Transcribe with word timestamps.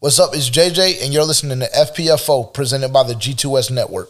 What's 0.00 0.20
up? 0.20 0.30
It's 0.32 0.48
JJ, 0.48 1.02
and 1.02 1.12
you're 1.12 1.24
listening 1.24 1.58
to 1.58 1.66
FPFO 1.66 2.54
presented 2.54 2.92
by 2.92 3.02
the 3.02 3.14
G2S 3.14 3.72
Network. 3.72 4.08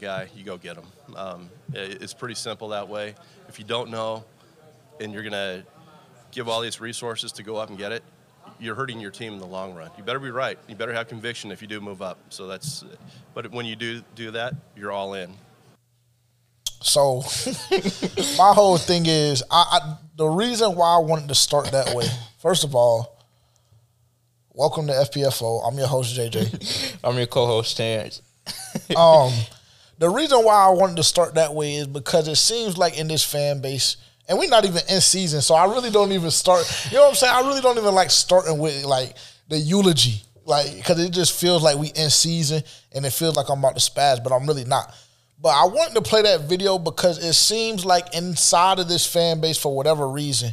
Guy, 0.00 0.28
you 0.34 0.44
go 0.44 0.56
get 0.56 0.78
him. 0.78 0.86
Um, 1.14 1.50
it's 1.74 2.14
pretty 2.14 2.34
simple 2.34 2.68
that 2.68 2.88
way. 2.88 3.14
If 3.50 3.58
you 3.58 3.66
don't 3.66 3.90
know, 3.90 4.24
and 4.98 5.12
you're 5.12 5.24
gonna 5.24 5.62
give 6.30 6.48
all 6.48 6.62
these 6.62 6.80
resources 6.80 7.32
to 7.32 7.42
go 7.42 7.56
up 7.56 7.68
and 7.68 7.76
get 7.76 7.92
it, 7.92 8.02
you're 8.58 8.74
hurting 8.74 8.98
your 8.98 9.10
team 9.10 9.34
in 9.34 9.40
the 9.40 9.46
long 9.46 9.74
run. 9.74 9.90
You 9.98 10.04
better 10.04 10.18
be 10.18 10.30
right. 10.30 10.58
You 10.66 10.74
better 10.74 10.94
have 10.94 11.06
conviction 11.06 11.52
if 11.52 11.60
you 11.60 11.68
do 11.68 11.78
move 11.78 12.00
up. 12.00 12.16
So 12.30 12.46
that's, 12.46 12.82
but 13.34 13.52
when 13.52 13.66
you 13.66 13.76
do 13.76 14.00
do 14.14 14.30
that, 14.30 14.54
you're 14.74 14.90
all 14.90 15.12
in. 15.12 15.34
So, 16.80 17.16
my 18.38 18.54
whole 18.54 18.78
thing 18.78 19.04
is, 19.04 19.42
I, 19.50 19.64
I 19.70 19.96
the 20.16 20.28
reason 20.28 20.76
why 20.76 20.94
I 20.94 20.98
wanted 20.98 21.28
to 21.28 21.34
start 21.34 21.72
that 21.72 21.94
way. 21.94 22.06
First 22.38 22.64
of 22.64 22.74
all, 22.74 23.11
welcome 24.54 24.86
to 24.86 24.92
FPFO. 24.92 25.66
I'm 25.66 25.76
your 25.78 25.86
host 25.86 26.16
JJ. 26.16 26.96
I'm 27.04 27.16
your 27.16 27.26
co-host 27.26 27.76
Terrence. 27.76 28.22
um, 28.96 29.32
the 29.98 30.10
reason 30.10 30.44
why 30.44 30.66
I 30.66 30.70
wanted 30.70 30.96
to 30.96 31.02
start 31.02 31.34
that 31.34 31.54
way 31.54 31.76
is 31.76 31.86
because 31.86 32.28
it 32.28 32.36
seems 32.36 32.76
like 32.76 32.98
in 32.98 33.08
this 33.08 33.24
fan 33.24 33.60
base, 33.60 33.96
and 34.28 34.38
we're 34.38 34.48
not 34.48 34.64
even 34.64 34.82
in 34.88 35.00
season, 35.00 35.40
so 35.42 35.54
I 35.54 35.64
really 35.66 35.90
don't 35.90 36.12
even 36.12 36.30
start. 36.30 36.64
You 36.90 36.96
know 36.96 37.02
what 37.02 37.08
I'm 37.10 37.14
saying? 37.14 37.34
I 37.34 37.40
really 37.40 37.60
don't 37.60 37.78
even 37.78 37.94
like 37.94 38.10
starting 38.10 38.58
with 38.58 38.84
like 38.84 39.16
the 39.48 39.58
eulogy, 39.58 40.22
like 40.44 40.76
because 40.76 41.02
it 41.02 41.12
just 41.12 41.38
feels 41.38 41.62
like 41.62 41.76
we 41.76 41.88
in 41.88 42.10
season, 42.10 42.62
and 42.92 43.06
it 43.06 43.12
feels 43.12 43.36
like 43.36 43.48
I'm 43.48 43.58
about 43.58 43.76
to 43.76 43.90
spaz, 43.90 44.22
but 44.22 44.32
I'm 44.32 44.46
really 44.46 44.64
not. 44.64 44.94
But 45.40 45.50
I 45.50 45.64
wanted 45.64 45.94
to 45.94 46.02
play 46.02 46.22
that 46.22 46.42
video 46.42 46.78
because 46.78 47.22
it 47.22 47.32
seems 47.32 47.84
like 47.84 48.14
inside 48.14 48.78
of 48.78 48.88
this 48.88 49.06
fan 49.06 49.40
base, 49.40 49.58
for 49.58 49.74
whatever 49.74 50.08
reason, 50.08 50.52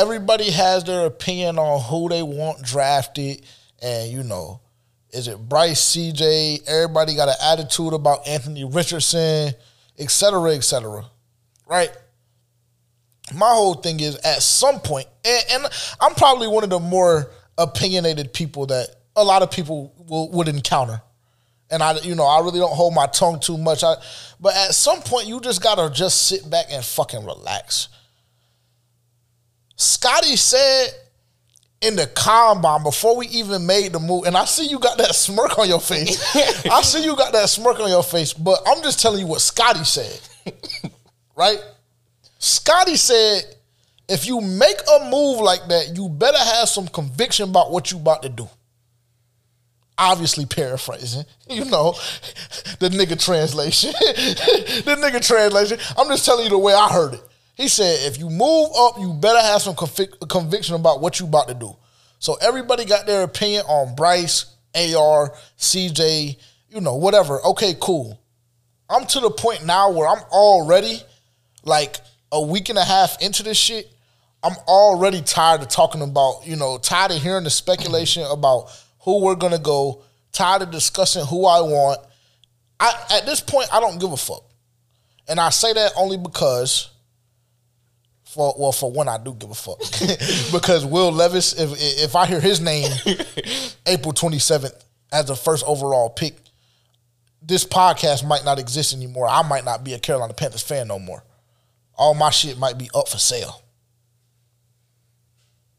everybody 0.00 0.50
has 0.50 0.84
their 0.84 1.06
opinion 1.06 1.58
on 1.58 1.80
who 1.82 2.08
they 2.08 2.22
want 2.22 2.62
drafted, 2.62 3.44
and 3.82 4.10
you 4.10 4.22
know, 4.22 4.60
is 5.10 5.28
it 5.28 5.38
Bryce, 5.38 5.94
CJ? 5.94 6.66
Everybody 6.66 7.14
got 7.14 7.28
an 7.28 7.34
attitude 7.42 7.92
about 7.92 8.26
Anthony 8.26 8.64
Richardson, 8.64 9.52
et 9.98 10.10
cetera, 10.10 10.54
et 10.54 10.64
cetera. 10.64 11.04
Right? 11.66 11.90
My 13.34 13.50
whole 13.50 13.74
thing 13.74 14.00
is 14.00 14.16
at 14.16 14.42
some 14.42 14.80
point, 14.80 15.06
and, 15.24 15.44
and 15.52 15.66
I'm 16.00 16.14
probably 16.14 16.48
one 16.48 16.64
of 16.64 16.70
the 16.70 16.80
more 16.80 17.30
opinionated 17.58 18.32
people 18.32 18.66
that 18.66 18.88
a 19.14 19.22
lot 19.22 19.42
of 19.42 19.50
people 19.50 19.92
will, 20.08 20.30
would 20.30 20.48
encounter. 20.48 21.02
And 21.70 21.82
I, 21.82 21.98
you 22.00 22.16
know, 22.16 22.24
I 22.24 22.40
really 22.40 22.58
don't 22.58 22.74
hold 22.74 22.94
my 22.94 23.06
tongue 23.06 23.38
too 23.38 23.56
much. 23.56 23.84
I, 23.84 23.94
but 24.40 24.56
at 24.56 24.74
some 24.74 25.00
point, 25.02 25.28
you 25.28 25.40
just 25.40 25.62
gotta 25.62 25.92
just 25.94 26.26
sit 26.26 26.48
back 26.48 26.66
and 26.70 26.84
fucking 26.84 27.24
relax. 27.24 27.88
Scotty 29.80 30.36
said 30.36 30.90
in 31.80 31.96
the 31.96 32.06
combine 32.08 32.82
before 32.82 33.16
we 33.16 33.26
even 33.28 33.64
made 33.64 33.92
the 33.92 33.98
move, 33.98 34.26
and 34.26 34.36
I 34.36 34.44
see 34.44 34.66
you 34.66 34.78
got 34.78 34.98
that 34.98 35.14
smirk 35.14 35.58
on 35.58 35.68
your 35.68 35.80
face. 35.80 36.22
I 36.70 36.82
see 36.82 37.02
you 37.02 37.16
got 37.16 37.32
that 37.32 37.48
smirk 37.48 37.80
on 37.80 37.88
your 37.88 38.02
face, 38.02 38.34
but 38.34 38.60
I'm 38.66 38.82
just 38.82 39.00
telling 39.00 39.20
you 39.20 39.26
what 39.26 39.40
Scotty 39.40 39.84
said. 39.84 40.20
right? 41.36 41.58
Scotty 42.38 42.96
said, 42.96 43.42
if 44.06 44.26
you 44.26 44.42
make 44.42 44.76
a 44.98 45.08
move 45.10 45.40
like 45.40 45.66
that, 45.68 45.96
you 45.96 46.10
better 46.10 46.36
have 46.36 46.68
some 46.68 46.86
conviction 46.86 47.48
about 47.48 47.70
what 47.70 47.90
you 47.90 47.96
about 47.96 48.22
to 48.22 48.28
do. 48.28 48.48
Obviously 49.96 50.44
paraphrasing, 50.44 51.24
you 51.48 51.64
know, 51.64 51.92
the 52.80 52.90
nigga 52.90 53.22
translation. 53.22 53.92
the 53.92 54.96
nigga 54.98 55.26
translation. 55.26 55.78
I'm 55.96 56.08
just 56.08 56.26
telling 56.26 56.44
you 56.44 56.50
the 56.50 56.58
way 56.58 56.74
I 56.74 56.88
heard 56.88 57.14
it. 57.14 57.22
He 57.60 57.68
said, 57.68 58.10
if 58.10 58.18
you 58.18 58.30
move 58.30 58.70
up, 58.74 58.94
you 58.98 59.12
better 59.12 59.38
have 59.38 59.60
some 59.60 59.74
convic- 59.74 60.26
conviction 60.30 60.76
about 60.76 61.02
what 61.02 61.20
you 61.20 61.26
about 61.26 61.48
to 61.48 61.52
do. 61.52 61.76
So 62.18 62.36
everybody 62.40 62.86
got 62.86 63.04
their 63.04 63.22
opinion 63.22 63.64
on 63.68 63.94
Bryce, 63.94 64.46
AR, 64.74 65.34
CJ, 65.58 66.38
you 66.70 66.80
know, 66.80 66.94
whatever. 66.94 67.38
Okay, 67.48 67.74
cool. 67.78 68.18
I'm 68.88 69.04
to 69.08 69.20
the 69.20 69.30
point 69.30 69.66
now 69.66 69.90
where 69.90 70.08
I'm 70.08 70.22
already 70.32 71.02
like 71.62 71.98
a 72.32 72.40
week 72.40 72.70
and 72.70 72.78
a 72.78 72.84
half 72.84 73.20
into 73.20 73.42
this 73.42 73.58
shit. 73.58 73.92
I'm 74.42 74.56
already 74.66 75.20
tired 75.20 75.60
of 75.60 75.68
talking 75.68 76.00
about, 76.00 76.46
you 76.46 76.56
know, 76.56 76.78
tired 76.78 77.10
of 77.10 77.22
hearing 77.22 77.44
the 77.44 77.50
speculation 77.50 78.22
about 78.30 78.70
who 79.00 79.20
we're 79.22 79.34
gonna 79.34 79.58
go, 79.58 80.02
tired 80.32 80.62
of 80.62 80.70
discussing 80.70 81.26
who 81.26 81.44
I 81.44 81.60
want. 81.60 82.00
I 82.80 83.18
at 83.18 83.26
this 83.26 83.42
point 83.42 83.68
I 83.70 83.80
don't 83.80 84.00
give 84.00 84.12
a 84.12 84.16
fuck. 84.16 84.44
And 85.28 85.38
I 85.38 85.50
say 85.50 85.74
that 85.74 85.92
only 85.98 86.16
because 86.16 86.88
for 88.30 88.54
well, 88.56 88.72
for 88.72 88.90
one, 88.90 89.08
I 89.08 89.18
do 89.18 89.34
give 89.34 89.50
a 89.50 89.54
fuck 89.54 89.78
because 90.52 90.86
Will 90.86 91.10
Levis. 91.10 91.52
If 91.52 91.72
if 92.04 92.14
I 92.14 92.26
hear 92.26 92.40
his 92.40 92.60
name, 92.60 92.90
April 93.86 94.12
twenty 94.12 94.38
seventh 94.38 94.84
as 95.12 95.26
the 95.26 95.34
first 95.34 95.64
overall 95.66 96.10
pick, 96.10 96.36
this 97.42 97.64
podcast 97.64 98.26
might 98.26 98.44
not 98.44 98.58
exist 98.58 98.94
anymore. 98.94 99.28
I 99.28 99.42
might 99.42 99.64
not 99.64 99.82
be 99.82 99.94
a 99.94 99.98
Carolina 99.98 100.32
Panthers 100.32 100.62
fan 100.62 100.86
no 100.86 100.98
more. 100.98 101.24
All 101.96 102.14
my 102.14 102.30
shit 102.30 102.56
might 102.56 102.78
be 102.78 102.88
up 102.94 103.08
for 103.08 103.18
sale. 103.18 103.62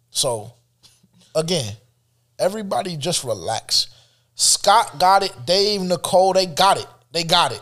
So, 0.10 0.54
again, 1.34 1.74
everybody 2.38 2.98
just 2.98 3.24
relax. 3.24 3.88
Scott 4.36 5.00
got 5.00 5.24
it. 5.24 5.34
Dave, 5.46 5.82
Nicole, 5.82 6.34
they 6.34 6.46
got 6.46 6.78
it. 6.78 6.88
They 7.12 7.24
got 7.24 7.54
it. 7.54 7.62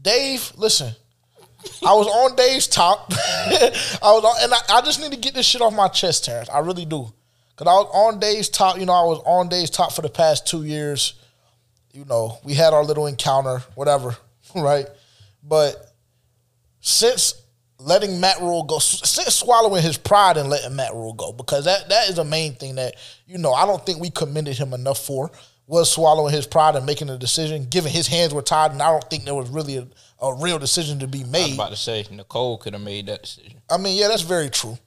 Dave, 0.00 0.52
listen. 0.56 0.94
I 1.86 1.92
was 1.94 2.06
on 2.06 2.36
Dave's 2.36 2.66
top. 2.66 3.06
I 3.12 3.70
was 4.02 4.24
on, 4.24 4.44
and 4.44 4.52
I, 4.52 4.78
I, 4.78 4.80
just 4.82 5.00
need 5.00 5.12
to 5.12 5.18
get 5.18 5.34
this 5.34 5.46
shit 5.46 5.60
off 5.60 5.74
my 5.74 5.88
chest, 5.88 6.24
Terrence. 6.24 6.48
I 6.48 6.60
really 6.60 6.84
do. 6.84 7.12
Cause 7.56 7.66
I 7.66 7.72
was 7.72 7.90
on 7.92 8.20
Dave's 8.20 8.48
top. 8.48 8.78
You 8.78 8.86
know, 8.86 8.92
I 8.92 9.04
was 9.04 9.22
on 9.26 9.48
Dave's 9.48 9.70
top 9.70 9.92
for 9.92 10.02
the 10.02 10.08
past 10.08 10.46
two 10.46 10.64
years. 10.64 11.14
You 11.92 12.04
know, 12.06 12.38
we 12.44 12.54
had 12.54 12.72
our 12.72 12.84
little 12.84 13.06
encounter, 13.06 13.58
whatever, 13.74 14.16
right? 14.54 14.86
But 15.42 15.76
since 16.80 17.34
letting 17.78 18.20
Matt 18.20 18.40
Rhule 18.40 18.64
go, 18.64 18.78
since 18.78 19.34
swallowing 19.34 19.82
his 19.82 19.98
pride 19.98 20.36
and 20.36 20.48
letting 20.48 20.76
Matt 20.76 20.94
Rhule 20.94 21.14
go, 21.14 21.32
because 21.32 21.66
that 21.66 21.88
that 21.90 22.08
is 22.08 22.18
a 22.18 22.24
main 22.24 22.54
thing 22.54 22.76
that 22.76 22.94
you 23.26 23.38
know 23.38 23.52
I 23.52 23.66
don't 23.66 23.84
think 23.84 24.00
we 24.00 24.10
commended 24.10 24.56
him 24.56 24.72
enough 24.72 24.98
for 24.98 25.30
was 25.70 25.90
swallowing 25.90 26.34
his 26.34 26.48
pride 26.48 26.74
and 26.74 26.84
making 26.84 27.08
a 27.08 27.16
decision, 27.16 27.64
given 27.64 27.92
his 27.92 28.08
hands 28.08 28.34
were 28.34 28.42
tied, 28.42 28.72
and 28.72 28.82
I 28.82 28.90
don't 28.90 29.08
think 29.08 29.24
there 29.24 29.36
was 29.36 29.48
really 29.50 29.76
a, 29.76 29.86
a 30.22 30.34
real 30.34 30.58
decision 30.58 30.98
to 31.00 31.06
be 31.06 31.24
made. 31.24 31.42
I 31.42 31.46
was 31.46 31.54
about 31.54 31.70
to 31.70 31.76
say 31.76 32.06
Nicole 32.10 32.58
could 32.58 32.74
have 32.74 32.82
made 32.82 33.06
that 33.06 33.22
decision. 33.22 33.60
I 33.70 33.78
mean, 33.78 33.98
yeah, 33.98 34.08
that's 34.08 34.22
very 34.22 34.50
true. 34.50 34.78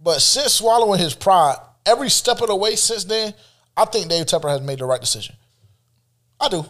But 0.00 0.20
since 0.20 0.54
swallowing 0.54 1.00
his 1.00 1.14
pride, 1.14 1.56
every 1.84 2.10
step 2.10 2.40
of 2.40 2.48
the 2.48 2.56
way 2.56 2.76
since 2.76 3.04
then, 3.04 3.34
I 3.76 3.84
think 3.84 4.08
Dave 4.08 4.26
Tepper 4.26 4.48
has 4.48 4.60
made 4.60 4.78
the 4.78 4.84
right 4.84 5.00
decision. 5.00 5.36
I 6.40 6.48
do. 6.48 6.64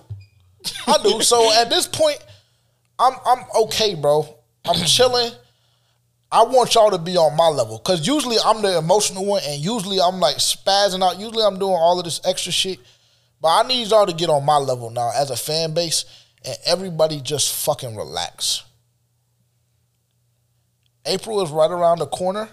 I 0.86 0.98
do. 1.02 1.20
so 1.22 1.52
at 1.52 1.70
this 1.70 1.86
point, 1.86 2.18
I'm 2.98 3.14
I'm 3.24 3.44
okay, 3.62 3.94
bro. 3.94 4.26
I'm 4.64 4.80
chilling. 4.86 5.30
I 6.30 6.42
want 6.42 6.74
y'all 6.74 6.90
to 6.90 6.98
be 6.98 7.16
on 7.16 7.36
my 7.36 7.48
level. 7.48 7.78
Cause 7.78 8.06
usually 8.06 8.36
I'm 8.44 8.60
the 8.60 8.76
emotional 8.76 9.24
one 9.24 9.42
and 9.46 9.64
usually 9.64 10.00
I'm 10.00 10.18
like 10.18 10.36
spazzing 10.36 11.02
out. 11.02 11.20
Usually 11.20 11.44
I'm 11.44 11.58
doing 11.58 11.72
all 11.74 11.98
of 11.98 12.04
this 12.04 12.20
extra 12.24 12.50
shit. 12.50 12.80
But 13.40 13.48
I 13.48 13.68
need 13.68 13.86
y'all 13.88 14.06
to 14.06 14.12
get 14.12 14.28
on 14.28 14.44
my 14.44 14.56
level 14.56 14.90
now 14.90 15.12
as 15.14 15.30
a 15.30 15.36
fan 15.36 15.72
base 15.72 16.04
and 16.44 16.56
everybody 16.66 17.20
just 17.20 17.54
fucking 17.64 17.96
relax. 17.96 18.64
April 21.06 21.42
is 21.42 21.50
right 21.50 21.70
around 21.70 21.98
the 21.98 22.06
corner. 22.06 22.48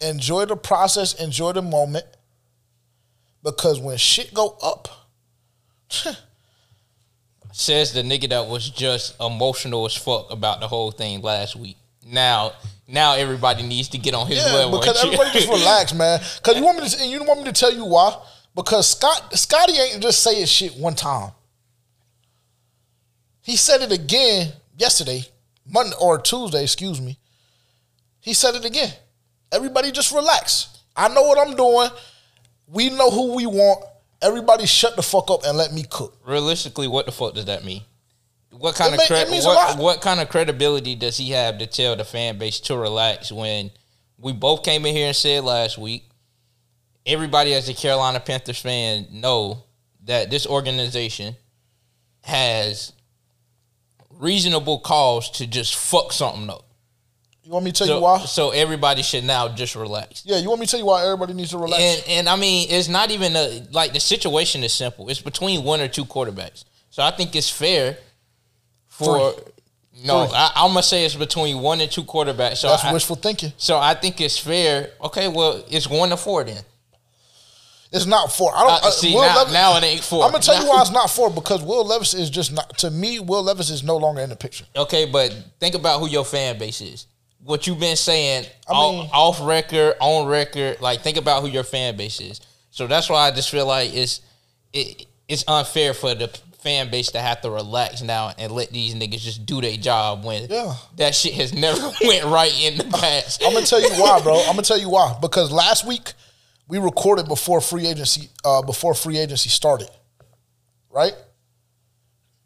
Enjoy 0.00 0.44
the 0.44 0.56
process, 0.56 1.14
enjoy 1.14 1.52
the 1.52 1.62
moment. 1.62 2.06
Because 3.42 3.80
when 3.80 3.96
shit 3.96 4.32
go 4.32 4.56
up, 4.62 4.88
says 7.52 7.92
the 7.92 8.02
nigga 8.02 8.28
that 8.30 8.46
was 8.46 8.70
just 8.70 9.20
emotional 9.20 9.84
as 9.84 9.96
fuck 9.96 10.30
about 10.30 10.60
the 10.60 10.68
whole 10.68 10.90
thing 10.90 11.20
last 11.20 11.56
week. 11.56 11.76
Now, 12.06 12.52
now 12.88 13.14
everybody 13.14 13.62
needs 13.62 13.88
to 13.90 13.98
get 13.98 14.14
on 14.14 14.26
his 14.26 14.38
yeah, 14.38 14.52
level. 14.52 14.78
Because 14.78 15.04
everybody 15.04 15.30
just 15.32 15.48
relax, 15.52 15.92
man. 15.92 16.20
Because 16.36 16.56
you 16.56 16.64
want 16.64 16.78
me 16.78 16.88
to, 16.88 17.06
you 17.06 17.24
want 17.24 17.40
me 17.40 17.46
to 17.46 17.52
tell 17.52 17.72
you 17.72 17.84
why? 17.84 18.16
Because 18.54 18.90
Scott 18.90 19.36
Scotty 19.36 19.74
ain't 19.78 20.02
just 20.02 20.22
saying 20.22 20.46
shit 20.46 20.74
one 20.76 20.94
time. 20.94 21.32
He 23.42 23.56
said 23.56 23.82
it 23.82 23.92
again 23.92 24.52
yesterday, 24.76 25.24
Monday 25.66 25.96
or 26.00 26.18
Tuesday, 26.18 26.62
excuse 26.62 27.00
me. 27.00 27.18
He 28.20 28.34
said 28.34 28.54
it 28.54 28.64
again. 28.64 28.92
Everybody 29.50 29.90
just 29.90 30.12
relax. 30.12 30.78
I 30.96 31.08
know 31.08 31.22
what 31.22 31.38
I'm 31.38 31.56
doing. 31.56 31.90
We 32.66 32.90
know 32.90 33.10
who 33.10 33.34
we 33.34 33.46
want. 33.46 33.84
Everybody 34.22 34.66
shut 34.66 34.96
the 34.96 35.02
fuck 35.02 35.30
up 35.30 35.44
and 35.44 35.58
let 35.58 35.72
me 35.72 35.84
cook. 35.88 36.16
Realistically, 36.24 36.86
what 36.88 37.06
the 37.06 37.12
fuck 37.12 37.34
does 37.34 37.46
that 37.46 37.64
mean? 37.64 37.82
What 38.50 38.76
kind 38.76 38.94
it 38.94 39.00
of 39.00 39.06
cre- 39.06 39.46
what, 39.46 39.78
what 39.78 40.00
kind 40.00 40.20
of 40.20 40.28
credibility 40.28 40.94
does 40.94 41.16
he 41.16 41.30
have 41.30 41.58
to 41.58 41.66
tell 41.66 41.96
the 41.96 42.04
fan 42.04 42.38
base 42.38 42.60
to 42.60 42.76
relax 42.76 43.32
when 43.32 43.70
we 44.18 44.32
both 44.32 44.62
came 44.62 44.86
in 44.86 44.94
here 44.94 45.08
and 45.08 45.16
said 45.16 45.42
last 45.42 45.78
week 45.78 46.04
everybody 47.06 47.54
as 47.54 47.68
a 47.68 47.74
Carolina 47.74 48.20
Panthers 48.20 48.60
fan 48.60 49.06
know 49.10 49.64
that 50.04 50.30
this 50.30 50.46
organization 50.46 51.34
has 52.22 52.92
reasonable 54.22 54.78
cause 54.78 55.30
to 55.32 55.46
just 55.46 55.74
fuck 55.74 56.12
something 56.12 56.48
up. 56.48 56.64
You 57.44 57.50
want 57.50 57.64
me 57.64 57.72
to 57.72 57.78
tell 57.78 57.86
so, 57.88 57.96
you 57.96 58.02
why? 58.02 58.18
So 58.20 58.50
everybody 58.50 59.02
should 59.02 59.24
now 59.24 59.48
just 59.48 59.74
relax. 59.74 60.24
Yeah, 60.24 60.38
you 60.38 60.48
want 60.48 60.60
me 60.60 60.66
to 60.66 60.70
tell 60.70 60.80
you 60.80 60.86
why 60.86 61.04
everybody 61.04 61.34
needs 61.34 61.50
to 61.50 61.58
relax? 61.58 61.82
And, 61.82 62.08
and 62.08 62.28
I 62.28 62.36
mean, 62.36 62.68
it's 62.70 62.88
not 62.88 63.10
even 63.10 63.34
a 63.34 63.66
like 63.72 63.92
the 63.92 64.00
situation 64.00 64.62
is 64.62 64.72
simple. 64.72 65.08
It's 65.08 65.20
between 65.20 65.64
one 65.64 65.80
or 65.80 65.88
two 65.88 66.04
quarterbacks. 66.04 66.64
So 66.90 67.02
I 67.02 67.10
think 67.10 67.34
it's 67.34 67.50
fair 67.50 67.98
for 68.86 69.32
Three. 69.32 70.04
no. 70.04 70.28
I, 70.32 70.52
am 70.56 70.70
gonna 70.70 70.84
say 70.84 71.04
it's 71.04 71.16
between 71.16 71.58
one 71.58 71.80
and 71.80 71.90
two 71.90 72.04
quarterbacks. 72.04 72.58
So 72.58 72.68
That's 72.68 72.84
I, 72.84 72.92
wishful 72.92 73.16
thinking. 73.16 73.52
So 73.56 73.76
I 73.76 73.94
think 73.94 74.20
it's 74.20 74.38
fair. 74.38 74.90
Okay, 75.02 75.26
well, 75.26 75.64
it's 75.68 75.88
one 75.88 76.10
to 76.10 76.16
four 76.16 76.44
then. 76.44 76.62
It's 77.92 78.06
not 78.06 78.32
four. 78.32 78.50
I 78.54 78.62
don't 78.62 78.84
uh, 78.84 78.90
see 78.90 79.14
now, 79.14 79.36
Levis, 79.36 79.52
now. 79.52 79.76
It 79.76 79.84
ain't 79.84 80.02
four. 80.02 80.24
I'm 80.24 80.32
gonna 80.32 80.42
tell 80.42 80.60
you 80.60 80.68
why 80.68 80.80
it's 80.80 80.90
not 80.90 81.10
four 81.10 81.30
because 81.30 81.62
Will 81.62 81.84
Levis 81.84 82.14
is 82.14 82.30
just 82.30 82.52
not. 82.52 82.78
To 82.78 82.90
me, 82.90 83.20
Will 83.20 83.42
Levis 83.42 83.68
is 83.68 83.82
no 83.82 83.98
longer 83.98 84.22
in 84.22 84.30
the 84.30 84.36
picture. 84.36 84.64
Okay, 84.74 85.04
but 85.04 85.34
think 85.60 85.74
about 85.74 86.00
who 86.00 86.08
your 86.08 86.24
fan 86.24 86.58
base 86.58 86.80
is. 86.80 87.06
What 87.44 87.66
you've 87.66 87.80
been 87.80 87.96
saying 87.96 88.46
I 88.68 88.72
mean, 88.72 89.10
off, 89.12 89.40
off 89.40 89.46
record, 89.46 89.94
on 90.00 90.26
record. 90.26 90.80
Like 90.80 91.02
think 91.02 91.18
about 91.18 91.42
who 91.42 91.48
your 91.48 91.64
fan 91.64 91.96
base 91.96 92.20
is. 92.20 92.40
So 92.70 92.86
that's 92.86 93.10
why 93.10 93.28
I 93.28 93.30
just 93.30 93.50
feel 93.50 93.66
like 93.66 93.94
it's 93.94 94.22
it, 94.72 95.06
it's 95.28 95.44
unfair 95.46 95.92
for 95.92 96.14
the 96.14 96.28
fan 96.60 96.90
base 96.90 97.10
to 97.10 97.20
have 97.20 97.40
to 97.42 97.50
relax 97.50 98.00
now 98.00 98.32
and 98.38 98.52
let 98.52 98.70
these 98.70 98.94
niggas 98.94 99.18
just 99.18 99.44
do 99.44 99.60
their 99.60 99.76
job 99.76 100.24
when 100.24 100.46
yeah. 100.48 100.74
that 100.96 101.14
shit 101.14 101.34
has 101.34 101.52
never 101.54 101.90
went 102.04 102.24
right 102.24 102.52
in 102.62 102.78
the 102.78 102.84
past. 102.98 103.42
I'm 103.44 103.52
gonna 103.52 103.66
tell 103.66 103.82
you 103.82 103.90
why, 104.00 104.18
bro. 104.22 104.38
I'm 104.40 104.52
gonna 104.52 104.62
tell 104.62 104.80
you 104.80 104.88
why. 104.88 105.14
Because 105.20 105.52
last 105.52 105.86
week 105.86 106.12
we 106.72 106.78
recorded 106.78 107.28
before 107.28 107.60
free 107.60 107.86
agency 107.86 108.30
uh, 108.46 108.62
before 108.62 108.94
free 108.94 109.18
agency 109.18 109.50
started, 109.50 109.90
right? 110.88 111.12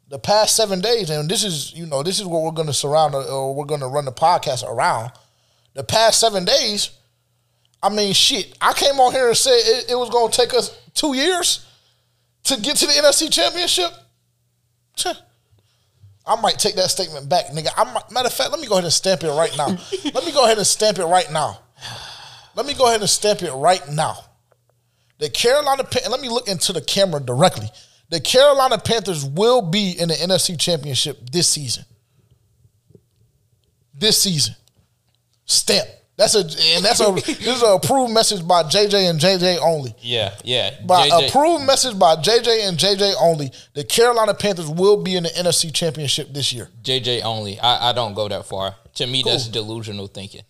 The 0.09 0.19
past 0.19 0.57
seven 0.57 0.81
days, 0.81 1.11
and 1.11 1.31
this 1.31 1.45
is 1.45 1.73
you 1.75 1.87
know 1.87 2.03
this 2.03 2.19
is 2.19 2.27
what 2.27 2.43
we're 2.43 2.51
going 2.51 2.67
to 2.67 2.75
surround 2.75 3.15
uh, 3.15 3.21
or 3.21 3.55
we're 3.55 3.67
going 3.67 3.83
to 3.83 3.87
run 3.87 4.05
the 4.05 4.11
podcast 4.11 4.69
around. 4.69 5.13
The 5.75 5.85
past 5.85 6.19
seven 6.19 6.45
days, 6.45 6.91
I 7.81 7.89
mean, 7.89 8.13
shit. 8.15 8.59
I 8.61 8.73
came 8.73 8.99
on 8.99 9.13
here 9.13 9.29
and 9.29 9.37
said 9.37 9.61
it, 9.63 9.93
it 9.93 9.95
was 9.95 10.11
going 10.11 10.33
to 10.33 10.37
take 10.37 10.55
us 10.55 10.77
two 10.93 11.15
years 11.15 11.65
to 12.45 12.61
get 12.61 12.79
to 12.79 12.87
the 12.87 12.95
NFC 12.95 13.33
Championship. 13.33 13.93
I 16.27 16.41
might 16.41 16.59
take 16.59 16.75
that 16.75 16.91
statement 16.91 17.29
back, 17.29 17.47
nigga. 17.53 17.69
I 17.77 17.85
might, 17.85 18.11
matter 18.11 18.27
of 18.27 18.33
fact, 18.33 18.51
let 18.51 18.59
me 18.59 18.67
go 18.67 18.75
ahead 18.75 18.83
and 18.83 18.93
stamp 18.93 19.23
it 19.23 19.31
right 19.31 19.57
now. 19.57 19.69
let 20.15 20.27
me 20.27 20.33
go 20.33 20.47
ahead 20.47 20.59
and 20.59 20.67
stamp 20.67 20.99
it 20.99 21.05
right 21.05 21.31
now. 21.31 21.61
Let 22.57 22.67
me 22.67 22.75
go 22.75 22.89
ahead 22.89 23.01
and 23.01 23.09
stamp 23.09 23.43
it 23.43 23.53
right 23.53 23.87
now. 23.93 24.17
The 25.19 25.31
Carolina 25.31 25.85
Pan- 25.85 26.11
let 26.11 26.21
me 26.21 26.29
look 26.29 26.49
into 26.49 26.73
the 26.73 26.81
camera 26.81 27.21
directly. 27.21 27.69
The 28.09 28.21
Carolina 28.21 28.79
Panthers 28.79 29.25
will 29.25 29.63
be 29.63 29.91
in 29.93 30.09
the 30.09 30.15
NFC 30.15 30.59
Championship 30.59 31.31
this 31.31 31.49
season. 31.49 31.85
This 33.95 34.21
season. 34.23 34.55
Stamp. 35.45 35.89
That's 36.17 36.35
a 36.35 36.41
and 36.41 36.83
that's 36.85 37.01
a 37.01 37.13
this 37.15 37.47
is 37.47 37.63
an 37.63 37.75
approved 37.75 38.13
message 38.13 38.47
by 38.47 38.63
JJ 38.63 39.11
and 39.11 39.21
JJ 39.21 39.59
only. 39.61 39.95
Yeah, 40.01 40.35
yeah. 40.45 40.71
By 40.87 41.09
JJ. 41.09 41.29
approved 41.29 41.67
message 41.67 41.99
by 41.99 42.17
JJ 42.17 42.69
and 42.69 42.79
JJ 42.79 43.15
only. 43.21 43.51
The 43.75 43.85
Carolina 43.85 44.33
Panthers 44.33 44.69
will 44.69 45.03
be 45.03 45.17
in 45.17 45.25
the 45.25 45.29
NFC 45.31 45.73
Championship 45.75 46.33
this 46.33 46.55
year. 46.55 46.71
JJ 46.83 47.23
only. 47.23 47.61
I, 47.61 47.91
I 47.91 47.93
don't 47.93 48.15
go 48.15 48.29
that 48.29 48.47
far. 48.47 48.77
To 48.95 49.07
me, 49.07 49.23
cool. 49.23 49.33
that's 49.33 49.49
delusional 49.49 50.07
thinking. 50.07 50.43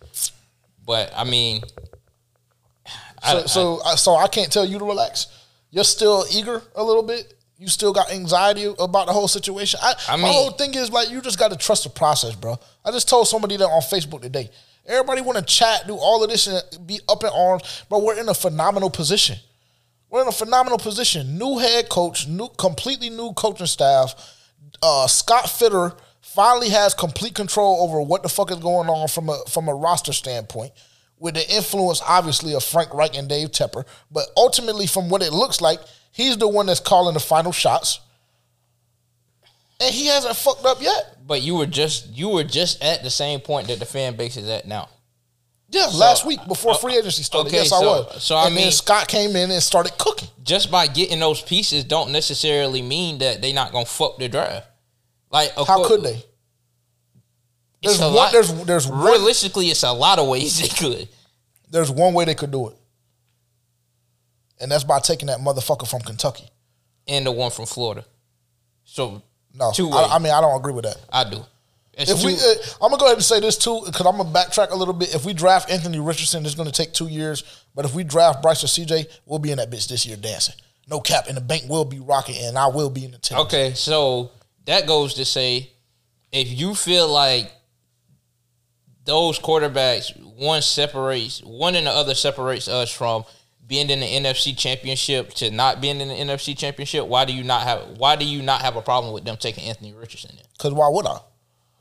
But 0.85 1.13
I 1.17 1.25
mean, 1.25 1.63
so, 3.27 3.39
I, 3.39 3.47
so, 3.47 3.83
I, 3.85 3.95
so 3.97 4.17
I 4.17 4.29
can't 4.29 4.53
tell 4.53 4.65
you 4.65 4.79
to 4.79 4.85
relax. 4.85 5.27
You're 5.71 5.85
still 5.85 6.25
eager 6.33 6.63
a 6.75 6.83
little 6.83 7.03
bit. 7.03 7.35
You 7.59 7.69
still 7.69 7.93
got 7.93 8.13
anxiety 8.13 8.65
about 8.79 9.07
the 9.07 9.13
whole 9.13 9.29
situation. 9.29 9.81
I, 9.83 9.95
I 10.09 10.17
mean, 10.17 10.23
my 10.23 10.29
whole 10.29 10.51
thing 10.51 10.75
is 10.75 10.91
like 10.91 11.11
you 11.11 11.21
just 11.21 11.39
got 11.39 11.51
to 11.53 11.57
trust 11.57 11.85
the 11.85 11.91
process, 11.91 12.35
bro. 12.35 12.59
I 12.85 12.91
just 12.91 13.09
told 13.09 13.29
somebody 13.29 13.57
that 13.57 13.65
on 13.65 13.81
Facebook 13.81 14.23
today. 14.23 14.51
Everybody 14.87 15.21
want 15.23 15.39
to 15.39 15.45
chat, 15.45 15.85
do 15.87 15.95
all 15.95 16.23
of 16.23 16.31
this, 16.31 16.47
and 16.47 16.87
be 16.87 17.01
up 17.09 17.25
in 17.25 17.31
arms, 17.35 17.85
but 17.89 18.03
we're 18.03 18.19
in 18.21 18.29
a 18.29 18.35
phenomenal 18.35 18.91
position. 18.91 19.37
We're 20.11 20.23
in 20.23 20.29
a 20.29 20.33
phenomenal 20.33 20.79
position. 20.79 21.39
New 21.39 21.59
head 21.59 21.89
coach, 21.89 22.29
new, 22.29 22.49
completely 22.57 23.11
new 23.11 23.33
coaching 23.33 23.67
staff. 23.67 24.15
Uh, 24.83 25.07
Scott 25.07 25.51
Fitter 25.51 25.93
finally 26.21 26.69
has 26.69 26.95
complete 26.95 27.35
control 27.35 27.83
over 27.83 28.01
what 28.01 28.23
the 28.23 28.29
fuck 28.29 28.51
is 28.51 28.59
going 28.59 28.89
on 28.89 29.09
from 29.09 29.29
a 29.29 29.39
from 29.49 29.69
a 29.69 29.75
roster 29.75 30.13
standpoint 30.13 30.73
with 31.19 31.35
the 31.35 31.55
influence, 31.55 32.03
obviously, 32.07 32.55
of 32.55 32.65
Frank 32.65 32.93
Reich 32.93 33.17
and 33.17 33.29
Dave 33.29 33.51
Tepper. 33.51 33.85
But 34.11 34.27
ultimately, 34.37 34.87
from 34.87 35.09
what 35.09 35.23
it 35.23 35.33
looks 35.33 35.61
like, 35.61 35.81
he's 36.13 36.37
the 36.37 36.49
one 36.49 36.67
that's 36.67 36.81
calling 36.81 37.15
the 37.15 37.21
final 37.21 37.53
shots. 37.53 38.01
And 39.81 39.95
he 39.95 40.07
hasn't 40.07 40.37
fucked 40.37 40.65
up 40.65 40.81
yet. 40.81 41.19
But 41.27 41.43
you 41.43 41.57
were 41.57 41.67
just 41.67 42.09
you 42.17 42.31
were 42.31 42.45
just 42.45 42.83
at 42.83 43.03
the 43.03 43.11
same 43.11 43.41
point 43.41 43.69
that 43.69 43.79
the 43.79 43.85
fan 43.85 44.17
base 44.17 44.37
is 44.37 44.49
at 44.49 44.67
now. 44.67 44.89
Yeah, 45.69 45.89
so, 45.89 45.99
last 45.99 46.25
week 46.25 46.39
before 46.47 46.73
uh, 46.73 46.77
free 46.77 46.97
agency 46.97 47.25
started. 47.25 47.49
Okay, 47.49 47.59
yes, 47.59 47.71
so, 47.71 47.77
I 47.77 47.81
was. 47.81 48.23
So 48.23 48.37
I 48.37 48.47
and 48.47 48.55
mean, 48.55 48.65
then 48.65 48.73
Scott 48.73 49.09
came 49.09 49.35
in 49.35 49.51
and 49.51 49.63
started 49.63 49.99
cooking. 49.99 50.29
Just 50.43 50.71
by 50.71 50.87
getting 50.87 51.19
those 51.19 51.43
pieces, 51.43 51.83
don't 51.85 52.13
necessarily 52.13 52.81
mean 52.81 53.19
that 53.19 53.43
they're 53.43 53.53
not 53.53 53.73
gonna 53.73 53.85
fuck 53.85 54.19
the 54.19 54.29
draft. 54.29 54.69
Like, 55.31 55.53
how 55.67 55.87
could 55.87 56.03
they? 56.05 56.23
There's 57.83 58.01
one, 58.01 58.15
lot, 58.15 58.33
there's 58.33 58.65
there's 58.65 58.91
realistically, 58.91 59.67
one, 59.67 59.71
it's 59.71 59.83
a 59.83 59.93
lot 59.93 60.19
of 60.19 60.29
ways 60.29 60.61
they 60.61 60.69
could. 60.69 61.09
There's 61.71 61.91
one 61.91 62.15
way 62.15 62.25
they 62.25 62.35
could 62.35 62.51
do 62.51 62.69
it, 62.69 62.77
and 64.61 64.71
that's 64.71 64.85
by 64.85 65.01
taking 65.01 65.27
that 65.27 65.39
motherfucker 65.41 65.89
from 65.89 66.01
Kentucky 66.01 66.49
and 67.09 67.27
the 67.27 67.33
one 67.33 67.51
from 67.51 67.67
Florida. 67.67 68.05
So 68.85 69.23
no, 69.55 69.73
two 69.73 69.91
I, 69.91 70.17
I, 70.17 70.19
mean 70.19 70.33
I 70.33 70.41
don't 70.41 70.57
agree 70.59 70.73
with 70.73 70.85
that. 70.85 70.97
I 71.13 71.29
do. 71.29 71.45
It's 71.95 72.11
if 72.11 72.21
two, 72.21 72.27
we, 72.27 72.35
uh, 72.35 72.55
I'm 72.83 72.91
gonna 72.91 72.99
go 72.99 73.07
ahead 73.07 73.17
and 73.17 73.25
say 73.25 73.41
this 73.41 73.57
too, 73.57 73.81
because 73.85 74.07
I'm 74.07 74.17
gonna 74.17 74.31
backtrack 74.31 74.71
a 74.71 74.77
little 74.77 74.95
bit. 74.95 75.15
If 75.15 75.25
we 75.25 75.33
draft 75.33 75.71
Anthony 75.71 75.99
Richardson, 75.99 76.45
it's 76.45 76.55
gonna 76.55 76.71
take 76.71 76.93
two 76.93 77.09
years. 77.09 77.65
But 77.75 77.85
if 77.85 77.95
we 77.95 78.05
draft 78.05 78.43
Bryce 78.43 78.63
or 78.65 78.69
CJ, 78.69 79.07
we'll 79.27 79.39
be 79.39 79.51
in 79.51 79.59
that 79.59 79.71
bitch 79.71 79.89
this 79.89 80.07
year 80.07 80.17
dancing. 80.17 80.55
No 80.89 81.01
cap, 81.01 81.27
and 81.27 81.37
the 81.37 81.41
bank 81.41 81.65
will 81.69 81.85
be 81.85 81.99
rocking, 81.99 82.37
and 82.37 82.57
I 82.57 82.69
will 82.69 82.91
be 82.91 83.05
in 83.05 83.11
the 83.11 83.19
team. 83.19 83.39
Okay, 83.39 83.75
so 83.75 84.31
that 84.67 84.87
goes 84.87 85.15
to 85.15 85.25
say, 85.25 85.73
if 86.31 86.49
you 86.49 86.75
feel 86.75 87.09
like 87.09 87.51
those 89.07 89.39
quarterbacks, 89.39 90.15
one 90.37 90.63
separates 90.63 91.43
one 91.43 91.75
and 91.75 91.87
the 91.87 91.91
other 91.91 92.15
separates 92.15 92.69
us 92.69 92.93
from 92.93 93.25
being 93.67 93.91
in 93.91 94.01
the 94.01 94.07
NFC 94.07 94.57
Championship 94.57 95.31
to 95.35 95.51
not 95.51 95.81
being 95.81 96.01
in 96.01 96.09
the 96.09 96.15
NFC 96.15 96.57
Championship. 96.57 97.07
Why 97.07 97.25
do 97.25 97.33
you 97.33 97.43
not 97.43 97.63
have 97.63 97.99
Why 97.99 98.17
do 98.17 98.25
you 98.25 98.43
not 98.43 98.63
have 98.63 98.77
a 98.77 98.83
problem 98.83 99.13
with 99.13 99.25
them 99.25 99.37
taking 99.37 99.65
Anthony 99.65 99.95
Richardson? 99.95 100.37
Because 100.57 100.73
why 100.73 100.89
would 100.89 101.07
I? 101.07 101.19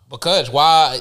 Because 0.10 0.50
why? 0.50 1.00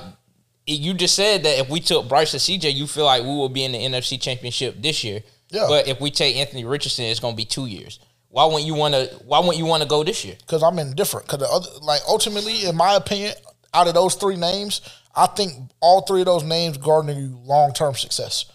You 0.66 0.94
just 0.94 1.14
said 1.14 1.42
that 1.44 1.58
if 1.58 1.68
we 1.68 1.80
took 1.80 2.08
Bryce 2.08 2.34
or 2.34 2.38
CJ, 2.38 2.74
you 2.74 2.86
feel 2.86 3.04
like 3.04 3.22
we 3.22 3.28
will 3.28 3.50
be 3.50 3.64
in 3.64 3.72
the 3.72 3.78
NFC 3.78 4.20
Championship 4.20 4.80
this 4.80 5.04
year. 5.04 5.20
Yeah. 5.50 5.66
But 5.68 5.88
if 5.88 6.00
we 6.00 6.10
take 6.10 6.36
Anthony 6.36 6.64
Richardson, 6.64 7.04
it's 7.04 7.20
going 7.20 7.34
to 7.34 7.36
be 7.36 7.44
two 7.44 7.66
years. 7.66 8.00
Why 8.28 8.46
wouldn't 8.46 8.64
you 8.64 8.74
want 8.74 8.94
to? 8.94 9.04
Why 9.26 9.38
wouldn't 9.40 9.58
you 9.58 9.66
want 9.66 9.82
to 9.82 9.88
go 9.88 10.02
this 10.02 10.24
year? 10.24 10.36
Because 10.40 10.62
I'm 10.62 10.78
indifferent. 10.78 11.26
Because 11.26 11.40
the 11.40 11.48
other, 11.48 11.68
like 11.82 12.00
ultimately, 12.08 12.64
in 12.64 12.76
my 12.76 12.94
opinion, 12.94 13.34
out 13.74 13.88
of 13.88 13.94
those 13.94 14.14
three 14.14 14.36
names, 14.36 14.80
I 15.16 15.26
think 15.26 15.70
all 15.80 16.02
three 16.02 16.20
of 16.20 16.26
those 16.26 16.42
names 16.42 16.76
garner 16.76 17.12
you 17.12 17.38
long 17.44 17.72
term 17.72 17.94
success. 17.94 18.46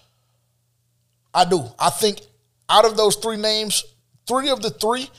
I 1.33 1.45
do. 1.45 1.63
I 1.79 1.89
think 1.89 2.21
out 2.69 2.85
of 2.85 2.97
those 2.97 3.15
three 3.15 3.37
names, 3.37 3.83
three 4.27 4.49
of 4.49 4.61
the 4.61 4.69
three 4.69 5.09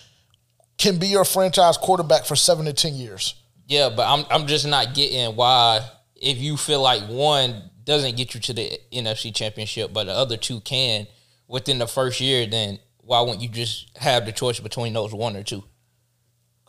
can 0.79 0.99
be 0.99 1.09
your 1.09 1.25
franchise 1.25 1.77
quarterback 1.77 2.25
for 2.25 2.37
seven 2.37 2.67
to 2.67 2.73
ten 2.73 2.95
years. 2.95 3.35
Yeah, 3.67 3.91
but 3.95 4.07
I'm 4.07 4.27
I'm 4.31 4.47
just 4.47 4.67
not 4.67 4.95
getting 4.95 5.37
why 5.37 5.81
if 6.17 6.39
you 6.39 6.57
feel 6.57 6.83
like 6.83 7.03
one 7.05 7.71
doesn't 7.85 8.17
get 8.17 8.35
you 8.35 8.41
to 8.41 8.53
the 8.53 8.79
NFC 8.93 9.35
championship, 9.35 9.93
but 9.93 10.05
the 10.05 10.13
other 10.13 10.37
two 10.37 10.61
can 10.61 11.07
within 11.49 11.79
the 11.79 11.87
first 11.87 12.21
year, 12.21 12.47
then 12.47 12.79
why 12.99 13.21
wouldn't 13.21 13.41
you 13.41 13.49
just 13.49 13.97
have 13.99 14.27
the 14.27 14.33
choice 14.33 14.61
between 14.61 14.93
those 14.93 15.13
one 15.13 15.37
or 15.37 15.43
two? 15.43 15.65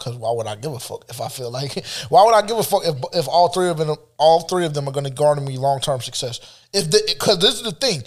Cause 0.01 0.15
why 0.15 0.31
would 0.31 0.47
I 0.47 0.55
give 0.55 0.73
a 0.73 0.79
fuck 0.79 1.05
if 1.09 1.21
I 1.21 1.27
feel 1.27 1.51
like? 1.51 1.85
Why 2.09 2.25
would 2.25 2.33
I 2.33 2.41
give 2.41 2.57
a 2.57 2.63
fuck 2.63 2.81
if 2.83 2.95
if 3.13 3.27
all 3.27 3.49
three 3.49 3.69
of 3.69 3.77
them 3.77 3.95
all 4.17 4.41
three 4.41 4.65
of 4.65 4.73
them 4.73 4.89
are 4.89 4.91
going 4.91 5.03
to 5.03 5.11
garner 5.11 5.41
me 5.41 5.59
long 5.59 5.79
term 5.79 6.01
success? 6.01 6.39
If 6.73 6.89
because 6.89 7.37
this 7.37 7.53
is 7.53 7.61
the 7.61 7.71
thing, 7.71 8.01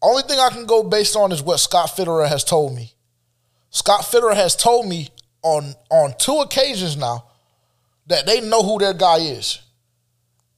only 0.00 0.22
thing 0.22 0.40
I 0.40 0.48
can 0.48 0.64
go 0.64 0.82
based 0.82 1.14
on 1.14 1.32
is 1.32 1.42
what 1.42 1.58
Scott 1.58 1.90
Fitterer 1.90 2.26
has 2.26 2.42
told 2.42 2.74
me. 2.74 2.94
Scott 3.68 4.00
Fitterer 4.00 4.34
has 4.34 4.56
told 4.56 4.86
me 4.86 5.10
on 5.42 5.74
on 5.90 6.14
two 6.18 6.38
occasions 6.38 6.96
now 6.96 7.26
that 8.06 8.24
they 8.24 8.40
know 8.40 8.62
who 8.62 8.78
their 8.78 8.94
guy 8.94 9.18
is. 9.18 9.60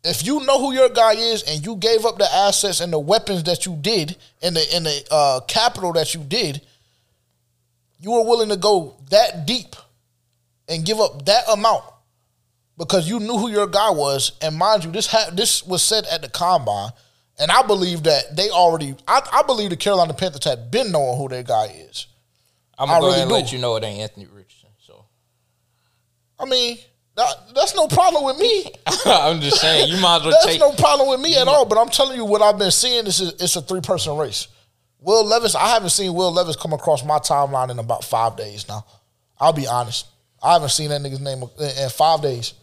If 0.05 0.25
you 0.25 0.47
know 0.47 0.61
who 0.61 0.73
your 0.73 0.91
guy 0.91 1.15
is 1.15 1.43
and 1.43 1.67
you 1.67 1.75
gave 1.75 2.07
up 2.07 2.19
the 2.19 2.33
assets 2.33 2.81
and 2.81 2.93
the 2.93 3.01
weapons 3.01 3.43
that 3.45 3.67
you 3.67 3.75
did 3.75 4.17
and 4.43 4.55
the 4.55 4.65
and 4.73 4.87
the 4.87 5.05
uh, 5.11 5.41
capital 5.49 5.93
that 5.95 6.15
you 6.15 6.21
did, 6.21 6.63
you 7.99 8.13
were 8.13 8.23
willing 8.23 8.51
to 8.51 8.57
go 8.57 8.95
that 9.11 9.45
deep 9.45 9.75
and 10.69 10.85
give 10.85 11.01
up 11.01 11.25
that 11.27 11.45
amount 11.51 11.85
because 12.77 13.09
you 13.09 13.19
knew 13.21 13.37
who 13.39 13.51
your 13.51 13.67
guy 13.67 13.91
was. 13.91 14.33
And 14.43 14.57
mind 14.57 14.85
you, 14.85 14.91
this 14.93 15.07
ha- 15.07 15.31
this 15.33 15.65
was 15.67 15.83
said 15.83 16.05
at 16.07 16.23
the 16.23 16.29
combine, 16.29 16.91
and 17.39 17.51
I 17.51 17.63
believe 17.63 18.05
that 18.05 18.37
they 18.37 18.51
already. 18.51 18.95
I, 19.07 19.21
I 19.33 19.43
believe 19.43 19.71
the 19.71 19.77
Carolina 19.77 20.15
Panthers 20.15 20.45
had 20.45 20.71
been 20.71 20.93
knowing 20.93 21.17
who 21.19 21.29
their 21.29 21.43
guy 21.43 21.67
is. 21.89 22.07
I'm 22.79 22.89
gonna 22.89 22.99
I 22.99 23.01
go 23.01 23.07
really 23.07 23.13
ahead 23.17 23.23
and 23.23 23.31
do. 23.31 23.35
let 23.35 23.53
you 23.53 23.59
know 23.59 23.77
it 23.77 23.85
ain't 23.85 24.01
Anthony 24.01 24.27
Richardson. 24.27 24.69
So, 24.79 25.05
I 26.39 26.45
mean, 26.45 26.79
That, 27.17 27.35
that's 27.55 27.75
no 27.75 27.89
problem 27.89 28.23
with 28.25 28.39
me. 28.39 28.71
I'm 29.07 29.41
just 29.41 29.61
saying, 29.61 29.89
you 29.89 30.01
might 30.01 30.19
as 30.19 30.23
well 30.23 30.31
that's 30.31 30.47
take. 30.47 30.61
no 30.61 30.71
problem 30.73 31.09
with 31.09 31.21
me 31.21 31.37
at 31.37 31.49
all. 31.49 31.65
But 31.65 31.79
I'm 31.79 31.89
telling 31.89 32.17
you 32.17 32.25
what 32.25 32.41
I've 32.43 32.59
been 32.59 32.71
seeing. 32.71 33.05
This 33.05 33.19
is 33.19 33.31
it's 33.43 33.57
a 33.57 33.63
three 33.63 33.81
person 33.81 34.17
race. 34.17 34.47
Will 35.01 35.25
Levis, 35.25 35.55
I 35.57 35.69
haven't 35.69 35.91
seen 35.91 36.15
Will 36.15 36.33
Levis 36.33 36.55
come 36.57 36.73
across 36.73 37.05
my 37.05 37.19
timeline 37.19 37.71
in 37.71 37.79
about 37.81 38.05
five 38.05 38.37
days 38.37 38.69
now. 38.69 38.85
I'll 39.41 39.53
be 39.53 39.67
honest. 39.67 40.07
I 40.43 40.55
haven't 40.55 40.71
seen 40.71 40.91
that 40.91 41.01
nigga's 41.01 41.21
name 41.21 41.43
in, 41.43 41.89
five 41.91 42.23
days. 42.23 42.55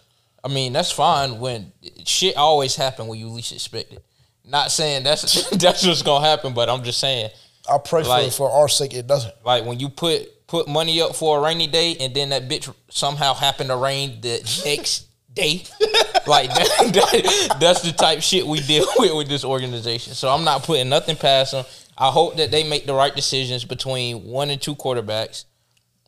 I 0.44 0.48
mean, 0.48 0.74
that's 0.74 0.91
fine 0.91 1.39
when 1.39 1.72
shit 2.05 2.38
always 2.38 2.75
happen 2.75 3.08
when 3.08 3.20
you 3.20 3.27
least 3.29 3.51
expect 3.51 3.94
it. 3.94 4.03
Not 4.48 4.72
saying 4.72 5.03
that's 5.03 5.50
that's 5.58 5.86
what's 5.86 6.01
gonna 6.01 6.25
happen, 6.25 6.53
but 6.53 6.70
I'm 6.70 6.84
just 6.84 7.00
saying. 7.00 7.29
I 7.67 7.79
pray 7.79 8.03
like, 8.03 8.22
for 8.24 8.27
it 8.27 8.34
for 8.34 8.51
our 8.51 8.70
sake 8.70 8.94
it 8.94 9.08
doesn't. 9.08 9.34
Like 9.44 9.65
when 9.65 9.79
you 9.79 9.89
put 9.89 10.48
put 10.48 10.67
money 10.67 11.01
up 11.01 11.15
for 11.15 11.39
a 11.39 11.41
rainy 11.41 11.67
day 11.67 11.98
and 12.00 12.13
then 12.13 12.29
that 12.29 12.48
bitch 12.48 12.74
somehow 12.89 13.34
happened 13.34 13.70
to 13.70 13.75
rain 13.75 14.22
the 14.22 14.62
next 14.65 15.08
day. 15.34 15.63
like 16.27 16.50
that, 16.50 16.70
that, 16.94 17.58
that's 17.60 17.82
the 17.82 17.91
type 17.91 18.22
shit 18.22 18.46
we 18.46 18.60
deal 18.62 18.86
with 18.98 19.15
with 19.15 19.27
this 19.27 19.44
organization. 19.44 20.13
So 20.13 20.29
I'm 20.29 20.44
not 20.44 20.63
putting 20.63 20.89
nothing 20.89 21.15
past 21.15 21.51
them. 21.51 21.65
I 21.98 22.12
hope 22.12 22.38
that 22.38 22.51
they 22.51 22.63
make 22.63 22.86
the 22.86 22.94
right 22.94 23.15
decisions 23.15 23.63
between 23.63 24.25
one 24.25 24.50
and 24.50 24.62
two 24.62 24.75
quarterbacks, 24.75 25.46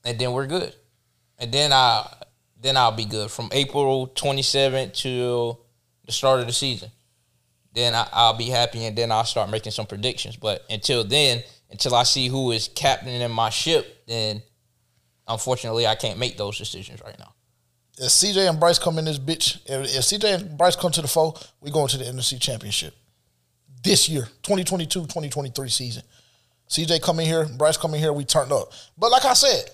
and 0.04 0.20
then 0.20 0.34
we're 0.34 0.48
good. 0.48 0.74
And 1.40 1.52
then 1.52 1.72
I 1.74 2.08
then 2.60 2.78
I'll 2.78 2.92
be 2.92 3.06
good 3.06 3.30
from 3.30 3.50
April 3.52 4.08
27th 4.08 4.94
to 5.02 5.58
the 6.06 6.12
start 6.12 6.40
of 6.40 6.48
the 6.48 6.54
season. 6.54 6.90
Then 7.74 7.94
I, 7.94 8.32
will 8.32 8.38
be 8.38 8.46
happy, 8.50 8.86
and 8.86 8.98
then 8.98 9.12
I'll 9.12 9.24
start 9.24 9.52
making 9.52 9.72
some 9.72 9.86
predictions. 9.86 10.36
But 10.36 10.66
until 10.70 11.04
then, 11.04 11.44
until 11.70 11.94
I 11.94 12.04
see 12.04 12.28
who 12.28 12.52
is 12.52 12.70
captaining 12.70 13.30
my 13.32 13.52
ship, 13.52 14.04
then 14.08 14.42
unfortunately 15.28 15.86
I 15.86 15.94
can't 15.94 16.18
make 16.18 16.38
those 16.38 16.58
decisions 16.58 17.02
right 17.06 17.18
now. 17.20 17.34
If 18.00 18.10
CJ 18.10 18.50
and 18.50 18.60
Bryce 18.60 18.80
come 18.80 18.98
in 18.98 19.06
this 19.06 19.20
bitch, 19.20 19.58
if, 19.66 19.96
if 19.96 20.04
CJ 20.04 20.36
and 20.36 20.58
Bryce 20.58 20.76
come 20.76 20.92
to 20.92 21.02
the 21.02 21.08
fold, 21.08 21.48
we 21.62 21.70
going 21.70 21.88
to 21.90 21.98
the 21.98 22.06
NFC 22.06 22.40
Championship 22.42 22.96
this 23.84 24.10
year, 24.10 24.24
2022, 24.44 25.02
2023 25.02 25.70
season. 25.70 26.04
CJ 26.70 27.02
come 27.02 27.20
in 27.20 27.26
here, 27.26 27.46
Bryce 27.46 27.78
come 27.78 27.94
in 27.94 28.00
here, 28.00 28.12
we 28.12 28.26
turned 28.26 28.52
up. 28.52 28.72
But 28.98 29.12
like 29.12 29.26
I 29.26 29.34
said, 29.34 29.70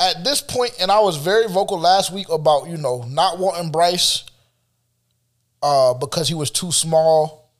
at 0.00 0.24
this 0.24 0.40
point, 0.40 0.72
and 0.80 0.90
I 0.90 1.00
was 1.00 1.18
very 1.18 1.46
vocal 1.46 1.78
last 1.78 2.10
week 2.10 2.30
about, 2.30 2.68
you 2.68 2.78
know, 2.78 3.04
not 3.06 3.38
wanting 3.38 3.70
Bryce 3.70 4.24
uh, 5.62 5.92
because 5.92 6.26
he 6.26 6.34
was 6.34 6.50
too 6.50 6.72
small. 6.72 7.50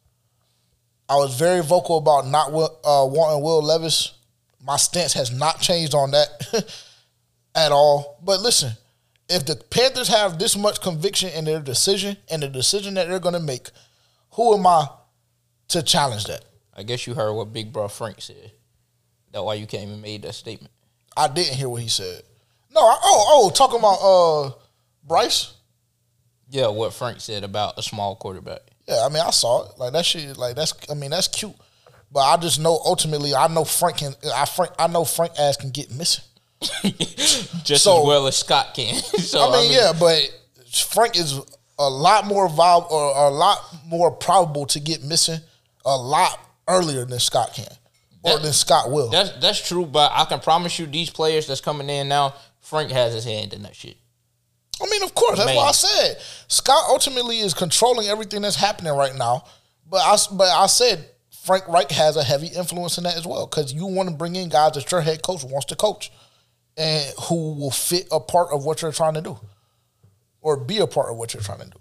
I 1.07 1.17
was 1.17 1.39
very 1.39 1.63
vocal 1.63 1.99
about 1.99 2.27
not 2.27 2.49
uh, 2.49 3.05
wanting 3.07 3.43
Will 3.43 3.63
Levis. 3.63 4.15
My 4.65 4.77
stance 4.77 5.13
has 5.13 5.31
not 5.31 5.61
changed 5.61 5.95
on 5.95 6.13
that 6.13 6.75
at 7.55 7.73
all. 7.73 8.19
But 8.25 8.41
listen, 8.41 8.73
if 9.29 9.45
the 9.45 9.57
Panthers 9.57 10.09
have 10.09 10.39
this 10.39 10.57
much 10.57 10.81
conviction 10.81 11.29
in 11.31 11.45
their 11.45 11.61
decision 11.61 12.17
and 12.31 12.43
the 12.43 12.49
decision 12.49 12.95
that 12.95 13.09
they're 13.09 13.21
going 13.21 13.35
to 13.35 13.41
make, 13.41 13.69
who 14.33 14.55
am 14.57 14.67
I 14.67 14.87
to 15.69 15.83
challenge 15.83 16.25
that? 16.25 16.45
I 16.75 16.85
guess 16.85 17.07
you 17.07 17.13
heard 17.13 17.35
what 17.35 17.53
Big 17.53 17.71
Bro 17.71 17.89
Frank 17.89 18.23
said. 18.23 18.53
That's 19.31 19.45
why 19.45 19.55
you 19.55 19.67
came 19.67 19.91
and 19.91 20.01
made 20.01 20.23
that 20.23 20.35
statement. 20.35 20.73
I 21.17 21.29
didn't 21.29 21.57
hear 21.57 21.69
what 21.69 21.83
he 21.83 21.89
said. 21.89 22.23
No, 22.73 22.81
I, 22.81 22.99
oh, 23.03 23.27
oh, 23.29 23.51
talking 23.51 23.79
about 23.79 23.99
uh 24.01 24.53
Bryce. 25.07 25.55
Yeah, 26.51 26.69
what 26.69 26.93
Frank 26.93 27.21
said 27.21 27.45
about 27.45 27.79
a 27.79 27.83
small 27.83 28.17
quarterback. 28.17 28.61
Yeah, 28.89 29.05
I 29.05 29.09
mean, 29.09 29.23
I 29.25 29.31
saw 29.31 29.67
it. 29.67 29.79
Like 29.79 29.93
that 29.93 30.05
shit. 30.05 30.37
Like 30.37 30.57
that's. 30.57 30.75
I 30.91 30.95
mean, 30.95 31.11
that's 31.11 31.29
cute. 31.29 31.55
But 32.13 32.21
I 32.21 32.37
just 32.39 32.59
know 32.61 32.79
ultimately, 32.85 33.35
I 33.35 33.47
know 33.49 33.65
Frank 33.65 33.99
can. 33.99 34.15
I 34.35 34.45
Frank. 34.47 34.73
I 34.79 34.89
know 34.89 35.05
Frank 35.05 35.33
ass 35.39 35.57
can 35.57 35.71
get 35.71 35.93
missing. 35.93 36.25
just 37.65 37.85
so, 37.85 38.01
as 38.01 38.07
well 38.07 38.27
as 38.27 38.37
Scott 38.37 38.75
can. 38.75 38.95
so, 39.19 39.41
I, 39.41 39.45
mean, 39.45 39.55
I 39.55 39.63
mean, 39.63 39.73
yeah, 39.73 39.93
but 39.99 40.31
Frank 40.89 41.17
is 41.17 41.41
a 41.79 41.89
lot 41.89 42.27
more 42.27 42.49
viable 42.49 42.89
or 42.91 43.29
a 43.29 43.31
lot 43.31 43.59
more 43.87 44.11
probable 44.11 44.67
to 44.67 44.81
get 44.81 45.03
missing 45.03 45.39
a 45.85 45.97
lot 45.97 46.39
earlier 46.69 47.05
than 47.05 47.19
Scott 47.19 47.55
can. 47.55 47.67
Or 48.23 48.39
than 48.39 48.53
Scott 48.53 48.91
will. 48.91 49.09
That's 49.09 49.31
that's 49.39 49.67
true, 49.67 49.87
but 49.87 50.13
I 50.15 50.27
can 50.27 50.41
promise 50.41 50.79
you 50.79 50.87
these 50.87 51.09
players 51.09 51.47
that's 51.47 51.63
coming 51.63 51.89
in 51.89 52.09
now, 52.09 52.35
Frank 52.71 52.93
has 52.93 53.13
his 53.13 53.25
hand 53.25 53.53
in 53.53 53.63
that 53.65 53.75
shit. 53.75 53.97
I 54.81 54.89
mean, 54.89 55.03
of 55.03 55.13
course, 55.13 55.39
that's 55.39 55.47
Man. 55.47 55.57
what 55.57 55.69
I 55.69 55.73
said. 55.73 56.19
Scott 56.47 56.85
ultimately 56.89 57.41
is 57.41 57.53
controlling 57.53 58.07
everything 58.07 58.43
that's 58.43 58.55
happening 58.55 58.95
right 58.95 59.15
now. 59.15 59.45
But 59.89 59.99
I, 59.99 60.17
but 60.33 60.49
I 60.49 60.69
said 60.69 61.05
Frank 61.43 61.67
Reich 61.67 61.91
has 61.91 62.17
a 62.17 62.23
heavy 62.23 62.47
influence 62.47 62.97
in 62.97 63.05
that 63.05 63.17
as 63.17 63.27
well 63.27 63.49
because 63.49 63.75
you 63.75 63.87
want 63.87 64.09
to 64.09 64.15
bring 64.15 64.37
in 64.37 64.49
guys 64.49 64.75
that 64.75 64.91
your 64.93 65.01
head 65.01 65.21
coach 65.21 65.43
wants 65.43 65.67
to 65.67 65.77
coach 65.77 66.13
and 66.77 67.13
who 67.25 67.55
will 67.55 67.73
fit 67.73 68.07
a 68.13 68.21
part 68.21 68.53
of 68.53 68.65
what 68.65 68.83
you're 68.83 68.93
trying 68.93 69.15
to 69.15 69.21
do 69.21 69.37
or 70.41 70.57
be 70.57 70.79
a 70.79 70.87
part 70.87 71.11
of 71.11 71.17
what 71.17 71.35
you're 71.35 71.43
trying 71.43 71.59
to 71.59 71.71
do. 71.71 71.81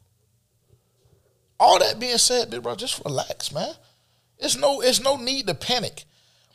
All 1.59 1.77
that 1.77 1.99
being 1.99 2.17
said, 2.17 2.49
big 2.49 2.63
bro, 2.63 2.73
just 2.73 2.99
relax, 3.05 3.53
man. 3.53 3.73
It's 4.39 4.57
no, 4.57 4.81
it's 4.81 5.01
no 5.01 5.17
need 5.17 5.45
to 5.45 5.53
panic. 5.53 6.05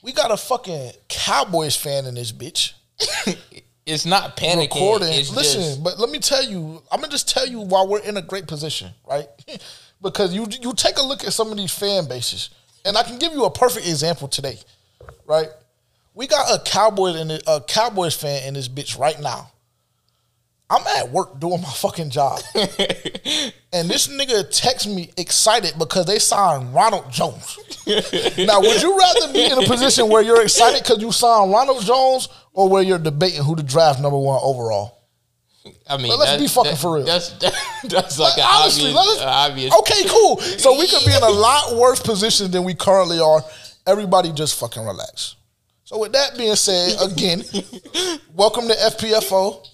We 0.02 0.12
got 0.12 0.32
a 0.32 0.36
fucking 0.36 0.90
Cowboys 1.08 1.76
fan 1.76 2.04
in 2.04 2.16
this 2.16 2.32
bitch. 2.32 2.72
it's 3.86 4.06
not 4.06 4.36
panicking. 4.36 4.74
Recording. 4.74 5.12
It's 5.12 5.34
Listen, 5.34 5.60
just... 5.60 5.84
but 5.84 5.98
let 5.98 6.10
me 6.10 6.18
tell 6.18 6.42
you, 6.42 6.82
I'm 6.90 7.00
gonna 7.00 7.10
just 7.10 7.28
tell 7.28 7.46
you 7.46 7.60
why 7.60 7.84
we're 7.84 8.00
in 8.00 8.16
a 8.16 8.22
great 8.22 8.46
position, 8.46 8.90
right? 9.08 9.26
because 10.02 10.34
you 10.34 10.46
you 10.60 10.72
take 10.74 10.98
a 10.98 11.02
look 11.02 11.24
at 11.24 11.32
some 11.32 11.50
of 11.50 11.56
these 11.56 11.72
fan 11.72 12.08
bases, 12.08 12.50
and 12.84 12.96
I 12.96 13.02
can 13.02 13.18
give 13.18 13.32
you 13.32 13.44
a 13.44 13.50
perfect 13.50 13.86
example 13.86 14.28
today, 14.28 14.58
right? 15.26 15.48
We 16.14 16.26
got 16.26 16.50
a 16.50 16.62
Cowboys 16.62 17.16
and 17.16 17.30
a 17.46 17.60
Cowboys 17.66 18.14
fan 18.14 18.46
in 18.46 18.54
this 18.54 18.68
bitch 18.68 18.98
right 18.98 19.20
now. 19.20 19.50
I'm 20.70 20.86
at 20.96 21.10
work 21.10 21.38
doing 21.38 21.60
my 21.60 21.68
fucking 21.68 22.10
job. 22.10 22.40
and 22.54 23.88
this 23.88 24.08
nigga 24.08 24.48
text 24.50 24.88
me 24.88 25.10
excited 25.16 25.74
because 25.78 26.06
they 26.06 26.18
signed 26.18 26.74
Ronald 26.74 27.12
Jones. 27.12 27.58
now, 28.38 28.60
would 28.60 28.80
you 28.80 28.98
rather 28.98 29.32
be 29.32 29.44
in 29.44 29.58
a 29.62 29.66
position 29.66 30.08
where 30.08 30.22
you're 30.22 30.42
excited 30.42 30.82
because 30.82 31.02
you 31.02 31.12
signed 31.12 31.52
Ronald 31.52 31.82
Jones 31.82 32.28
or 32.54 32.68
where 32.68 32.82
you're 32.82 32.98
debating 32.98 33.42
who 33.42 33.54
to 33.56 33.62
draft 33.62 34.00
number 34.00 34.18
one 34.18 34.40
overall? 34.42 35.02
I 35.88 35.96
mean, 35.96 36.08
but 36.08 36.18
let's 36.18 36.40
be 36.40 36.48
fucking 36.48 36.72
that, 36.72 36.78
for 36.78 36.96
real. 36.96 37.04
That's 37.04 37.30
that, 37.40 37.54
that's 37.84 38.18
like, 38.18 38.38
like 38.38 38.46
honestly, 38.46 38.94
obvious, 38.94 39.22
obvious. 39.22 39.74
Okay, 39.80 40.08
cool. 40.08 40.38
So 40.40 40.78
we 40.78 40.86
could 40.88 41.04
be 41.04 41.14
in 41.14 41.22
a 41.22 41.28
lot 41.30 41.76
worse 41.76 42.00
position 42.00 42.50
than 42.50 42.64
we 42.64 42.74
currently 42.74 43.20
are. 43.20 43.42
Everybody 43.86 44.32
just 44.32 44.58
fucking 44.58 44.84
relax. 44.84 45.36
So 45.84 45.98
with 45.98 46.12
that 46.12 46.38
being 46.38 46.56
said, 46.56 46.96
again, 47.02 47.44
welcome 48.34 48.68
to 48.68 48.74
FPFO. 48.74 49.68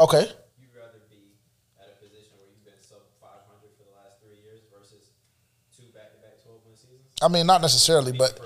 Okay. 0.00 0.22
You'd 0.58 0.74
rather 0.74 0.98
be 1.08 1.38
at 1.80 1.86
a 1.86 2.02
position 2.02 2.34
where 2.34 2.50
you've 2.50 2.64
been 2.64 2.82
sub 2.82 2.98
500 3.22 3.46
for 3.78 3.86
the 3.86 3.94
last 3.94 4.18
three 4.18 4.34
years 4.42 4.66
versus 4.76 5.14
two 5.76 5.84
back-to-back 5.94 6.42
12-win 6.42 6.74
seasons? 6.74 7.06
I 7.22 7.28
mean, 7.28 7.46
not 7.46 7.62
necessarily, 7.62 8.10
but 8.10 8.34
the 8.34 8.42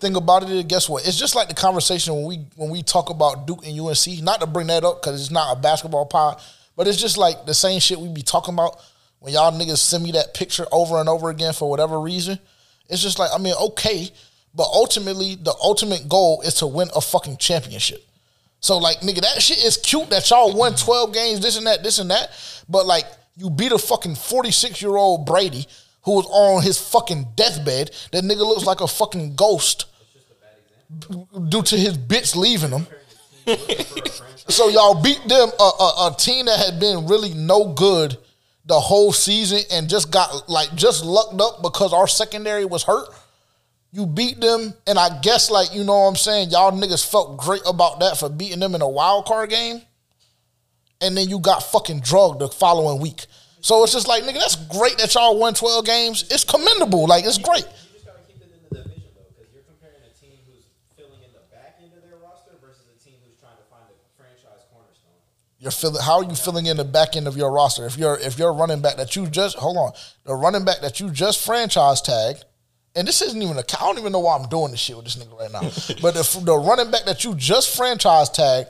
thing 0.00 0.16
about 0.16 0.42
it 0.42 0.50
is, 0.50 0.64
guess 0.64 0.88
what? 0.88 1.06
It's 1.06 1.18
just 1.18 1.34
like 1.34 1.48
the 1.48 1.54
conversation 1.54 2.14
when 2.14 2.24
we 2.24 2.36
when 2.56 2.70
we 2.70 2.82
talk 2.82 3.10
about 3.10 3.46
Duke 3.46 3.66
and 3.66 3.78
UNC. 3.78 4.22
Not 4.22 4.40
to 4.40 4.46
bring 4.46 4.68
that 4.68 4.84
up 4.84 5.02
because 5.02 5.20
it's 5.20 5.30
not 5.30 5.56
a 5.56 5.60
basketball 5.60 6.06
pod, 6.06 6.40
but 6.76 6.86
it's 6.86 7.00
just 7.00 7.18
like 7.18 7.46
the 7.46 7.54
same 7.54 7.80
shit 7.80 7.98
we 7.98 8.08
be 8.08 8.22
talking 8.22 8.54
about 8.54 8.80
when 9.18 9.32
y'all 9.32 9.52
niggas 9.52 9.78
send 9.78 10.04
me 10.04 10.12
that 10.12 10.34
picture 10.34 10.66
over 10.72 10.98
and 11.00 11.08
over 11.08 11.30
again 11.30 11.52
for 11.52 11.68
whatever 11.68 12.00
reason. 12.00 12.38
It's 12.88 13.02
just 13.02 13.18
like 13.18 13.30
I 13.34 13.38
mean, 13.38 13.54
okay, 13.60 14.08
but 14.54 14.68
ultimately 14.72 15.34
the 15.34 15.54
ultimate 15.62 16.08
goal 16.08 16.42
is 16.42 16.54
to 16.54 16.66
win 16.66 16.88
a 16.94 17.00
fucking 17.00 17.38
championship. 17.38 18.04
So 18.60 18.78
like 18.78 19.00
nigga, 19.00 19.22
that 19.22 19.42
shit 19.42 19.64
is 19.64 19.76
cute 19.76 20.10
that 20.10 20.28
y'all 20.30 20.56
won 20.56 20.74
12 20.74 21.12
games, 21.12 21.40
this 21.40 21.56
and 21.56 21.66
that, 21.66 21.82
this 21.82 21.98
and 21.98 22.10
that. 22.10 22.30
But 22.68 22.86
like 22.86 23.04
you 23.36 23.50
beat 23.50 23.72
a 23.72 23.78
fucking 23.78 24.14
46 24.14 24.80
year 24.82 24.96
old 24.96 25.26
Brady 25.26 25.66
who 26.06 26.12
was 26.12 26.26
on 26.30 26.62
his 26.62 26.78
fucking 26.78 27.26
deathbed. 27.36 27.90
That 28.12 28.24
nigga 28.24 28.38
looks 28.38 28.64
like 28.64 28.80
a 28.80 28.88
fucking 28.88 29.34
ghost 29.36 29.84
due 31.48 31.62
to 31.62 31.76
his 31.76 31.98
bitch 31.98 32.34
leaving 32.34 32.70
him. 32.70 32.86
so 34.48 34.68
y'all 34.68 35.02
beat 35.02 35.20
them 35.28 35.50
a, 35.60 35.62
a, 35.62 36.10
a 36.10 36.16
team 36.18 36.46
that 36.46 36.58
had 36.58 36.80
been 36.80 37.06
really 37.06 37.34
no 37.34 37.74
good 37.74 38.16
the 38.64 38.80
whole 38.80 39.12
season 39.12 39.60
and 39.70 39.90
just 39.90 40.10
got 40.10 40.48
like 40.48 40.74
just 40.74 41.04
lucked 41.04 41.38
up 41.40 41.62
because 41.62 41.92
our 41.92 42.08
secondary 42.08 42.64
was 42.64 42.82
hurt 42.84 43.08
you 43.96 44.04
beat 44.04 44.40
them, 44.40 44.74
and 44.86 44.98
I 44.98 45.20
guess 45.20 45.50
like 45.50 45.74
you 45.74 45.82
know 45.82 45.98
what 46.00 46.08
I'm 46.08 46.16
saying, 46.16 46.50
y'all 46.50 46.70
niggas 46.70 47.08
felt 47.08 47.38
great 47.38 47.62
about 47.66 48.00
that 48.00 48.18
for 48.18 48.28
beating 48.28 48.60
them 48.60 48.74
in 48.74 48.82
a 48.82 48.88
wild 48.88 49.24
card 49.24 49.48
game, 49.48 49.80
and 51.00 51.16
then 51.16 51.30
you 51.30 51.38
got 51.38 51.62
fucking 51.62 52.00
drugged 52.00 52.40
the 52.40 52.48
following 52.48 53.00
week. 53.00 53.24
So 53.66 53.82
it's 53.82 53.92
just 53.92 54.06
like 54.06 54.22
nigga, 54.22 54.38
that's 54.38 54.54
great 54.54 54.96
that 54.98 55.12
y'all 55.12 55.36
won 55.36 55.52
12 55.52 55.84
games. 55.84 56.24
It's 56.30 56.44
commendable, 56.44 57.08
like 57.08 57.24
it's 57.24 57.36
great. 57.36 57.64
You 57.64 57.94
just 57.94 58.06
gotta 58.06 58.18
keep 58.28 58.36
it 58.36 58.44
in 58.44 58.50
the 58.62 58.78
division 58.78 59.02
though, 59.16 59.26
because 59.26 59.52
you're 65.58 65.72
feeling. 65.72 66.00
How 66.00 66.18
are 66.18 66.22
you 66.22 66.36
filling 66.36 66.66
in 66.66 66.76
the 66.76 66.84
back 66.84 67.16
end 67.16 67.26
of 67.26 67.36
your 67.36 67.50
roster? 67.50 67.86
If 67.86 67.98
you're 67.98 68.16
if 68.20 68.38
you're 68.38 68.52
running 68.52 68.82
back 68.82 68.98
that 68.98 69.16
you 69.16 69.26
just 69.26 69.56
hold 69.56 69.76
on, 69.78 69.90
the 70.22 70.36
running 70.36 70.64
back 70.64 70.80
that 70.82 71.00
you 71.00 71.10
just 71.10 71.44
franchise 71.44 72.00
tagged 72.00 72.44
and 72.94 73.08
this 73.08 73.20
isn't 73.20 73.42
even 73.42 73.56
a. 73.56 73.62
I 73.62 73.80
don't 73.80 73.98
even 73.98 74.12
know 74.12 74.20
why 74.20 74.36
I'm 74.36 74.48
doing 74.48 74.70
this 74.70 74.78
shit 74.78 74.94
with 74.94 75.06
this 75.06 75.16
nigga 75.16 75.36
right 75.36 75.50
now. 75.50 75.60
but 76.02 76.14
the, 76.14 76.40
the 76.44 76.56
running 76.56 76.92
back 76.92 77.04
that 77.06 77.24
you 77.24 77.34
just 77.34 77.76
franchise 77.76 78.30
tagged 78.30 78.68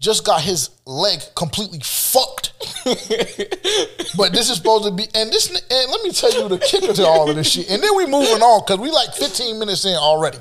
just 0.00 0.24
got 0.24 0.42
his 0.42 0.70
leg 0.86 1.18
completely 1.34 1.80
fucked. 1.82 2.52
but 4.16 4.32
this 4.32 4.50
is 4.50 4.56
supposed 4.56 4.84
to 4.84 4.90
be, 4.90 5.04
and 5.14 5.30
this, 5.30 5.48
and 5.48 5.90
let 5.90 6.02
me 6.02 6.10
tell 6.10 6.32
you 6.32 6.48
the 6.48 6.58
kicker 6.58 6.92
to 6.92 7.06
all 7.06 7.28
of 7.30 7.36
this 7.36 7.50
shit. 7.50 7.70
And 7.70 7.82
then 7.82 7.96
we 7.96 8.06
moving 8.06 8.42
on 8.42 8.62
because 8.64 8.78
we 8.78 8.90
like 8.90 9.14
15 9.14 9.58
minutes 9.58 9.84
in 9.84 9.94
already. 9.94 10.38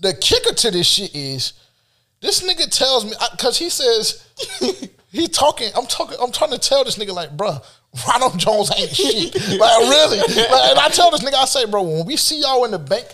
The 0.00 0.14
kicker 0.14 0.54
to 0.54 0.70
this 0.70 0.86
shit 0.86 1.14
is 1.14 1.54
this 2.20 2.42
nigga 2.42 2.70
tells 2.70 3.04
me 3.04 3.12
because 3.32 3.58
he 3.58 3.68
says 3.68 4.26
he 5.10 5.28
talking. 5.28 5.70
I'm 5.76 5.86
talking. 5.86 6.16
I'm 6.20 6.32
trying 6.32 6.52
to 6.52 6.58
tell 6.58 6.84
this 6.84 6.96
nigga 6.96 7.12
like, 7.12 7.36
bruh, 7.36 7.62
Ronald 8.08 8.38
Jones 8.38 8.70
ain't 8.76 8.90
shit. 8.90 9.34
like 9.58 9.78
really. 9.80 10.18
Like, 10.18 10.70
and 10.70 10.78
I 10.78 10.88
tell 10.92 11.10
this 11.10 11.22
nigga, 11.22 11.34
I 11.34 11.44
say, 11.44 11.66
bro, 11.66 11.82
when 11.82 12.06
we 12.06 12.16
see 12.16 12.40
y'all 12.40 12.64
in 12.64 12.70
the 12.70 12.78
bank, 12.78 13.06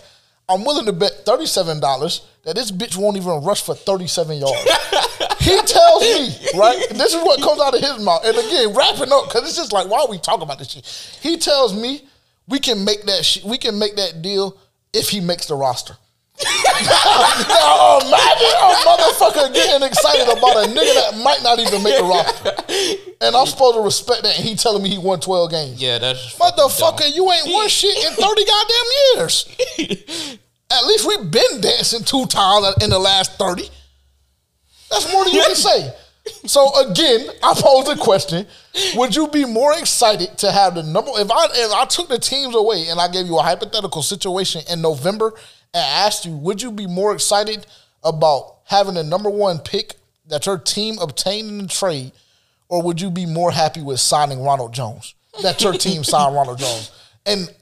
I'm 0.49 0.65
willing 0.65 0.85
to 0.85 0.93
bet 0.93 1.25
thirty 1.25 1.45
seven 1.45 1.79
dollars 1.79 2.21
that 2.43 2.55
this 2.55 2.71
bitch 2.71 2.97
won't 2.97 3.17
even 3.17 3.43
rush 3.43 3.63
for 3.63 3.75
37 3.75 4.37
yards. 4.37 4.63
he 5.39 5.55
tells 5.61 6.01
me, 6.01 6.35
right? 6.57 6.83
This 6.91 7.13
is 7.13 7.21
what 7.23 7.41
comes 7.41 7.59
out 7.61 7.75
of 7.75 7.81
his 7.81 8.03
mouth. 8.03 8.21
And 8.25 8.37
again, 8.37 8.73
wrapping 8.73 9.11
up, 9.11 9.25
because 9.25 9.43
it's 9.43 9.57
just 9.57 9.73
like, 9.73 9.89
why 9.89 9.99
are 9.99 10.07
we 10.07 10.17
talking 10.17 10.43
about 10.43 10.57
this 10.57 10.71
shit? 10.71 10.85
He 11.21 11.37
tells 11.37 11.79
me 11.79 12.01
we 12.47 12.59
can 12.59 12.83
make 12.85 13.03
that 13.03 13.25
sh- 13.25 13.43
we 13.43 13.57
can 13.57 13.77
make 13.77 13.95
that 13.97 14.21
deal 14.21 14.57
if 14.93 15.09
he 15.09 15.19
makes 15.19 15.45
the 15.47 15.55
roster. 15.55 15.95
Now 16.39 17.99
imagine 17.99 18.55
a 18.55 18.71
motherfucker 18.87 19.53
getting 19.53 19.85
excited 19.87 20.27
about 20.29 20.55
a 20.63 20.67
nigga 20.69 20.93
that 20.95 21.21
might 21.23 21.43
not 21.43 21.59
even 21.59 21.83
make 21.83 21.97
the 21.97 22.03
roster. 22.03 22.51
And 23.21 23.35
I'm 23.35 23.45
supposed 23.45 23.75
to 23.75 23.81
respect 23.81 24.23
that 24.23 24.37
and 24.37 24.47
he 24.47 24.55
telling 24.55 24.81
me 24.81 24.89
he 24.89 24.97
won 24.97 25.19
12 25.19 25.51
games. 25.51 25.81
Yeah, 25.81 25.97
that's 25.97 26.37
Motherfucker, 26.37 27.13
you 27.13 27.29
ain't 27.31 27.51
won 27.51 27.67
shit 27.69 27.95
in 28.05 28.13
30 28.13 28.45
goddamn 28.45 28.85
years. 29.15 29.57
At 30.71 30.85
least 30.85 31.07
we've 31.07 31.29
been 31.31 31.61
dancing 31.61 32.03
two 32.03 32.25
times 32.27 32.75
in 32.83 32.89
the 32.89 32.99
last 32.99 33.37
30. 33.37 33.63
That's 34.89 35.11
more 35.11 35.25
than 35.25 35.33
you 35.33 35.41
can 35.41 35.55
say. 35.55 35.93
So 36.45 36.89
again, 36.89 37.27
I 37.41 37.53
pose 37.55 37.85
the 37.85 37.95
question: 37.99 38.45
Would 38.95 39.15
you 39.15 39.27
be 39.29 39.45
more 39.45 39.73
excited 39.73 40.37
to 40.39 40.51
have 40.51 40.75
the 40.75 40.83
number? 40.83 41.11
If 41.15 41.31
I 41.31 41.47
if 41.53 41.73
I 41.73 41.85
took 41.85 42.07
the 42.07 42.19
teams 42.19 42.55
away 42.55 42.87
and 42.89 42.99
I 42.99 43.07
gave 43.07 43.25
you 43.25 43.39
a 43.39 43.41
hypothetical 43.41 44.03
situation 44.03 44.61
in 44.69 44.81
November 44.81 45.33
and 45.73 45.83
asked 45.83 46.25
you, 46.25 46.35
would 46.35 46.61
you 46.61 46.71
be 46.71 46.87
more 46.87 47.13
excited 47.13 47.65
about 48.03 48.57
having 48.65 48.95
the 48.95 49.03
number 49.03 49.29
one 49.29 49.59
pick 49.59 49.95
that 50.27 50.45
your 50.45 50.57
team 50.57 50.97
obtained 50.99 51.49
in 51.49 51.57
the 51.59 51.67
trade, 51.67 52.11
or 52.67 52.81
would 52.83 53.01
you 53.01 53.09
be 53.09 53.25
more 53.25 53.51
happy 53.51 53.81
with 53.81 53.99
signing 53.99 54.43
Ronald 54.43 54.73
Jones? 54.73 55.15
That 55.41 55.61
your 55.61 55.73
team 55.73 56.03
signed 56.05 56.35
Ronald 56.35 56.59
Jones, 56.59 56.91
and 57.25 57.53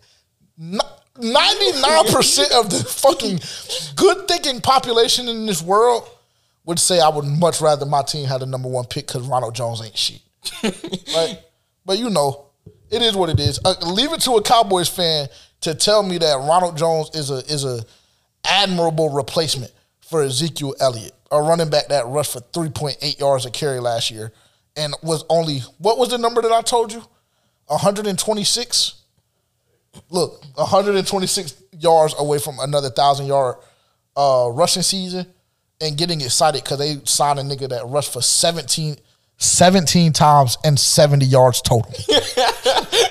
99% 0.59 2.51
of 2.59 2.69
the 2.69 2.83
fucking 2.87 3.39
good 3.95 4.27
thinking 4.27 4.61
population 4.61 5.27
in 5.27 5.45
this 5.45 5.61
world 5.61 6.09
would 6.65 6.79
say 6.79 6.99
I 6.99 7.09
would 7.09 7.25
much 7.25 7.61
rather 7.61 7.85
my 7.85 8.01
team 8.01 8.27
had 8.27 8.41
the 8.41 8.45
number 8.45 8.67
one 8.67 8.85
pick 8.85 9.07
because 9.07 9.27
Ronald 9.27 9.55
Jones 9.55 9.81
ain't 9.81 9.97
shit. 9.97 10.21
right? 10.63 11.39
But 11.85 11.97
you 11.97 12.09
know, 12.09 12.47
it 12.91 13.01
is 13.01 13.15
what 13.15 13.29
it 13.29 13.39
is. 13.39 13.59
Uh, 13.63 13.75
leave 13.85 14.13
it 14.13 14.21
to 14.21 14.33
a 14.33 14.41
Cowboys 14.41 14.89
fan 14.89 15.27
to 15.61 15.73
tell 15.73 16.03
me 16.03 16.17
that 16.17 16.35
Ronald 16.35 16.77
Jones 16.77 17.09
is 17.13 17.31
a 17.31 17.37
is 17.51 17.63
a 17.63 17.83
admirable 18.47 19.09
replacement 19.09 19.71
for 20.01 20.23
Ezekiel 20.23 20.75
Elliott, 20.79 21.13
a 21.31 21.41
running 21.41 21.69
back 21.69 21.87
that 21.89 22.07
rushed 22.07 22.33
for 22.33 22.39
3.8 22.39 23.19
yards 23.19 23.45
a 23.45 23.51
carry 23.51 23.79
last 23.79 24.09
year 24.11 24.31
and 24.75 24.93
was 25.01 25.25
only 25.29 25.59
what 25.79 25.97
was 25.97 26.09
the 26.09 26.17
number 26.17 26.41
that 26.41 26.51
I 26.51 26.61
told 26.61 26.93
you? 26.93 27.03
126 27.65 28.93
look, 30.09 30.43
126 30.55 31.63
yards 31.79 32.15
away 32.17 32.39
from 32.39 32.59
another 32.59 32.89
thousand 32.89 33.27
yard 33.27 33.55
uh, 34.15 34.49
rushing 34.51 34.83
season 34.83 35.25
and 35.81 35.97
getting 35.97 36.21
excited 36.21 36.63
because 36.63 36.79
they 36.79 36.99
signed 37.05 37.39
a 37.39 37.43
nigga 37.43 37.69
that 37.69 37.85
rushed 37.87 38.13
for 38.13 38.21
17, 38.21 38.95
17 39.37 40.13
times 40.13 40.57
and 40.63 40.79
70 40.79 41.25
yards 41.25 41.61
total. 41.61 41.91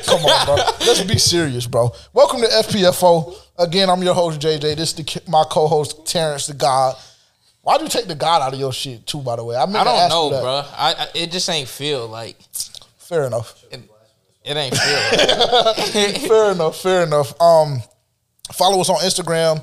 Come 0.06 0.20
on, 0.24 0.46
bro. 0.46 0.56
Let's 0.80 1.04
be 1.04 1.18
serious, 1.18 1.66
bro. 1.66 1.90
Welcome 2.12 2.40
to 2.40 2.46
FPFO. 2.48 3.34
Again, 3.58 3.88
I'm 3.88 4.02
your 4.02 4.14
host, 4.14 4.40
JJ. 4.40 4.76
This 4.76 4.92
is 4.92 4.94
the, 4.94 5.22
my 5.28 5.44
co 5.50 5.66
host, 5.66 6.06
Terrence 6.06 6.46
the 6.46 6.54
God. 6.54 6.96
Why'd 7.62 7.80
you 7.80 7.88
take 7.88 8.06
the 8.06 8.14
God 8.14 8.42
out 8.42 8.54
of 8.54 8.60
your 8.60 8.72
shit, 8.72 9.06
too, 9.06 9.20
by 9.20 9.36
the 9.36 9.44
way? 9.44 9.56
I, 9.56 9.66
mean, 9.66 9.76
I 9.76 9.84
don't 9.84 10.08
know, 10.08 10.30
bro. 10.30 10.62
I, 10.76 10.92
I, 10.92 11.06
it 11.14 11.32
just 11.32 11.48
ain't 11.48 11.68
feel 11.68 12.06
like. 12.06 12.36
Fair 12.98 13.24
enough. 13.24 13.64
It, 13.70 13.80
it 14.44 14.56
ain't 14.56 14.76
feel. 14.76 16.28
fair 16.28 16.52
enough. 16.52 16.80
Fair 16.80 17.02
enough. 17.02 17.40
Um, 17.40 17.80
follow 18.52 18.80
us 18.80 18.88
on 18.88 18.96
Instagram, 18.98 19.62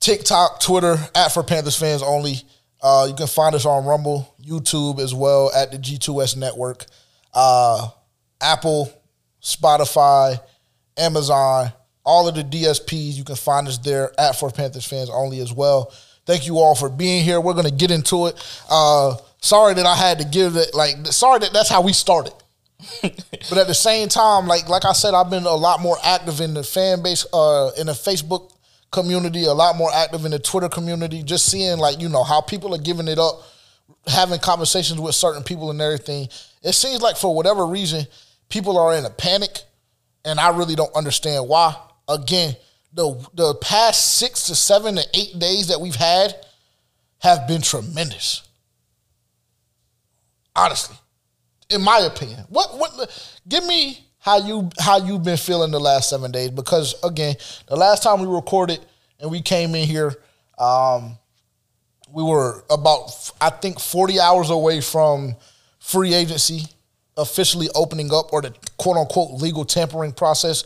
TikTok, 0.00 0.60
Twitter 0.60 0.96
at 1.14 1.32
for 1.32 1.42
Panthers 1.42 1.76
fans 1.76 2.02
only. 2.02 2.36
Uh, 2.82 3.06
you 3.08 3.14
can 3.14 3.26
find 3.26 3.54
us 3.54 3.66
on 3.66 3.84
Rumble, 3.84 4.34
YouTube 4.42 5.00
as 5.00 5.14
well 5.14 5.50
at 5.54 5.72
the 5.72 5.78
G2S 5.78 6.36
Network, 6.36 6.86
uh, 7.34 7.88
Apple, 8.40 8.92
Spotify, 9.42 10.40
Amazon, 10.96 11.72
all 12.06 12.28
of 12.28 12.34
the 12.34 12.44
DSPs. 12.44 13.14
You 13.14 13.24
can 13.24 13.36
find 13.36 13.68
us 13.68 13.78
there 13.78 14.18
at 14.18 14.36
for 14.36 14.50
Panthers 14.50 14.86
fans 14.86 15.10
only 15.10 15.40
as 15.40 15.52
well. 15.52 15.92
Thank 16.24 16.46
you 16.46 16.58
all 16.58 16.74
for 16.74 16.88
being 16.88 17.24
here. 17.24 17.40
We're 17.40 17.54
gonna 17.54 17.70
get 17.70 17.90
into 17.90 18.26
it. 18.26 18.62
Uh, 18.70 19.16
sorry 19.40 19.74
that 19.74 19.84
I 19.84 19.94
had 19.94 20.18
to 20.20 20.24
give 20.24 20.56
it 20.56 20.74
like 20.74 21.06
sorry 21.08 21.40
that 21.40 21.52
that's 21.52 21.68
how 21.68 21.82
we 21.82 21.92
started. 21.92 22.32
but 23.02 23.58
at 23.58 23.66
the 23.66 23.74
same 23.74 24.08
time, 24.08 24.46
like 24.46 24.68
like 24.68 24.84
I 24.84 24.92
said, 24.92 25.14
I've 25.14 25.30
been 25.30 25.44
a 25.44 25.54
lot 25.54 25.80
more 25.80 25.96
active 26.02 26.40
in 26.40 26.54
the 26.54 26.62
fan 26.62 27.02
base, 27.02 27.26
uh, 27.32 27.70
in 27.78 27.86
the 27.86 27.92
Facebook 27.92 28.52
community, 28.92 29.44
a 29.44 29.52
lot 29.52 29.76
more 29.76 29.90
active 29.94 30.24
in 30.24 30.30
the 30.30 30.38
Twitter 30.38 30.68
community, 30.68 31.22
just 31.22 31.46
seeing 31.46 31.78
like, 31.78 32.00
you 32.00 32.08
know, 32.08 32.24
how 32.24 32.40
people 32.40 32.74
are 32.74 32.78
giving 32.78 33.08
it 33.08 33.18
up, 33.18 33.42
having 34.06 34.38
conversations 34.38 35.00
with 35.00 35.14
certain 35.14 35.42
people 35.42 35.70
and 35.70 35.80
everything. 35.80 36.28
It 36.62 36.72
seems 36.72 37.00
like 37.02 37.16
for 37.16 37.34
whatever 37.34 37.66
reason, 37.66 38.06
people 38.48 38.78
are 38.78 38.94
in 38.94 39.04
a 39.04 39.10
panic, 39.10 39.62
and 40.24 40.40
I 40.40 40.56
really 40.56 40.74
don't 40.74 40.94
understand 40.94 41.48
why. 41.48 41.76
Again, 42.08 42.56
the 42.92 43.28
the 43.34 43.54
past 43.56 44.16
six 44.16 44.46
to 44.46 44.54
seven 44.54 44.96
to 44.96 45.04
eight 45.14 45.38
days 45.38 45.68
that 45.68 45.80
we've 45.80 45.94
had 45.94 46.34
have 47.18 47.46
been 47.48 47.62
tremendous. 47.62 48.42
Honestly 50.54 50.96
in 51.70 51.82
my 51.82 51.98
opinion. 52.00 52.40
What 52.48 52.78
what 52.78 53.38
give 53.48 53.64
me 53.66 54.04
how 54.18 54.38
you 54.38 54.70
how 54.78 54.98
you've 54.98 55.24
been 55.24 55.36
feeling 55.36 55.70
the 55.70 55.80
last 55.80 56.10
seven 56.10 56.30
days 56.30 56.50
because 56.50 56.94
again 57.02 57.36
the 57.68 57.76
last 57.76 58.02
time 58.02 58.20
we 58.20 58.26
recorded 58.26 58.80
and 59.20 59.30
we 59.30 59.40
came 59.40 59.74
in 59.74 59.86
here 59.86 60.14
um, 60.58 61.18
we 62.12 62.22
were 62.22 62.64
about 62.70 63.30
I 63.40 63.50
think 63.50 63.80
forty 63.80 64.20
hours 64.20 64.50
away 64.50 64.80
from 64.80 65.36
free 65.78 66.14
agency 66.14 66.62
officially 67.16 67.68
opening 67.74 68.12
up 68.12 68.32
or 68.32 68.42
the 68.42 68.54
quote 68.76 68.96
unquote 68.96 69.40
legal 69.40 69.64
tampering 69.64 70.12
process 70.12 70.64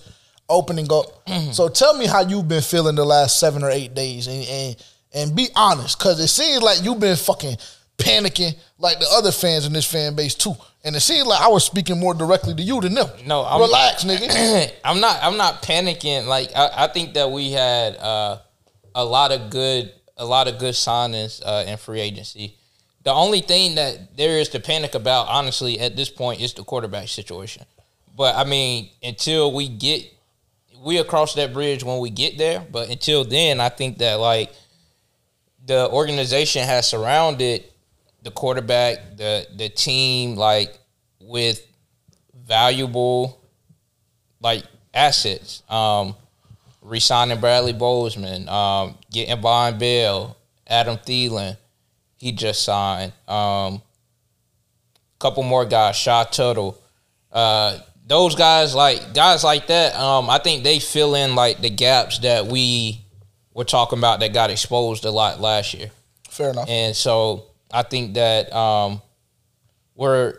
opening 0.50 0.92
up. 0.92 1.24
Mm-hmm. 1.26 1.52
So 1.52 1.68
tell 1.68 1.96
me 1.96 2.06
how 2.06 2.20
you've 2.20 2.48
been 2.48 2.62
feeling 2.62 2.96
the 2.96 3.04
last 3.04 3.40
seven 3.40 3.62
or 3.62 3.70
eight 3.70 3.94
days 3.94 4.26
and 4.26 4.44
and, 4.44 4.76
and 5.14 5.36
be 5.36 5.48
honest 5.56 5.98
because 5.98 6.20
it 6.20 6.28
seems 6.28 6.62
like 6.62 6.82
you've 6.82 7.00
been 7.00 7.16
fucking 7.16 7.56
panicking 7.96 8.56
like 8.78 8.98
the 8.98 9.06
other 9.12 9.32
fans 9.32 9.66
in 9.66 9.72
this 9.72 9.90
fan 9.90 10.14
base 10.14 10.34
too. 10.34 10.54
And 10.82 10.96
it 10.96 11.00
seems 11.00 11.26
like 11.26 11.40
I 11.40 11.48
was 11.48 11.64
speaking 11.64 12.00
more 12.00 12.14
directly 12.14 12.54
to 12.54 12.62
you 12.62 12.80
than 12.80 12.94
them. 12.94 13.08
No, 13.26 13.44
I'm, 13.44 13.60
relax, 13.60 14.04
nigga. 14.06 14.72
I'm 14.84 15.00
not. 15.00 15.18
I'm 15.22 15.36
not 15.36 15.62
panicking. 15.62 16.26
Like 16.26 16.50
I, 16.56 16.70
I 16.84 16.86
think 16.88 17.14
that 17.14 17.30
we 17.30 17.52
had 17.52 17.96
uh, 17.96 18.38
a 18.94 19.04
lot 19.04 19.30
of 19.30 19.50
good, 19.50 19.92
a 20.16 20.24
lot 20.24 20.48
of 20.48 20.58
good 20.58 20.74
signings 20.74 21.42
uh, 21.44 21.64
in 21.66 21.76
free 21.76 22.00
agency. 22.00 22.56
The 23.02 23.12
only 23.12 23.40
thing 23.40 23.76
that 23.76 24.16
there 24.16 24.38
is 24.38 24.50
to 24.50 24.60
panic 24.60 24.94
about, 24.94 25.28
honestly, 25.28 25.78
at 25.80 25.96
this 25.96 26.10
point, 26.10 26.40
is 26.40 26.52
the 26.52 26.64
quarterback 26.64 27.08
situation. 27.08 27.64
But 28.16 28.36
I 28.36 28.44
mean, 28.44 28.90
until 29.02 29.52
we 29.52 29.68
get, 29.68 30.04
we 30.80 30.98
across 30.98 31.34
that 31.34 31.52
bridge 31.52 31.84
when 31.84 31.98
we 31.98 32.10
get 32.10 32.38
there. 32.38 32.64
But 32.70 32.88
until 32.90 33.24
then, 33.24 33.60
I 33.60 33.68
think 33.68 33.98
that 33.98 34.14
like 34.14 34.52
the 35.66 35.88
organization 35.90 36.64
has 36.64 36.88
surrounded 36.88 37.64
the 38.22 38.30
quarterback, 38.30 39.16
the 39.16 39.46
the 39.56 39.68
team 39.68 40.36
like 40.36 40.78
with 41.20 41.66
valuable 42.34 43.40
like 44.40 44.64
assets. 44.94 45.62
Um, 45.68 46.16
resigning 46.82 47.40
Bradley 47.40 47.74
Bozeman, 47.74 48.48
um, 48.48 48.96
getting 49.10 49.36
Vonn 49.36 49.78
Bell, 49.78 50.36
Adam 50.66 50.96
Thielen, 50.96 51.56
he 52.16 52.32
just 52.32 52.64
signed. 52.64 53.12
Um, 53.28 53.82
couple 55.18 55.42
more 55.42 55.66
guys, 55.66 55.96
Shy 55.96 56.24
Tuttle. 56.30 56.80
Uh, 57.30 57.78
those 58.10 58.34
guys 58.34 58.74
like 58.74 59.14
guys 59.14 59.44
like 59.44 59.68
that, 59.68 59.94
um, 59.94 60.28
I 60.28 60.38
think 60.38 60.64
they 60.64 60.80
fill 60.80 61.14
in 61.14 61.36
like 61.36 61.62
the 61.62 61.70
gaps 61.70 62.18
that 62.18 62.46
we 62.46 63.00
were 63.54 63.64
talking 63.64 63.98
about 64.00 64.18
that 64.20 64.32
got 64.32 64.50
exposed 64.50 65.04
a 65.04 65.12
lot 65.12 65.40
last 65.40 65.72
year. 65.74 65.92
Fair 66.28 66.50
enough. 66.50 66.68
And 66.68 66.94
so 66.94 67.46
I 67.72 67.84
think 67.84 68.14
that 68.14 68.52
um, 68.52 69.00
we're 69.94 70.34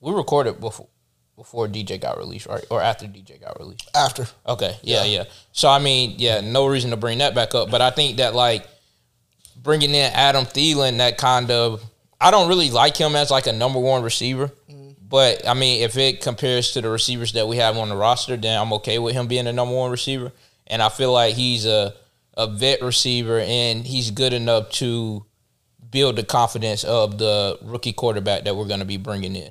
we 0.00 0.12
recorded 0.12 0.58
before 0.58 0.88
before 1.36 1.68
DJ 1.68 2.00
got 2.00 2.16
released, 2.16 2.46
right, 2.46 2.64
or 2.70 2.80
after 2.80 3.04
DJ 3.04 3.38
got 3.38 3.58
released? 3.58 3.90
After. 3.94 4.26
Okay. 4.46 4.78
Yeah, 4.82 5.04
yeah. 5.04 5.18
yeah. 5.18 5.24
So 5.52 5.68
I 5.68 5.78
mean, 5.78 6.14
yeah, 6.16 6.40
no 6.40 6.66
reason 6.66 6.90
to 6.90 6.96
bring 6.96 7.18
that 7.18 7.34
back 7.34 7.54
up, 7.54 7.70
but 7.70 7.82
I 7.82 7.90
think 7.90 8.16
that 8.16 8.34
like 8.34 8.66
bringing 9.62 9.90
in 9.90 10.10
Adam 10.14 10.46
Thielen, 10.46 10.96
that 10.98 11.18
kind 11.18 11.50
of 11.50 11.84
I 12.18 12.30
don't 12.30 12.48
really 12.48 12.70
like 12.70 12.96
him 12.96 13.14
as 13.14 13.30
like 13.30 13.46
a 13.46 13.52
number 13.52 13.78
one 13.78 14.02
receiver. 14.02 14.48
Mm-hmm. 14.70 14.75
But 15.08 15.46
I 15.46 15.54
mean, 15.54 15.82
if 15.82 15.96
it 15.96 16.20
compares 16.20 16.72
to 16.72 16.80
the 16.80 16.88
receivers 16.88 17.32
that 17.32 17.46
we 17.46 17.58
have 17.58 17.76
on 17.76 17.88
the 17.88 17.96
roster, 17.96 18.36
then 18.36 18.60
I'm 18.60 18.72
okay 18.74 18.98
with 18.98 19.14
him 19.14 19.26
being 19.26 19.44
the 19.44 19.52
number 19.52 19.74
one 19.74 19.90
receiver. 19.90 20.32
And 20.66 20.82
I 20.82 20.88
feel 20.88 21.12
like 21.12 21.34
he's 21.34 21.64
a 21.64 21.94
a 22.36 22.46
vet 22.46 22.82
receiver 22.82 23.40
and 23.40 23.86
he's 23.86 24.10
good 24.10 24.32
enough 24.32 24.70
to 24.70 25.24
build 25.90 26.16
the 26.16 26.22
confidence 26.22 26.84
of 26.84 27.18
the 27.18 27.58
rookie 27.62 27.92
quarterback 27.92 28.44
that 28.44 28.54
we're 28.54 28.66
going 28.66 28.80
to 28.80 28.86
be 28.86 28.98
bringing 28.98 29.34
in. 29.34 29.50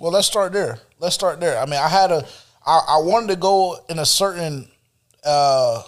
Well, 0.00 0.10
let's 0.10 0.26
start 0.26 0.52
there. 0.52 0.80
Let's 0.98 1.14
start 1.14 1.38
there. 1.38 1.58
I 1.58 1.66
mean, 1.66 1.78
I 1.78 1.88
had 1.88 2.10
a, 2.10 2.26
I, 2.66 2.80
I 2.88 2.98
wanted 3.02 3.28
to 3.28 3.36
go 3.36 3.76
in 3.88 4.00
a 4.00 4.04
certain, 4.04 4.68
uh, 5.24 5.82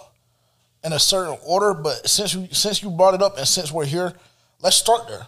in 0.83 0.93
a 0.93 0.99
certain 0.99 1.37
order, 1.45 1.73
but 1.73 2.07
since 2.07 2.33
you 2.33 2.47
since 2.51 2.81
you 2.81 2.89
brought 2.89 3.13
it 3.13 3.21
up 3.21 3.37
and 3.37 3.47
since 3.47 3.71
we're 3.71 3.85
here, 3.85 4.13
let's 4.61 4.77
start 4.77 5.09
there. 5.09 5.27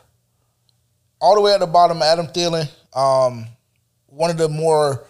All 1.20 1.36
the 1.36 1.42
way 1.42 1.54
at 1.54 1.60
the 1.60 1.68
bottom, 1.68 2.02
Adam 2.02 2.28
Thielen, 2.28 2.70
um, 2.96 3.48
one 4.12 4.30
of 4.30 4.38
the 4.38 4.50
more 4.50 5.06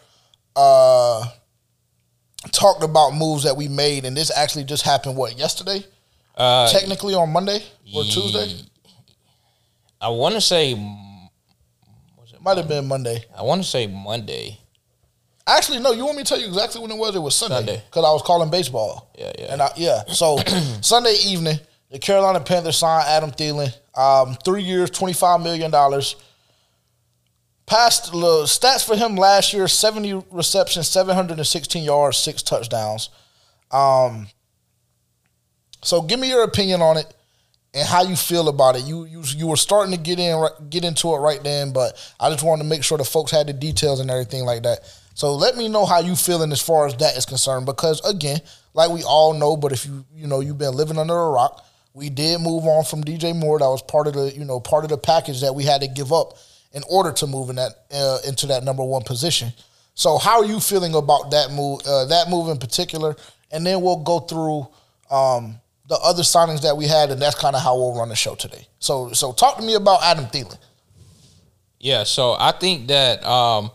uh, 0.55 1.25
talked 2.51 2.83
about 2.83 3.12
moves 3.12 3.43
that 3.43 3.55
we 3.55 3.67
made, 3.67 4.05
and 4.05 4.15
this 4.15 4.31
actually 4.35 4.63
just 4.63 4.83
happened. 4.83 5.15
What 5.15 5.38
yesterday? 5.38 5.85
Uh, 6.35 6.71
Technically 6.71 7.13
on 7.15 7.31
Monday 7.31 7.63
or 7.93 8.03
Tuesday. 8.03 8.55
I 10.01 10.09
want 10.09 10.35
to 10.35 10.41
say. 10.41 10.71
it 10.71 12.41
Might 12.41 12.57
have 12.57 12.67
been 12.67 12.88
Monday. 12.88 13.25
I 13.38 13.41
want 13.43 13.62
to 13.62 13.67
say 13.67 13.88
Monday. 13.88 14.57
Actually, 15.45 15.79
no. 15.79 15.91
You 15.91 16.05
want 16.05 16.17
me 16.17 16.23
to 16.23 16.29
tell 16.29 16.39
you 16.39 16.47
exactly 16.47 16.79
when 16.81 16.91
it 16.91 16.97
was? 16.97 17.15
It 17.15 17.19
was 17.19 17.35
Sunday 17.35 17.81
because 17.89 18.05
I 18.05 18.12
was 18.12 18.21
calling 18.21 18.49
baseball. 18.49 19.12
Yeah, 19.17 19.31
yeah, 19.38 19.53
and 19.53 19.62
I, 19.62 19.69
yeah. 19.75 20.03
So 20.07 20.38
Sunday 20.81 21.15
evening, 21.25 21.57
the 21.91 21.99
Carolina 21.99 22.39
Panthers 22.39 22.77
signed 22.77 23.05
Adam 23.07 23.31
Thielen, 23.31 23.73
um, 23.97 24.38
three 24.45 24.62
years, 24.63 24.89
twenty 24.91 25.13
five 25.13 25.41
million 25.41 25.71
dollars. 25.71 26.15
The 27.69 28.45
stats 28.45 28.86
for 28.86 28.95
him 28.95 29.15
last 29.15 29.53
year: 29.53 29.67
seventy 29.67 30.13
receptions, 30.32 30.88
seven 30.88 31.15
hundred 31.15 31.38
and 31.38 31.47
sixteen 31.47 31.84
yards, 31.84 32.17
six 32.17 32.41
touchdowns. 32.41 33.10
Um, 33.71 34.27
so 35.84 36.01
give 36.01 36.19
me 36.19 36.29
your 36.29 36.43
opinion 36.43 36.82
on 36.82 36.97
it 36.97 37.13
and 37.73 37.88
how 37.88 38.03
you 38.03 38.15
feel 38.15 38.49
about 38.49 38.75
it. 38.75 38.84
You 38.84 39.05
you 39.05 39.23
you 39.36 39.47
were 39.47 39.55
starting 39.55 39.93
to 39.93 39.99
get 39.99 40.19
in 40.19 40.47
get 40.69 40.84
into 40.84 41.13
it 41.13 41.17
right 41.19 41.41
then, 41.43 41.71
but 41.71 42.13
I 42.19 42.29
just 42.29 42.43
wanted 42.43 42.63
to 42.63 42.69
make 42.69 42.84
sure 42.84 42.97
the 42.97 43.03
folks 43.03 43.32
had 43.32 43.47
the 43.47 43.53
details 43.53 43.99
and 43.99 44.10
everything 44.10 44.45
like 44.45 44.63
that. 44.63 44.79
So 45.13 45.36
let 45.36 45.58
me 45.58 45.67
know 45.67 45.86
how 45.86 45.99
you 45.99 46.15
feeling 46.15 46.51
as 46.51 46.62
far 46.62 46.88
as 46.88 46.95
that 46.97 47.17
is 47.17 47.25
concerned, 47.25 47.65
because 47.65 48.01
again, 48.05 48.39
like 48.73 48.89
we 48.89 49.03
all 49.03 49.34
know, 49.34 49.55
but 49.58 49.71
if 49.71 49.86
you 49.86 50.05
you 50.15 50.27
know 50.27 50.39
you've 50.39 50.58
been 50.58 50.73
living 50.73 50.97
under 50.97 51.15
a 51.15 51.29
rock, 51.29 51.65
we 51.93 52.10
did 52.10 52.41
move 52.41 52.65
on 52.65 52.84
from 52.84 53.03
DJ 53.03 53.36
Moore. 53.36 53.60
That 53.60 53.67
was 53.67 53.82
part 53.84 54.08
of 54.08 54.13
the 54.13 54.34
you 54.36 54.45
know 54.45 54.60
part 54.60 54.84
of 54.84 54.89
the 54.89 54.97
package 54.97 55.41
that 55.41 55.53
we 55.53 55.63
had 55.63 55.82
to 55.82 55.88
give 55.88 56.12
up 56.12 56.38
in 56.73 56.84
order 56.89 57.12
to 57.12 57.27
move 57.27 57.49
in 57.49 57.55
that 57.55 57.71
uh, 57.93 58.19
into 58.27 58.47
that 58.47 58.63
number 58.63 58.84
one 58.84 59.03
position. 59.03 59.51
So 59.95 60.17
how 60.17 60.39
are 60.39 60.45
you 60.45 60.60
feeling 60.60 60.95
about 60.95 61.32
that 61.32 61.51
move? 61.51 61.82
Uh, 61.86 62.05
that 62.05 62.29
move 62.29 62.49
in 62.49 62.58
particular, 62.58 63.15
and 63.51 63.65
then 63.65 63.82
we'll 63.82 64.03
go 64.03 64.19
through. 64.19 64.67
Um, 65.10 65.60
the 65.89 65.99
other 66.03 66.21
signings 66.21 66.62
that 66.62 66.77
we 66.77 66.86
had, 66.86 67.10
and 67.10 67.19
that's 67.19 67.36
kind 67.36 67.55
of 67.55 67.63
how 67.63 67.75
we'll 67.75 67.97
run 67.97 68.10
the 68.10 68.15
show 68.15 68.36
today. 68.36 68.65
So, 68.77 69.12
so 69.12 69.34
talk 69.34 69.58
to 69.58 69.63
me 69.63 69.73
about 69.73 70.03
Adam 70.03 70.25
Thielen. 70.25 70.58
Yeah, 71.79 72.03
so 72.03 72.36
I 72.39 72.51
think 72.51 72.88
that, 72.89 73.25
um, 73.25 73.71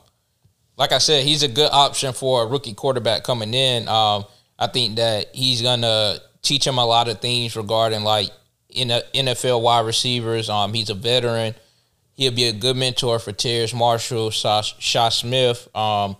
like 0.76 0.92
I 0.92 0.98
said, 0.98 1.24
he's 1.24 1.42
a 1.42 1.48
good 1.48 1.70
option 1.72 2.12
for 2.12 2.44
a 2.44 2.46
rookie 2.46 2.74
quarterback 2.74 3.24
coming 3.24 3.52
in. 3.52 3.88
Um, 3.88 4.24
I 4.58 4.68
think 4.68 4.96
that 4.96 5.34
he's 5.34 5.60
gonna 5.60 6.18
teach 6.42 6.66
him 6.66 6.78
a 6.78 6.86
lot 6.86 7.08
of 7.08 7.20
things 7.20 7.56
regarding 7.56 8.02
like 8.02 8.30
in 8.68 8.88
NFL 8.88 9.62
wide 9.62 9.86
receivers. 9.86 10.48
Um, 10.48 10.72
he's 10.72 10.90
a 10.90 10.94
veteran. 10.94 11.54
He'll 12.14 12.32
be 12.32 12.44
a 12.44 12.52
good 12.52 12.76
mentor 12.76 13.18
for 13.18 13.32
Terrace 13.32 13.74
Marshall, 13.74 14.30
Shi 14.30 15.10
Smith, 15.10 15.68
um, 15.76 16.16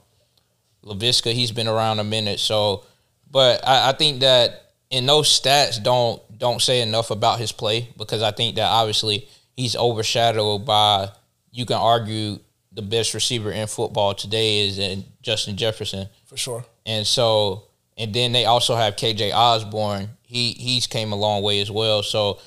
Laviska. 0.84 1.32
He's 1.32 1.52
been 1.52 1.68
around 1.68 2.00
a 2.00 2.04
minute, 2.04 2.40
so. 2.40 2.84
But 3.30 3.66
I, 3.66 3.90
I 3.90 3.92
think 3.92 4.20
that 4.20 4.64
and 4.94 5.08
those 5.08 5.28
stats 5.28 5.82
don't 5.82 6.22
don't 6.38 6.62
say 6.62 6.80
enough 6.80 7.10
about 7.10 7.38
his 7.38 7.52
play 7.52 7.88
because 7.98 8.22
I 8.22 8.30
think 8.30 8.56
that 8.56 8.68
obviously 8.68 9.28
he's 9.56 9.76
overshadowed 9.76 10.64
by 10.64 11.10
you 11.50 11.66
can 11.66 11.76
argue 11.76 12.38
the 12.72 12.82
best 12.82 13.14
receiver 13.14 13.52
in 13.52 13.66
football 13.66 14.14
today 14.14 14.66
is 14.66 14.78
in 14.78 15.04
Justin 15.22 15.56
Jefferson 15.56 16.08
for 16.26 16.36
sure. 16.36 16.64
And 16.86 17.06
so 17.06 17.64
and 17.96 18.14
then 18.14 18.32
they 18.32 18.44
also 18.44 18.76
have 18.76 18.96
KJ 18.96 19.32
Osborn. 19.34 20.10
He 20.22 20.52
he's 20.52 20.86
came 20.86 21.12
a 21.12 21.16
long 21.16 21.42
way 21.42 21.60
as 21.60 21.70
well. 21.70 22.02
So 22.02 22.38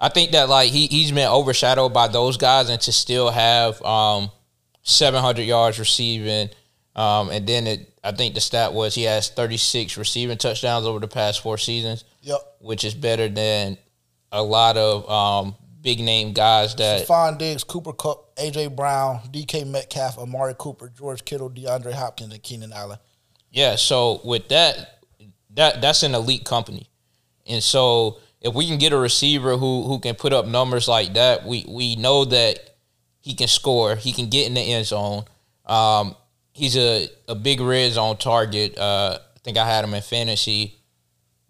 I 0.00 0.08
think 0.08 0.32
that 0.32 0.48
like 0.48 0.70
he 0.70 0.86
he's 0.86 1.12
been 1.12 1.28
overshadowed 1.28 1.92
by 1.92 2.08
those 2.08 2.36
guys 2.36 2.68
and 2.70 2.80
to 2.82 2.92
still 2.92 3.30
have 3.30 3.82
um 3.82 4.30
700 4.82 5.42
yards 5.42 5.78
receiving 5.78 6.48
um 6.96 7.28
and 7.30 7.46
then 7.46 7.66
it 7.66 7.90
I 8.02 8.12
think 8.12 8.34
the 8.34 8.40
stat 8.40 8.72
was 8.72 8.94
he 8.94 9.02
has 9.02 9.28
36 9.28 9.98
receiving 9.98 10.38
touchdowns 10.38 10.86
over 10.86 10.98
the 10.98 11.08
past 11.08 11.42
four 11.42 11.58
seasons. 11.58 12.04
Yep. 12.22 12.38
Which 12.60 12.84
is 12.84 12.94
better 12.94 13.28
than 13.28 13.76
a 14.32 14.42
lot 14.42 14.76
of 14.76 15.08
um, 15.10 15.54
big 15.80 16.00
name 16.00 16.32
guys 16.32 16.74
that 16.76 17.06
Stefon 17.06 17.38
Diggs, 17.38 17.64
Cooper 17.64 17.92
Kupp, 17.92 18.36
AJ 18.36 18.74
Brown, 18.74 19.20
DK 19.30 19.66
Metcalf, 19.66 20.18
Amari 20.18 20.54
Cooper, 20.56 20.90
George 20.96 21.24
Kittle, 21.24 21.50
DeAndre 21.50 21.92
Hopkins, 21.92 22.32
and 22.32 22.42
Keenan 22.42 22.72
Allen. 22.72 22.98
Yeah, 23.50 23.76
so 23.76 24.20
with 24.24 24.48
that, 24.48 25.02
that 25.54 25.82
that's 25.82 26.02
an 26.02 26.14
elite 26.14 26.44
company, 26.44 26.88
and 27.46 27.62
so 27.62 28.18
if 28.40 28.54
we 28.54 28.66
can 28.66 28.78
get 28.78 28.92
a 28.92 28.98
receiver 28.98 29.56
who 29.56 29.82
who 29.84 29.98
can 29.98 30.14
put 30.14 30.32
up 30.32 30.46
numbers 30.46 30.88
like 30.88 31.14
that, 31.14 31.44
we 31.44 31.64
we 31.68 31.96
know 31.96 32.24
that 32.24 32.58
he 33.20 33.34
can 33.34 33.48
score, 33.48 33.96
he 33.96 34.12
can 34.12 34.28
get 34.28 34.46
in 34.46 34.54
the 34.54 34.60
end 34.60 34.86
zone. 34.86 35.24
Um, 35.66 36.16
he's 36.52 36.76
a, 36.76 37.08
a 37.28 37.34
big 37.34 37.60
red 37.60 37.92
zone 37.92 38.16
target. 38.16 38.78
Uh, 38.78 39.18
I 39.20 39.38
think 39.40 39.58
I 39.58 39.66
had 39.66 39.84
him 39.84 39.94
in 39.94 40.02
fantasy 40.02 40.78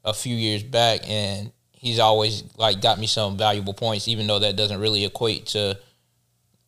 a 0.04 0.12
few 0.12 0.34
years 0.34 0.62
back, 0.62 1.08
and 1.08 1.52
he's 1.72 1.98
always 1.98 2.42
like 2.56 2.80
got 2.80 2.98
me 2.98 3.06
some 3.06 3.36
valuable 3.36 3.74
points, 3.74 4.08
even 4.08 4.26
though 4.26 4.40
that 4.40 4.56
doesn't 4.56 4.80
really 4.80 5.04
equate 5.04 5.46
to 5.46 5.78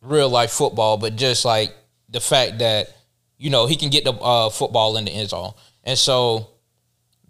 real 0.01 0.29
life 0.29 0.51
football. 0.51 0.97
But 0.97 1.17
just 1.17 1.43
like 1.43 1.75
the 2.07 2.21
fact 2.21 2.59
that 2.59 2.95
you 3.37 3.49
know 3.49 3.67
he 3.67 3.75
can 3.75 3.89
get 3.89 4.05
the 4.05 4.13
uh, 4.13 4.49
football 4.49 4.95
in 4.95 5.03
the 5.03 5.11
end 5.11 5.29
zone, 5.29 5.53
and 5.83 5.97
so 5.97 6.49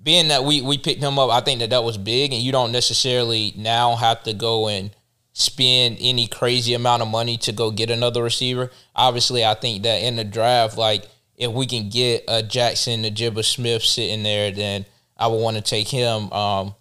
being 0.03 0.27
that 0.27 0.43
we 0.43 0.61
we 0.61 0.77
picked 0.77 1.01
him 1.01 1.17
up, 1.17 1.31
I 1.31 1.39
think 1.39 1.61
that 1.61 1.69
that 1.69 1.83
was 1.83 1.97
big, 1.97 2.33
and 2.33 2.41
you 2.41 2.51
don't 2.51 2.71
necessarily 2.71 3.53
now 3.55 3.95
have 3.95 4.23
to 4.23 4.33
go 4.33 4.67
and 4.67 4.91
spend 5.31 5.97
any 5.99 6.27
crazy 6.27 6.73
amount 6.73 7.01
of 7.01 7.07
money 7.07 7.37
to 7.37 7.51
go 7.51 7.71
get 7.71 7.89
another 7.89 8.21
receiver. 8.21 8.69
Obviously, 8.95 9.43
I 9.43 9.55
think 9.55 9.83
that 9.83 10.03
in 10.03 10.15
the 10.17 10.23
draft, 10.23 10.77
like 10.77 11.05
if 11.35 11.51
we 11.51 11.65
can 11.65 11.89
get 11.89 12.23
a 12.27 12.43
Jaxon, 12.43 13.07
a 13.07 13.11
Jibba 13.11 13.43
Smith 13.43 13.83
sitting 13.83 14.23
there, 14.23 14.51
then 14.51 14.85
I 15.17 15.27
would 15.27 15.41
want 15.41 15.57
to 15.57 15.63
take 15.63 15.87
him. 15.87 16.31
Um, 16.31 16.75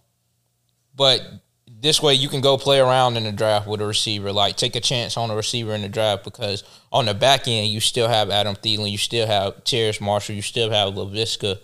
but 0.95 1.23
this 1.67 2.03
way, 2.03 2.15
you 2.15 2.29
can 2.29 2.41
go 2.41 2.59
play 2.59 2.79
around 2.79 3.17
in 3.17 3.25
the 3.25 3.33
draft 3.33 3.67
with 3.67 3.81
a 3.81 3.87
receiver. 3.87 4.33
Like 4.33 4.57
take 4.57 4.77
a 4.77 4.81
chance 4.81 5.17
on 5.17 5.31
a 5.31 5.37
receiver 5.37 5.73
in 5.73 5.83
the 5.83 5.89
draft 5.89 6.25
because 6.25 6.65
on 6.91 7.07
the 7.07 7.15
back 7.15 7.47
end, 7.47 7.69
you 7.69 7.81
still 7.81 8.09
have 8.09 8.31
Adam 8.31 8.57
Thielen, 8.57 8.91
you 8.91 8.99
still 8.99 9.27
have 9.27 9.65
Terrace 9.65 10.01
Marshall, 10.01 10.35
you 10.35 10.43
still 10.43 10.71
have 10.71 10.95
Laviska, 10.95 11.59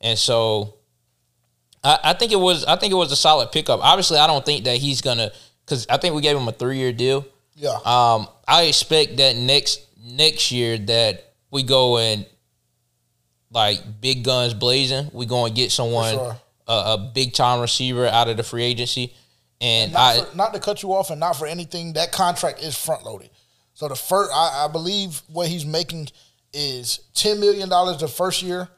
and 0.00 0.16
so. 0.18 0.76
I, 1.82 1.98
I 2.04 2.12
think 2.14 2.32
it 2.32 2.40
was. 2.40 2.64
I 2.64 2.76
think 2.76 2.92
it 2.92 2.96
was 2.96 3.12
a 3.12 3.16
solid 3.16 3.52
pickup. 3.52 3.80
Obviously, 3.82 4.18
I 4.18 4.26
don't 4.26 4.44
think 4.44 4.64
that 4.64 4.76
he's 4.76 5.00
gonna 5.00 5.30
because 5.64 5.86
I 5.88 5.96
think 5.96 6.14
we 6.14 6.22
gave 6.22 6.36
him 6.36 6.48
a 6.48 6.52
three 6.52 6.78
year 6.78 6.92
deal. 6.92 7.26
Yeah. 7.54 7.78
Um, 7.84 8.28
I 8.46 8.64
expect 8.64 9.16
that 9.18 9.36
next 9.36 9.80
next 10.02 10.52
year 10.52 10.78
that 10.78 11.32
we 11.50 11.62
go 11.62 11.98
and 11.98 12.26
like 13.50 13.80
big 14.00 14.24
guns 14.24 14.54
blazing. 14.54 15.10
We 15.12 15.26
go 15.26 15.46
and 15.46 15.54
get 15.54 15.70
someone 15.72 16.14
sure. 16.14 16.36
a, 16.68 16.72
a 16.72 17.10
big 17.14 17.32
time 17.32 17.60
receiver 17.60 18.06
out 18.06 18.28
of 18.28 18.36
the 18.36 18.42
free 18.42 18.64
agency. 18.64 19.14
And, 19.60 19.84
and 19.84 19.92
not, 19.92 20.00
I, 20.00 20.24
for, 20.24 20.36
not 20.36 20.54
to 20.54 20.60
cut 20.60 20.82
you 20.82 20.92
off, 20.92 21.10
and 21.10 21.20
not 21.20 21.36
for 21.36 21.46
anything. 21.46 21.92
That 21.94 22.12
contract 22.12 22.62
is 22.62 22.76
front 22.76 23.04
loaded. 23.04 23.30
So 23.74 23.88
the 23.88 23.94
first, 23.94 24.30
I, 24.32 24.66
I 24.66 24.68
believe, 24.72 25.22
what 25.28 25.48
he's 25.48 25.66
making 25.66 26.08
is 26.52 27.00
ten 27.14 27.40
million 27.40 27.68
dollars 27.68 27.98
the 27.98 28.08
first 28.08 28.42
year, 28.42 28.68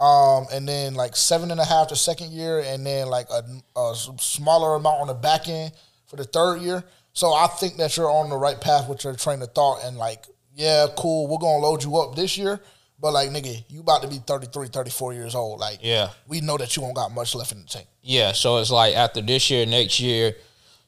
um, 0.00 0.46
and 0.50 0.66
then 0.66 0.94
like 0.94 1.14
seven 1.14 1.50
and 1.50 1.60
a 1.60 1.64
half 1.64 1.90
the 1.90 1.96
second 1.96 2.32
year, 2.32 2.60
and 2.60 2.84
then 2.84 3.08
like 3.08 3.28
a, 3.30 3.44
a 3.78 3.94
smaller 4.18 4.74
amount 4.74 5.02
on 5.02 5.06
the 5.06 5.14
back 5.14 5.48
end 5.48 5.72
for 6.06 6.16
the 6.16 6.24
third 6.24 6.62
year. 6.62 6.82
So 7.12 7.32
I 7.32 7.46
think 7.48 7.76
that 7.76 7.96
you're 7.96 8.10
on 8.10 8.30
the 8.30 8.36
right 8.36 8.60
path 8.60 8.88
with 8.88 9.04
your 9.04 9.14
train 9.14 9.42
of 9.42 9.52
thought 9.52 9.84
and 9.84 9.98
like, 9.98 10.24
yeah, 10.54 10.86
cool, 10.96 11.28
we're 11.28 11.38
gonna 11.38 11.58
load 11.64 11.84
you 11.84 11.96
up 11.98 12.16
this 12.16 12.38
year. 12.38 12.60
But 12.98 13.12
like 13.12 13.30
nigga, 13.30 13.64
you 13.68 13.80
about 13.80 14.02
to 14.02 14.08
be 14.08 14.16
33, 14.16 14.68
34 14.68 15.14
years 15.14 15.34
old. 15.34 15.60
Like, 15.60 15.78
yeah, 15.82 16.10
we 16.26 16.40
know 16.40 16.56
that 16.56 16.76
you 16.76 16.82
don't 16.82 16.94
got 16.94 17.12
much 17.12 17.34
left 17.34 17.52
in 17.52 17.60
the 17.60 17.66
tank. 17.66 17.86
Yeah, 18.02 18.32
so 18.32 18.58
it's 18.58 18.70
like 18.70 18.94
after 18.94 19.20
this 19.20 19.50
year, 19.50 19.66
next 19.66 20.00
year, 20.00 20.34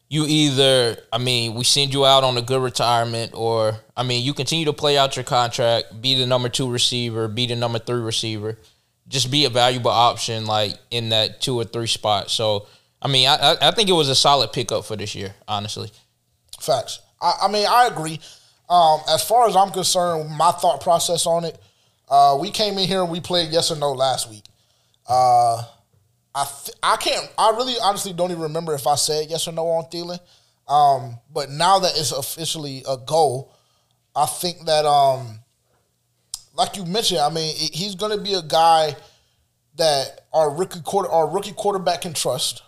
you 0.09 0.27
either, 0.27 0.98
I 1.11 1.16
mean, 1.16 1.55
we 1.55 1.64
send 1.64 1.94
you 1.94 2.05
out 2.05 2.22
on 2.22 2.37
a 2.37 2.42
good 2.42 2.62
retirement, 2.62 3.33
or 3.35 3.77
I 3.96 4.03
mean, 4.03 4.22
you 4.22 4.35
continue 4.35 4.66
to 4.66 4.72
play 4.75 4.98
out 4.98 5.16
your 5.16 5.25
contract, 5.25 6.03
be 6.03 6.14
the 6.14 6.27
number 6.27 6.51
two 6.51 6.70
receiver, 6.70 7.29
be 7.29 7.46
the 7.46 7.57
number 7.57 7.79
three 7.79 8.01
receiver, 8.01 8.59
just 9.08 9.30
be 9.30 9.44
a 9.44 9.50
valuable 9.50 9.90
option 9.90 10.46
like 10.46 10.74
in 10.90 11.10
that 11.10 11.40
two 11.40 11.58
or 11.58 11.64
three 11.64 11.86
spot. 11.86 12.30
So 12.30 12.66
I 13.02 13.08
mean, 13.08 13.28
I, 13.28 13.56
I 13.60 13.70
think 13.72 13.88
it 13.88 13.94
was 13.94 14.08
a 14.08 14.14
solid 14.14 14.52
pickup 14.52 14.84
for 14.84 14.94
this 14.94 15.14
year, 15.14 15.34
honestly. 15.48 15.90
Facts. 16.60 17.00
I, 17.20 17.34
I 17.42 17.48
mean, 17.48 17.66
I 17.68 17.88
agree. 17.88 18.20
Um, 18.70 19.00
as 19.08 19.22
far 19.24 19.48
as 19.48 19.56
I'm 19.56 19.70
concerned, 19.70 20.30
my 20.30 20.52
thought 20.52 20.80
process 20.80 21.26
on 21.26 21.44
it, 21.44 21.58
uh, 22.08 22.38
we 22.40 22.50
came 22.50 22.78
in 22.78 22.86
here 22.86 23.02
and 23.02 23.10
we 23.10 23.20
played 23.20 23.50
yes 23.50 23.70
or 23.70 23.76
no 23.76 23.92
last 23.92 24.30
week. 24.30 24.44
Uh, 25.08 25.62
I 26.34 26.44
th- 26.44 26.76
I 26.82 26.96
can't. 26.96 27.28
I 27.36 27.50
really 27.50 27.74
honestly 27.82 28.12
don't 28.12 28.30
even 28.30 28.44
remember 28.44 28.72
if 28.74 28.86
I 28.86 28.94
said 28.94 29.26
yes 29.28 29.48
or 29.48 29.52
no 29.52 29.66
on 29.66 29.84
Thielen. 29.90 30.20
Um, 30.68 31.18
but 31.32 31.50
now 31.50 31.80
that 31.80 31.92
it's 31.96 32.12
officially 32.12 32.84
a 32.88 32.96
goal, 32.96 33.52
I 34.14 34.26
think 34.26 34.64
that 34.66 34.86
um, 34.86 35.40
like 36.54 36.76
you 36.76 36.84
mentioned, 36.84 37.20
I 37.20 37.30
mean, 37.30 37.54
he's 37.54 37.94
going 37.94 38.16
to 38.16 38.22
be 38.22 38.34
a 38.34 38.42
guy 38.42 38.96
that 39.76 40.26
our 40.32 40.50
rookie 40.50 40.80
quarter 40.80 41.08
our 41.08 41.28
rookie 41.28 41.52
quarterback 41.52 42.02
can 42.02 42.12
trust. 42.12 42.62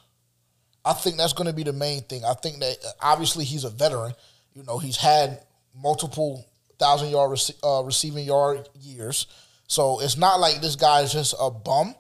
I 0.85 0.93
think 0.93 1.17
that's 1.17 1.33
going 1.33 1.47
to 1.47 1.55
be 1.55 1.63
the 1.63 1.73
main 1.73 2.03
thing. 2.03 2.25
I 2.25 2.35
think 2.35 2.59
that 2.61 2.77
obviously 3.01 3.45
he's 3.45 3.65
a 3.65 3.71
veteran. 3.71 4.15
You 4.55 4.63
know, 4.65 4.79
he's 4.79 4.97
had 4.97 5.41
multiple 5.75 6.47
thousand 6.79 7.11
yard 7.11 7.31
rec- 7.31 7.57
uh, 7.63 7.83
receiving 7.85 8.25
yard 8.25 8.69
years, 8.81 9.27
so 9.67 10.01
it's 10.01 10.17
not 10.17 10.41
like 10.41 10.61
this 10.61 10.77
guy 10.77 11.01
is 11.01 11.13
just 11.13 11.35
a 11.41 11.51
bum. 11.51 11.95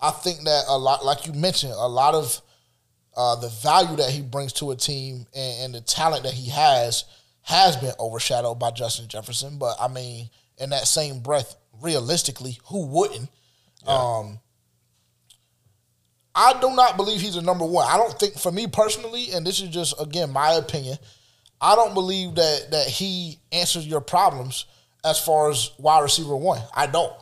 I 0.00 0.10
think 0.10 0.42
that 0.44 0.64
a 0.68 0.76
lot, 0.76 1.04
like 1.04 1.26
you 1.26 1.32
mentioned, 1.32 1.72
a 1.76 1.88
lot 1.88 2.14
of 2.14 2.40
uh, 3.16 3.36
the 3.36 3.48
value 3.48 3.96
that 3.96 4.10
he 4.10 4.22
brings 4.22 4.52
to 4.54 4.70
a 4.70 4.76
team 4.76 5.26
and, 5.34 5.64
and, 5.64 5.74
the 5.74 5.80
talent 5.82 6.22
that 6.24 6.32
he 6.32 6.50
has 6.50 7.04
has 7.42 7.76
been 7.76 7.92
overshadowed 8.00 8.58
by 8.58 8.70
Justin 8.70 9.06
Jefferson. 9.06 9.58
But 9.58 9.76
I 9.78 9.88
mean, 9.88 10.30
in 10.62 10.70
that 10.70 10.86
same 10.86 11.20
breath, 11.20 11.56
realistically, 11.80 12.58
who 12.66 12.86
wouldn't? 12.86 13.28
Yeah. 13.84 13.92
Um, 13.92 14.38
I 16.34 16.58
do 16.60 16.74
not 16.74 16.96
believe 16.96 17.20
he's 17.20 17.36
a 17.36 17.42
number 17.42 17.66
one. 17.66 17.86
I 17.86 17.96
don't 17.96 18.18
think, 18.18 18.38
for 18.38 18.50
me 18.50 18.66
personally, 18.66 19.32
and 19.32 19.46
this 19.46 19.60
is 19.60 19.68
just 19.68 20.00
again 20.00 20.30
my 20.30 20.52
opinion, 20.52 20.96
I 21.60 21.74
don't 21.74 21.94
believe 21.94 22.36
that 22.36 22.68
that 22.70 22.86
he 22.86 23.38
answers 23.50 23.86
your 23.86 24.00
problems 24.00 24.64
as 25.04 25.18
far 25.18 25.50
as 25.50 25.72
wide 25.78 26.00
receiver 26.00 26.36
one. 26.36 26.62
I 26.74 26.86
don't. 26.86 27.12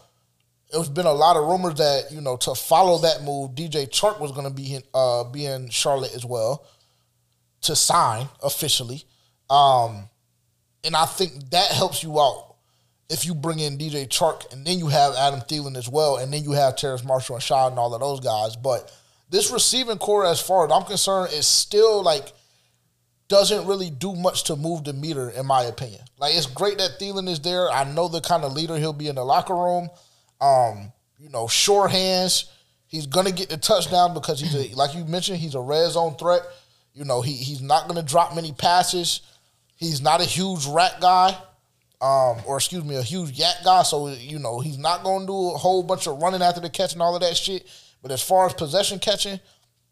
There's 0.70 0.88
been 0.88 1.07
a 1.07 1.12
lot 1.12 1.37
of 1.37 1.48
rumors 1.48 1.74
that 1.74 2.12
you 2.12 2.20
know 2.20 2.37
to 2.38 2.55
follow 2.55 2.98
that 2.98 3.24
move, 3.24 3.53
DJ 3.53 3.88
Chark 3.88 4.20
was 4.20 4.31
going 4.31 4.46
to 4.46 4.55
be 4.55 4.76
in, 4.76 4.83
uh, 4.94 5.24
be 5.24 5.46
in 5.46 5.70
Charlotte 5.70 6.14
as 6.14 6.24
well 6.24 6.64
to 7.62 7.74
sign 7.74 8.29
officially, 8.42 9.03
um, 9.48 10.09
and 10.85 10.94
I 10.94 11.07
think 11.07 11.50
that 11.50 11.72
helps 11.72 12.03
you 12.05 12.20
out 12.20 12.49
if 13.10 13.26
you 13.26 13.34
bring 13.34 13.58
in 13.58 13.76
DJ 13.76 14.08
Chark 14.08 14.50
and 14.52 14.64
then 14.64 14.78
you 14.78 14.86
have 14.86 15.14
Adam 15.16 15.40
Thielen 15.40 15.76
as 15.76 15.88
well, 15.88 16.16
and 16.16 16.32
then 16.32 16.44
you 16.44 16.52
have 16.52 16.76
Terrace 16.76 17.04
Marshall 17.04 17.36
and 17.36 17.42
Shaw 17.42 17.68
and 17.68 17.78
all 17.78 17.92
of 17.92 18.00
those 18.00 18.20
guys. 18.20 18.56
But 18.56 18.90
this 19.28 19.50
receiving 19.50 19.98
core, 19.98 20.24
as 20.24 20.40
far 20.40 20.64
as 20.64 20.72
I'm 20.72 20.84
concerned, 20.84 21.32
is 21.32 21.46
still 21.46 22.02
like 22.02 22.32
doesn't 23.28 23.66
really 23.66 23.90
do 23.90 24.14
much 24.14 24.44
to 24.44 24.56
move 24.56 24.84
the 24.84 24.92
meter, 24.92 25.30
in 25.30 25.46
my 25.46 25.62
opinion. 25.62 26.02
Like 26.18 26.34
it's 26.34 26.46
great 26.46 26.78
that 26.78 26.98
Thielen 27.00 27.28
is 27.28 27.40
there. 27.40 27.70
I 27.70 27.84
know 27.84 28.08
the 28.08 28.20
kind 28.20 28.44
of 28.44 28.52
leader 28.52 28.76
he'll 28.76 28.92
be 28.92 29.08
in 29.08 29.16
the 29.16 29.24
locker 29.24 29.54
room. 29.54 29.88
Um, 30.40 30.92
you 31.18 31.28
know, 31.28 31.46
sure 31.48 31.88
hands. 31.88 32.50
He's 32.86 33.06
gonna 33.06 33.32
get 33.32 33.48
the 33.48 33.56
touchdown 33.56 34.14
because 34.14 34.40
he's 34.40 34.54
a, 34.54 34.74
like 34.74 34.94
you 34.94 35.04
mentioned, 35.04 35.38
he's 35.38 35.54
a 35.54 35.60
red 35.60 35.90
zone 35.90 36.16
threat. 36.16 36.42
You 36.92 37.04
know, 37.04 37.22
he 37.22 37.32
he's 37.32 37.60
not 37.60 37.86
gonna 37.86 38.02
drop 38.02 38.34
many 38.34 38.52
passes. 38.52 39.20
He's 39.76 40.00
not 40.00 40.20
a 40.20 40.24
huge 40.24 40.66
rat 40.66 41.00
guy, 41.00 41.36
um, 42.00 42.38
or 42.46 42.56
excuse 42.56 42.84
me, 42.84 42.96
a 42.96 43.02
huge 43.02 43.32
yak 43.32 43.56
guy. 43.64 43.82
So 43.82 44.08
you 44.08 44.38
know, 44.38 44.60
he's 44.60 44.78
not 44.78 45.04
gonna 45.04 45.26
do 45.26 45.50
a 45.50 45.58
whole 45.58 45.82
bunch 45.82 46.06
of 46.06 46.20
running 46.20 46.42
after 46.42 46.60
the 46.60 46.70
catch 46.70 46.92
and 46.94 47.02
all 47.02 47.14
of 47.14 47.20
that 47.22 47.36
shit. 47.36 47.66
But 48.02 48.10
as 48.10 48.22
far 48.22 48.46
as 48.46 48.54
possession 48.54 48.98
catching, 48.98 49.38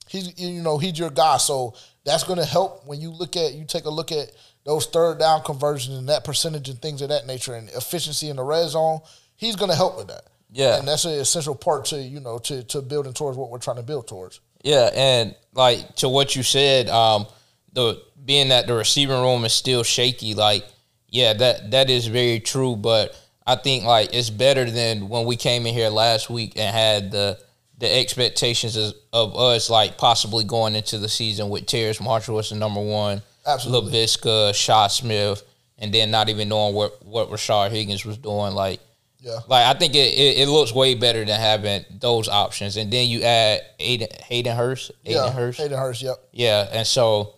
he's 0.09 0.39
you 0.39 0.63
know 0.63 0.79
he's 0.79 0.99
your 0.99 1.11
guy. 1.11 1.37
So 1.37 1.75
that's 2.05 2.25
gonna 2.25 2.45
help 2.45 2.87
when 2.87 3.01
you 3.01 3.11
look 3.11 3.37
at 3.37 3.55
you 3.55 3.65
take 3.65 3.85
a 3.85 3.91
look 3.91 4.11
at 4.13 4.33
those 4.65 4.87
third 4.87 5.19
down 5.19 5.43
conversions 5.43 5.99
and 5.99 6.09
that 6.09 6.25
percentage 6.25 6.69
and 6.69 6.81
things 6.81 7.03
of 7.03 7.11
that 7.11 7.27
nature 7.27 7.55
and 7.55 7.69
efficiency 7.71 8.29
in 8.29 8.37
the 8.37 8.45
red 8.45 8.69
zone. 8.69 9.01
He's 9.37 9.57
gonna 9.57 9.77
help 9.77 9.99
with 9.99 10.09
that. 10.09 10.25
Yeah, 10.51 10.79
and 10.79 10.89
that's 10.89 11.05
an 11.05 11.13
essential 11.13 11.55
part 11.55 11.87
to 11.87 12.01
you 12.01 12.21
know 12.21 12.39
to 12.39 12.63
to 12.65 12.81
building 12.81 13.13
towards 13.13 13.37
what 13.37 13.51
we're 13.51 13.59
trying 13.59 13.77
to 13.77 13.83
build 13.83 14.09
towards. 14.09 14.41
Yeah, 14.63 14.91
and 14.95 15.35
like 15.53 15.97
to 15.97 16.09
what 16.09 16.35
you 16.35 16.43
said, 16.43 16.89
um, 16.89 17.27
the 17.75 18.03
being 18.25 18.49
that 18.49 18.67
the 18.67 18.75
receiving 18.75 19.21
room 19.21 19.45
is 19.45 19.53
still 19.53 19.83
shaky, 19.83 20.35
like 20.35 20.65
yeah, 21.11 21.33
that 21.35 21.71
that 21.71 21.91
is 21.91 22.07
very 22.07 22.41
true. 22.41 22.77
But 22.77 23.19
I 23.47 23.57
think 23.57 23.85
like 23.85 24.11
it's 24.13 24.31
better 24.31 24.71
than 24.71 25.09
when 25.09 25.27
we 25.27 25.37
came 25.37 25.67
in 25.67 25.75
here 25.75 25.89
last 25.89 26.31
week 26.31 26.53
and 26.57 26.75
had 26.75 27.11
the 27.11 27.39
the 27.79 27.93
expectations 27.93 28.77
of, 28.77 28.95
of 29.13 29.37
us 29.37 29.71
like 29.71 29.99
possibly 29.99 30.45
going 30.45 30.75
into 30.75 30.99
the 30.99 31.09
season 31.09 31.49
with 31.49 31.67
Terrace 31.67 32.01
Marshall 32.01 32.35
was 32.35 32.51
the 32.51 32.57
number 32.57 32.81
one, 32.81 33.23
absolutely, 33.47 33.93
Laviska, 33.93 34.55
Shi 34.55 34.89
Smith, 34.91 35.43
and 35.79 35.95
then 35.95 36.11
not 36.11 36.29
even 36.29 36.49
knowing 36.49 36.75
what 36.75 37.05
what 37.05 37.31
Rashard 37.31 37.71
Higgins 37.71 38.05
was 38.05 38.19
doing, 38.19 38.55
like 38.55 38.81
yeah. 39.21 39.41
Like 39.49 39.67
I 39.67 39.77
think 39.77 39.95
it, 39.95 40.13
it, 40.13 40.39
it, 40.39 40.49
looks 40.49 40.73
way 40.73 40.95
better 40.95 41.25
than 41.25 41.41
having 41.41 41.85
those 41.91 42.29
options. 42.29 42.77
And 42.77 42.89
then 42.93 43.09
you 43.09 43.23
add 43.23 43.63
Aiden, 43.81 44.13
Hayden 44.23 44.57
Hurst. 44.57 44.93
Aiden 45.05 45.11
yeah, 45.11 45.33
Hurst. 45.33 45.59
Hayden 45.59 45.77
Hurst, 45.77 46.03
yep. 46.03 46.17
Yeah. 46.31 46.69
And 46.71 46.87
so 46.87 47.35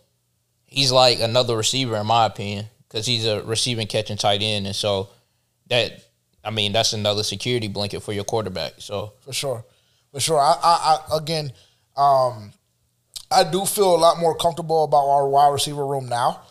he's 0.67 0.93
like 0.93 1.21
another 1.21 1.57
receiver 1.57 1.97
in 1.97 2.07
my 2.07 2.27
opinion 2.27 2.67
because 2.91 3.07
he's 3.07 3.25
a 3.25 3.43
receiving 3.43 3.87
catching 3.87 4.17
tight 4.17 4.43
end. 4.43 4.67
And 4.67 4.75
so 4.75 5.09
that, 5.69 6.05
I 6.45 6.51
mean, 6.51 6.73
that's 6.73 6.93
another 6.93 7.23
security 7.23 7.69
blanket 7.69 8.03
for 8.03 8.13
your 8.13 8.25
quarterback. 8.25 8.75
So 8.79 9.13
For 9.21 9.33
sure. 9.33 9.65
For 10.13 10.21
sure. 10.21 10.41
I, 10.41 10.55
I, 10.63 10.99
I 11.13 11.17
again, 11.17 11.53
um, 11.97 12.53
I 13.31 13.45
do 13.45 13.65
feel 13.65 13.95
a 13.95 13.97
lot 13.97 14.19
more 14.19 14.37
comfortable 14.37 14.85
about 14.85 15.07
our 15.07 15.29
wide 15.29 15.53
receiver 15.53 15.87
room 15.87 16.09
now. 16.09 16.43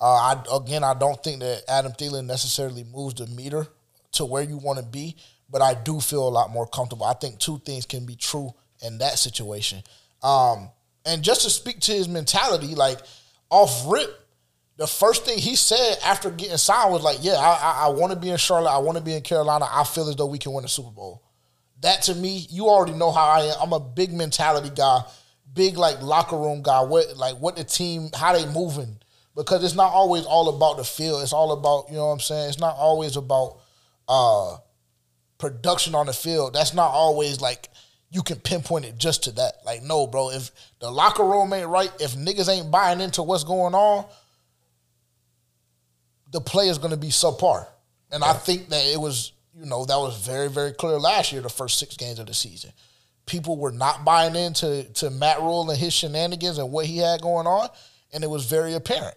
Uh, 0.00 0.04
I 0.14 0.42
again, 0.54 0.84
I 0.84 0.94
don't 0.94 1.22
think 1.22 1.40
that 1.40 1.64
Adam 1.68 1.92
Thielen 1.92 2.26
necessarily 2.26 2.84
moves 2.84 3.14
the 3.14 3.26
meter 3.26 3.66
to 4.12 4.24
where 4.24 4.42
you 4.42 4.56
want 4.56 4.78
to 4.78 4.84
be, 4.84 5.16
but 5.50 5.60
I 5.60 5.74
do 5.74 6.00
feel 6.00 6.26
a 6.26 6.30
lot 6.30 6.50
more 6.50 6.66
comfortable. 6.66 7.04
I 7.04 7.14
think 7.14 7.38
two 7.38 7.58
things 7.64 7.84
can 7.84 8.06
be 8.06 8.14
true 8.14 8.54
in 8.82 8.98
that 8.98 9.18
situation. 9.18 9.82
Um, 10.22 10.70
and 11.04 11.22
just 11.22 11.42
to 11.42 11.50
speak 11.50 11.80
to 11.80 11.92
his 11.92 12.08
mentality, 12.08 12.74
like 12.74 12.98
off 13.50 13.84
rip, 13.90 14.19
the 14.80 14.86
first 14.86 15.26
thing 15.26 15.36
he 15.36 15.56
said 15.56 15.98
after 16.02 16.30
getting 16.30 16.56
signed 16.56 16.90
was 16.90 17.02
like, 17.02 17.18
"Yeah, 17.20 17.34
I, 17.34 17.52
I, 17.52 17.84
I 17.84 17.88
want 17.90 18.14
to 18.14 18.18
be 18.18 18.30
in 18.30 18.38
Charlotte. 18.38 18.70
I 18.70 18.78
want 18.78 18.96
to 18.96 19.04
be 19.04 19.14
in 19.14 19.20
Carolina. 19.20 19.68
I 19.70 19.84
feel 19.84 20.08
as 20.08 20.16
though 20.16 20.24
we 20.24 20.38
can 20.38 20.54
win 20.54 20.64
a 20.64 20.68
Super 20.68 20.90
Bowl." 20.90 21.22
That 21.82 22.02
to 22.04 22.14
me, 22.14 22.46
you 22.48 22.64
already 22.64 22.94
know 22.94 23.12
how 23.12 23.26
I 23.26 23.40
am. 23.40 23.56
I'm 23.60 23.72
a 23.74 23.80
big 23.80 24.10
mentality 24.10 24.70
guy, 24.74 25.02
big 25.52 25.76
like 25.76 26.00
locker 26.00 26.36
room 26.36 26.62
guy. 26.62 26.80
What 26.80 27.14
like 27.14 27.36
what 27.36 27.56
the 27.56 27.64
team, 27.64 28.08
how 28.14 28.32
they 28.32 28.50
moving, 28.52 28.96
because 29.36 29.62
it's 29.62 29.74
not 29.74 29.92
always 29.92 30.24
all 30.24 30.48
about 30.48 30.78
the 30.78 30.84
field. 30.84 31.22
It's 31.22 31.34
all 31.34 31.52
about 31.52 31.90
you 31.90 31.96
know 31.96 32.06
what 32.06 32.12
I'm 32.12 32.20
saying. 32.20 32.48
It's 32.48 32.58
not 32.58 32.74
always 32.76 33.18
about 33.18 33.58
uh, 34.08 34.56
production 35.36 35.94
on 35.94 36.06
the 36.06 36.12
field, 36.14 36.54
that's 36.54 36.72
not 36.72 36.90
always 36.90 37.40
like 37.40 37.68
you 38.10 38.22
can 38.22 38.38
pinpoint 38.38 38.84
it 38.84 38.98
just 38.98 39.24
to 39.24 39.32
that. 39.32 39.54
Like, 39.64 39.82
no, 39.82 40.06
bro, 40.06 40.30
if 40.30 40.50
the 40.80 40.90
locker 40.90 41.24
room 41.24 41.52
ain't 41.52 41.68
right, 41.68 41.92
if 42.00 42.14
niggas 42.16 42.48
ain't 42.48 42.70
buying 42.70 43.00
into 43.00 43.22
what's 43.22 43.44
going 43.44 43.74
on, 43.74 44.04
the 46.30 46.40
play 46.40 46.68
is 46.68 46.78
going 46.78 46.90
to 46.90 46.96
be 46.96 47.08
subpar. 47.08 47.66
And 48.10 48.22
yeah. 48.22 48.30
I 48.30 48.32
think 48.34 48.68
that 48.68 48.84
it 48.84 49.00
was, 49.00 49.32
you 49.54 49.66
know, 49.66 49.84
that 49.84 49.96
was 49.96 50.24
very, 50.26 50.48
very 50.48 50.72
clear 50.72 50.98
last 50.98 51.32
year, 51.32 51.42
the 51.42 51.48
first 51.48 51.78
six 51.78 51.96
games 51.96 52.18
of 52.18 52.26
the 52.26 52.34
season. 52.34 52.72
People 53.26 53.56
were 53.56 53.72
not 53.72 54.04
buying 54.04 54.34
into 54.34 54.84
to 54.94 55.10
Matt 55.10 55.40
Rhule 55.40 55.70
and 55.70 55.78
his 55.78 55.92
shenanigans 55.92 56.58
and 56.58 56.72
what 56.72 56.86
he 56.86 56.98
had 56.98 57.20
going 57.22 57.46
on, 57.46 57.68
and 58.12 58.24
it 58.24 58.30
was 58.30 58.46
very 58.46 58.74
apparent. 58.74 59.16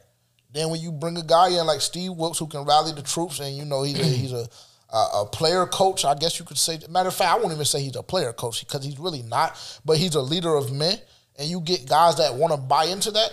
Then 0.52 0.70
when 0.70 0.80
you 0.82 0.92
bring 0.92 1.18
a 1.18 1.24
guy 1.24 1.50
in 1.50 1.66
like 1.66 1.82
Steve 1.82 2.12
Wilks 2.12 2.38
who 2.38 2.48
can 2.48 2.64
rally 2.64 2.94
the 2.94 3.02
troops, 3.02 3.40
and 3.40 3.56
you 3.56 3.66
know 3.66 3.82
he's 3.82 4.00
a, 4.00 4.04
he's 4.04 4.34
a 4.34 4.48
a 4.94 5.26
player 5.26 5.66
coach, 5.66 6.06
I 6.06 6.14
guess 6.14 6.40
you 6.40 6.46
could 6.46 6.58
say. 6.58 6.78
Matter 6.88 7.10
of 7.10 7.16
fact, 7.16 7.32
I 7.32 7.42
won't 7.42 7.52
even 7.52 7.66
say 7.66 7.82
he's 7.82 7.96
a 7.96 8.04
player 8.04 8.32
coach 8.32 8.66
because 8.66 8.86
he's 8.86 9.00
really 9.00 9.24
not, 9.24 9.60
but 9.84 9.98
he's 9.98 10.14
a 10.14 10.22
leader 10.22 10.56
of 10.56 10.72
men. 10.72 11.00
And 11.38 11.50
you 11.50 11.62
get 11.62 11.88
guys 11.88 12.18
that 12.18 12.36
want 12.36 12.54
to 12.54 12.58
buy 12.58 12.86
into 12.86 13.10
that, 13.10 13.32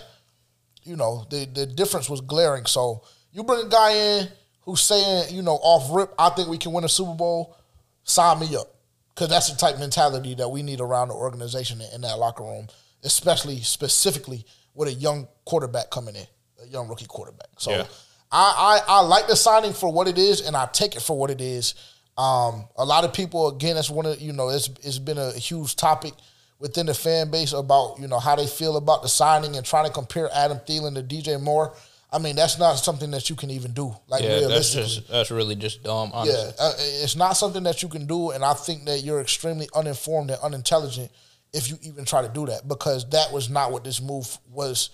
you 0.84 0.96
know, 0.96 1.26
the, 1.28 1.44
the 1.44 1.66
difference 1.66 2.08
was 2.08 2.22
glaring. 2.22 2.64
So 2.64 3.02
you 3.32 3.44
bring 3.44 3.66
a 3.66 3.68
guy 3.68 3.92
in 3.92 4.28
who's 4.62 4.80
saying, 4.80 5.34
you 5.34 5.42
know, 5.42 5.58
off 5.62 5.88
rip, 5.94 6.14
I 6.18 6.30
think 6.30 6.48
we 6.48 6.58
can 6.58 6.72
win 6.72 6.84
a 6.84 6.88
Super 6.88 7.14
Bowl, 7.14 7.56
sign 8.04 8.40
me 8.40 8.56
up. 8.56 8.74
Because 9.14 9.28
that's 9.28 9.50
the 9.50 9.56
type 9.56 9.78
mentality 9.78 10.34
that 10.36 10.48
we 10.48 10.62
need 10.62 10.80
around 10.80 11.08
the 11.08 11.14
organization 11.14 11.80
in 11.92 12.00
that 12.02 12.18
locker 12.18 12.44
room, 12.44 12.68
especially 13.02 13.60
specifically 13.60 14.46
with 14.74 14.88
a 14.88 14.92
young 14.92 15.28
quarterback 15.44 15.90
coming 15.90 16.14
in, 16.14 16.26
a 16.62 16.66
young 16.68 16.88
rookie 16.88 17.06
quarterback. 17.06 17.48
So 17.58 17.70
yeah. 17.70 17.84
I, 18.32 18.80
I, 18.88 18.94
I 18.96 19.00
like 19.00 19.26
the 19.26 19.36
signing 19.36 19.72
for 19.72 19.92
what 19.92 20.08
it 20.08 20.16
is, 20.16 20.46
and 20.46 20.56
I 20.56 20.66
take 20.72 20.96
it 20.96 21.02
for 21.02 21.18
what 21.18 21.30
it 21.30 21.40
is. 21.40 21.74
Um, 22.16 22.66
a 22.76 22.84
lot 22.84 23.04
of 23.04 23.12
people, 23.12 23.48
again, 23.48 23.74
that's 23.74 23.90
one 23.90 24.06
of 24.06 24.20
you 24.20 24.32
know, 24.32 24.48
it's 24.48 24.70
it's 24.82 24.98
been 24.98 25.18
a 25.18 25.32
huge 25.32 25.76
topic 25.76 26.14
within 26.58 26.86
the 26.86 26.94
fan 26.94 27.30
base 27.30 27.52
about 27.52 27.96
you 27.98 28.06
know 28.06 28.18
how 28.18 28.36
they 28.36 28.46
feel 28.46 28.76
about 28.76 29.02
the 29.02 29.08
signing 29.08 29.56
and 29.56 29.66
trying 29.66 29.86
to 29.86 29.92
compare 29.92 30.28
Adam 30.32 30.58
Thielen 30.58 30.94
to 30.94 31.02
DJ 31.02 31.40
Moore. 31.40 31.74
I 32.12 32.18
mean, 32.18 32.34
that's 32.34 32.58
not 32.58 32.74
something 32.74 33.10
that 33.12 33.30
you 33.30 33.36
can 33.36 33.50
even 33.50 33.72
do. 33.72 33.94
Like 34.08 34.22
yeah, 34.22 34.38
realistically, 34.38 34.82
that's, 34.82 34.94
just, 34.96 35.08
that's 35.08 35.30
really 35.30 35.54
just 35.54 35.82
dumb. 35.84 36.10
Honestly. 36.12 36.38
Yeah, 36.38 36.64
uh, 36.64 36.72
it's 36.78 37.14
not 37.14 37.34
something 37.34 37.62
that 37.62 37.82
you 37.82 37.88
can 37.88 38.06
do, 38.06 38.30
and 38.30 38.44
I 38.44 38.54
think 38.54 38.84
that 38.86 39.04
you're 39.04 39.20
extremely 39.20 39.68
uninformed 39.74 40.30
and 40.30 40.40
unintelligent 40.42 41.10
if 41.52 41.68
you 41.68 41.78
even 41.82 42.04
try 42.04 42.22
to 42.22 42.28
do 42.28 42.46
that 42.46 42.66
because 42.68 43.08
that 43.10 43.32
was 43.32 43.50
not 43.50 43.72
what 43.72 43.84
this 43.84 44.00
move 44.00 44.38
was 44.50 44.90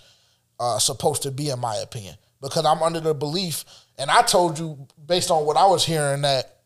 uh, 0.59 0.79
supposed 0.79 1.23
to 1.23 1.31
be, 1.31 1.49
in 1.49 1.59
my 1.59 1.75
opinion. 1.77 2.15
because 2.41 2.65
I'm 2.65 2.83
under 2.83 2.99
the 2.99 3.13
belief, 3.13 3.65
and 3.97 4.09
I 4.11 4.21
told 4.21 4.59
you 4.59 4.87
based 5.05 5.31
on 5.31 5.45
what 5.45 5.57
I 5.57 5.65
was 5.65 5.85
hearing 5.85 6.21
that 6.21 6.57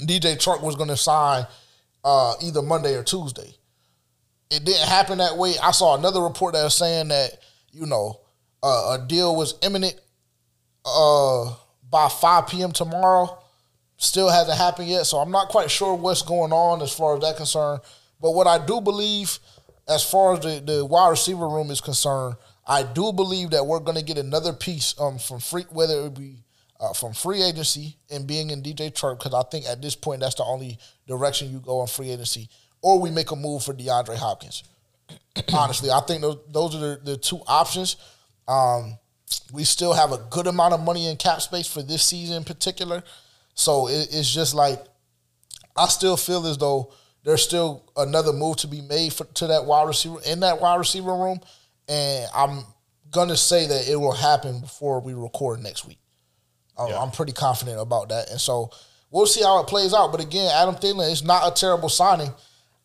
DJ 0.00 0.36
Chark 0.36 0.62
was 0.62 0.76
going 0.76 0.88
to 0.88 0.96
sign 0.96 1.46
uh, 2.04 2.34
either 2.42 2.62
Monday 2.62 2.94
or 2.96 3.02
Tuesday. 3.02 3.54
It 4.50 4.64
didn't 4.64 4.88
happen 4.88 5.18
that 5.18 5.36
way. 5.36 5.54
I 5.62 5.70
saw 5.70 5.96
another 5.96 6.20
report 6.20 6.54
that 6.54 6.64
was 6.64 6.74
saying 6.74 7.08
that 7.08 7.38
you 7.72 7.86
know 7.86 8.20
uh, 8.62 8.98
a 8.98 9.06
deal 9.06 9.34
was 9.34 9.54
imminent 9.62 9.98
uh, 10.84 11.54
by 11.90 12.08
5 12.08 12.48
p.m. 12.48 12.72
tomorrow. 12.72 13.38
Still 13.96 14.30
hasn't 14.30 14.56
happened 14.56 14.88
yet, 14.88 15.04
so 15.04 15.18
I'm 15.18 15.30
not 15.30 15.48
quite 15.48 15.70
sure 15.70 15.94
what's 15.94 16.22
going 16.22 16.52
on 16.52 16.80
as 16.80 16.92
far 16.92 17.14
as 17.14 17.20
that 17.20 17.36
concern. 17.36 17.80
But 18.20 18.32
what 18.32 18.46
I 18.46 18.64
do 18.64 18.80
believe, 18.80 19.38
as 19.88 20.08
far 20.08 20.34
as 20.34 20.40
the, 20.40 20.62
the 20.64 20.84
wide 20.84 21.10
receiver 21.10 21.48
room 21.48 21.70
is 21.70 21.80
concerned, 21.80 22.36
I 22.66 22.82
do 22.82 23.12
believe 23.12 23.50
that 23.50 23.66
we're 23.66 23.80
going 23.80 23.98
to 23.98 24.04
get 24.04 24.16
another 24.16 24.52
piece 24.52 24.94
um, 25.00 25.18
from 25.18 25.40
free, 25.40 25.64
whether 25.70 26.06
it 26.06 26.14
be 26.14 26.44
uh, 26.80 26.92
from 26.92 27.12
free 27.12 27.42
agency 27.42 27.96
and 28.10 28.26
being 28.26 28.50
in 28.50 28.62
DJ 28.62 28.92
Chark, 28.92 29.18
because 29.18 29.34
I 29.34 29.42
think 29.50 29.66
at 29.66 29.82
this 29.82 29.94
point 29.94 30.20
that's 30.20 30.36
the 30.36 30.44
only 30.44 30.78
direction 31.06 31.52
you 31.52 31.60
go 31.60 31.80
on 31.80 31.86
free 31.86 32.10
agency, 32.10 32.48
or 32.80 32.98
we 33.00 33.10
make 33.10 33.30
a 33.30 33.36
move 33.36 33.64
for 33.64 33.74
DeAndre 33.74 34.16
Hopkins. 34.16 34.64
Honestly, 35.52 35.90
I 35.90 36.00
think 36.00 36.22
those, 36.22 36.38
those 36.48 36.74
are 36.74 36.78
the, 36.78 37.00
the 37.04 37.16
two 37.16 37.40
options. 37.46 37.96
Um, 38.50 38.98
we 39.52 39.64
still 39.64 39.92
have 39.92 40.12
a 40.12 40.18
good 40.30 40.46
amount 40.46 40.74
of 40.74 40.80
money 40.80 41.06
in 41.06 41.16
cap 41.16 41.40
space 41.40 41.66
for 41.66 41.82
this 41.82 42.02
season 42.02 42.38
in 42.38 42.44
particular. 42.44 43.02
So 43.54 43.88
it, 43.88 44.08
it's 44.10 44.32
just 44.32 44.54
like 44.54 44.82
I 45.76 45.86
still 45.86 46.16
feel 46.16 46.46
as 46.46 46.58
though 46.58 46.92
there's 47.24 47.42
still 47.42 47.90
another 47.96 48.32
move 48.32 48.56
to 48.58 48.66
be 48.66 48.80
made 48.80 49.12
for, 49.12 49.24
to 49.24 49.46
that 49.48 49.66
wide 49.66 49.86
receiver 49.86 50.18
in 50.26 50.40
that 50.40 50.60
wide 50.60 50.76
receiver 50.76 51.14
room 51.14 51.40
and 51.88 52.26
I'm 52.34 52.64
gonna 53.10 53.36
say 53.36 53.66
that 53.66 53.88
it 53.88 53.96
will 53.96 54.12
happen 54.12 54.60
before 54.60 55.00
we 55.00 55.14
record 55.14 55.60
next 55.60 55.86
week. 55.86 55.98
Yeah. 56.78 56.98
I'm 56.98 57.10
pretty 57.10 57.32
confident 57.32 57.78
about 57.78 58.08
that, 58.08 58.30
and 58.30 58.40
so 58.40 58.70
we'll 59.10 59.26
see 59.26 59.42
how 59.42 59.60
it 59.60 59.66
plays 59.66 59.92
out. 59.92 60.12
But 60.12 60.22
again, 60.22 60.50
Adam 60.54 60.76
Thielen 60.76 61.10
is 61.10 61.22
not 61.22 61.46
a 61.46 61.54
terrible 61.54 61.90
signing. 61.90 62.30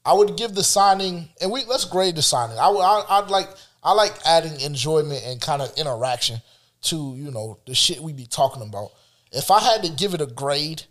I 0.04 0.14
would 0.14 0.36
give 0.36 0.54
the 0.54 0.64
signing, 0.64 1.30
and 1.42 1.50
we 1.50 1.64
let's 1.64 1.86
grade 1.86 2.16
the 2.16 2.22
signing. 2.22 2.58
I 2.60 2.68
would, 2.68 2.82
I, 2.82 3.22
would 3.22 3.30
like, 3.30 3.48
I 3.86 3.94
like 3.94 4.14
adding 4.26 4.60
enjoyment 4.60 5.24
and 5.26 5.40
kind 5.40 5.62
of 5.62 5.72
interaction 5.78 6.42
to 6.84 7.16
you 7.16 7.32
know 7.32 7.60
the 7.66 7.74
shit 7.74 8.02
we 8.02 8.12
be 8.12 8.26
talking 8.26 8.62
about. 8.62 8.90
If 9.32 9.50
I 9.52 9.62
had 9.62 9.84
to 9.84 9.92
give 9.92 10.14
it 10.14 10.22
a 10.22 10.26
grade, 10.26 10.84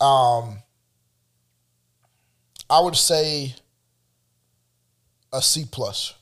um, 0.00 0.58
I 2.70 2.80
would 2.80 2.96
say 2.96 3.54
a 5.32 5.42
C 5.42 5.64
plus 5.68 6.14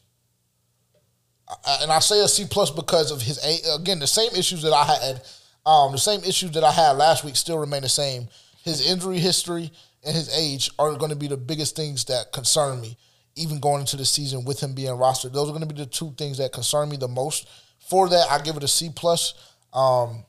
and 1.81 1.93
I 1.93 1.99
say 1.99 2.21
a 2.21 2.29
C 2.29 2.47
plus 2.49 2.71
because 2.71 3.11
of 3.11 3.23
his 3.23 3.39
again 3.75 3.99
the 3.99 4.07
same 4.07 4.31
issues 4.37 4.63
that 4.63 4.73
I 4.73 4.85
had, 4.85 5.23
um, 5.67 5.93
the 5.93 5.99
same 5.99 6.21
issues 6.25 6.53
that 6.53 6.65
I 6.65 6.73
had 6.73 6.93
last 6.93 7.25
week 7.25 7.37
still 7.37 7.59
remain 7.59 7.83
the 7.83 7.89
same. 7.89 8.29
His 8.63 8.87
injury 8.87 9.19
history 9.19 9.71
and 10.05 10.15
his 10.15 10.35
age 10.37 10.71
are 10.79 10.95
going 10.97 11.11
to 11.11 11.17
be 11.17 11.29
the 11.29 11.37
biggest 11.37 11.77
things 11.77 12.05
that 12.07 12.33
concern 12.33 12.81
me, 12.81 12.97
even 13.37 13.61
going 13.61 13.81
into 13.81 13.97
the 13.97 14.05
season 14.05 14.45
with 14.45 14.61
him 14.61 14.75
being 14.75 14.91
rostered. 14.91 15.33
Those 15.33 15.49
are 15.49 15.53
going 15.53 15.67
to 15.67 15.75
be 15.75 15.81
the 15.81 15.87
two 15.87 16.13
things 16.17 16.39
that 16.39 16.53
concern 16.53 16.89
me 16.89 16.97
the 16.97 17.09
most. 17.09 17.49
For 17.79 18.09
that, 18.09 18.27
I 18.31 18.41
give 18.41 18.57
it 18.57 18.65
a 18.65 18.69
C 18.69 18.91
plus. 18.95 19.35
Um, 19.73 20.25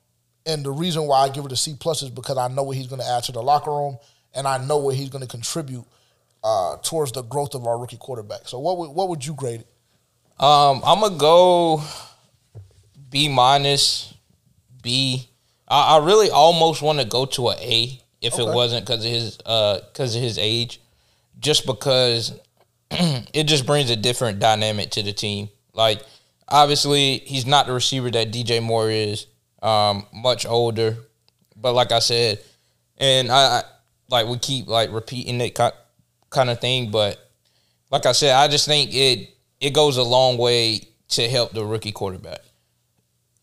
and 0.46 0.64
the 0.64 0.72
reason 0.72 1.04
why 1.04 1.20
I 1.20 1.30
give 1.30 1.46
it 1.46 1.52
a 1.52 1.56
C 1.56 1.76
plus 1.80 2.02
is 2.02 2.10
because 2.10 2.38
I 2.38 2.48
know 2.48 2.64
what 2.64 2.78
he's 2.78 2.88
going 2.88 3.02
to 3.02 3.08
add 3.08 3.24
to 3.24 3.32
the 3.32 3.42
locker 3.42 3.72
room, 3.72 3.98
and 4.34 4.48
I 4.48 4.64
know 4.64 4.78
what 4.78 4.96
he's 4.96 5.10
going 5.10 5.22
to 5.22 5.28
contribute 5.28 5.86
uh, 6.44 6.78
towards 6.78 7.12
the 7.12 7.24
growth 7.24 7.56
of 7.56 7.66
our 7.66 7.78
rookie 7.78 7.98
quarterback. 7.98 8.48
So, 8.48 8.60
what 8.60 8.78
would 8.78 8.90
what 8.92 9.10
would 9.10 9.26
you 9.26 9.34
grade 9.34 9.62
it? 9.62 10.44
Um, 10.44 10.82
I'm 10.86 11.00
gonna 11.00 11.18
go 11.18 11.84
B 13.10 13.30
minus, 13.30 14.14
B. 14.82 15.30
I, 15.68 15.96
I 15.98 16.06
really 16.06 16.30
almost 16.30 16.82
want 16.82 17.00
to 17.00 17.06
go 17.06 17.26
to 17.26 17.50
a 17.50 17.56
A 17.56 18.02
if 18.22 18.34
okay. 18.34 18.44
it 18.44 18.54
wasn't 18.54 18.86
because 18.86 19.04
of 19.04 19.12
his 19.12 19.38
uh 19.46 19.80
because 19.80 20.16
of 20.16 20.22
his 20.22 20.38
age, 20.38 20.82
just 21.40 21.66
because 21.66 22.40
it 22.92 23.46
just 23.46 23.66
brings 23.66 23.90
a 23.90 23.96
different 23.96 24.40
dynamic 24.40 24.92
to 24.92 25.04
the 25.04 25.14
team. 25.14 25.50
Like 25.74 26.02
obviously 26.48 27.20
he's 27.20 27.46
not 27.46 27.68
the 27.68 27.74
receiver 27.74 28.12
that 28.12 28.32
DJ 28.32 28.62
Moore 28.62 28.90
is, 28.90 29.28
um, 29.62 30.06
much 30.14 30.46
older, 30.46 30.98
but 31.56 31.74
like 31.74 31.92
I 31.92 32.00
said, 32.00 32.40
and 32.98 33.32
I, 33.32 33.36
I 33.60 33.64
like 34.10 34.28
we 34.28 34.38
keep 34.38 34.68
like 34.68 34.92
repeating 34.92 35.38
that 35.40 35.56
kind 36.30 36.50
of 36.50 36.62
thing, 36.62 36.92
but 36.92 37.20
like 37.90 38.06
I 38.06 38.12
said, 38.12 38.36
I 38.36 38.48
just 38.48 38.68
think 38.68 38.94
it 38.94 39.30
it 39.60 39.74
goes 39.74 39.98
a 39.98 40.04
long 40.04 40.38
way 40.38 40.82
to 41.10 41.28
help 41.30 41.52
the 41.52 41.66
rookie 41.66 41.92
quarterback. 41.92 42.40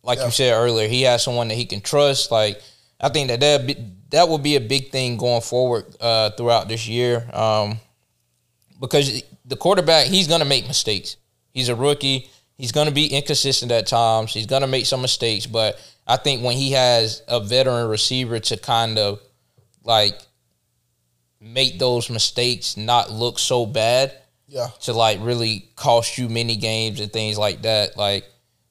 Like 0.02 0.18
yeah. 0.18 0.26
you 0.26 0.31
said 0.31 0.52
earlier, 0.52 0.88
he 0.88 1.02
has 1.02 1.22
someone 1.22 1.48
that 1.48 1.55
he 1.55 1.66
can 1.66 1.81
trust. 1.81 2.31
Like 2.31 2.61
I 3.00 3.09
think 3.09 3.28
that 3.28 3.40
that 3.40 3.76
that 4.11 4.28
will 4.28 4.38
be 4.38 4.57
a 4.57 4.61
big 4.61 4.90
thing 4.90 5.16
going 5.16 5.42
forward 5.42 5.85
uh, 6.00 6.31
throughout 6.31 6.68
this 6.68 6.87
year, 6.87 7.28
um, 7.33 7.78
because 8.83 9.23
the 9.47 9.57
quarterback 9.57 10.09
he's 10.09 10.29
going 10.29 10.40
to 10.40 10.47
make 10.47 10.66
mistakes. 10.66 11.16
He's 11.55 11.71
a 11.71 11.75
rookie. 11.75 12.29
He's 12.59 12.73
going 12.73 12.88
to 12.88 12.92
be 12.92 13.07
inconsistent 13.07 13.73
at 13.73 13.87
times. 13.87 14.35
He's 14.35 14.47
going 14.47 14.62
to 14.62 14.68
make 14.68 14.85
some 14.85 15.01
mistakes, 15.01 15.47
but 15.47 15.81
I 16.07 16.16
think 16.16 16.45
when 16.45 16.57
he 16.57 16.73
has 16.73 17.23
a 17.29 17.40
veteran 17.40 17.88
receiver 17.88 18.38
to 18.40 18.57
kind 18.59 18.99
of 18.99 19.21
like 19.85 20.18
make 21.40 21.79
those 21.79 22.11
mistakes 22.11 22.77
not 22.77 23.11
look 23.11 23.38
so 23.38 23.64
bad, 23.64 24.18
yeah. 24.49 24.68
To 24.83 24.92
like 24.92 25.18
really 25.23 25.71
cost 25.77 26.18
you 26.18 26.29
many 26.29 26.57
games 26.57 27.01
and 27.01 27.11
things 27.11 27.38
like 27.38 27.62
that. 27.62 27.97
Like 27.97 28.27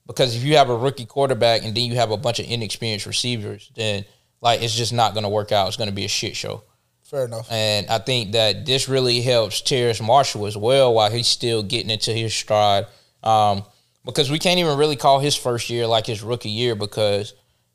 because 0.05 0.35
if 0.35 0.43
you 0.43 0.57
have 0.57 0.69
a 0.69 0.77
rookie 0.77 1.07
quarterback 1.07 1.63
and 1.63 1.75
then 1.75 1.85
you 1.85 1.95
have 1.95 2.11
a 2.11 2.17
bunch 2.17 2.39
of 2.39 2.45
inexperienced 2.45 3.07
receivers, 3.07 3.71
then 3.75 4.05
like 4.41 4.61
it's 4.61 4.75
just 4.75 4.93
not 4.93 5.15
gonna 5.15 5.29
work 5.29 5.51
out. 5.51 5.67
It's 5.69 5.77
gonna 5.77 5.91
be 5.91 6.05
a 6.05 6.09
shit 6.09 6.35
show. 6.35 6.63
Fair 7.11 7.25
enough. 7.25 7.51
And 7.51 7.89
I 7.89 7.97
think 7.97 8.31
that 8.31 8.65
this 8.65 8.87
really 8.87 9.19
helps 9.19 9.59
Terrace 9.59 10.01
Marshall 10.01 10.47
as 10.47 10.55
well 10.55 10.93
while 10.93 11.11
he's 11.11 11.27
still 11.27 11.61
getting 11.61 11.89
into 11.89 12.13
his 12.13 12.33
stride. 12.33 12.87
Um, 13.21 13.65
because 14.05 14.31
we 14.31 14.39
can't 14.39 14.59
even 14.59 14.77
really 14.77 14.95
call 14.95 15.19
his 15.19 15.35
first 15.35 15.69
year 15.69 15.85
like 15.87 16.05
his 16.05 16.23
rookie 16.23 16.49
year 16.49 16.73
because 16.73 17.33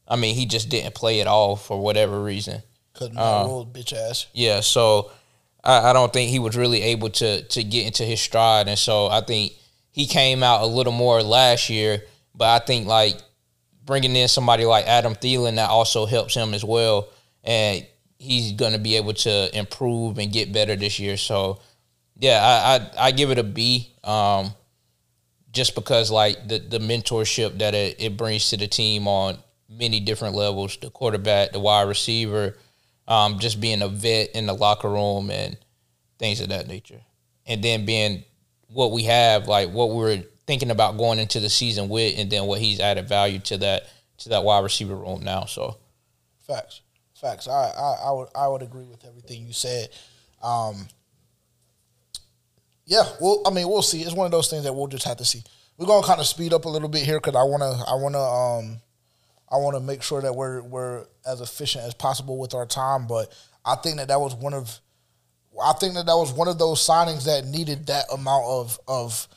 I 0.08 0.16
mean 0.16 0.34
he 0.34 0.46
just 0.46 0.70
didn't 0.70 0.94
play 0.94 1.20
at 1.20 1.26
all 1.26 1.54
for 1.54 1.78
whatever 1.78 2.22
reason. 2.22 2.62
Couldn't 2.94 3.18
um, 3.18 3.46
roll 3.46 3.66
bitch 3.66 3.92
ass. 3.92 4.26
Yeah, 4.32 4.60
so 4.60 5.10
I, 5.62 5.90
I 5.90 5.92
don't 5.92 6.14
think 6.14 6.30
he 6.30 6.38
was 6.38 6.56
really 6.56 6.80
able 6.80 7.10
to 7.10 7.42
to 7.42 7.62
get 7.62 7.84
into 7.84 8.04
his 8.04 8.22
stride, 8.22 8.68
and 8.68 8.78
so 8.78 9.08
I 9.08 9.20
think 9.20 9.52
he 9.92 10.06
came 10.06 10.42
out 10.42 10.62
a 10.62 10.66
little 10.66 10.94
more 10.94 11.22
last 11.22 11.68
year. 11.68 12.02
But 12.34 12.62
I 12.62 12.64
think 12.64 12.86
like 12.86 13.16
bringing 13.84 14.16
in 14.16 14.28
somebody 14.28 14.64
like 14.64 14.86
Adam 14.86 15.14
Thielen 15.14 15.56
that 15.56 15.68
also 15.68 16.06
helps 16.06 16.34
him 16.34 16.54
as 16.54 16.64
well, 16.64 17.10
and 17.44 17.86
he's 18.18 18.52
going 18.52 18.72
to 18.72 18.78
be 18.78 18.96
able 18.96 19.14
to 19.14 19.56
improve 19.56 20.18
and 20.18 20.32
get 20.32 20.52
better 20.52 20.76
this 20.76 20.98
year. 20.98 21.16
So 21.16 21.60
yeah, 22.18 22.40
I 22.42 23.04
I, 23.04 23.08
I 23.08 23.10
give 23.10 23.30
it 23.30 23.38
a 23.38 23.44
B. 23.44 23.92
Um, 24.04 24.52
just 25.52 25.74
because 25.74 26.10
like 26.10 26.48
the 26.48 26.58
the 26.58 26.78
mentorship 26.78 27.58
that 27.58 27.74
it, 27.74 27.96
it 27.98 28.16
brings 28.16 28.50
to 28.50 28.56
the 28.56 28.68
team 28.68 29.08
on 29.08 29.38
many 29.68 30.00
different 30.00 30.34
levels, 30.34 30.76
the 30.76 30.90
quarterback, 30.90 31.52
the 31.52 31.60
wide 31.60 31.88
receiver, 31.88 32.56
um, 33.08 33.38
just 33.38 33.60
being 33.60 33.82
a 33.82 33.88
vet 33.88 34.30
in 34.34 34.46
the 34.46 34.52
locker 34.52 34.90
room 34.90 35.30
and 35.30 35.56
things 36.18 36.40
of 36.40 36.50
that 36.50 36.68
nature. 36.68 37.00
And 37.46 37.62
then 37.62 37.84
being 37.84 38.24
what 38.68 38.92
we 38.92 39.04
have, 39.04 39.48
like 39.48 39.70
what 39.70 39.90
we 39.90 40.12
are 40.12 40.22
thinking 40.46 40.70
about 40.70 40.98
going 40.98 41.18
into 41.18 41.40
the 41.40 41.48
season 41.48 41.88
with, 41.88 42.18
and 42.18 42.30
then 42.30 42.46
what 42.46 42.60
he's 42.60 42.80
added 42.80 43.08
value 43.08 43.38
to 43.40 43.58
that 43.58 43.88
to 44.18 44.30
that 44.30 44.44
wide 44.44 44.62
receiver 44.62 44.94
room 44.96 45.22
now. 45.22 45.44
So, 45.44 45.76
facts, 46.46 46.80
facts. 47.20 47.48
I 47.48 47.70
I, 47.70 48.08
I 48.08 48.12
would 48.12 48.28
I 48.34 48.48
would 48.48 48.62
agree 48.62 48.84
with 48.84 49.04
everything 49.04 49.46
you 49.46 49.52
said. 49.52 49.88
Um, 50.42 50.88
yeah, 52.84 53.02
well, 53.20 53.42
I 53.46 53.50
mean, 53.50 53.68
we'll 53.68 53.82
see. 53.82 54.02
It's 54.02 54.14
one 54.14 54.26
of 54.26 54.32
those 54.32 54.48
things 54.48 54.64
that 54.64 54.72
we'll 54.72 54.86
just 54.86 55.06
have 55.06 55.16
to 55.16 55.24
see. 55.24 55.42
We're 55.76 55.86
gonna 55.86 56.06
kind 56.06 56.20
of 56.20 56.26
speed 56.26 56.52
up 56.52 56.64
a 56.64 56.68
little 56.68 56.88
bit 56.88 57.02
here 57.02 57.18
because 57.18 57.34
I 57.34 57.42
wanna 57.42 57.72
I 57.86 57.94
wanna 57.94 58.22
um 58.22 58.80
I 59.50 59.56
want 59.56 59.76
to 59.76 59.80
make 59.80 60.02
sure 60.02 60.20
that 60.22 60.34
we're 60.34 60.62
we're 60.62 61.06
as 61.26 61.40
efficient 61.40 61.84
as 61.84 61.94
possible 61.94 62.38
with 62.38 62.54
our 62.54 62.66
time. 62.66 63.06
But 63.06 63.32
I 63.64 63.76
think 63.76 63.96
that 63.96 64.08
that 64.08 64.20
was 64.20 64.34
one 64.34 64.54
of 64.54 64.80
I 65.62 65.72
think 65.74 65.94
that 65.94 66.06
that 66.06 66.16
was 66.16 66.32
one 66.32 66.48
of 66.48 66.58
those 66.58 66.86
signings 66.86 67.24
that 67.24 67.46
needed 67.46 67.86
that 67.86 68.06
amount 68.12 68.44
of 68.46 68.78
of 68.88 69.28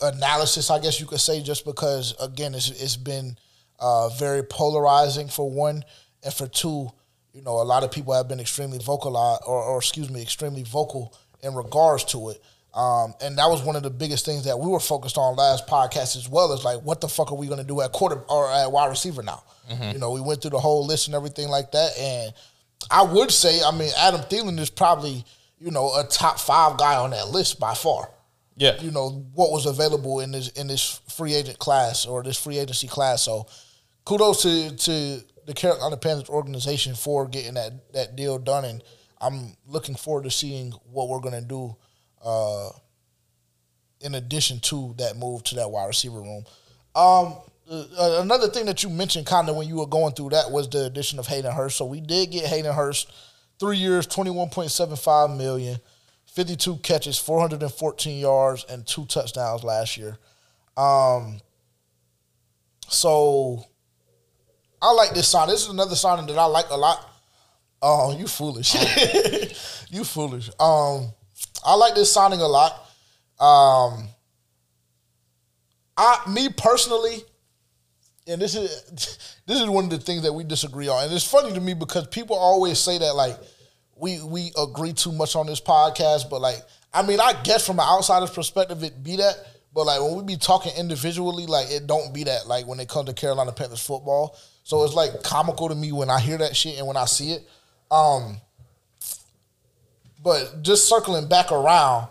analysis. 0.00 0.70
I 0.70 0.80
guess 0.80 1.00
you 1.00 1.06
could 1.06 1.20
say 1.20 1.42
just 1.42 1.64
because 1.64 2.14
again 2.20 2.54
it's 2.54 2.70
it's 2.70 2.96
been 2.96 3.36
uh, 3.78 4.08
very 4.10 4.42
polarizing 4.42 5.28
for 5.28 5.50
one, 5.50 5.84
and 6.24 6.32
for 6.32 6.46
two, 6.46 6.90
you 7.32 7.42
know, 7.42 7.60
a 7.60 7.64
lot 7.64 7.82
of 7.82 7.90
people 7.90 8.14
have 8.14 8.28
been 8.28 8.40
extremely 8.40 8.78
vocal 8.78 9.16
or, 9.16 9.38
or 9.46 9.78
excuse 9.78 10.10
me, 10.10 10.22
extremely 10.22 10.62
vocal 10.62 11.14
in 11.42 11.54
regards 11.54 12.04
to 12.04 12.30
it. 12.30 12.42
Um, 12.74 13.14
and 13.20 13.36
that 13.36 13.50
was 13.50 13.62
one 13.62 13.76
of 13.76 13.82
the 13.82 13.90
biggest 13.90 14.24
things 14.24 14.44
that 14.44 14.58
we 14.58 14.66
were 14.66 14.80
focused 14.80 15.18
on 15.18 15.36
last 15.36 15.66
podcast 15.66 16.16
as 16.16 16.28
well. 16.28 16.52
Is 16.52 16.64
like, 16.64 16.80
what 16.80 17.00
the 17.00 17.08
fuck 17.08 17.30
are 17.30 17.34
we 17.34 17.46
going 17.46 17.58
to 17.58 17.66
do 17.66 17.82
at 17.82 17.92
quarter 17.92 18.16
or 18.28 18.50
at 18.50 18.72
wide 18.72 18.88
receiver 18.88 19.22
now? 19.22 19.42
Mm-hmm. 19.70 19.92
You 19.92 19.98
know, 19.98 20.10
we 20.10 20.22
went 20.22 20.40
through 20.40 20.52
the 20.52 20.58
whole 20.58 20.86
list 20.86 21.06
and 21.06 21.14
everything 21.14 21.48
like 21.48 21.70
that. 21.72 21.90
And 21.98 22.32
I 22.90 23.02
would 23.02 23.30
say, 23.30 23.60
I 23.62 23.72
mean, 23.72 23.90
Adam 23.98 24.22
Thielen 24.22 24.58
is 24.58 24.70
probably 24.70 25.24
you 25.62 25.70
know 25.70 25.94
a 25.98 26.04
top 26.04 26.40
five 26.40 26.76
guy 26.76 26.96
on 26.96 27.10
that 27.10 27.28
list 27.28 27.60
by 27.60 27.74
far. 27.74 28.10
Yeah, 28.56 28.80
you 28.80 28.90
know 28.90 29.24
what 29.34 29.50
was 29.50 29.66
available 29.66 30.20
in 30.20 30.32
this 30.32 30.48
in 30.48 30.66
this 30.66 31.00
free 31.08 31.34
agent 31.34 31.58
class 31.58 32.04
or 32.04 32.22
this 32.22 32.42
free 32.42 32.58
agency 32.58 32.88
class. 32.88 33.22
So 33.22 33.46
kudos 34.04 34.42
to 34.42 34.76
to 34.76 35.24
the 35.46 35.54
Carolina 35.54 35.96
Panthers 35.96 36.28
organization 36.28 36.94
for 36.94 37.26
getting 37.28 37.54
that 37.54 37.92
that 37.92 38.16
deal 38.16 38.38
done, 38.38 38.64
and 38.64 38.82
I'm 39.20 39.56
looking 39.66 39.94
forward 39.94 40.24
to 40.24 40.30
seeing 40.30 40.72
what 40.90 41.08
we're 41.08 41.20
gonna 41.20 41.42
do. 41.42 41.76
Uh, 42.24 42.70
in 44.00 44.14
addition 44.16 44.58
to 44.58 44.94
that 44.98 45.16
move 45.16 45.44
to 45.44 45.54
that 45.54 45.70
wide 45.70 45.86
receiver 45.86 46.20
room, 46.20 46.44
um, 46.94 47.36
uh, 47.70 48.18
another 48.20 48.48
thing 48.48 48.66
that 48.66 48.82
you 48.82 48.88
mentioned, 48.88 49.26
kind 49.26 49.48
of 49.48 49.56
when 49.56 49.68
you 49.68 49.76
were 49.76 49.86
going 49.86 50.12
through 50.12 50.30
that, 50.30 50.50
was 50.50 50.68
the 50.68 50.84
addition 50.86 51.18
of 51.18 51.26
Hayden 51.26 51.52
Hurst. 51.52 51.76
So 51.76 51.84
we 51.84 52.00
did 52.00 52.30
get 52.30 52.46
Hayden 52.46 52.72
Hurst, 52.74 53.12
three 53.58 53.76
years, 53.76 54.06
twenty 54.06 54.30
one 54.30 54.50
point 54.50 54.70
seven 54.70 54.96
five 54.96 55.30
million. 55.30 55.78
52 56.32 56.76
catches, 56.76 57.18
414 57.18 58.18
yards, 58.18 58.64
and 58.70 58.86
two 58.86 59.04
touchdowns 59.04 59.62
last 59.62 59.98
year. 59.98 60.16
Um, 60.78 61.40
so 62.88 63.64
I 64.82 64.92
like 64.92 65.14
this 65.14 65.28
sign. 65.28 65.48
This 65.48 65.62
is 65.62 65.68
another 65.68 65.94
signing 65.94 66.26
that 66.26 66.36
I 66.36 66.44
like 66.44 66.68
a 66.70 66.76
lot. 66.76 67.08
Oh, 67.80 68.16
you 68.16 68.26
foolish. 68.26 68.74
you 69.90 70.02
foolish. 70.04 70.50
Um, 70.58 71.12
I 71.64 71.74
like 71.76 71.94
this 71.94 72.12
signing 72.12 72.40
a 72.40 72.48
lot. 72.48 72.72
Um, 73.40 74.08
I, 75.96 76.18
me 76.28 76.48
personally, 76.48 77.22
and 78.26 78.42
this 78.42 78.56
is 78.56 79.36
this 79.46 79.60
is 79.60 79.68
one 79.68 79.84
of 79.84 79.90
the 79.90 79.98
things 79.98 80.22
that 80.22 80.32
we 80.32 80.42
disagree 80.42 80.88
on, 80.88 81.04
and 81.04 81.12
it's 81.12 81.26
funny 81.26 81.52
to 81.52 81.60
me 81.60 81.74
because 81.74 82.08
people 82.08 82.36
always 82.36 82.78
say 82.78 82.98
that 82.98 83.14
like 83.14 83.36
we 83.96 84.20
we 84.22 84.50
agree 84.58 84.92
too 84.92 85.12
much 85.12 85.36
on 85.36 85.46
this 85.46 85.60
podcast, 85.60 86.28
but 86.28 86.40
like 86.40 86.60
I 86.92 87.02
mean, 87.02 87.20
I 87.20 87.34
guess 87.44 87.64
from 87.66 87.78
an 87.78 87.86
outsider's 87.88 88.30
perspective, 88.30 88.82
it 88.82 89.02
be 89.02 89.16
that. 89.16 89.36
But 89.74 89.86
like 89.86 90.00
when 90.00 90.16
we 90.16 90.22
be 90.22 90.36
talking 90.36 90.72
individually, 90.76 91.46
like 91.46 91.70
it 91.70 91.86
don't 91.86 92.12
be 92.12 92.24
that. 92.24 92.46
Like 92.46 92.66
when 92.66 92.80
it 92.80 92.88
comes 92.88 93.08
to 93.08 93.14
Carolina 93.14 93.52
Panthers 93.52 93.84
football, 93.84 94.36
so 94.64 94.84
it's 94.84 94.94
like 94.94 95.22
comical 95.22 95.68
to 95.68 95.74
me 95.74 95.92
when 95.92 96.10
I 96.10 96.20
hear 96.20 96.38
that 96.38 96.54
shit 96.54 96.78
and 96.78 96.86
when 96.86 96.96
I 96.96 97.06
see 97.06 97.32
it. 97.32 97.48
Um, 97.90 98.36
but 100.22 100.62
just 100.62 100.88
circling 100.88 101.28
back 101.28 101.50
around, 101.50 102.08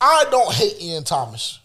I 0.00 0.24
don't 0.30 0.52
hate 0.52 0.80
Ian 0.80 1.04
Thomas. 1.04 1.58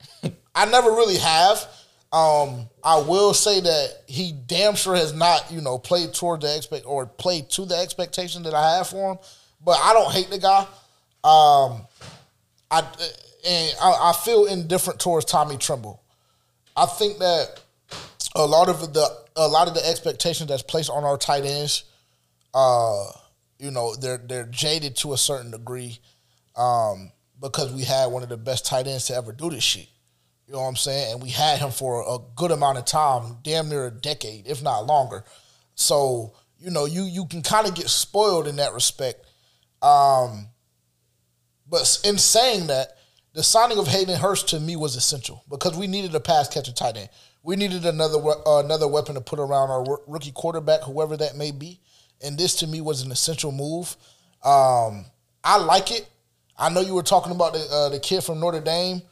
I 0.54 0.66
never 0.66 0.90
really 0.90 1.16
have. 1.16 1.66
Um, 2.12 2.68
I 2.84 2.98
will 2.98 3.34
say 3.34 3.60
that 3.60 3.88
he 4.06 4.32
damn 4.32 4.74
sure 4.74 4.94
has 4.94 5.12
not, 5.12 5.50
you 5.50 5.60
know, 5.60 5.78
played 5.78 6.14
toward 6.14 6.42
the 6.42 6.56
expect 6.56 6.86
or 6.86 7.06
played 7.06 7.50
to 7.50 7.64
the 7.64 7.76
expectation 7.76 8.42
that 8.44 8.54
I 8.54 8.76
have 8.76 8.88
for 8.88 9.12
him. 9.12 9.18
But 9.64 9.78
I 9.82 9.92
don't 9.92 10.12
hate 10.12 10.30
the 10.30 10.38
guy. 10.38 10.60
Um, 11.24 11.86
I 12.70 12.84
and 13.46 13.76
I, 13.80 14.10
I 14.10 14.12
feel 14.12 14.46
indifferent 14.46 15.00
towards 15.00 15.26
Tommy 15.26 15.56
Tremble. 15.56 16.02
I 16.76 16.86
think 16.86 17.18
that 17.18 17.60
a 18.34 18.44
lot 18.44 18.68
of 18.68 18.92
the 18.92 19.08
a 19.36 19.48
lot 19.48 19.68
of 19.68 19.74
the 19.74 19.88
expectations 19.88 20.48
that's 20.48 20.62
placed 20.62 20.90
on 20.90 21.04
our 21.04 21.16
tight 21.16 21.44
ends, 21.44 21.84
uh, 22.54 23.04
you 23.58 23.70
know, 23.70 23.94
they're 23.96 24.18
they're 24.18 24.46
jaded 24.46 24.96
to 24.96 25.12
a 25.12 25.18
certain 25.18 25.50
degree, 25.50 25.98
um, 26.56 27.12
because 27.40 27.72
we 27.72 27.82
had 27.82 28.06
one 28.06 28.22
of 28.22 28.28
the 28.28 28.36
best 28.36 28.66
tight 28.66 28.86
ends 28.86 29.06
to 29.06 29.14
ever 29.14 29.32
do 29.32 29.50
this 29.50 29.64
shit. 29.64 29.88
You 30.46 30.54
know 30.54 30.60
what 30.60 30.68
I'm 30.68 30.76
saying? 30.76 31.12
And 31.12 31.22
we 31.22 31.30
had 31.30 31.58
him 31.58 31.70
for 31.70 32.02
a 32.02 32.18
good 32.36 32.52
amount 32.52 32.78
of 32.78 32.84
time, 32.84 33.38
damn 33.42 33.68
near 33.68 33.86
a 33.86 33.90
decade, 33.90 34.46
if 34.46 34.62
not 34.62 34.86
longer. 34.86 35.24
So, 35.74 36.34
you 36.58 36.70
know, 36.70 36.84
you 36.84 37.02
you 37.02 37.26
can 37.26 37.42
kind 37.42 37.66
of 37.66 37.74
get 37.74 37.88
spoiled 37.88 38.46
in 38.46 38.56
that 38.56 38.72
respect. 38.72 39.26
Um, 39.82 40.48
but 41.68 42.00
in 42.04 42.18
saying 42.18 42.68
that, 42.68 42.95
the 43.36 43.44
signing 43.44 43.78
of 43.78 43.86
Hayden 43.86 44.18
Hurst 44.18 44.48
to 44.48 44.58
me 44.58 44.74
was 44.74 44.96
essential 44.96 45.44
because 45.48 45.76
we 45.76 45.86
needed 45.86 46.12
a 46.16 46.20
pass 46.20 46.48
catcher 46.48 46.72
tight 46.72 46.96
end. 46.96 47.08
We 47.44 47.54
needed 47.54 47.86
another 47.86 48.18
uh, 48.18 48.64
another 48.64 48.88
weapon 48.88 49.14
to 49.14 49.20
put 49.20 49.38
around 49.38 49.70
our 49.70 50.00
rookie 50.08 50.32
quarterback, 50.32 50.82
whoever 50.82 51.16
that 51.16 51.36
may 51.36 51.52
be. 51.52 51.80
And 52.20 52.36
this 52.36 52.56
to 52.56 52.66
me 52.66 52.80
was 52.80 53.02
an 53.02 53.12
essential 53.12 53.52
move. 53.52 53.96
Um, 54.42 55.04
I 55.44 55.58
like 55.58 55.92
it. 55.92 56.08
I 56.58 56.70
know 56.70 56.80
you 56.80 56.94
were 56.94 57.04
talking 57.04 57.30
about 57.30 57.52
the 57.52 57.64
uh, 57.70 57.88
the 57.90 58.00
kid 58.00 58.24
from 58.24 58.40
Notre 58.40 58.60
Dame 58.60 59.02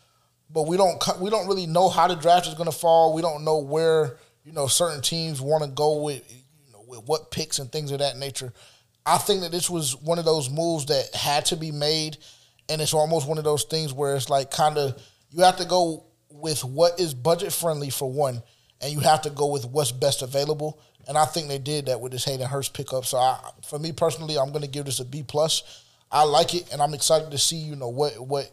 but 0.55 0.69
we 0.69 0.77
don't 0.77 1.03
we 1.21 1.31
don't 1.31 1.49
really 1.49 1.67
know 1.67 1.89
how 1.89 2.07
the 2.07 2.15
draft 2.15 2.47
is 2.47 2.55
going 2.55 2.71
to 2.71 2.77
fall. 2.77 3.13
We 3.13 3.23
don't 3.23 3.45
know 3.45 3.59
where 3.59 4.17
you 4.45 4.53
know 4.53 4.67
certain 4.69 5.03
teams 5.03 5.41
want 5.41 5.65
to 5.65 5.71
go 5.71 6.03
with 6.03 6.23
you 6.31 6.73
know 6.73 6.85
with 6.87 7.03
what 7.07 7.31
picks 7.31 7.59
and 7.59 7.71
things 7.71 7.91
of 7.91 7.99
that 7.99 8.17
nature. 8.17 8.53
I 9.05 9.19
think 9.19 9.43
that 9.43 9.53
this 9.53 9.69
was 9.69 9.97
one 9.97 10.19
of 10.19 10.25
those 10.25 10.49
moves 10.49 10.87
that 10.87 11.15
had 11.15 11.45
to 11.47 11.57
be 11.57 11.73
made, 11.73 12.17
and 12.69 12.81
it's 12.81 12.95
almost 12.95 13.29
one 13.29 13.39
of 13.39 13.45
those 13.45 13.65
things 13.65 13.93
where 13.93 14.17
it's 14.17 14.31
like 14.31 14.51
kind 14.51 14.79
of 14.79 15.01
you 15.31 15.43
have 15.43 15.57
to 15.57 15.65
go 15.65 16.05
with 16.31 16.65
what 16.65 16.99
is 17.01 17.15
budget 17.15 17.53
friendly 17.53 17.91
for 17.91 18.11
one, 18.11 18.43
and 18.81 18.93
you 18.93 19.01
have 19.01 19.23
to 19.23 19.31
go 19.31 19.47
with 19.47 19.67
what's 19.67 19.93
best 19.93 20.23
available. 20.23 20.81
And 21.07 21.19
I 21.19 21.27
think 21.27 21.49
they 21.49 21.59
did 21.59 21.87
that 21.87 22.01
with 22.01 22.13
this 22.13 22.25
Hayden 22.25 22.47
Hurst 22.47 22.73
pickup. 22.73 23.05
So 23.05 23.19
I, 23.19 23.39
for 23.67 23.79
me 23.79 23.93
personally, 23.93 24.39
I'm 24.39 24.51
going 24.51 24.63
to 24.63 24.69
give 24.69 24.87
this 24.87 25.01
a 25.01 25.05
B 25.05 25.23
plus. 25.23 25.85
I 26.11 26.23
like 26.25 26.55
it, 26.55 26.73
and 26.73 26.81
I'm 26.81 26.95
excited 26.95 27.31
to 27.31 27.39
see 27.39 27.57
you 27.57 27.77
know 27.77 27.89
what 27.89 28.19
what 28.19 28.51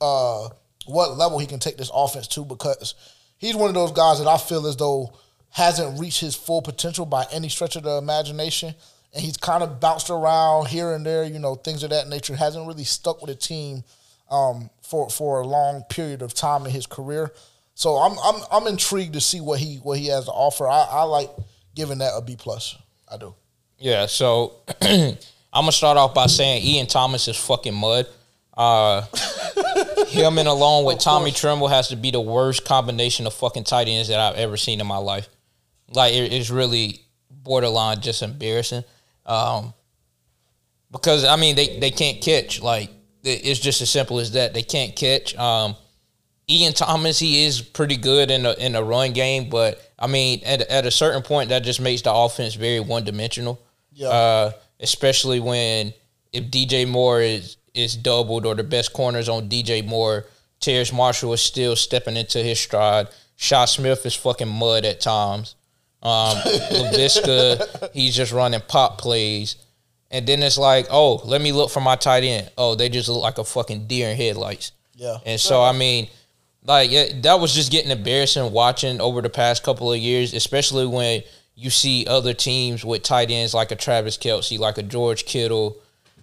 uh, 0.00 0.48
what 0.86 1.16
level 1.16 1.38
he 1.38 1.46
can 1.46 1.58
take 1.58 1.76
this 1.76 1.90
offense 1.92 2.26
to 2.28 2.44
because 2.44 2.94
he's 3.38 3.56
one 3.56 3.68
of 3.68 3.74
those 3.74 3.92
guys 3.92 4.18
that 4.18 4.28
I 4.28 4.38
feel 4.38 4.66
as 4.66 4.76
though 4.76 5.16
hasn't 5.50 5.98
reached 5.98 6.20
his 6.20 6.34
full 6.34 6.62
potential 6.62 7.06
by 7.06 7.26
any 7.32 7.48
stretch 7.48 7.76
of 7.76 7.82
the 7.82 7.96
imagination. 7.96 8.74
And 9.18 9.24
he's 9.24 9.36
kind 9.36 9.64
of 9.64 9.80
bounced 9.80 10.10
around 10.10 10.68
here 10.68 10.92
and 10.92 11.04
there, 11.04 11.24
you 11.24 11.40
know, 11.40 11.56
things 11.56 11.82
of 11.82 11.90
that 11.90 12.06
nature. 12.06 12.36
Hasn't 12.36 12.68
really 12.68 12.84
stuck 12.84 13.20
with 13.20 13.30
a 13.30 13.34
team 13.34 13.82
um, 14.30 14.70
for 14.80 15.10
for 15.10 15.40
a 15.40 15.44
long 15.44 15.82
period 15.90 16.22
of 16.22 16.34
time 16.34 16.64
in 16.66 16.70
his 16.70 16.86
career. 16.86 17.32
So 17.74 17.96
I'm 17.96 18.16
I'm 18.22 18.42
I'm 18.52 18.66
intrigued 18.68 19.14
to 19.14 19.20
see 19.20 19.40
what 19.40 19.58
he 19.58 19.78
what 19.78 19.98
he 19.98 20.06
has 20.06 20.26
to 20.26 20.30
offer. 20.30 20.68
I, 20.68 20.86
I 20.88 21.02
like 21.02 21.30
giving 21.74 21.98
that 21.98 22.12
a 22.14 22.22
B 22.22 22.36
plus. 22.38 22.76
I 23.10 23.16
do. 23.16 23.34
Yeah. 23.80 24.06
So 24.06 24.52
I'm 24.80 25.16
gonna 25.52 25.72
start 25.72 25.96
off 25.96 26.14
by 26.14 26.26
saying 26.26 26.62
Ian 26.62 26.86
Thomas 26.86 27.26
is 27.26 27.36
fucking 27.36 27.74
mud. 27.74 28.06
Uh, 28.56 29.02
him 30.06 30.38
and 30.38 30.46
along 30.46 30.84
with 30.84 31.00
Tommy 31.00 31.32
Tremble 31.32 31.66
has 31.66 31.88
to 31.88 31.96
be 31.96 32.12
the 32.12 32.20
worst 32.20 32.64
combination 32.64 33.26
of 33.26 33.34
fucking 33.34 33.64
tight 33.64 33.88
ends 33.88 34.10
that 34.10 34.20
I've 34.20 34.36
ever 34.36 34.56
seen 34.56 34.80
in 34.80 34.86
my 34.86 34.98
life. 34.98 35.28
Like 35.88 36.14
it, 36.14 36.32
it's 36.32 36.50
really 36.50 37.00
borderline 37.30 38.00
just 38.00 38.22
embarrassing. 38.22 38.84
Um, 39.28 39.74
because 40.90 41.24
I 41.24 41.36
mean 41.36 41.54
they, 41.54 41.78
they 41.78 41.90
can't 41.90 42.20
catch. 42.20 42.60
Like 42.60 42.90
it's 43.22 43.60
just 43.60 43.80
as 43.82 43.90
simple 43.90 44.18
as 44.18 44.32
that. 44.32 44.54
They 44.54 44.62
can't 44.62 44.96
catch. 44.96 45.36
Um, 45.36 45.76
Ian 46.50 46.72
Thomas, 46.72 47.18
he 47.18 47.44
is 47.44 47.60
pretty 47.60 47.96
good 47.96 48.30
in 48.30 48.42
the 48.44 48.64
in 48.64 48.72
the 48.72 48.82
run 48.82 49.12
game, 49.12 49.50
but 49.50 49.80
I 49.98 50.06
mean 50.06 50.40
at 50.44 50.62
at 50.62 50.86
a 50.86 50.90
certain 50.90 51.22
point 51.22 51.50
that 51.50 51.62
just 51.62 51.80
makes 51.80 52.02
the 52.02 52.12
offense 52.12 52.54
very 52.54 52.80
one 52.80 53.04
dimensional. 53.04 53.60
Yeah. 53.92 54.08
Uh, 54.08 54.50
especially 54.80 55.40
when 55.40 55.92
if 56.32 56.44
DJ 56.44 56.88
Moore 56.88 57.20
is 57.20 57.58
is 57.74 57.96
doubled 57.96 58.46
or 58.46 58.54
the 58.54 58.64
best 58.64 58.92
corners 58.92 59.28
on 59.28 59.48
DJ 59.48 59.86
Moore. 59.86 60.24
Terrace 60.60 60.92
Marshall 60.92 61.32
is 61.32 61.40
still 61.40 61.76
stepping 61.76 62.16
into 62.16 62.42
his 62.42 62.58
stride. 62.58 63.08
Shi 63.36 63.66
Smith 63.66 64.04
is 64.04 64.14
fucking 64.14 64.48
mud 64.48 64.84
at 64.84 65.00
times. 65.00 65.54
Um, 66.02 66.36
Laviska, 66.36 67.90
he's 67.92 68.14
just 68.14 68.32
running 68.32 68.60
pop 68.68 68.98
plays. 68.98 69.56
And 70.10 70.26
then 70.26 70.42
it's 70.42 70.56
like, 70.56 70.86
oh, 70.90 71.16
let 71.24 71.40
me 71.40 71.52
look 71.52 71.70
for 71.70 71.80
my 71.80 71.96
tight 71.96 72.24
end. 72.24 72.50
Oh, 72.56 72.74
they 72.74 72.88
just 72.88 73.08
look 73.08 73.22
like 73.22 73.38
a 73.38 73.44
fucking 73.44 73.86
deer 73.86 74.08
in 74.08 74.16
headlights. 74.16 74.72
Yeah. 74.94 75.18
And 75.26 75.38
so, 75.38 75.62
I 75.62 75.72
mean, 75.72 76.08
like, 76.64 76.90
yeah, 76.90 77.06
that 77.22 77.40
was 77.40 77.54
just 77.54 77.70
getting 77.70 77.90
embarrassing 77.90 78.52
watching 78.52 79.00
over 79.00 79.20
the 79.20 79.30
past 79.30 79.62
couple 79.62 79.92
of 79.92 79.98
years, 79.98 80.32
especially 80.34 80.86
when 80.86 81.22
you 81.54 81.70
see 81.70 82.06
other 82.06 82.32
teams 82.34 82.84
with 82.84 83.02
tight 83.02 83.30
ends 83.30 83.52
like 83.52 83.70
a 83.70 83.76
Travis 83.76 84.16
Kelce, 84.16 84.58
like 84.58 84.78
a 84.78 84.82
George 84.82 85.24
Kittle, 85.24 85.76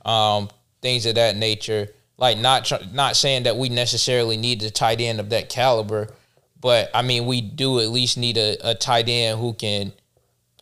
um, 0.05 0.49
things 0.82 1.05
of 1.05 1.15
that 1.15 1.36
nature. 1.36 1.89
Like 2.17 2.38
not 2.38 2.71
not 2.93 3.17
saying 3.17 3.43
that 3.43 3.57
we 3.57 3.67
necessarily 3.67 4.38
need 4.38 4.61
the 4.61 4.71
tight 4.71 5.01
end 5.01 5.19
of 5.19 5.30
that 5.32 5.49
caliber, 5.49 6.13
but 6.66 6.89
I 6.95 7.03
mean 7.03 7.28
we 7.28 7.41
do 7.41 7.80
at 7.80 7.89
least 7.89 8.18
need 8.18 8.38
a, 8.38 8.57
a 8.72 8.74
tight 8.74 9.07
end 9.07 9.39
who 9.39 9.53
can 9.53 9.93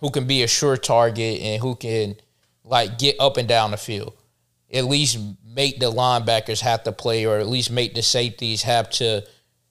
who 0.02 0.12
can 0.12 0.28
be 0.28 0.44
a 0.44 0.48
sure 0.48 0.76
target 0.76 1.40
and 1.40 1.62
who 1.62 1.76
can 1.76 2.18
like 2.66 3.00
get 3.00 3.16
up 3.22 3.38
and 3.38 3.48
down 3.48 3.72
the 3.72 3.78
field. 3.78 4.14
At 4.70 4.84
least 4.84 5.18
make 5.46 5.80
the 5.80 5.90
linebackers 5.90 6.60
have 6.60 6.84
to 6.84 6.92
play, 6.92 7.26
or 7.26 7.38
at 7.38 7.48
least 7.48 7.72
make 7.72 7.96
the 7.96 8.02
safeties 8.02 8.64
have 8.64 8.90
to 8.92 9.26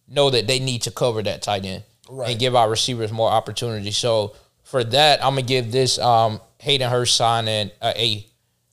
know 0.09 0.31
that 0.31 0.47
they 0.47 0.59
need 0.59 0.81
to 0.83 0.91
cover 0.91 1.23
that 1.23 1.43
tight 1.43 1.67
end 1.67 1.85
right. 2.09 2.31
and 2.31 2.41
give 2.41 2.57
our 2.57 2.71
receivers 2.71 3.13
more 3.13 3.29
opportunity. 3.29 3.91
So 3.91 4.35
for 4.63 4.83
that, 4.85 5.23
I'm 5.23 5.35
gonna 5.35 5.43
give 5.43 5.71
this 5.71 5.99
um, 5.99 6.41
Hayden 6.61 6.89
Hurst 6.89 7.15
signing 7.15 7.71
a 7.83 8.03
A 8.03 8.27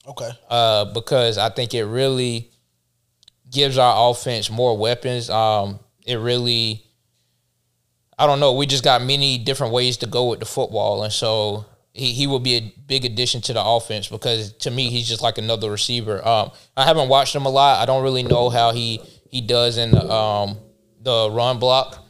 Okay. 0.08 0.30
Uh, 0.48 0.86
because 0.86 1.36
I 1.36 1.50
think 1.50 1.74
it 1.74 1.84
really 1.84 2.50
gives 3.50 3.76
our 3.76 4.10
offense 4.10 4.48
more 4.48 4.78
weapons. 4.78 5.28
Um, 5.28 5.78
it 6.06 6.16
really, 6.16 6.86
I 8.20 8.26
don't 8.26 8.38
know. 8.38 8.52
We 8.52 8.66
just 8.66 8.84
got 8.84 9.02
many 9.02 9.38
different 9.38 9.72
ways 9.72 9.96
to 9.98 10.06
go 10.06 10.28
with 10.28 10.40
the 10.40 10.46
football, 10.46 11.02
and 11.04 11.12
so 11.12 11.64
he, 11.94 12.12
he 12.12 12.26
will 12.26 12.38
be 12.38 12.54
a 12.54 12.74
big 12.86 13.06
addition 13.06 13.40
to 13.42 13.54
the 13.54 13.64
offense 13.64 14.08
because 14.08 14.52
to 14.58 14.70
me 14.70 14.90
he's 14.90 15.08
just 15.08 15.22
like 15.22 15.38
another 15.38 15.70
receiver. 15.70 16.26
Um, 16.26 16.50
I 16.76 16.84
haven't 16.84 17.08
watched 17.08 17.34
him 17.34 17.46
a 17.46 17.48
lot. 17.48 17.80
I 17.80 17.86
don't 17.86 18.02
really 18.02 18.22
know 18.22 18.50
how 18.50 18.72
he 18.72 19.00
he 19.30 19.40
does 19.40 19.78
in 19.78 19.92
the 19.92 20.06
um, 20.08 20.58
the 21.00 21.30
run 21.32 21.58
block. 21.58 22.04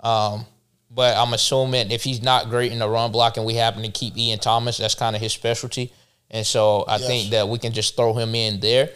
Um, 0.00 0.46
but 0.90 1.14
I'm 1.16 1.34
assuming 1.34 1.90
if 1.90 2.02
he's 2.02 2.22
not 2.22 2.48
great 2.48 2.72
in 2.72 2.78
the 2.78 2.88
run 2.88 3.12
block 3.12 3.36
and 3.36 3.44
we 3.44 3.54
happen 3.54 3.82
to 3.82 3.90
keep 3.90 4.16
Ian 4.16 4.38
Thomas, 4.38 4.78
that's 4.78 4.94
kind 4.94 5.14
of 5.14 5.20
his 5.20 5.32
specialty. 5.32 5.92
And 6.30 6.46
so 6.46 6.82
I 6.82 6.96
yes. 6.96 7.06
think 7.06 7.30
that 7.32 7.48
we 7.48 7.58
can 7.58 7.72
just 7.72 7.96
throw 7.96 8.14
him 8.14 8.34
in 8.34 8.60
there. 8.60 8.90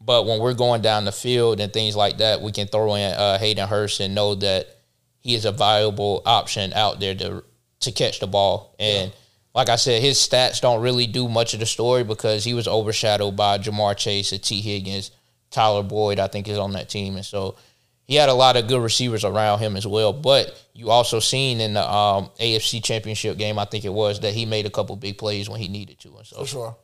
But 0.00 0.26
when 0.26 0.40
we're 0.40 0.54
going 0.54 0.80
down 0.80 1.04
the 1.04 1.12
field 1.12 1.60
and 1.60 1.72
things 1.72 1.94
like 1.94 2.18
that, 2.18 2.40
we 2.40 2.50
can 2.50 2.66
throw 2.66 2.94
in 2.94 3.12
uh, 3.12 3.38
Hayden 3.38 3.68
Hurst 3.68 4.00
and 4.00 4.14
know 4.14 4.34
that 4.36 4.77
he 5.20 5.34
is 5.34 5.44
a 5.44 5.52
viable 5.52 6.22
option 6.24 6.72
out 6.72 7.00
there 7.00 7.14
to 7.14 7.44
to 7.80 7.92
catch 7.92 8.20
the 8.20 8.26
ball. 8.26 8.74
And 8.78 9.10
yeah. 9.10 9.16
like 9.54 9.68
I 9.68 9.76
said, 9.76 10.02
his 10.02 10.18
stats 10.18 10.60
don't 10.60 10.82
really 10.82 11.06
do 11.06 11.28
much 11.28 11.54
of 11.54 11.60
the 11.60 11.66
story 11.66 12.04
because 12.04 12.44
he 12.44 12.54
was 12.54 12.66
overshadowed 12.66 13.36
by 13.36 13.58
Ja'Marr 13.58 13.96
Chase 13.96 14.32
and 14.32 14.42
Tee 14.42 14.60
Higgins. 14.60 15.10
Tyler 15.50 15.82
Boyd, 15.82 16.18
I 16.18 16.26
think, 16.26 16.48
is 16.48 16.58
on 16.58 16.72
that 16.72 16.88
team. 16.88 17.16
And 17.16 17.24
so 17.24 17.56
he 18.04 18.16
had 18.16 18.28
a 18.28 18.34
lot 18.34 18.56
of 18.56 18.66
good 18.68 18.82
receivers 18.82 19.24
around 19.24 19.60
him 19.60 19.76
as 19.76 19.86
well. 19.86 20.12
But 20.12 20.60
you 20.74 20.90
also 20.90 21.20
seen 21.20 21.60
in 21.60 21.74
the 21.74 21.90
um, 21.90 22.30
AFC 22.40 22.82
Championship 22.82 23.38
game, 23.38 23.58
I 23.58 23.64
think 23.64 23.84
it 23.84 23.92
was, 23.92 24.20
that 24.20 24.34
he 24.34 24.44
made 24.44 24.66
a 24.66 24.70
couple 24.70 24.96
big 24.96 25.18
plays 25.18 25.48
when 25.48 25.60
he 25.60 25.68
needed 25.68 25.98
to. 26.00 26.16
And 26.16 26.26
so. 26.26 26.40
For 26.40 26.46
sure. 26.46 26.76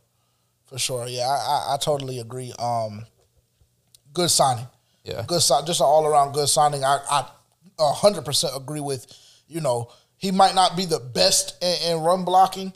For 0.67 0.79
sure. 0.79 1.07
Yeah, 1.07 1.29
I, 1.29 1.71
I, 1.71 1.75
I 1.75 1.77
totally 1.79 2.21
agree. 2.21 2.53
Um, 2.59 3.05
good 4.13 4.31
signing. 4.31 4.67
Yeah. 5.03 5.25
Good 5.27 5.43
sign, 5.43 5.67
just 5.67 5.81
an 5.81 5.87
all 5.87 6.07
around 6.07 6.33
good 6.33 6.49
signing. 6.49 6.83
I, 6.83 6.99
I 7.11 7.29
100% 7.79 8.57
agree 8.57 8.81
with, 8.81 9.07
you 9.49 9.61
know, 9.61 9.91
he 10.17 10.31
might 10.31 10.55
not 10.55 10.77
be 10.77 10.87
the 10.87 11.01
best 11.01 11.63
in, 11.63 11.93
in 11.93 12.03
run 12.03 12.25
blocking. 12.25 12.73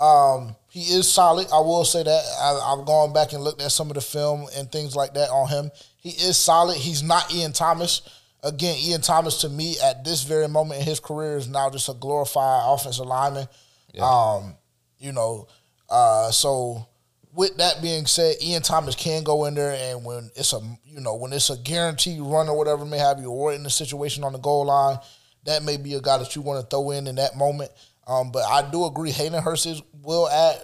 Um, 0.00 0.56
he 0.68 0.80
is 0.80 1.10
solid. 1.10 1.48
I 1.52 1.60
will 1.60 1.84
say 1.84 2.02
that. 2.02 2.24
I, 2.40 2.72
I've 2.72 2.86
gone 2.86 3.12
back 3.12 3.32
and 3.32 3.42
looked 3.42 3.62
at 3.62 3.72
some 3.72 3.88
of 3.88 3.94
the 3.94 4.00
film 4.00 4.46
and 4.56 4.70
things 4.70 4.96
like 4.96 5.14
that 5.14 5.30
on 5.30 5.48
him. 5.48 5.70
He 5.98 6.10
is 6.10 6.36
solid. 6.36 6.76
He's 6.76 7.02
not 7.02 7.32
Ian 7.32 7.52
Thomas. 7.52 8.02
Again, 8.42 8.76
Ian 8.78 9.00
Thomas 9.00 9.42
to 9.42 9.48
me 9.48 9.76
at 9.82 10.04
this 10.04 10.22
very 10.24 10.48
moment 10.48 10.80
in 10.80 10.86
his 10.86 10.98
career 10.98 11.36
is 11.36 11.48
now 11.48 11.70
just 11.70 11.88
a 11.88 11.94
glorified 11.94 12.62
offensive 12.64 13.06
lineman. 13.06 13.46
Yeah. 13.94 14.04
Um, 14.04 14.56
you 14.98 15.12
know, 15.12 15.46
uh, 15.88 16.30
so 16.30 16.86
with 17.34 17.56
that 17.56 17.80
being 17.80 18.06
said, 18.06 18.36
Ian 18.42 18.62
Thomas 18.62 18.94
can 18.94 19.22
go 19.22 19.46
in 19.46 19.54
there, 19.54 19.72
and 19.72 20.04
when 20.04 20.30
it's 20.36 20.52
a 20.52 20.60
you 20.84 21.00
know 21.00 21.16
when 21.16 21.32
it's 21.32 21.50
a 21.50 21.56
guaranteed 21.56 22.20
run 22.20 22.48
or 22.48 22.56
whatever 22.56 22.84
may 22.84 22.98
have 22.98 23.20
you, 23.20 23.30
or 23.30 23.52
in 23.52 23.62
the 23.62 23.70
situation 23.70 24.24
on 24.24 24.32
the 24.32 24.38
goal 24.38 24.66
line, 24.66 24.98
that 25.44 25.62
may 25.62 25.76
be 25.76 25.94
a 25.94 26.00
guy 26.00 26.18
that 26.18 26.36
you 26.36 26.42
want 26.42 26.60
to 26.62 26.66
throw 26.68 26.90
in 26.90 27.06
in 27.06 27.16
that 27.16 27.36
moment. 27.36 27.70
Um, 28.06 28.32
but 28.32 28.44
I 28.44 28.68
do 28.70 28.84
agree, 28.84 29.10
Hayden 29.10 29.42
Hurst 29.42 29.82
will 30.02 30.28
add. 30.28 30.60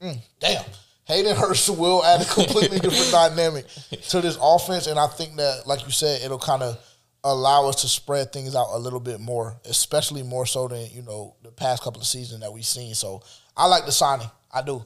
Mm, 0.00 0.18
damn, 0.38 0.64
Hayden 1.04 1.36
Hurst 1.36 1.68
will 1.70 2.04
add 2.04 2.22
a 2.22 2.24
completely 2.24 2.78
different 2.80 3.10
dynamic 3.10 3.66
to 4.10 4.20
this 4.20 4.38
offense, 4.40 4.86
and 4.86 4.98
I 4.98 5.08
think 5.08 5.36
that, 5.36 5.62
like 5.66 5.84
you 5.84 5.90
said, 5.90 6.22
it'll 6.22 6.38
kind 6.38 6.62
of 6.62 6.78
allow 7.24 7.68
us 7.68 7.82
to 7.82 7.88
spread 7.88 8.32
things 8.32 8.54
out 8.54 8.68
a 8.70 8.78
little 8.78 9.00
bit 9.00 9.20
more, 9.20 9.60
especially 9.64 10.22
more 10.22 10.46
so 10.46 10.68
than 10.68 10.86
you 10.92 11.02
know 11.02 11.34
the 11.42 11.50
past 11.50 11.82
couple 11.82 12.00
of 12.00 12.06
seasons 12.06 12.40
that 12.40 12.52
we've 12.52 12.64
seen. 12.64 12.94
So 12.94 13.22
I 13.56 13.66
like 13.66 13.86
the 13.86 13.92
signing. 13.92 14.30
I 14.52 14.62
do. 14.62 14.84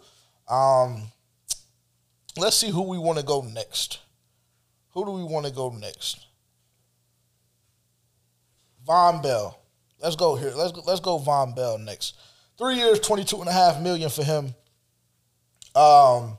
Um, 0.49 1.05
let's 2.37 2.57
see 2.57 2.71
who 2.71 2.83
we 2.83 2.99
want 2.99 3.19
to 3.19 3.25
go 3.25 3.43
next. 3.43 4.01
Who 4.93 5.05
do 5.05 5.13
we 5.13 5.25
want 5.25 5.47
to 5.47 5.53
go 5.53 5.71
next? 5.71 6.27
Vonn 8.87 9.23
Bell. 9.23 9.59
Let's 10.01 10.17
go 10.17 10.35
here. 10.35 10.51
Let's 10.51 10.73
go, 10.73 10.83
let's 10.87 11.01
go 11.01 11.19
Vonn 11.19 11.55
Bell 11.55 11.79
next. 11.79 12.19
Three 12.59 12.77
years, 12.77 13.01
twenty 13.01 13.25
two 13.25 13.41
and 13.41 13.49
a 13.49 13.53
half 13.53 13.81
million 13.81 14.11
for 14.11 14.25
him. 14.25 14.55
Um, 15.75 16.37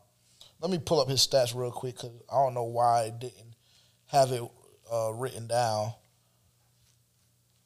let 0.61 0.69
me 0.69 0.77
pull 0.77 1.01
up 1.01 1.09
his 1.09 1.25
stats 1.25 1.55
real 1.55 1.71
quick 1.71 1.95
because 1.95 2.11
I 2.31 2.35
don't 2.35 2.53
know 2.53 2.63
why 2.63 3.05
I 3.05 3.09
didn't 3.09 3.55
have 4.07 4.31
it 4.31 4.43
uh, 4.91 5.11
written 5.13 5.47
down. 5.47 5.93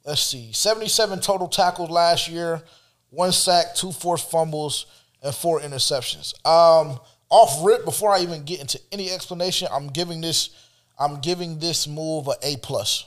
Let's 0.05 0.21
see, 0.21 0.53
seventy 0.53 0.87
seven 0.87 1.19
total 1.19 1.47
tackles 1.47 1.89
last 1.89 2.29
year, 2.29 2.61
one 3.09 3.33
sack, 3.33 3.75
two 3.75 3.91
forced 3.91 4.31
fumbles, 4.31 4.85
and 5.27 5.35
four 5.35 5.59
interceptions. 5.59 6.33
Um, 6.45 6.99
off 7.29 7.63
rip, 7.63 7.85
before 7.85 8.11
I 8.11 8.21
even 8.21 8.45
get 8.45 8.61
into 8.61 8.79
any 8.91 9.11
explanation, 9.11 9.67
I'm 9.71 9.87
giving 9.87 10.21
this 10.21 10.49
I'm 10.99 11.19
giving 11.19 11.59
this 11.59 11.87
move 11.87 12.27
a 12.27 12.35
A 12.41 12.57
plus. 12.57 13.05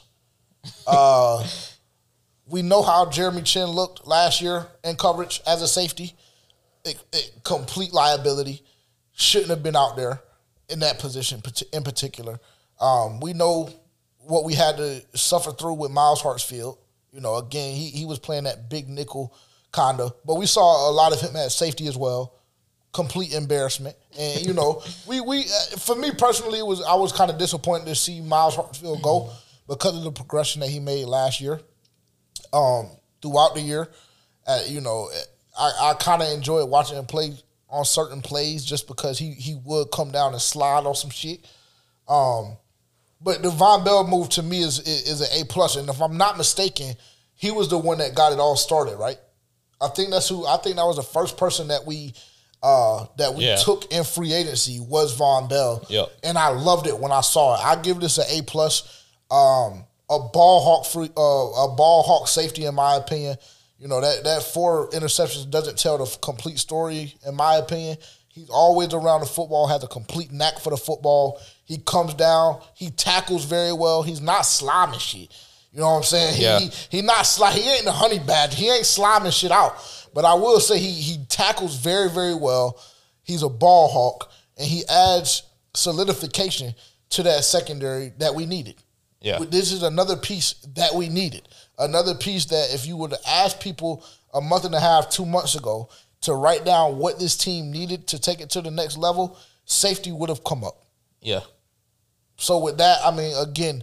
Uh, 0.87 1.45
we 2.47 2.63
know 2.63 2.83
how 2.83 3.09
Jeremy 3.11 3.43
Chinn 3.43 3.67
looked 3.69 4.07
last 4.07 4.41
year 4.41 4.67
in 4.85 4.97
coverage 4.97 5.41
as 5.47 5.63
a 5.63 5.69
safety. 5.69 6.15
It, 6.85 7.03
it, 7.13 7.33
complete 7.45 7.93
liability. 7.93 8.63
Shouldn't 9.13 9.51
have 9.51 9.63
been 9.63 9.77
out 9.77 9.97
there 9.97 10.23
in 10.69 10.81
that 10.81 10.99
position 10.99 11.43
in 11.73 11.83
particular. 11.83 12.39
Um, 12.81 13.21
we 13.21 13.33
know 13.33 13.71
what 14.19 14.45
we 14.45 14.55
had 14.55 14.77
to 14.77 15.03
suffer 15.15 15.51
through 15.51 15.75
with 15.75 15.91
Myles 15.91 16.23
Hartsfield. 16.23 16.79
You 17.13 17.21
know, 17.21 17.37
again, 17.37 17.75
he, 17.75 17.87
he 17.89 18.07
was 18.07 18.19
playing 18.19 18.45
that 18.45 18.71
big 18.71 18.89
nickel 18.89 19.35
kind 19.73 20.01
of, 20.01 20.15
but 20.25 20.35
we 20.37 20.47
saw 20.47 20.91
a 20.91 20.93
lot 20.93 21.13
of 21.13 21.21
him 21.21 21.37
at 21.37 21.53
safety 21.53 21.87
as 21.87 21.97
well 21.97 22.35
complete 22.93 23.33
embarrassment. 23.35 23.97
And 24.19 24.47
you 24.47 24.53
know, 24.53 24.83
we 25.07 25.21
we 25.21 25.41
uh, 25.45 25.77
for 25.79 25.97
me 25.97 26.11
personally, 26.17 26.59
it 26.59 26.67
was 26.67 26.83
I 26.83 26.95
was 26.95 27.13
kind 27.13 27.31
of 27.31 27.39
disappointed 27.39 27.87
to 27.87 27.95
see 27.95 28.21
Myles 28.21 28.57
Hartsfield 28.57 29.03
go 29.03 29.31
because 29.69 29.97
of 29.97 30.05
the 30.05 30.13
progression 30.13 30.61
that 30.61 30.69
he 30.69 30.81
made 30.81 31.07
last 31.07 31.41
year. 31.41 31.61
Um, 32.53 32.89
throughout 33.23 33.55
the 33.55 33.61
year, 33.61 33.89
uh, 34.47 34.61
you 34.67 34.81
know, 34.81 35.09
I, 35.57 35.91
I 35.91 35.95
kind 35.95 36.23
of 36.23 36.29
enjoyed 36.33 36.69
watching 36.69 36.99
him 36.99 37.05
play 37.05 37.33
on 37.69 37.85
certain 37.85 38.23
plays 38.23 38.65
just 38.65 38.89
because 38.89 39.19
he 39.19 39.33
he 39.33 39.55
would 39.65 39.91
come 39.93 40.11
down 40.11 40.33
and 40.33 40.43
slide 40.43 40.85
on 40.87 40.95
some 40.95 41.11
shit. 41.11 41.47
Um, 42.09 42.57
but 43.21 43.43
the 43.43 43.51
Vonn 43.51 43.85
Bell 43.85 44.07
move 44.07 44.31
to 44.31 44.43
me 44.43 44.61
is 44.61 44.81
is, 44.81 45.09
is 45.09 45.21
an 45.21 45.41
A 45.41 45.45
plus, 45.45 45.77
and 45.77 45.89
if 45.89 46.03
I'm 46.03 46.17
not 46.17 46.37
mistaken, 46.37 46.95
he 47.35 47.53
was 47.53 47.69
the 47.69 47.79
one 47.79 47.99
that 47.99 48.15
got 48.17 48.33
it 48.33 48.41
all 48.41 48.57
started, 48.57 48.97
right? 48.97 49.19
I 49.81 49.89
think 49.89 50.11
that's 50.11 50.29
who. 50.29 50.47
I 50.47 50.57
think 50.59 50.77
that 50.77 50.85
was 50.85 50.97
the 50.97 51.03
first 51.03 51.37
person 51.37 51.69
that 51.69 51.87
we 51.87 52.15
uh, 52.63 53.07
that 53.17 53.35
we 53.35 53.47
yeah. 53.47 53.57
took 53.57 53.91
in 53.93 54.05
free 54.05 54.33
agency 54.33 54.81
was 54.81 55.19
Vonn 55.19 55.49
Bell. 55.49 55.85
Yep. 55.89 56.13
And 56.23 56.37
I 56.37 56.49
loved 56.49 56.87
it 56.87 56.99
when 56.99 57.13
I 57.13 57.23
saw 57.23 57.55
it. 57.55 57.65
I 57.65 57.81
give 57.81 58.01
this 58.01 58.19
an 58.19 58.27
A 58.31 58.43
plus. 58.43 59.05
Um, 59.31 59.85
a 60.11 60.19
ball 60.19 60.61
hawk 60.61 60.87
free, 60.87 61.09
uh, 61.17 61.71
a 61.71 61.75
ball 61.77 62.03
hawk 62.03 62.27
safety 62.27 62.67
in 62.67 62.75
my 62.75 62.97
opinion. 62.97 63.37
You 63.79 63.89
know 63.89 64.01
that 64.01 64.25
that 64.25 64.43
four 64.43 64.91
interceptions 64.91 65.49
doesn't 65.49 65.79
tell 65.79 65.99
the 65.99 66.19
complete 66.21 66.59
story 66.59 67.15
in 67.27 67.35
my 67.35 67.57
opinion. 67.57 67.97
He's 68.29 68.51
always 68.51 68.93
around 68.93 69.21
the 69.21 69.27
football, 69.27 69.67
has 69.67 69.83
a 69.83 69.89
complete 69.89 70.31
knack 70.31 70.59
for 70.61 70.71
the 70.71 70.77
football. 70.77 71.41
He 71.65 71.79
comes 71.79 72.15
down, 72.15 72.61
he 72.75 72.91
tackles 72.91 73.45
very 73.45 73.73
well. 73.73 74.03
He's 74.03 74.21
not 74.21 74.43
sliming 74.43 75.01
shit. 75.01 75.35
You 75.73 75.81
know 75.81 75.91
what 75.91 75.97
I'm 75.99 76.03
saying? 76.03 76.35
Yeah. 76.41 76.59
He, 76.59 76.67
he, 76.67 76.99
he 76.99 77.03
not 77.03 77.25
sli- 77.25 77.53
He 77.53 77.69
ain't 77.71 77.85
the 77.85 77.93
honey 77.93 78.19
badger. 78.19 78.57
He 78.57 78.69
ain't 78.69 78.85
sliming 78.85 79.33
shit 79.33 79.53
out. 79.53 79.75
But 80.13 80.25
I 80.25 80.35
will 80.35 80.59
say 80.61 80.79
he 80.79 80.91
he 80.91 81.25
tackles 81.29 81.77
very 81.77 82.11
very 82.11 82.35
well. 82.35 82.81
He's 83.23 83.43
a 83.45 83.49
ball 83.49 83.89
hawk, 83.89 84.31
and 84.59 84.67
he 84.67 84.83
adds 84.89 85.45
solidification 85.75 86.75
to 87.11 87.23
that 87.23 87.45
secondary 87.45 88.13
that 88.19 88.35
we 88.35 88.47
needed. 88.47 88.75
Yeah, 89.21 89.39
this 89.39 89.71
is 89.71 89.83
another 89.83 90.17
piece 90.17 90.55
that 90.75 90.95
we 90.95 91.09
needed. 91.09 91.49
Another 91.79 92.15
piece 92.15 92.47
that 92.47 92.75
if 92.75 92.87
you 92.87 92.97
were 92.97 93.09
to 93.09 93.19
ask 93.29 93.61
people 93.61 94.05
a 94.35 94.41
month 94.41 94.65
and 94.65 94.75
a 94.75 94.81
half, 94.81 95.11
two 95.11 95.27
months 95.27 95.55
ago 95.55 95.89
to 96.23 96.35
write 96.35 96.65
down 96.65 96.99
what 96.99 97.19
this 97.19 97.37
team 97.37 97.71
needed 97.71 98.07
to 98.09 98.19
take 98.19 98.41
it 98.41 98.51
to 98.51 98.61
the 98.61 98.71
next 98.71 98.99
level, 98.99 99.39
safety 99.65 100.11
would 100.13 100.29
have 100.29 100.43
come 100.45 100.65
up. 100.65 100.83
Yeah. 101.21 101.41
So 102.37 102.59
with 102.59 102.79
that, 102.79 102.99
I 103.05 103.11
mean, 103.15 103.35
again, 103.37 103.83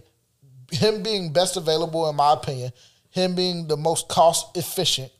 him 0.70 1.02
being 1.02 1.32
best 1.32 1.56
available, 1.56 2.08
in 2.08 2.16
my 2.16 2.32
opinion, 2.32 2.72
him 3.10 3.34
being 3.34 3.66
the 3.66 3.76
most 3.76 4.08
cost 4.08 4.56
efficient, 4.56 5.10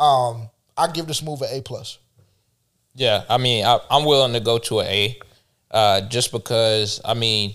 um, 0.00 0.48
I 0.76 0.88
give 0.88 1.06
this 1.06 1.22
move 1.22 1.42
an 1.42 1.48
A 1.50 1.60
plus. 1.60 1.98
Yeah, 2.94 3.24
I 3.28 3.38
mean, 3.38 3.64
I, 3.64 3.78
am 3.90 4.04
willing 4.04 4.32
to 4.32 4.40
go 4.40 4.58
to 4.58 4.80
an 4.80 4.86
A, 4.86 5.18
uh, 5.70 6.00
just 6.02 6.32
because 6.32 7.00
I 7.04 7.14
mean, 7.14 7.54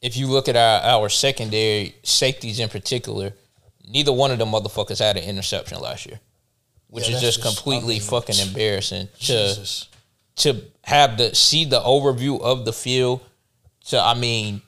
if 0.00 0.16
you 0.16 0.26
look 0.26 0.48
at 0.48 0.56
our 0.56 0.80
our 0.80 1.08
secondary 1.08 1.94
safeties 2.02 2.60
in 2.60 2.68
particular, 2.68 3.32
neither 3.86 4.12
one 4.12 4.30
of 4.30 4.38
them 4.38 4.50
motherfuckers 4.50 4.98
had 4.98 5.16
an 5.16 5.24
interception 5.24 5.80
last 5.80 6.06
year, 6.06 6.20
which 6.88 7.08
yeah, 7.08 7.16
is 7.16 7.20
just, 7.20 7.42
just 7.42 7.56
completely 7.56 7.96
I 7.96 7.98
mean, 7.98 8.08
fucking 8.08 8.38
embarrassing 8.38 9.08
Jesus. 9.18 9.88
to 10.36 10.52
to 10.52 10.62
have 10.84 11.18
the 11.18 11.34
see 11.34 11.64
the 11.64 11.80
overview 11.80 12.40
of 12.40 12.64
the 12.64 12.72
field. 12.72 13.20
To 13.86 14.00
I 14.00 14.14
mean, 14.14 14.62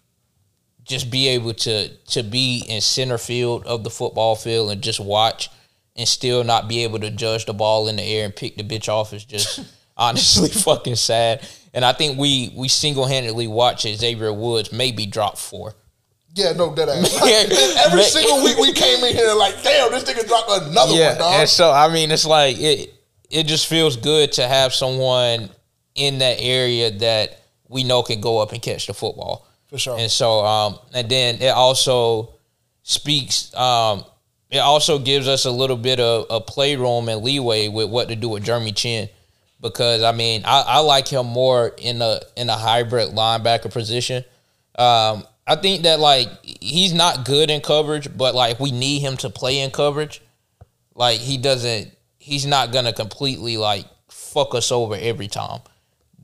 just 0.84 1.10
be 1.10 1.28
able 1.28 1.54
to 1.54 1.88
to 1.88 2.22
be 2.22 2.64
in 2.68 2.80
center 2.80 3.18
field 3.18 3.64
of 3.66 3.84
the 3.84 3.90
football 3.90 4.34
field 4.34 4.70
and 4.70 4.82
just 4.82 5.00
watch 5.00 5.48
and 5.96 6.08
still 6.08 6.42
not 6.42 6.68
be 6.68 6.84
able 6.84 6.98
to 6.98 7.10
judge 7.10 7.46
the 7.46 7.52
ball 7.52 7.88
in 7.88 7.96
the 7.96 8.02
air 8.02 8.24
and 8.24 8.34
pick 8.34 8.56
the 8.56 8.64
bitch 8.64 8.88
off 8.88 9.12
is 9.12 9.24
just 9.24 9.60
honestly 9.96 10.48
fucking 10.62 10.96
sad. 10.96 11.46
And 11.74 11.84
I 11.84 11.92
think 11.92 12.18
we 12.18 12.52
we 12.56 12.68
single 12.68 13.06
handedly 13.06 13.46
watch 13.46 13.82
Xavier 13.82 14.32
Woods 14.32 14.72
maybe 14.72 15.06
drop 15.06 15.38
four. 15.38 15.74
Yeah, 16.34 16.52
no, 16.52 16.74
that 16.74 16.88
ass. 16.88 17.86
every 17.86 18.02
single 18.04 18.42
week 18.42 18.56
we 18.56 18.72
came 18.72 19.04
in 19.04 19.14
here 19.14 19.34
like, 19.34 19.62
damn, 19.62 19.90
this 19.90 20.04
nigga 20.04 20.26
dropped 20.26 20.50
another 20.50 20.94
yeah, 20.94 21.10
one, 21.10 21.18
dog. 21.18 21.40
And 21.40 21.48
so 21.48 21.70
I 21.70 21.92
mean, 21.92 22.10
it's 22.10 22.26
like 22.26 22.58
it 22.58 22.94
it 23.30 23.44
just 23.44 23.66
feels 23.66 23.96
good 23.96 24.32
to 24.32 24.46
have 24.48 24.72
someone 24.72 25.50
in 25.94 26.18
that 26.18 26.36
area 26.38 26.90
that 26.90 27.42
we 27.68 27.84
know 27.84 28.02
can 28.02 28.20
go 28.20 28.38
up 28.38 28.52
and 28.52 28.62
catch 28.62 28.86
the 28.86 28.94
football. 28.94 29.46
For 29.72 29.78
sure. 29.78 29.98
And 29.98 30.10
so 30.10 30.44
um 30.44 30.78
and 30.92 31.08
then 31.08 31.40
it 31.40 31.48
also 31.48 32.34
speaks 32.82 33.54
um 33.56 34.04
it 34.50 34.58
also 34.58 34.98
gives 34.98 35.26
us 35.26 35.46
a 35.46 35.50
little 35.50 35.78
bit 35.78 35.98
of 35.98 36.26
a 36.28 36.38
playroom 36.38 37.08
and 37.08 37.22
leeway 37.24 37.68
with 37.68 37.88
what 37.88 38.08
to 38.08 38.16
do 38.16 38.28
with 38.28 38.44
Jeremy 38.44 38.72
Chinn. 38.72 39.08
Because 39.62 40.02
I 40.02 40.12
mean, 40.12 40.42
I, 40.44 40.62
I 40.66 40.78
like 40.80 41.08
him 41.08 41.26
more 41.26 41.72
in 41.78 42.02
a 42.02 42.20
in 42.36 42.50
a 42.50 42.56
hybrid 42.56 43.08
linebacker 43.10 43.72
position. 43.72 44.24
Um, 44.76 45.26
I 45.46 45.56
think 45.56 45.84
that 45.84 46.00
like 46.00 46.28
he's 46.44 46.92
not 46.92 47.24
good 47.24 47.50
in 47.50 47.62
coverage, 47.62 48.14
but 48.14 48.34
like 48.34 48.60
we 48.60 48.72
need 48.72 48.98
him 49.00 49.16
to 49.18 49.30
play 49.30 49.60
in 49.60 49.70
coverage. 49.70 50.20
Like 50.94 51.18
he 51.20 51.38
doesn't, 51.38 51.90
he's 52.18 52.44
not 52.44 52.72
gonna 52.72 52.92
completely 52.92 53.56
like 53.56 53.86
fuck 54.10 54.54
us 54.54 54.70
over 54.70 54.96
every 54.96 55.28
time. 55.28 55.60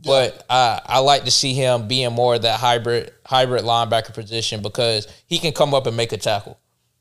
But 0.05 0.45
I, 0.49 0.81
I 0.85 0.99
like 1.01 1.25
to 1.25 1.31
see 1.31 1.55
him 1.55 1.89
being 1.89 2.13
more 2.13 2.37
of 2.37 2.43
that 2.43 2.61
hybrid 2.61 3.13
hybrid 3.27 3.65
linebacker 3.65 4.15
position 4.15 4.63
because 4.63 5.09
he 5.27 5.39
can 5.39 5.53
come 5.53 5.75
up 5.75 5.87
and 5.87 5.97
make 5.97 6.13
a 6.13 6.17
tackle, 6.17 6.59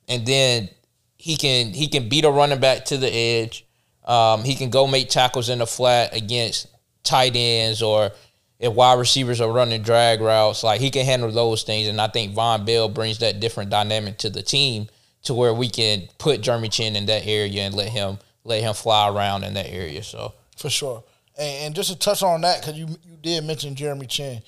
and 0.07 0.25
then 0.25 0.69
he 1.17 1.37
can 1.37 1.73
he 1.73 1.87
can 1.87 2.09
beat 2.09 2.25
a 2.25 2.31
running 2.31 2.59
back 2.59 2.85
to 2.85 2.97
the 2.97 3.13
edge. 3.13 3.65
Um, 4.03 4.43
he 4.43 4.55
can 4.55 4.69
go 4.69 4.87
make 4.87 5.09
tackles 5.09 5.49
in 5.49 5.59
the 5.59 5.67
flat 5.67 6.15
against 6.15 6.67
tight 7.03 7.33
ends 7.35 7.81
or 7.81 8.11
if 8.59 8.73
wide 8.73 8.97
receivers 8.97 9.41
are 9.41 9.51
running 9.51 9.81
drag 9.81 10.21
routes. 10.21 10.63
Like 10.63 10.81
he 10.81 10.89
can 10.89 11.05
handle 11.05 11.31
those 11.31 11.63
things, 11.63 11.87
and 11.87 12.01
I 12.01 12.07
think 12.07 12.33
Vonn 12.33 12.65
Bell 12.65 12.89
brings 12.89 13.19
that 13.19 13.39
different 13.39 13.69
dynamic 13.69 14.17
to 14.19 14.29
the 14.29 14.41
team 14.41 14.87
to 15.23 15.33
where 15.33 15.53
we 15.53 15.69
can 15.69 16.07
put 16.17 16.41
Jeremy 16.41 16.69
Chinn 16.69 16.95
in 16.95 17.05
that 17.07 17.25
area 17.25 17.61
and 17.63 17.75
let 17.75 17.89
him 17.89 18.17
let 18.43 18.61
him 18.61 18.73
fly 18.73 19.09
around 19.09 19.43
in 19.43 19.53
that 19.55 19.69
area. 19.69 20.01
So 20.03 20.33
for 20.55 20.69
sure. 20.69 21.03
And, 21.37 21.65
and 21.65 21.75
just 21.75 21.91
to 21.91 21.97
touch 21.97 22.23
on 22.23 22.41
that, 22.41 22.61
because 22.61 22.77
you 22.77 22.87
you 23.05 23.17
did 23.21 23.43
mention 23.43 23.75
Jeremy 23.75 24.07
Chinn, 24.07 24.41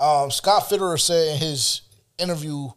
um, 0.00 0.30
Scott 0.30 0.64
Fitterer 0.64 0.98
said 1.00 1.34
in 1.34 1.38
his 1.38 1.82
interview, 2.18 2.68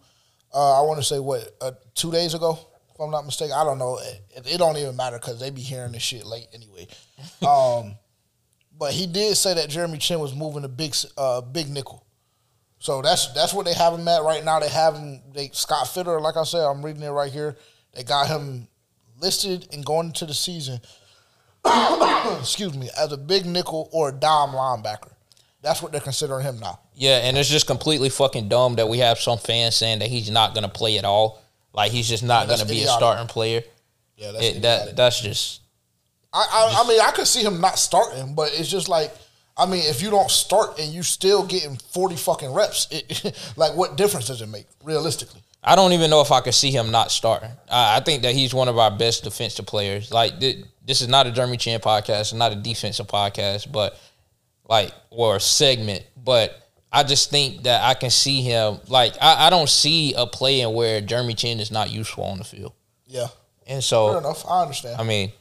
uh, 0.53 0.81
I 0.81 0.85
want 0.85 0.99
to 0.99 1.03
say 1.03 1.19
what 1.19 1.55
uh, 1.61 1.71
two 1.93 2.11
days 2.11 2.33
ago, 2.33 2.59
if 2.93 2.99
I'm 2.99 3.11
not 3.11 3.25
mistaken. 3.25 3.53
I 3.55 3.63
don't 3.63 3.77
know. 3.77 3.99
It, 4.35 4.47
it 4.53 4.57
don't 4.57 4.77
even 4.77 4.95
matter 4.95 5.17
because 5.19 5.39
they 5.39 5.49
be 5.49 5.61
hearing 5.61 5.91
this 5.91 6.01
shit 6.01 6.25
late 6.25 6.47
anyway. 6.53 6.87
Um, 7.45 7.95
but 8.77 8.91
he 8.91 9.07
did 9.07 9.35
say 9.37 9.53
that 9.53 9.69
Jeremy 9.69 9.97
Chinn 9.97 10.19
was 10.19 10.35
moving 10.35 10.65
a 10.65 10.67
big 10.67 10.93
uh, 11.17 11.41
big 11.41 11.69
nickel. 11.69 12.05
So 12.79 13.01
that's 13.01 13.33
that's 13.33 13.53
what 13.53 13.65
they 13.65 13.73
have 13.73 13.93
him 13.93 14.07
at 14.07 14.21
right 14.21 14.43
now. 14.43 14.59
They 14.59 14.69
have 14.69 14.95
him. 14.95 15.21
They 15.33 15.49
Scott 15.53 15.87
Fitter, 15.87 16.19
like 16.19 16.35
I 16.37 16.43
said, 16.43 16.65
I'm 16.65 16.83
reading 16.83 17.03
it 17.03 17.09
right 17.09 17.31
here. 17.31 17.55
They 17.93 18.03
got 18.03 18.27
him 18.27 18.67
listed 19.19 19.67
and 19.73 19.85
going 19.85 20.07
into 20.07 20.25
the 20.25 20.33
season. 20.33 20.79
excuse 22.39 22.75
me, 22.75 22.89
as 22.97 23.11
a 23.11 23.17
big 23.17 23.45
nickel 23.45 23.89
or 23.91 24.09
a 24.09 24.11
dime 24.11 24.49
linebacker. 24.49 25.11
That's 25.61 25.81
what 25.81 25.91
they're 25.91 26.01
considering 26.01 26.43
him 26.43 26.59
now. 26.59 26.79
Yeah, 26.93 27.17
and 27.23 27.35
it's 27.37 27.49
just 27.49 27.65
completely 27.65 28.09
fucking 28.09 28.49
dumb 28.49 28.75
that 28.75 28.87
we 28.87 28.99
have 28.99 29.19
some 29.19 29.39
fans 29.39 29.75
saying 29.75 29.99
that 29.99 30.09
he's 30.09 30.29
not 30.29 30.53
going 30.53 30.63
to 30.63 30.69
play 30.69 30.99
at 30.99 31.05
all. 31.05 31.41
Like 31.73 31.91
he's 31.91 32.07
just 32.07 32.23
not 32.23 32.41
yeah, 32.41 32.47
going 32.47 32.59
to 32.59 32.65
be 32.65 32.81
idiotic. 32.81 32.89
a 32.89 32.97
starting 32.97 33.27
player. 33.27 33.63
Yeah, 34.15 34.31
that's 34.31 34.45
it, 34.45 34.61
that 34.61 34.95
that's 34.95 35.21
just. 35.21 35.61
I, 36.31 36.39
I 36.39 36.83
I 36.83 36.87
mean 36.87 37.01
I 37.01 37.11
could 37.11 37.27
see 37.27 37.41
him 37.41 37.59
not 37.59 37.79
starting, 37.79 38.35
but 38.35 38.51
it's 38.53 38.69
just 38.69 38.87
like 38.87 39.13
I 39.57 39.65
mean 39.65 39.81
if 39.85 40.01
you 40.01 40.09
don't 40.09 40.29
start 40.29 40.79
and 40.79 40.93
you 40.93 41.03
still 41.03 41.43
getting 41.45 41.77
forty 41.77 42.15
fucking 42.15 42.53
reps, 42.53 42.87
it, 42.91 43.35
like 43.57 43.75
what 43.75 43.97
difference 43.97 44.27
does 44.27 44.41
it 44.41 44.47
make 44.47 44.67
realistically? 44.83 45.41
I 45.65 45.75
don't 45.75 45.93
even 45.93 46.11
know 46.11 46.21
if 46.21 46.31
I 46.31 46.41
could 46.41 46.53
see 46.53 46.69
him 46.69 46.91
not 46.91 47.11
starting. 47.11 47.49
I, 47.69 47.97
I 47.97 47.99
think 47.99 48.21
that 48.21 48.35
he's 48.35 48.53
one 48.53 48.67
of 48.67 48.77
our 48.77 48.91
best 48.91 49.23
defensive 49.23 49.65
players. 49.65 50.11
Like 50.11 50.39
th- 50.39 50.63
this 50.85 51.01
is 51.01 51.07
not 51.07 51.25
a 51.25 51.31
Jeremy 51.31 51.57
Chinn 51.57 51.81
podcast, 51.81 52.33
not 52.33 52.51
a 52.51 52.55
defensive 52.55 53.07
podcast, 53.07 53.71
but 53.71 53.97
like 54.69 54.93
or 55.09 55.37
a 55.37 55.39
segment, 55.39 56.03
but 56.15 56.61
I 56.91 57.03
just 57.03 57.31
think 57.31 57.63
that 57.63 57.83
I 57.83 57.95
can 57.95 58.11
see 58.11 58.41
him 58.41 58.79
like 58.87 59.15
I, 59.19 59.47
I 59.47 59.49
don't 59.49 59.69
see 59.69 60.13
a 60.13 60.27
play 60.27 60.61
in 60.61 60.73
where 60.73 61.01
Jeremy 61.01 61.33
Chinn 61.33 61.59
is 61.59 61.71
not 61.71 61.89
useful 61.89 62.23
on 62.23 62.37
the 62.37 62.43
field. 62.43 62.73
Yeah. 63.05 63.27
And 63.67 63.83
so 63.83 64.11
fair 64.11 64.19
enough. 64.19 64.45
I 64.47 64.61
understand. 64.61 65.01
I 65.01 65.03
mean, 65.03 65.31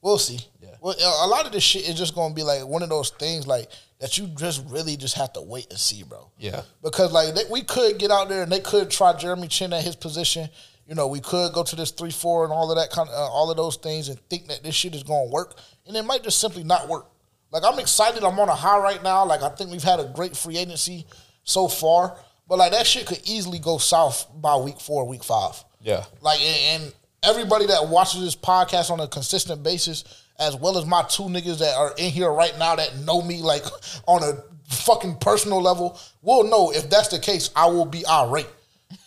we'll 0.00 0.18
see. 0.18 0.40
Yeah. 0.60 0.70
Well, 0.80 0.96
a 0.98 1.28
lot 1.28 1.46
of 1.46 1.52
this 1.52 1.62
shit 1.62 1.88
is 1.88 1.94
just 1.94 2.14
gonna 2.16 2.34
be 2.34 2.42
like 2.42 2.66
one 2.66 2.82
of 2.82 2.88
those 2.88 3.10
things 3.10 3.46
like 3.46 3.70
that 4.02 4.18
you 4.18 4.26
just 4.26 4.64
really 4.68 4.96
just 4.96 5.14
have 5.16 5.32
to 5.32 5.40
wait 5.40 5.68
and 5.70 5.78
see, 5.78 6.02
bro. 6.02 6.28
Yeah. 6.36 6.62
Because 6.82 7.12
like 7.12 7.36
they, 7.36 7.42
we 7.48 7.62
could 7.62 7.98
get 7.98 8.10
out 8.10 8.28
there 8.28 8.42
and 8.42 8.50
they 8.50 8.58
could 8.58 8.90
try 8.90 9.16
Jeremy 9.16 9.46
Chinn 9.46 9.72
at 9.72 9.84
his 9.84 9.94
position. 9.94 10.50
You 10.88 10.96
know, 10.96 11.06
we 11.06 11.20
could 11.20 11.52
go 11.52 11.62
to 11.62 11.76
this 11.76 11.92
three 11.92 12.10
four 12.10 12.42
and 12.42 12.52
all 12.52 12.68
of 12.68 12.76
that 12.78 12.90
kind 12.90 13.08
of 13.08 13.14
uh, 13.14 13.32
all 13.32 13.48
of 13.48 13.56
those 13.56 13.76
things 13.76 14.08
and 14.08 14.18
think 14.28 14.48
that 14.48 14.64
this 14.64 14.74
shit 14.74 14.96
is 14.96 15.04
gonna 15.04 15.30
work, 15.30 15.56
and 15.86 15.96
it 15.96 16.02
might 16.02 16.24
just 16.24 16.40
simply 16.40 16.64
not 16.64 16.88
work. 16.88 17.06
Like 17.52 17.62
I'm 17.64 17.78
excited. 17.78 18.24
I'm 18.24 18.40
on 18.40 18.48
a 18.48 18.54
high 18.56 18.78
right 18.78 19.00
now. 19.04 19.24
Like 19.24 19.42
I 19.42 19.50
think 19.50 19.70
we've 19.70 19.84
had 19.84 20.00
a 20.00 20.10
great 20.12 20.36
free 20.36 20.58
agency 20.58 21.06
so 21.44 21.68
far. 21.68 22.18
But 22.48 22.58
like 22.58 22.72
that 22.72 22.88
shit 22.88 23.06
could 23.06 23.20
easily 23.24 23.60
go 23.60 23.78
south 23.78 24.26
by 24.34 24.56
week 24.56 24.80
four, 24.80 25.06
week 25.06 25.22
five. 25.22 25.62
Yeah. 25.80 26.04
Like 26.20 26.40
and 26.40 26.92
everybody 27.22 27.66
that 27.66 27.86
watches 27.86 28.20
this 28.20 28.34
podcast 28.34 28.90
on 28.90 28.98
a 28.98 29.06
consistent 29.06 29.62
basis, 29.62 30.21
as 30.38 30.56
well 30.56 30.78
as 30.78 30.86
my 30.86 31.02
two 31.02 31.24
niggas 31.24 31.58
that 31.58 31.76
are 31.76 31.92
in 31.98 32.10
here 32.10 32.30
right 32.30 32.56
now 32.58 32.76
that 32.76 32.98
know 32.98 33.22
me 33.22 33.42
like 33.42 33.64
on 34.06 34.22
a 34.22 34.42
fucking 34.72 35.16
personal 35.16 35.60
level, 35.60 35.98
will 36.22 36.44
know 36.44 36.72
if 36.72 36.88
that's 36.90 37.08
the 37.08 37.18
case, 37.18 37.50
I 37.54 37.66
will 37.66 37.84
be 37.84 38.06
irate 38.06 38.48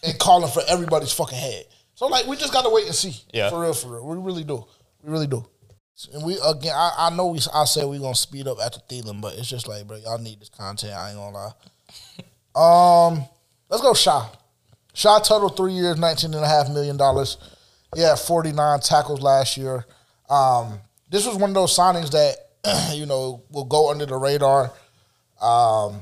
and 0.03 0.17
calling 0.19 0.51
for 0.51 0.61
everybody's 0.67 1.11
fucking 1.11 1.37
head. 1.37 1.65
So 1.95 2.07
like 2.07 2.27
we 2.27 2.35
just 2.35 2.53
gotta 2.53 2.69
wait 2.69 2.85
and 2.85 2.95
see. 2.95 3.15
Yeah. 3.33 3.49
For 3.49 3.61
real, 3.61 3.73
for 3.73 3.93
real. 3.93 4.05
We 4.05 4.17
really 4.17 4.43
do. 4.43 4.65
We 5.03 5.11
really 5.11 5.27
do. 5.27 5.45
And 6.13 6.25
we 6.25 6.37
again, 6.43 6.73
I, 6.75 6.91
I 6.97 7.15
know 7.15 7.27
we. 7.27 7.39
I 7.53 7.63
said 7.63 7.85
we 7.85 7.99
gonna 7.99 8.15
speed 8.15 8.47
up 8.47 8.57
after 8.61 8.79
Thielen, 8.79 9.21
but 9.21 9.35
it's 9.35 9.47
just 9.47 9.67
like, 9.67 9.87
bro, 9.87 9.95
y'all 9.97 10.17
need 10.17 10.41
this 10.41 10.49
content. 10.49 10.93
I 10.93 11.09
ain't 11.09 11.17
gonna 11.17 11.35
lie. 11.35 11.51
Um, 12.55 13.25
let's 13.67 13.83
go, 13.83 13.93
Shy. 13.93 14.29
Shy 14.93 15.19
Tuttle 15.19 15.49
three 15.49 15.73
years, 15.73 15.97
nineteen 15.97 16.33
and 16.33 16.45
a 16.45 16.47
half 16.47 16.69
million 16.69 16.95
dollars. 16.95 17.37
Yeah, 17.93 18.15
forty 18.15 18.53
nine 18.53 18.79
tackles 18.79 19.21
last 19.21 19.57
year. 19.57 19.85
Um, 20.29 20.79
this 21.09 21.25
was 21.25 21.37
one 21.37 21.49
of 21.49 21.53
those 21.53 21.77
signings 21.77 22.11
that 22.11 22.35
you 22.95 23.05
know 23.05 23.43
will 23.49 23.65
go 23.65 23.91
under 23.91 24.05
the 24.05 24.17
radar. 24.17 24.71
Um, 25.41 26.01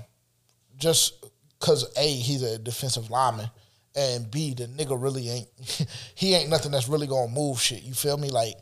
just 0.78 1.26
because 1.60 1.92
a 1.98 2.08
he's 2.08 2.44
a 2.44 2.58
defensive 2.58 3.10
lineman, 3.10 3.50
and 3.96 4.30
b 4.30 4.54
the 4.54 4.68
nigga 4.68 5.02
really 5.02 5.30
ain't 5.30 5.88
he 6.16 6.34
ain't 6.34 6.50
nothing 6.50 6.72
that's 6.72 6.90
really 6.90 7.08
gonna 7.08 7.32
move 7.32 7.62
shit. 7.62 7.84
You 7.84 7.94
feel 7.94 8.18
me? 8.18 8.30
Like 8.30 8.56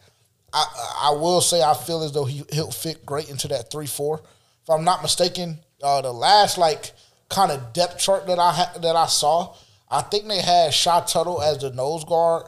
I 0.53 0.65
I 1.03 1.11
will 1.11 1.41
say 1.41 1.61
I 1.61 1.73
feel 1.73 2.03
as 2.03 2.11
though 2.11 2.25
he 2.25 2.43
he'll 2.51 2.71
fit 2.71 3.05
great 3.05 3.29
into 3.29 3.47
that 3.49 3.71
three 3.71 3.87
four. 3.87 4.21
If 4.63 4.69
I'm 4.69 4.83
not 4.83 5.01
mistaken, 5.01 5.59
uh, 5.81 6.01
the 6.01 6.11
last 6.11 6.57
like 6.57 6.91
kind 7.29 7.51
of 7.51 7.73
depth 7.73 7.99
chart 7.99 8.27
that 8.27 8.39
I 8.39 8.51
ha- 8.51 8.73
that 8.81 8.95
I 8.95 9.07
saw, 9.07 9.55
I 9.89 10.01
think 10.01 10.27
they 10.27 10.41
had 10.41 10.73
Shy 10.73 11.01
Tuttle 11.07 11.41
as 11.41 11.59
the 11.59 11.71
nose 11.71 12.03
guard. 12.05 12.45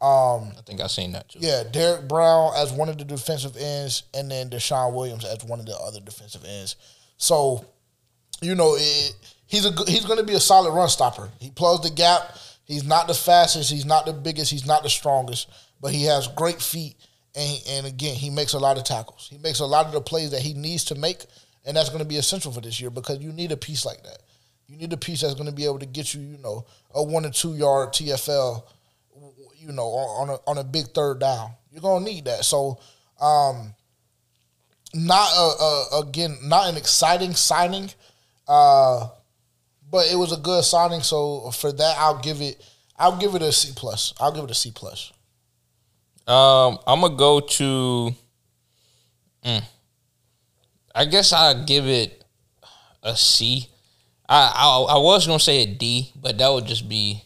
Um, 0.00 0.52
I 0.56 0.60
think 0.64 0.80
I 0.80 0.86
seen 0.86 1.12
that 1.12 1.28
too. 1.28 1.40
Yeah, 1.40 1.64
Derrick 1.70 2.06
Brown 2.06 2.52
as 2.56 2.72
one 2.72 2.88
of 2.88 2.98
the 2.98 3.04
defensive 3.04 3.56
ends, 3.56 4.04
and 4.14 4.30
then 4.30 4.48
DeShawn 4.50 4.94
Williams 4.94 5.24
as 5.24 5.44
one 5.44 5.58
of 5.58 5.66
the 5.66 5.76
other 5.76 6.00
defensive 6.00 6.44
ends. 6.44 6.76
So, 7.16 7.64
you 8.40 8.54
know, 8.54 8.76
it, 8.76 9.16
he's 9.46 9.66
a 9.66 9.72
he's 9.86 10.04
going 10.04 10.18
to 10.18 10.24
be 10.24 10.34
a 10.34 10.40
solid 10.40 10.72
run 10.72 10.88
stopper. 10.88 11.30
He 11.40 11.50
plugs 11.50 11.88
the 11.88 11.94
gap. 11.94 12.36
He's 12.64 12.84
not 12.84 13.08
the 13.08 13.14
fastest. 13.14 13.70
He's 13.70 13.86
not 13.86 14.06
the 14.06 14.12
biggest. 14.12 14.50
He's 14.50 14.66
not 14.66 14.82
the 14.82 14.90
strongest, 14.90 15.48
but 15.80 15.92
he 15.92 16.04
has 16.04 16.28
great 16.28 16.62
feet 16.62 16.94
and 17.38 17.62
and 17.70 17.86
again, 17.86 18.16
he 18.16 18.30
makes 18.30 18.52
a 18.52 18.58
lot 18.58 18.76
of 18.76 18.84
tackles. 18.84 19.28
He 19.30 19.38
makes 19.38 19.60
a 19.60 19.66
lot 19.66 19.86
of 19.86 19.92
the 19.92 20.00
plays 20.00 20.30
that 20.32 20.40
he 20.40 20.54
needs 20.54 20.84
to 20.84 20.94
make, 20.94 21.24
and 21.64 21.76
that's 21.76 21.88
going 21.88 22.02
to 22.02 22.08
be 22.08 22.16
essential 22.16 22.52
for 22.52 22.60
this 22.60 22.80
year 22.80 22.90
because 22.90 23.20
you 23.20 23.32
need 23.32 23.52
a 23.52 23.56
piece 23.56 23.86
like 23.86 24.02
that. 24.02 24.22
You 24.66 24.76
need 24.76 24.92
a 24.92 24.96
piece 24.98 25.22
that's 25.22 25.34
going 25.34 25.48
to 25.48 25.54
be 25.54 25.64
able 25.64 25.78
to 25.78 25.86
get 25.86 26.12
you, 26.14 26.20
you 26.20 26.38
know, 26.38 26.66
a 26.94 27.02
one 27.02 27.24
or 27.24 27.30
two 27.30 27.54
yard 27.54 27.90
TFL, 27.90 28.64
you 29.68 29.74
know, 29.74 29.84
on 29.84 30.30
a 30.30 30.38
on 30.46 30.56
a 30.56 30.64
big 30.64 30.86
third 30.86 31.20
down. 31.20 31.50
You're 31.70 31.82
to 31.82 32.00
need 32.00 32.24
that. 32.24 32.44
So, 32.44 32.80
um, 33.20 33.74
not 34.94 35.30
a, 35.36 35.62
a, 35.62 36.00
again, 36.00 36.38
not 36.42 36.70
an 36.70 36.78
exciting 36.78 37.34
signing, 37.34 37.90
uh, 38.48 39.08
but 39.90 40.10
it 40.10 40.16
was 40.16 40.32
a 40.32 40.38
good 40.38 40.64
signing. 40.64 41.02
So 41.02 41.50
for 41.50 41.70
that, 41.70 41.96
I'll 41.98 42.18
give 42.18 42.40
it, 42.40 42.64
I'll 42.98 43.18
give 43.18 43.34
it 43.34 43.42
a 43.42 43.52
C 43.52 43.72
plus. 43.76 44.14
I'll 44.18 44.32
give 44.32 44.44
it 44.44 44.50
a 44.50 44.54
C 44.54 44.72
plus. 44.74 45.12
Um, 46.26 46.78
I'm 46.86 47.02
gonna 47.02 47.14
go 47.14 47.40
to. 47.40 48.14
Mm, 49.44 49.62
I 50.94 51.04
guess 51.04 51.34
I'll 51.34 51.64
give 51.64 51.86
it 51.86 52.24
a 53.02 53.14
C. 53.14 53.68
I, 54.26 54.52
I 54.54 54.94
I 54.94 54.98
was 54.98 55.26
gonna 55.26 55.38
say 55.38 55.62
a 55.62 55.66
D, 55.66 56.10
but 56.16 56.38
that 56.38 56.48
would 56.50 56.64
just 56.64 56.88
be. 56.88 57.22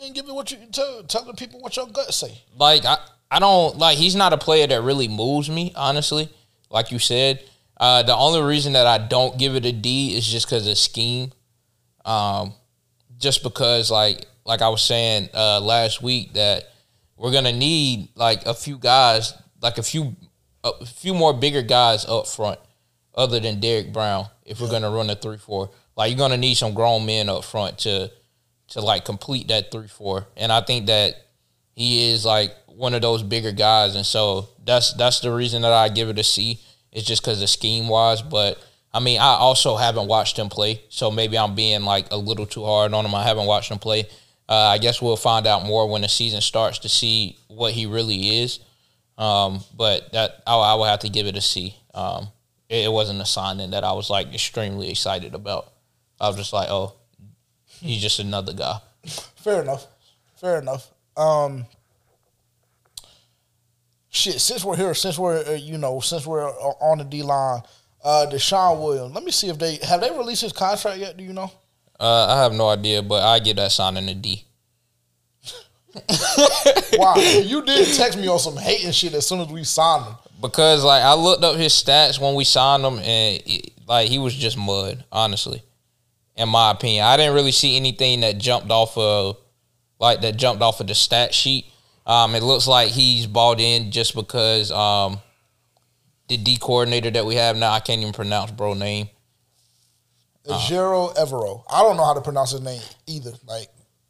Mean, 0.00 0.12
give 0.12 0.28
it 0.28 0.34
what 0.34 0.50
you 0.52 0.58
tell 0.70 1.02
tell 1.04 1.24
the 1.24 1.34
people 1.34 1.60
what 1.60 1.76
your 1.76 1.86
gut 1.86 2.14
say. 2.14 2.40
Like 2.56 2.84
I 2.84 2.98
I 3.30 3.38
don't 3.38 3.76
like 3.78 3.98
he's 3.98 4.14
not 4.14 4.32
a 4.32 4.38
player 4.38 4.66
that 4.66 4.82
really 4.82 5.08
moves 5.08 5.50
me 5.50 5.72
honestly. 5.74 6.28
Like 6.70 6.92
you 6.92 6.98
said, 6.98 7.42
uh, 7.78 8.02
the 8.02 8.14
only 8.14 8.42
reason 8.42 8.74
that 8.74 8.86
I 8.86 8.98
don't 8.98 9.38
give 9.38 9.56
it 9.56 9.64
a 9.64 9.72
D 9.72 10.16
is 10.16 10.26
just 10.26 10.46
because 10.46 10.66
of 10.68 10.78
scheme. 10.78 11.32
Um, 12.04 12.54
just 13.18 13.42
because 13.42 13.90
like 13.90 14.26
like 14.44 14.62
I 14.62 14.68
was 14.68 14.82
saying 14.82 15.30
uh, 15.34 15.60
last 15.60 16.02
week 16.02 16.34
that 16.34 16.64
we're 17.16 17.32
gonna 17.32 17.52
need 17.52 18.10
like 18.14 18.46
a 18.46 18.54
few 18.54 18.78
guys, 18.78 19.34
like 19.60 19.78
a 19.78 19.82
few 19.82 20.14
a 20.62 20.86
few 20.86 21.14
more 21.14 21.32
bigger 21.34 21.62
guys 21.62 22.04
up 22.04 22.26
front, 22.26 22.60
other 23.14 23.40
than 23.40 23.60
Derrick 23.60 23.92
Brown, 23.92 24.26
if 24.44 24.60
we're 24.60 24.70
gonna 24.70 24.90
run 24.90 25.10
a 25.10 25.16
three 25.16 25.38
four. 25.38 25.70
Like 25.96 26.10
you're 26.10 26.18
gonna 26.18 26.36
need 26.36 26.54
some 26.54 26.74
grown 26.74 27.04
men 27.04 27.28
up 27.28 27.44
front 27.44 27.78
to 27.78 28.10
to 28.68 28.80
like 28.80 29.04
complete 29.04 29.48
that 29.48 29.70
three 29.70 29.88
four. 29.88 30.26
And 30.36 30.52
I 30.52 30.60
think 30.60 30.86
that 30.86 31.14
he 31.74 32.10
is 32.10 32.24
like 32.24 32.54
one 32.66 32.94
of 32.94 33.02
those 33.02 33.22
bigger 33.22 33.52
guys, 33.52 33.96
and 33.96 34.06
so 34.06 34.48
that's 34.64 34.92
that's 34.94 35.20
the 35.20 35.32
reason 35.32 35.62
that 35.62 35.72
I 35.72 35.88
give 35.88 36.08
it 36.08 36.18
a 36.18 36.24
C. 36.24 36.60
It's 36.92 37.06
just 37.06 37.22
because 37.22 37.40
the 37.40 37.46
scheme 37.46 37.88
wise, 37.88 38.22
but 38.22 38.58
I 38.92 39.00
mean, 39.00 39.20
I 39.20 39.34
also 39.34 39.76
haven't 39.76 40.08
watched 40.08 40.38
him 40.38 40.48
play, 40.48 40.82
so 40.88 41.10
maybe 41.10 41.38
I'm 41.38 41.54
being 41.54 41.82
like 41.82 42.06
a 42.10 42.16
little 42.16 42.46
too 42.46 42.64
hard 42.64 42.94
on 42.94 43.04
him. 43.04 43.14
I 43.14 43.24
haven't 43.24 43.46
watched 43.46 43.70
him 43.70 43.78
play. 43.78 44.08
Uh, 44.48 44.54
I 44.54 44.78
guess 44.78 45.02
we'll 45.02 45.16
find 45.16 45.46
out 45.46 45.66
more 45.66 45.86
when 45.88 46.00
the 46.00 46.08
season 46.08 46.40
starts 46.40 46.78
to 46.80 46.88
see 46.88 47.36
what 47.48 47.74
he 47.74 47.84
really 47.84 48.40
is. 48.40 48.60
Um, 49.18 49.60
but 49.76 50.12
that 50.12 50.42
I, 50.46 50.54
I, 50.54 50.74
will 50.74 50.84
have 50.84 51.00
to 51.00 51.08
give 51.08 51.26
it 51.26 51.36
a 51.36 51.40
C. 51.40 51.76
Um, 51.92 52.28
it, 52.68 52.84
it, 52.84 52.92
wasn't 52.92 53.20
a 53.20 53.26
signing 53.26 53.70
that 53.72 53.82
I 53.82 53.92
was 53.92 54.08
like 54.08 54.32
extremely 54.32 54.90
excited 54.90 55.34
about. 55.34 55.72
I 56.20 56.28
was 56.28 56.36
just 56.36 56.52
like, 56.52 56.68
oh, 56.70 56.94
he's 57.80 58.02
just 58.02 58.18
another 58.18 58.52
guy. 58.52 58.78
Fair 59.36 59.62
enough. 59.62 59.86
Fair 60.36 60.60
enough. 60.60 60.90
Um, 61.16 61.66
shit. 64.10 64.40
Since 64.40 64.64
we're 64.64 64.76
here, 64.76 64.94
since 64.94 65.18
we're 65.18 65.44
uh, 65.44 65.52
you 65.52 65.78
know, 65.78 66.00
since 66.00 66.26
we're 66.26 66.48
on 66.48 66.98
the 66.98 67.04
D 67.04 67.22
line, 67.22 67.62
uh, 68.02 68.26
DeShawn 68.30 68.80
Williams. 68.80 69.14
Let 69.14 69.24
me 69.24 69.30
see 69.30 69.48
if 69.48 69.58
they 69.58 69.76
have 69.76 70.00
they 70.00 70.10
released 70.10 70.42
his 70.42 70.52
contract 70.52 70.98
yet. 70.98 71.16
Do 71.16 71.24
you 71.24 71.32
know? 71.32 71.50
Uh, 71.98 72.26
I 72.26 72.42
have 72.42 72.52
no 72.52 72.68
idea, 72.68 73.02
but 73.02 73.24
I 73.24 73.40
get 73.40 73.56
that 73.56 73.72
signing 73.72 74.08
a 74.08 74.14
D. 74.14 74.44
wow, 76.92 77.16
you 77.16 77.64
did 77.64 77.92
text 77.94 78.18
me 78.18 78.28
on 78.28 78.38
some 78.38 78.56
hating 78.56 78.92
shit 78.92 79.14
as 79.14 79.26
soon 79.26 79.40
as 79.40 79.48
we 79.48 79.64
signed 79.64 80.04
him. 80.04 80.14
Because 80.40 80.84
like 80.84 81.02
I 81.02 81.14
looked 81.14 81.42
up 81.42 81.56
his 81.56 81.72
stats 81.72 82.20
when 82.20 82.34
we 82.34 82.44
signed 82.44 82.84
him, 82.84 82.98
and 82.98 83.42
it, 83.44 83.72
like 83.88 84.08
he 84.08 84.18
was 84.18 84.34
just 84.34 84.56
mud, 84.56 85.04
honestly. 85.10 85.62
In 86.38 86.48
my 86.48 86.70
opinion, 86.70 87.04
I 87.04 87.16
didn't 87.16 87.34
really 87.34 87.52
see 87.52 87.76
anything 87.76 88.20
that 88.20 88.38
jumped 88.38 88.70
off 88.70 88.96
of 88.96 89.38
like 89.98 90.20
that 90.20 90.36
jumped 90.36 90.62
off 90.62 90.80
of 90.80 90.86
the 90.86 90.94
stat 90.94 91.34
sheet. 91.34 91.66
Um, 92.06 92.34
it 92.34 92.42
looks 92.42 92.66
like 92.66 92.88
he's 92.88 93.26
bought 93.26 93.60
in 93.60 93.90
just 93.90 94.14
because 94.14 94.70
um, 94.70 95.20
the 96.28 96.36
D 96.36 96.56
coordinator 96.56 97.10
that 97.10 97.26
we 97.26 97.34
have 97.34 97.56
now, 97.56 97.72
I 97.72 97.80
can't 97.80 98.00
even 98.00 98.12
pronounce 98.12 98.50
bro 98.52 98.74
name. 98.74 99.08
Ejiro 100.46 101.14
Evero. 101.16 101.64
I 101.70 101.82
don't 101.82 101.96
know 101.96 102.04
how 102.04 102.14
to 102.14 102.22
pronounce 102.22 102.52
his 102.52 102.62
name 102.62 102.80
either. 103.06 103.32
Like 103.46 103.68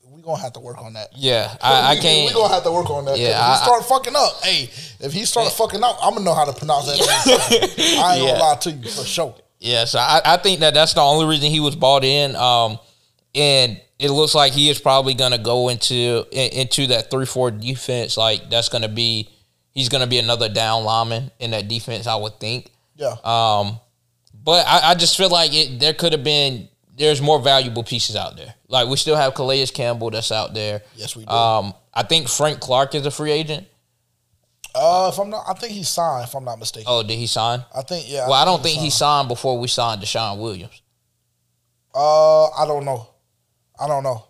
we 0.09 0.23
gonna 0.23 0.41
have 0.41 0.53
to 0.53 0.61
work 0.61 0.79
on 0.79 0.93
that. 0.93 1.09
Yeah, 1.17 1.57
I, 1.63 1.93
I 1.93 1.97
can't. 1.97 2.29
We 2.29 2.35
gonna 2.35 2.53
have 2.55 2.65
to 2.65 2.73
work 2.73 2.91
on 2.91 3.07
that. 3.07 3.19
Yeah, 3.19 3.53
if 3.55 3.59
he 3.59 3.65
start 3.65 3.85
fucking 3.87 4.15
up. 4.15 4.45
Hey, 4.45 4.71
if 5.01 5.13
he 5.13 5.25
start 5.25 5.53
fucking 5.53 5.83
up, 5.83 5.99
I'm 6.03 6.15
gonna 6.15 6.25
know 6.25 6.35
how 6.35 6.45
to 6.45 6.53
pronounce 6.53 6.87
that. 6.87 6.99
Name. 6.99 7.99
I 8.05 8.17
ain't 8.17 8.25
yeah. 8.25 8.31
gonna 8.33 8.45
lie 8.45 8.57
to 8.57 8.71
you 8.71 8.91
for 8.91 9.05
sure. 9.05 9.35
Yeah, 9.61 9.85
so 9.85 9.99
I, 9.99 10.21
I 10.25 10.37
think 10.37 10.61
that 10.61 10.75
that's 10.75 10.95
the 10.95 11.01
only 11.01 11.27
reason 11.27 11.51
he 11.51 11.61
was 11.61 11.75
bought 11.75 12.05
in. 12.05 12.37
Um, 12.37 12.79
and 13.35 13.81
it 13.99 14.11
looks 14.11 14.35
like 14.35 14.53
he 14.53 14.71
is 14.71 14.79
probably 14.79 15.15
gonna 15.15 15.39
go 15.39 15.69
into 15.69 16.25
into 16.33 16.87
that 16.89 17.11
three 17.11 17.27
four 17.27 17.51
defense. 17.51 18.17
Like 18.17 18.49
that's 18.51 18.69
gonna 18.69 18.89
be 18.89 19.29
he's 19.73 19.89
gonna 19.89 20.07
be 20.07 20.19
another 20.19 20.49
down 20.49 20.85
lineman 20.85 21.31
in 21.39 21.51
that 21.51 21.69
defense. 21.69 22.07
I 22.07 22.17
would 22.17 22.39
think. 22.39 22.71
Yeah. 22.97 23.17
Um, 23.25 23.81
but 24.45 24.67
I, 24.67 24.91
I 24.91 24.95
just 24.95 25.17
feel 25.17 25.31
like 25.31 25.53
it. 25.53 25.81
There 25.81 25.95
could 25.95 26.13
have 26.13 26.25
been 26.25 26.69
there's 26.97 27.21
more 27.21 27.41
valuable 27.41 27.85
pieces 27.85 28.17
out 28.17 28.37
there. 28.37 28.55
Like 28.69 28.89
we 28.89 28.97
still 28.97 29.17
have 29.17 29.35
Calais 29.35 29.67
Campbell 29.67 30.11
that's 30.11 30.33
out 30.33 30.55
there. 30.55 30.83
Yes, 30.95 31.17
we 31.17 31.25
do. 31.25 31.31
Um, 31.31 31.75
I 31.95 32.03
think 32.03 32.29
Frank 32.29 32.61
Clark 32.61 32.95
is 32.95 33.07
a 33.07 33.11
free 33.11 33.33
agent. 33.33 33.67
Uh, 34.79 35.11
if 35.13 35.19
I'm 35.19 35.31
not, 35.31 35.45
I 35.49 35.55
think 35.55 35.73
he 35.73 35.83
signed. 35.83 36.25
If 36.29 36.35
I'm 36.35 36.45
not 36.45 36.59
mistaken. 36.59 36.87
Oh, 36.89 37.03
did 37.03 37.19
he 37.19 37.27
sign? 37.27 37.65
I 37.75 37.83
think 37.83 38.07
yeah. 38.09 38.29
Well, 38.29 38.35
I, 38.35 38.43
I 38.43 38.45
don't 38.45 38.63
think, 38.63 38.75
he, 38.75 38.77
signed. 38.77 38.85
he 38.85 38.91
signed 38.91 39.29
before 39.29 39.59
we 39.59 39.69
signed 39.69 40.01
DeShawn 40.01 40.39
Williams. 40.39 40.83
Uh, 41.95 42.49
I 42.51 42.65
don't 42.67 42.85
know. 42.85 43.09
I 43.81 43.89
don't 43.89 44.03
know. 44.05 44.25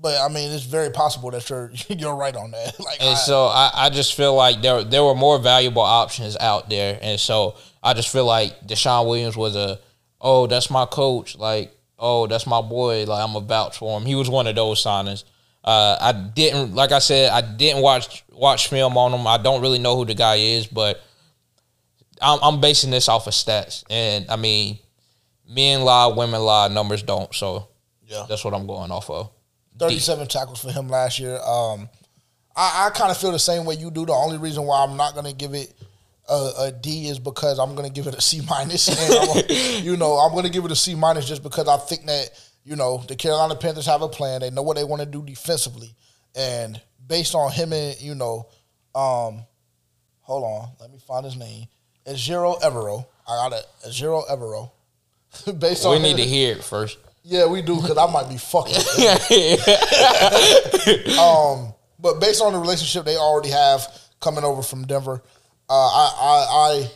But 0.00 0.20
I 0.20 0.28
mean, 0.28 0.50
it's 0.50 0.64
very 0.64 0.90
possible 0.90 1.30
that 1.30 1.48
you're 1.48 1.70
you're 1.88 2.16
right 2.16 2.34
on 2.34 2.50
that. 2.50 2.78
like, 2.80 3.00
and 3.00 3.10
I, 3.10 3.14
so 3.14 3.46
I, 3.46 3.70
I 3.74 3.90
just 3.90 4.14
feel 4.14 4.34
like 4.34 4.62
there 4.62 4.82
there 4.82 5.04
were 5.04 5.14
more 5.14 5.38
valuable 5.38 5.82
options 5.82 6.36
out 6.38 6.68
there, 6.68 6.98
and 7.00 7.18
so 7.18 7.56
I 7.82 7.94
just 7.94 8.08
feel 8.08 8.26
like 8.26 8.66
DeShawn 8.66 9.06
Williams 9.06 9.36
was 9.36 9.56
a 9.56 9.78
oh, 10.20 10.46
that's 10.46 10.70
my 10.70 10.86
coach. 10.86 11.36
Like, 11.36 11.76
oh, 11.98 12.26
that's 12.26 12.46
my 12.46 12.60
boy. 12.60 13.04
Like, 13.04 13.22
I'm 13.22 13.36
a 13.36 13.40
vouch 13.40 13.78
for 13.78 13.98
him. 13.98 14.06
He 14.06 14.14
was 14.14 14.28
one 14.28 14.46
of 14.46 14.56
those 14.56 14.82
signings. 14.82 15.24
Uh, 15.66 15.98
I 16.00 16.12
didn't, 16.12 16.74
like 16.74 16.92
I 16.92 17.00
said, 17.00 17.30
I 17.30 17.40
didn't 17.40 17.82
watch 17.82 18.24
watch 18.30 18.68
film 18.68 18.96
on 18.96 19.12
him. 19.12 19.26
I 19.26 19.36
don't 19.38 19.60
really 19.60 19.78
know 19.78 19.96
who 19.96 20.04
the 20.04 20.14
guy 20.14 20.36
is, 20.36 20.66
but 20.66 21.02
I'm, 22.22 22.38
I'm 22.42 22.60
basing 22.60 22.90
this 22.90 23.08
off 23.08 23.26
of 23.26 23.32
stats. 23.32 23.82
And 23.90 24.26
I 24.30 24.36
mean, 24.36 24.78
men 25.48 25.82
lie, 25.82 26.06
women 26.06 26.40
lie, 26.40 26.68
numbers 26.68 27.02
don't. 27.02 27.34
So 27.34 27.68
yeah, 28.06 28.26
that's 28.28 28.44
what 28.44 28.54
I'm 28.54 28.66
going 28.66 28.92
off 28.92 29.10
of. 29.10 29.30
37 29.78 30.28
tackles 30.28 30.60
for 30.60 30.70
him 30.70 30.88
last 30.88 31.18
year. 31.18 31.38
Um, 31.40 31.88
I, 32.54 32.86
I 32.86 32.90
kind 32.96 33.10
of 33.10 33.18
feel 33.18 33.32
the 33.32 33.38
same 33.38 33.66
way 33.66 33.74
you 33.74 33.90
do. 33.90 34.06
The 34.06 34.12
only 34.12 34.38
reason 34.38 34.62
why 34.64 34.84
I'm 34.84 34.96
not 34.96 35.14
going 35.14 35.26
to 35.26 35.34
give 35.34 35.52
it 35.52 35.74
a, 36.28 36.50
a 36.60 36.72
D 36.72 37.08
is 37.08 37.18
because 37.18 37.58
I'm 37.58 37.74
gonna 37.74 37.90
give 37.90 38.06
it 38.06 38.14
a 38.14 38.20
C 38.20 38.40
minus. 38.48 38.88
you 39.82 39.96
know, 39.96 40.14
I'm 40.14 40.34
gonna 40.34 40.50
give 40.50 40.64
it 40.64 40.70
a 40.70 40.76
C 40.76 40.94
minus 40.94 41.26
just 41.26 41.42
because 41.42 41.68
I 41.68 41.76
think 41.76 42.06
that 42.06 42.30
you 42.66 42.76
know 42.76 43.02
the 43.08 43.16
Carolina 43.16 43.54
Panthers 43.54 43.86
have 43.86 44.02
a 44.02 44.08
plan. 44.08 44.40
They 44.40 44.50
know 44.50 44.62
what 44.62 44.76
they 44.76 44.84
want 44.84 45.00
to 45.00 45.06
do 45.06 45.22
defensively, 45.22 45.94
and 46.34 46.78
based 47.06 47.34
on 47.34 47.50
him 47.52 47.72
and 47.72 47.98
you 48.00 48.14
know, 48.14 48.48
um, 48.94 49.44
hold 50.20 50.44
on, 50.44 50.68
let 50.80 50.90
me 50.90 50.98
find 50.98 51.24
his 51.24 51.36
name. 51.36 51.68
Ejiro 52.06 52.60
Evero. 52.60 53.06
I 53.28 53.48
got 53.48 53.52
it. 53.52 53.66
Ejiro 53.86 54.26
Evero. 54.28 54.70
based 55.58 55.86
on 55.86 55.92
we 55.92 55.98
need 56.02 56.12
him, 56.12 56.16
to 56.18 56.24
hear 56.24 56.56
it 56.56 56.64
first. 56.64 56.98
Yeah, 57.22 57.46
we 57.46 57.62
do 57.62 57.76
because 57.76 57.96
I 57.96 58.10
might 58.10 58.28
be 58.28 58.36
fucking. 58.36 58.74
um, 61.18 61.72
but 61.98 62.20
based 62.20 62.42
on 62.42 62.52
the 62.52 62.58
relationship 62.58 63.04
they 63.04 63.16
already 63.16 63.50
have 63.50 63.86
coming 64.20 64.44
over 64.44 64.62
from 64.62 64.86
Denver, 64.86 65.22
uh, 65.68 65.72
I, 65.72 66.12
I 66.20 66.46
I 66.80 66.90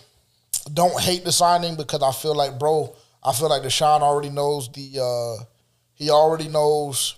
don't 0.73 1.01
hate 1.01 1.25
the 1.25 1.33
signing 1.33 1.75
because 1.77 2.03
I 2.03 2.13
feel 2.13 2.35
like, 2.35 2.59
bro, 2.59 2.95
I 3.25 3.33
feel 3.33 3.49
like 3.49 3.63
DeShawn 3.63 4.01
already 4.01 4.31
knows 4.31 4.69
the 4.69 5.01
uh, 5.01 5.45
he 6.01 6.09
already 6.09 6.49
knows 6.49 7.17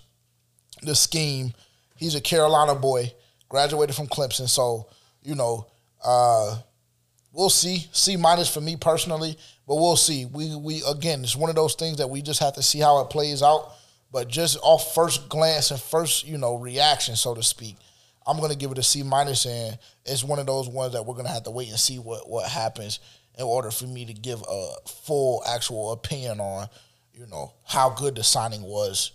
the 0.81 0.93
scheme. 0.93 1.53
He's 1.95 2.15
a 2.15 2.21
Carolina 2.21 2.75
boy, 2.75 3.13
graduated 3.47 3.95
from 3.95 4.07
Clemson, 4.07 4.49
so 4.49 4.89
you 5.23 5.35
know, 5.35 5.67
uh, 6.03 6.57
we'll 7.31 7.49
see. 7.49 7.87
C 7.93 8.17
minus 8.17 8.53
for 8.53 8.59
me 8.59 8.75
personally, 8.75 9.37
but 9.65 9.75
we'll 9.75 9.95
see. 9.95 10.25
We 10.25 10.53
we 10.57 10.83
again, 10.85 11.23
it's 11.23 11.33
one 11.33 11.49
of 11.49 11.55
those 11.55 11.75
things 11.75 11.97
that 11.97 12.09
we 12.09 12.21
just 12.21 12.41
have 12.41 12.55
to 12.55 12.61
see 12.61 12.79
how 12.79 12.99
it 12.99 13.09
plays 13.09 13.41
out. 13.41 13.71
But 14.11 14.27
just 14.27 14.59
off 14.61 14.93
first 14.93 15.29
glance 15.29 15.71
and 15.71 15.79
first, 15.79 16.27
you 16.27 16.37
know, 16.37 16.57
reaction, 16.57 17.15
so 17.15 17.33
to 17.33 17.41
speak, 17.41 17.77
I'm 18.27 18.37
gonna 18.41 18.53
give 18.53 18.71
it 18.71 18.77
a 18.77 18.83
C 18.83 19.01
minus, 19.01 19.45
and 19.45 19.79
it's 20.05 20.25
one 20.25 20.39
of 20.39 20.45
those 20.45 20.67
ones 20.67 20.91
that 20.91 21.05
we're 21.05 21.15
gonna 21.15 21.29
have 21.29 21.43
to 21.43 21.51
wait 21.51 21.69
and 21.69 21.79
see 21.79 21.99
what 21.99 22.29
what 22.29 22.49
happens 22.49 22.99
in 23.37 23.45
order 23.45 23.71
for 23.71 23.85
me 23.85 24.05
to 24.07 24.13
give 24.13 24.41
a 24.41 24.71
full 24.85 25.41
actual 25.47 25.93
opinion 25.93 26.41
on, 26.41 26.67
you 27.13 27.27
know, 27.27 27.53
how 27.65 27.89
good 27.89 28.15
the 28.15 28.23
signing 28.23 28.63
was, 28.63 29.11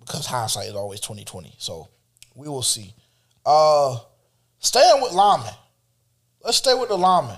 because 0.00 0.26
hindsight 0.26 0.68
is 0.68 0.74
always 0.74 1.00
twenty 1.00 1.24
twenty. 1.24 1.54
So 1.58 1.88
we 2.34 2.48
will 2.48 2.62
see. 2.62 2.94
Uh, 3.44 3.98
staying 4.58 5.00
with 5.00 5.12
linemen, 5.12 5.52
let's 6.42 6.58
stay 6.58 6.74
with 6.74 6.88
the 6.88 6.98
linemen. 6.98 7.36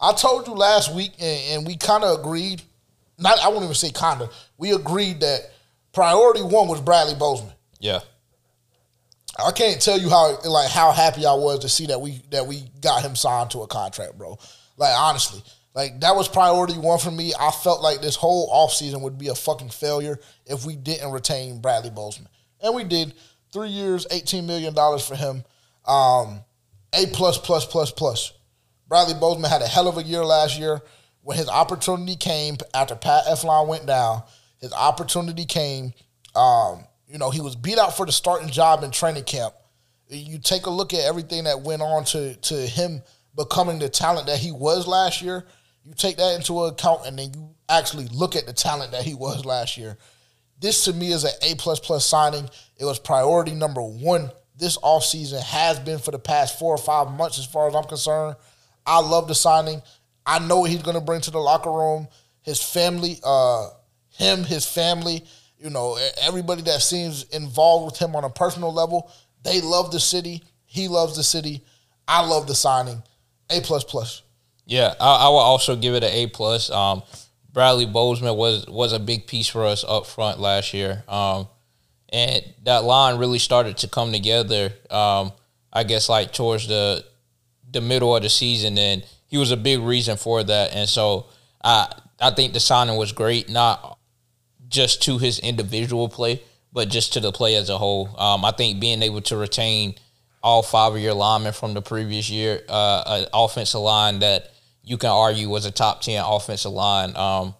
I 0.00 0.12
told 0.12 0.46
you 0.46 0.54
last 0.54 0.94
week, 0.94 1.12
and, 1.20 1.58
and 1.58 1.66
we 1.66 1.76
kind 1.76 2.04
of 2.04 2.20
agreed. 2.20 2.62
Not 3.18 3.38
I 3.40 3.48
won't 3.48 3.64
even 3.64 3.74
say 3.74 3.90
kind 3.90 4.22
of. 4.22 4.32
We 4.56 4.72
agreed 4.72 5.20
that 5.20 5.40
priority 5.92 6.42
one 6.42 6.68
was 6.68 6.80
Bradley 6.80 7.14
Bozeman. 7.14 7.52
Yeah. 7.80 8.00
I 9.38 9.52
can't 9.52 9.80
tell 9.80 9.98
you 9.98 10.10
how 10.10 10.38
like 10.44 10.70
how 10.70 10.92
happy 10.92 11.24
I 11.26 11.34
was 11.34 11.60
to 11.60 11.68
see 11.68 11.86
that 11.86 12.00
we 12.00 12.22
that 12.30 12.46
we 12.46 12.64
got 12.80 13.02
him 13.02 13.14
signed 13.14 13.50
to 13.50 13.60
a 13.60 13.66
contract, 13.66 14.18
bro. 14.18 14.38
Like 14.76 14.92
honestly, 14.96 15.42
like 15.74 16.00
that 16.00 16.16
was 16.16 16.28
priority 16.28 16.74
one 16.74 16.98
for 16.98 17.10
me. 17.10 17.32
I 17.38 17.50
felt 17.50 17.82
like 17.82 18.00
this 18.00 18.16
whole 18.16 18.50
offseason 18.50 19.02
would 19.02 19.18
be 19.18 19.28
a 19.28 19.34
fucking 19.34 19.70
failure 19.70 20.18
if 20.46 20.64
we 20.66 20.76
didn't 20.76 21.12
retain 21.12 21.60
Bradley 21.60 21.90
Bozeman. 21.90 22.30
And 22.62 22.74
we 22.74 22.84
did. 22.84 23.14
Three 23.52 23.68
years, 23.68 24.06
eighteen 24.12 24.46
million 24.46 24.74
dollars 24.74 25.06
for 25.06 25.16
him. 25.16 25.44
Um, 25.84 26.44
a 26.92 27.06
plus 27.06 27.36
plus 27.36 27.66
plus 27.66 27.90
plus. 27.90 28.32
Bradley 28.88 29.14
Bozeman 29.14 29.50
had 29.50 29.62
a 29.62 29.66
hell 29.66 29.88
of 29.88 29.98
a 29.98 30.02
year 30.02 30.24
last 30.24 30.58
year. 30.58 30.80
When 31.22 31.36
his 31.36 31.48
opportunity 31.48 32.16
came 32.16 32.56
after 32.74 32.94
Pat 32.94 33.24
Elflein 33.26 33.66
went 33.68 33.86
down, 33.86 34.22
his 34.60 34.72
opportunity 34.72 35.46
came. 35.46 35.92
Um, 36.34 36.84
you 37.08 37.18
know, 37.18 37.30
he 37.30 37.40
was 37.40 37.56
beat 37.56 37.78
out 37.78 37.96
for 37.96 38.06
the 38.06 38.12
starting 38.12 38.50
job 38.50 38.84
in 38.84 38.90
training 38.90 39.24
camp. 39.24 39.54
You 40.08 40.38
take 40.38 40.66
a 40.66 40.70
look 40.70 40.94
at 40.94 41.00
everything 41.00 41.44
that 41.44 41.60
went 41.60 41.82
on 41.82 42.04
to 42.06 42.36
to 42.36 42.54
him 42.54 43.02
becoming 43.36 43.78
the 43.78 43.88
talent 43.88 44.26
that 44.28 44.38
he 44.38 44.52
was 44.52 44.86
last 44.86 45.22
year. 45.22 45.44
You 45.84 45.94
take 45.94 46.18
that 46.18 46.36
into 46.36 46.64
account, 46.64 47.06
and 47.06 47.18
then 47.18 47.32
you 47.34 47.54
actually 47.68 48.06
look 48.08 48.36
at 48.36 48.46
the 48.46 48.52
talent 48.52 48.92
that 48.92 49.02
he 49.02 49.14
was 49.14 49.44
last 49.44 49.76
year. 49.76 49.96
This 50.60 50.84
to 50.84 50.92
me 50.92 51.12
is 51.12 51.24
an 51.24 51.32
A 51.42 51.54
plus 51.54 51.80
plus 51.80 52.04
signing. 52.06 52.48
It 52.78 52.84
was 52.84 52.98
priority 52.98 53.52
number 53.52 53.82
one 53.82 54.30
this 54.60 54.78
off 54.82 55.04
season 55.04 55.40
has 55.42 55.80
been 55.80 55.98
for 55.98 56.10
the 56.10 56.18
past 56.18 56.58
four 56.58 56.74
or 56.74 56.78
five 56.78 57.10
months, 57.10 57.38
as 57.38 57.46
far 57.46 57.66
as 57.66 57.74
I'm 57.74 57.84
concerned. 57.84 58.36
I 58.86 59.00
love 59.00 59.26
the 59.26 59.34
signing. 59.34 59.82
I 60.24 60.38
know 60.38 60.60
what 60.60 60.70
he's 60.70 60.82
going 60.82 60.96
to 60.96 61.00
bring 61.00 61.22
to 61.22 61.30
the 61.30 61.38
locker 61.38 61.72
room. 61.72 62.06
His 62.42 62.62
family, 62.62 63.18
uh, 63.24 63.68
him, 64.10 64.44
his 64.44 64.66
family, 64.66 65.24
you 65.58 65.70
know, 65.70 65.98
everybody 66.20 66.62
that 66.62 66.82
seems 66.82 67.24
involved 67.24 67.86
with 67.86 67.98
him 67.98 68.14
on 68.14 68.24
a 68.24 68.30
personal 68.30 68.72
level, 68.72 69.10
they 69.42 69.60
love 69.60 69.90
the 69.90 70.00
city. 70.00 70.42
He 70.66 70.88
loves 70.88 71.16
the 71.16 71.24
city. 71.24 71.64
I 72.06 72.24
love 72.24 72.46
the 72.46 72.54
signing. 72.54 73.02
A 73.50 73.60
plus 73.60 73.82
plus. 73.82 74.22
Yeah, 74.66 74.94
I, 75.00 75.26
I 75.26 75.28
will 75.28 75.38
also 75.38 75.76
give 75.76 75.94
it 75.94 76.04
an 76.04 76.10
A 76.12 76.26
plus. 76.26 76.70
Um, 76.70 77.02
Bradley 77.52 77.86
Bozeman 77.86 78.36
was 78.36 78.66
was 78.66 78.92
a 78.92 78.98
big 79.00 79.26
piece 79.26 79.48
for 79.48 79.66
us 79.66 79.84
up 79.86 80.06
front 80.06 80.38
last 80.40 80.72
year. 80.72 81.04
Um, 81.08 81.48
and 82.12 82.44
that 82.64 82.84
line 82.84 83.18
really 83.18 83.38
started 83.38 83.78
to 83.78 83.88
come 83.88 84.12
together. 84.12 84.72
Um, 84.90 85.32
I 85.72 85.84
guess 85.84 86.08
like 86.08 86.32
towards 86.32 86.66
the 86.68 87.04
the 87.70 87.80
middle 87.80 88.14
of 88.16 88.22
the 88.22 88.28
season, 88.30 88.78
and 88.78 89.04
he 89.26 89.38
was 89.38 89.50
a 89.52 89.56
big 89.56 89.80
reason 89.80 90.16
for 90.16 90.42
that. 90.42 90.74
And 90.74 90.88
so 90.88 91.26
I 91.62 91.92
I 92.20 92.30
think 92.30 92.52
the 92.52 92.60
signing 92.60 92.96
was 92.96 93.12
great, 93.12 93.48
not 93.48 93.98
just 94.68 95.02
to 95.04 95.18
his 95.18 95.38
individual 95.38 96.08
play, 96.08 96.42
but 96.72 96.88
just 96.88 97.12
to 97.14 97.20
the 97.20 97.32
play 97.32 97.54
as 97.56 97.68
a 97.70 97.78
whole. 97.78 98.08
Um, 98.18 98.44
I 98.44 98.52
think 98.52 98.80
being 98.80 99.02
able 99.02 99.20
to 99.22 99.36
retain 99.36 99.94
all 100.42 100.62
five 100.62 100.94
of 100.94 101.00
your 101.00 101.14
linemen 101.14 101.52
from 101.52 101.74
the 101.74 101.82
previous 101.82 102.30
year, 102.30 102.62
uh, 102.68 103.02
an 103.06 103.26
offensive 103.34 103.80
line 103.80 104.20
that 104.20 104.52
you 104.82 104.96
can 104.96 105.10
argue 105.10 105.48
was 105.48 105.66
a 105.66 105.70
top 105.70 106.00
ten 106.00 106.22
offensive 106.24 106.72
line. 106.72 107.16
Um, 107.16 107.54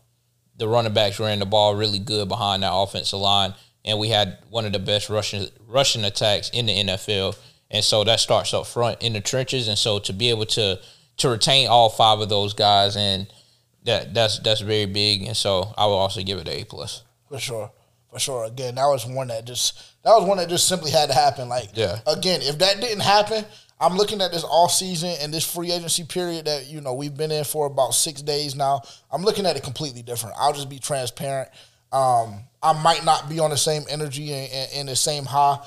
the 0.57 0.68
running 0.68 0.93
backs 0.93 1.20
ran 1.20 1.39
the 1.39 1.47
ball 1.47 1.74
really 1.74 1.99
good 1.99 2.28
behind 2.28 2.62
that 2.62 2.72
offensive 2.72 3.18
line, 3.18 3.55
and 3.85 3.99
we 3.99 4.09
had 4.09 4.39
one 4.51 4.64
of 4.64 4.72
the 4.72 4.78
best 4.78 5.09
rushing 5.09 5.49
rushing 5.68 6.05
attacks 6.05 6.51
in 6.51 6.66
the 6.66 6.72
NFL. 6.72 7.37
And 7.70 7.85
so 7.85 8.03
that 8.05 8.20
starts 8.20 8.53
up 8.53 8.66
front 8.66 9.03
in 9.03 9.12
the 9.12 9.20
trenches. 9.20 9.68
And 9.68 9.78
so 9.78 9.99
to 10.01 10.12
be 10.12 10.31
able 10.31 10.47
to 10.47 10.81
to 11.18 11.28
retain 11.28 11.68
all 11.68 11.89
five 11.89 12.18
of 12.20 12.28
those 12.28 12.55
guys 12.55 12.97
and 12.97 13.33
that 13.85 14.12
that's 14.12 14.39
that's 14.41 14.61
very 14.61 14.87
big. 14.87 15.22
And 15.22 15.37
so 15.37 15.72
I 15.76 15.87
will 15.87 15.95
also 15.95 16.22
give 16.22 16.39
it 16.39 16.49
an 16.49 16.61
A 16.61 16.64
plus. 16.64 17.03
For 17.28 17.39
sure. 17.39 17.70
For 18.11 18.18
sure. 18.18 18.45
Again, 18.45 18.74
that 18.74 18.87
was 18.87 19.07
one 19.07 19.28
that 19.28 19.45
just 19.45 19.81
that 20.03 20.12
was 20.12 20.24
one 20.24 20.38
that 20.38 20.48
just 20.48 20.66
simply 20.66 20.90
had 20.90 21.09
to 21.09 21.14
happen. 21.14 21.48
Like 21.48 21.70
yeah. 21.74 21.98
again, 22.07 22.40
if 22.42 22.59
that 22.59 22.80
didn't 22.80 23.01
happen, 23.01 23.44
I'm 23.80 23.96
looking 23.96 24.20
at 24.20 24.30
this 24.30 24.44
off 24.44 24.72
season 24.72 25.14
and 25.20 25.32
this 25.32 25.51
free 25.51 25.72
agency 25.72 26.05
period 26.05 26.44
that 26.46 26.66
you 26.66 26.80
know 26.80 26.94
we've 26.94 27.16
been 27.16 27.30
in 27.30 27.44
for 27.44 27.66
about 27.66 27.94
six 27.94 28.22
days 28.22 28.55
now. 28.55 28.82
I'm 29.11 29.22
looking 29.22 29.46
at 29.46 29.57
it 29.57 29.62
completely 29.62 30.03
different. 30.03 30.36
I'll 30.38 30.53
just 30.53 30.68
be 30.68 30.78
transparent. 30.78 31.48
Um, 31.92 32.40
I 32.62 32.80
might 32.82 33.05
not 33.05 33.28
be 33.28 33.40
on 33.40 33.51
the 33.51 33.57
same 33.57 33.82
energy 33.88 34.32
and, 34.32 34.53
and, 34.53 34.70
and, 34.76 34.88
the 34.88 34.94
same 34.94 35.24
high 35.24 35.59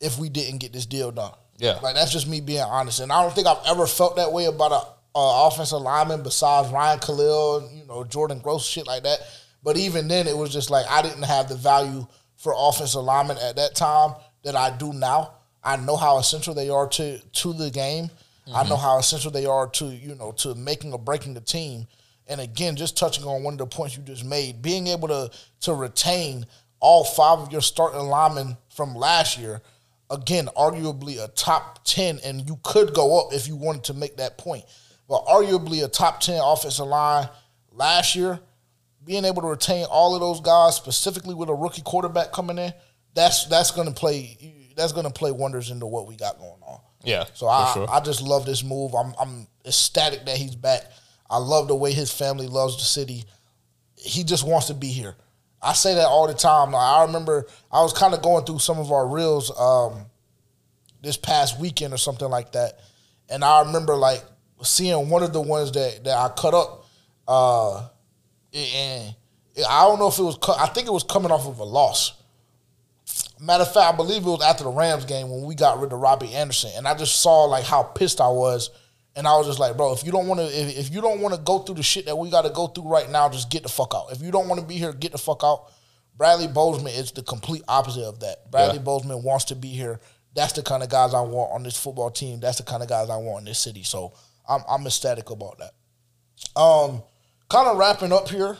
if 0.00 0.18
we 0.18 0.28
didn't 0.28 0.58
get 0.58 0.72
this 0.72 0.86
deal 0.86 1.12
done. 1.12 1.30
Yeah, 1.58 1.78
like 1.82 1.94
that's 1.94 2.10
just 2.10 2.26
me 2.26 2.40
being 2.40 2.62
honest, 2.62 3.00
and 3.00 3.12
I 3.12 3.22
don't 3.22 3.34
think 3.34 3.46
I've 3.46 3.64
ever 3.66 3.86
felt 3.86 4.16
that 4.16 4.32
way 4.32 4.46
about 4.46 4.72
a, 4.72 5.18
a 5.18 5.46
offensive 5.46 5.80
lineman 5.80 6.22
besides 6.22 6.70
Ryan 6.70 6.98
Kalil, 6.98 7.70
you 7.72 7.84
know, 7.86 8.02
Jordan 8.02 8.40
Gross, 8.40 8.66
shit 8.66 8.86
like 8.86 9.04
that. 9.04 9.20
But 9.62 9.76
even 9.76 10.08
then, 10.08 10.26
it 10.26 10.36
was 10.36 10.52
just 10.52 10.70
like 10.70 10.86
I 10.90 11.02
didn't 11.02 11.22
have 11.22 11.48
the 11.48 11.54
value 11.54 12.06
for 12.42 12.52
offensive 12.56 13.04
linemen 13.04 13.38
at 13.38 13.54
that 13.54 13.76
time 13.76 14.14
that 14.42 14.56
I 14.56 14.76
do 14.76 14.92
now. 14.92 15.34
I 15.62 15.76
know 15.76 15.96
how 15.96 16.18
essential 16.18 16.54
they 16.54 16.68
are 16.68 16.88
to 16.88 17.18
to 17.18 17.52
the 17.52 17.70
game. 17.70 18.06
Mm-hmm. 18.06 18.56
I 18.56 18.68
know 18.68 18.76
how 18.76 18.98
essential 18.98 19.30
they 19.30 19.46
are 19.46 19.68
to 19.68 19.86
you 19.86 20.16
know 20.16 20.32
to 20.38 20.56
making 20.56 20.92
or 20.92 20.98
breaking 20.98 21.34
the 21.34 21.40
team. 21.40 21.86
And 22.26 22.40
again, 22.40 22.74
just 22.74 22.96
touching 22.96 23.24
on 23.24 23.44
one 23.44 23.54
of 23.54 23.58
the 23.58 23.66
points 23.66 23.96
you 23.96 24.02
just 24.02 24.24
made, 24.24 24.60
being 24.60 24.88
able 24.88 25.06
to 25.08 25.30
to 25.60 25.74
retain 25.74 26.46
all 26.80 27.04
five 27.04 27.38
of 27.38 27.52
your 27.52 27.60
starting 27.60 28.00
linemen 28.00 28.56
from 28.68 28.96
last 28.96 29.38
year, 29.38 29.62
again, 30.10 30.48
arguably 30.56 31.22
a 31.22 31.28
top 31.28 31.84
ten, 31.84 32.18
and 32.24 32.48
you 32.48 32.58
could 32.64 32.92
go 32.92 33.20
up 33.20 33.32
if 33.32 33.46
you 33.46 33.54
wanted 33.54 33.84
to 33.84 33.94
make 33.94 34.16
that 34.16 34.36
point. 34.36 34.64
But 35.08 35.26
arguably 35.26 35.84
a 35.84 35.88
top 35.88 36.20
ten 36.20 36.40
offensive 36.42 36.86
line 36.86 37.28
last 37.70 38.16
year, 38.16 38.40
being 39.04 39.24
able 39.24 39.42
to 39.42 39.48
retain 39.48 39.86
all 39.90 40.14
of 40.14 40.20
those 40.20 40.40
guys, 40.40 40.76
specifically 40.76 41.34
with 41.34 41.48
a 41.48 41.54
rookie 41.54 41.82
quarterback 41.82 42.32
coming 42.32 42.58
in, 42.58 42.72
that's 43.14 43.46
that's 43.46 43.70
going 43.70 43.88
to 43.88 43.94
play 43.94 44.72
that's 44.76 44.92
going 44.92 45.06
to 45.06 45.12
play 45.12 45.30
wonders 45.30 45.70
into 45.70 45.86
what 45.86 46.06
we 46.06 46.16
got 46.16 46.38
going 46.38 46.62
on. 46.62 46.80
Yeah. 47.04 47.24
So 47.34 47.48
I 47.48 47.72
sure. 47.74 47.90
I 47.90 48.00
just 48.00 48.22
love 48.22 48.46
this 48.46 48.62
move. 48.62 48.94
I'm 48.94 49.14
I'm 49.20 49.46
ecstatic 49.64 50.24
that 50.26 50.36
he's 50.36 50.54
back. 50.54 50.84
I 51.28 51.38
love 51.38 51.68
the 51.68 51.74
way 51.74 51.92
his 51.92 52.12
family 52.12 52.46
loves 52.46 52.76
the 52.76 52.84
city. 52.84 53.24
He 53.96 54.24
just 54.24 54.46
wants 54.46 54.66
to 54.66 54.74
be 54.74 54.88
here. 54.88 55.14
I 55.62 55.74
say 55.74 55.94
that 55.94 56.06
all 56.06 56.26
the 56.26 56.34
time. 56.34 56.74
I 56.74 57.04
remember 57.04 57.46
I 57.70 57.82
was 57.82 57.92
kind 57.92 58.14
of 58.14 58.22
going 58.22 58.44
through 58.44 58.58
some 58.58 58.78
of 58.78 58.90
our 58.90 59.06
reels 59.06 59.50
um, 59.58 60.06
this 61.02 61.16
past 61.16 61.60
weekend 61.60 61.94
or 61.94 61.98
something 61.98 62.28
like 62.28 62.52
that, 62.52 62.80
and 63.28 63.44
I 63.44 63.62
remember 63.62 63.94
like 63.94 64.24
seeing 64.62 65.08
one 65.08 65.22
of 65.22 65.32
the 65.32 65.40
ones 65.40 65.72
that 65.72 66.04
that 66.04 66.16
I 66.16 66.28
cut 66.36 66.54
up, 66.54 66.86
uh, 67.28 67.88
and 68.54 69.14
I 69.68 69.84
don't 69.84 69.98
know 69.98 70.08
if 70.08 70.18
it 70.18 70.22
was. 70.22 70.38
I 70.58 70.66
think 70.66 70.86
it 70.86 70.92
was 70.92 71.04
coming 71.04 71.30
off 71.30 71.46
of 71.46 71.58
a 71.58 71.64
loss 71.64 72.22
Matter 73.42 73.62
of 73.62 73.74
fact, 73.74 73.92
I 73.92 73.96
believe 73.96 74.22
it 74.22 74.30
was 74.30 74.40
after 74.40 74.62
the 74.62 74.70
Rams 74.70 75.04
game 75.04 75.28
when 75.28 75.42
we 75.42 75.56
got 75.56 75.80
rid 75.80 75.92
of 75.92 75.98
Robbie 75.98 76.32
Anderson, 76.32 76.70
and 76.76 76.86
I 76.86 76.94
just 76.94 77.20
saw 77.20 77.42
like 77.46 77.64
how 77.64 77.82
pissed 77.82 78.20
I 78.20 78.28
was, 78.28 78.70
and 79.16 79.26
I 79.26 79.36
was 79.36 79.48
just 79.48 79.58
like, 79.58 79.76
bro, 79.76 79.92
if 79.92 80.04
you 80.04 80.12
don't 80.12 80.28
want 80.28 80.38
to, 80.38 80.46
if, 80.46 80.78
if 80.78 80.94
you 80.94 81.00
don't 81.00 81.20
want 81.20 81.34
to 81.34 81.40
go 81.40 81.58
through 81.58 81.74
the 81.74 81.82
shit 81.82 82.06
that 82.06 82.16
we 82.16 82.30
got 82.30 82.42
to 82.42 82.50
go 82.50 82.68
through 82.68 82.88
right 82.88 83.10
now, 83.10 83.28
just 83.28 83.50
get 83.50 83.64
the 83.64 83.68
fuck 83.68 83.94
out. 83.96 84.12
If 84.12 84.22
you 84.22 84.30
don't 84.30 84.46
want 84.46 84.60
to 84.60 84.66
be 84.66 84.76
here, 84.76 84.92
get 84.92 85.10
the 85.10 85.18
fuck 85.18 85.40
out. 85.42 85.72
Bradley 86.16 86.46
Bozeman 86.46 86.92
is 86.92 87.10
the 87.10 87.22
complete 87.22 87.62
opposite 87.66 88.04
of 88.04 88.20
that. 88.20 88.48
Bradley 88.48 88.76
yeah. 88.76 88.82
Bozeman 88.82 89.24
wants 89.24 89.46
to 89.46 89.56
be 89.56 89.70
here. 89.70 89.98
That's 90.36 90.52
the 90.52 90.62
kind 90.62 90.84
of 90.84 90.88
guys 90.88 91.12
I 91.12 91.22
want 91.22 91.52
on 91.52 91.64
this 91.64 91.76
football 91.76 92.10
team. 92.10 92.38
That's 92.38 92.58
the 92.58 92.64
kind 92.64 92.80
of 92.80 92.88
guys 92.88 93.10
I 93.10 93.16
want 93.16 93.40
in 93.40 93.46
this 93.46 93.58
city. 93.58 93.82
So 93.82 94.12
I'm 94.48 94.60
I'm 94.68 94.86
ecstatic 94.86 95.30
about 95.30 95.58
that. 95.58 96.60
Um, 96.60 97.02
kind 97.52 97.68
of 97.68 97.76
wrapping 97.76 98.12
up 98.12 98.28
here, 98.28 98.56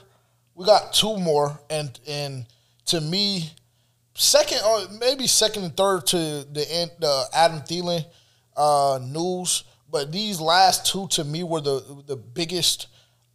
we 0.55 0.67
got 0.67 0.93
two 0.93 1.17
more, 1.17 1.59
and 1.71 1.99
and 2.07 2.47
to 2.87 3.01
me 3.01 3.51
second 4.15 4.59
or 4.67 4.87
maybe 5.01 5.27
second 5.27 5.65
and 5.65 5.77
third 5.77 6.07
to 6.09 6.17
the 6.17 6.67
end, 6.71 6.91
the 7.01 7.25
Adam 7.35 7.61
Thielen 7.61 8.05
uh, 8.57 9.01
news. 9.03 9.65
But 9.91 10.13
these 10.13 10.41
last 10.41 10.87
two 10.87 11.09
to 11.09 11.25
me 11.25 11.43
were 11.43 11.63
the 11.63 12.03
the 12.07 12.17
biggest 12.17 12.89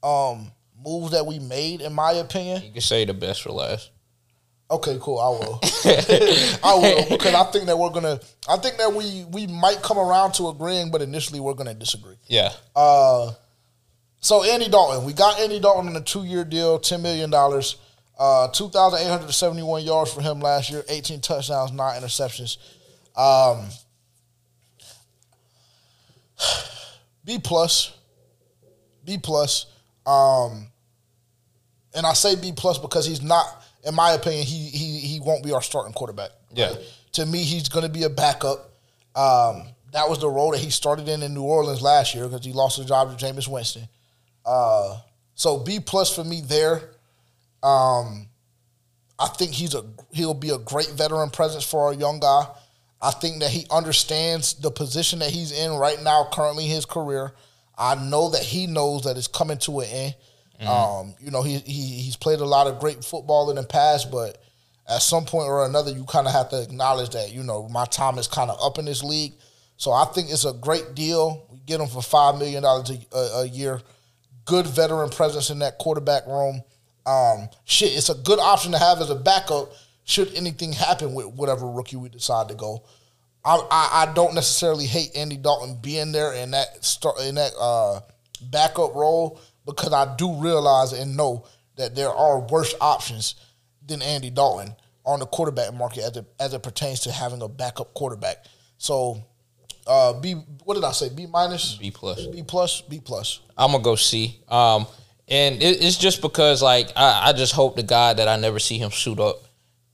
um, 0.04 0.52
moves 0.86 1.12
that 1.12 1.26
we 1.26 1.40
made, 1.40 1.82
in 1.82 1.94
my 1.94 2.14
opinion. 2.14 2.64
You 2.64 2.72
can 2.72 2.82
say 2.82 3.06
the 3.06 3.14
best 3.14 3.42
for 3.42 3.52
last. 3.52 3.90
Okay, 4.70 4.98
cool. 5.02 5.18
I 5.18 5.30
will. 5.30 5.60
I 6.64 6.76
will 6.76 7.10
because 7.18 7.34
I 7.34 7.44
think 7.52 7.66
that 7.66 7.78
we're 7.78 7.90
gonna. 7.90 8.20
I 8.48 8.58
think 8.58 8.78
that 8.78 8.94
we 8.94 9.26
we 9.32 9.48
might 9.48 9.82
come 9.82 9.98
around 9.98 10.34
to 10.34 10.50
agreeing, 10.50 10.92
but 10.92 11.02
initially 11.02 11.40
we're 11.40 11.54
gonna 11.54 11.74
disagree. 11.74 12.18
Yeah. 12.28 12.52
Uh, 12.76 13.32
so 14.20 14.44
Andy 14.44 14.70
Dalton, 14.70 15.06
we 15.06 15.14
got 15.14 15.40
Andy 15.40 15.60
Dalton 15.60 15.90
on 15.90 15.96
a 15.96 16.02
two 16.02 16.24
year 16.24 16.44
deal, 16.44 16.80
ten 16.80 17.02
million 17.02 17.30
dollars. 17.30 17.78
Uh, 18.20 18.48
2,871 18.48 19.84
yards 19.84 20.12
for 20.12 20.24
him 20.24 20.40
last 20.40 20.72
year, 20.72 20.84
18 20.90 21.22
touchdowns, 21.22 21.72
nine 21.72 22.02
interceptions. 22.02 22.58
Um, 23.16 23.68
B 27.26 27.38
plus, 27.38 27.96
B 29.06 29.18
plus. 29.18 29.68
Um, 30.06 30.68
and 31.94 32.06
I 32.06 32.14
say 32.14 32.36
B 32.36 32.54
plus 32.56 32.78
because 32.78 33.06
he's 33.06 33.22
not, 33.22 33.46
in 33.86 33.94
my 33.94 34.14
opinion, 34.14 34.46
he 34.46 34.70
he 34.70 35.00
he 35.00 35.20
won't 35.20 35.44
be 35.44 35.52
our 35.52 35.62
starting 35.62 35.94
quarterback. 35.94 36.32
Yeah. 36.54 36.70
Right? 36.70 36.78
To 37.14 37.26
me, 37.26 37.44
he's 37.44 37.70
going 37.70 37.86
to 37.86 37.92
be 37.92 38.04
a 38.04 38.10
backup. 38.10 38.72
Um, 39.16 39.64
that 39.92 40.08
was 40.08 40.20
the 40.20 40.30
role 40.30 40.52
that 40.52 40.60
he 40.60 40.70
started 40.70 41.08
in 41.08 41.24
in 41.24 41.34
New 41.34 41.44
Orleans 41.44 41.82
last 41.82 42.16
year 42.16 42.28
because 42.28 42.46
he 42.46 42.54
lost 42.54 42.78
his 42.78 42.86
job 42.86 43.18
to 43.18 43.26
Jameis 43.26 43.48
Winston. 43.48 43.88
Uh, 44.48 45.00
so 45.36 45.60
B 45.60 45.80
plus 45.80 46.14
for 46.16 46.24
me 46.24 46.42
there. 46.42 46.92
Um, 47.62 48.30
I 49.20 49.28
think 49.28 49.52
he's 49.52 49.74
a 49.74 49.84
he'll 50.12 50.34
be 50.34 50.50
a 50.50 50.58
great 50.58 50.90
veteran 50.92 51.30
presence 51.30 51.64
for 51.64 51.88
our 51.88 51.94
young 51.94 52.20
guy. 52.20 52.48
I 53.02 53.12
think 53.12 53.42
that 53.42 53.52
he 53.52 53.66
understands 53.70 54.56
the 54.56 54.72
position 54.72 55.20
that 55.20 55.30
he's 55.30 55.52
in 55.52 55.72
right 55.74 56.02
now, 56.02 56.28
currently 56.32 56.66
his 56.66 56.86
career. 56.86 57.34
I 57.78 57.96
know 57.96 58.30
that 58.32 58.42
he 58.42 58.66
knows 58.66 59.04
that 59.04 59.18
it's 59.18 59.28
coming 59.28 59.58
to 59.60 59.82
an 59.82 59.88
end. 59.88 60.16
Mm-hmm. 60.62 60.68
Um, 60.68 61.16
you 61.20 61.30
know, 61.30 61.44
he, 61.44 61.58
he 61.60 62.02
he's 62.02 62.16
played 62.16 62.40
a 62.40 62.46
lot 62.46 62.68
of 62.68 62.80
great 62.80 63.04
football 63.04 63.50
in 63.50 63.58
the 63.58 63.64
past, 63.64 64.12
but 64.12 64.42
at 64.90 65.02
some 65.02 65.26
point 65.26 65.48
or 65.48 65.66
another, 65.66 65.92
you 65.92 66.06
kind 66.06 66.26
of 66.26 66.34
have 66.34 66.50
to 66.50 66.62
acknowledge 66.62 67.12
that 67.12 67.32
you 67.32 67.44
know 67.44 67.68
my 67.70 67.86
time 67.86 68.18
is 68.18 68.28
kind 68.28 68.50
of 68.50 68.58
up 68.62 68.80
in 68.80 68.86
this 68.86 69.04
league. 69.04 69.34
So 69.78 69.92
I 69.92 70.06
think 70.06 70.32
it's 70.32 70.46
a 70.46 70.54
great 70.54 70.96
deal. 70.96 71.46
We 71.52 71.60
get 71.60 71.80
him 71.80 71.88
for 71.88 72.02
five 72.02 72.40
million 72.40 72.64
dollars 72.64 72.92
a, 73.12 73.18
a 73.18 73.46
year. 73.46 73.82
Good 74.48 74.66
veteran 74.66 75.10
presence 75.10 75.50
in 75.50 75.60
that 75.60 75.78
quarterback 75.78 76.26
room. 76.26 76.62
Um, 77.06 77.50
shit, 77.66 77.96
it's 77.96 78.10
a 78.10 78.16
good 78.16 78.40
option 78.40 78.72
to 78.72 78.80
have 78.80 79.00
as 79.00 79.10
a 79.10 79.16
backup 79.16 79.72
should 80.04 80.34
anything 80.34 80.72
happen 80.74 81.14
with 81.14 81.28
whatever 81.28 81.70
rookie 81.70 81.98
we 81.98 82.10
decide 82.10 82.48
to 82.48 82.56
go. 82.56 82.84
I, 83.44 83.56
I, 83.70 83.90
I 84.04 84.14
don't 84.14 84.34
necessarily 84.34 84.86
hate 84.86 85.16
Andy 85.16 85.38
Dalton 85.38 85.78
being 85.82 86.12
there 86.12 86.34
in 86.34 86.52
that 86.52 86.84
start 86.84 87.22
in 87.22 87.36
that 87.36 87.54
uh, 87.60 88.00
backup 88.42 88.96
role 88.96 89.40
because 89.66 89.94
I 89.94 90.16
do 90.16 90.34
realize 90.34 90.94
and 90.94 91.16
know 91.16 91.46
that 91.76 91.96
there 91.96 92.10
are 92.10 92.40
worse 92.40 92.74
options 92.82 93.36
than 93.86 94.02
Andy 94.02 94.30
Dalton 94.30 94.76
on 95.06 95.20
the 95.20 95.26
quarterback 95.26 95.74
market 95.74 96.04
as 96.04 96.18
it, 96.18 96.26
as 96.40 96.54
it 96.54 96.64
pertains 96.64 97.02
to 97.02 97.12
having 97.12 97.42
a 97.42 97.48
backup 97.48 97.94
quarterback. 97.94 98.46
So, 98.78 99.24
uh, 99.88 100.14
B, 100.14 100.34
what 100.64 100.76
did 100.76 100.84
I 100.84 100.92
say? 100.92 101.10
B 101.10 101.26
minus, 101.26 101.76
B 101.76 101.92
plus, 101.92 102.26
B 102.28 102.44
plus, 102.44 102.82
B 102.82 103.00
plus. 103.04 103.40
I'm 103.58 103.72
gonna 103.72 103.84
go 103.84 103.96
C. 103.96 104.40
Um, 104.50 104.86
and 105.28 105.62
it, 105.62 105.84
it's 105.84 105.98
just 105.98 106.22
because 106.22 106.62
like 106.62 106.92
I, 106.96 107.30
I 107.30 107.34
just 107.34 107.54
hope 107.54 107.76
to 107.78 107.84
God 107.84 108.18
that 108.18 108.28
I 108.28 108.36
never 108.38 108.60
see 108.60 108.78
him 108.78 108.92
suit 108.92 109.20
up 109.20 109.44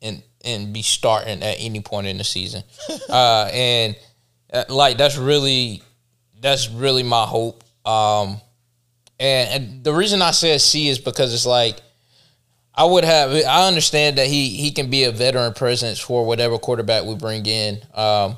and 0.02 0.24
and 0.44 0.74
be 0.74 0.82
starting 0.82 1.42
at 1.44 1.56
any 1.60 1.82
point 1.82 2.08
in 2.08 2.18
the 2.18 2.24
season. 2.24 2.64
uh, 3.10 3.50
and 3.54 3.96
Uh, 4.54 4.64
like 4.70 4.98
that's 4.98 5.18
really 5.18 5.82
that's 6.40 6.70
really 6.70 7.02
my 7.02 7.26
hope. 7.26 7.64
Um, 7.86 8.40
and, 9.20 9.50
and 9.50 9.84
the 9.84 9.92
reason 9.94 10.22
I 10.22 10.32
said 10.32 10.62
C 10.62 10.90
is 10.90 11.00
because 11.00 11.34
it's 11.34 11.46
like 11.48 11.82
I 12.76 12.86
would 12.86 13.04
have. 13.04 13.32
I 13.32 13.68
understand 13.68 14.18
that 14.18 14.28
he 14.28 14.50
he 14.50 14.72
can 14.72 14.90
be 14.90 15.06
a 15.06 15.12
veteran 15.12 15.54
presence 15.54 16.00
for 16.00 16.26
whatever 16.26 16.60
quarterback 16.60 17.06
we 17.06 17.16
bring 17.16 17.46
in. 17.46 17.82
Um, 17.96 18.38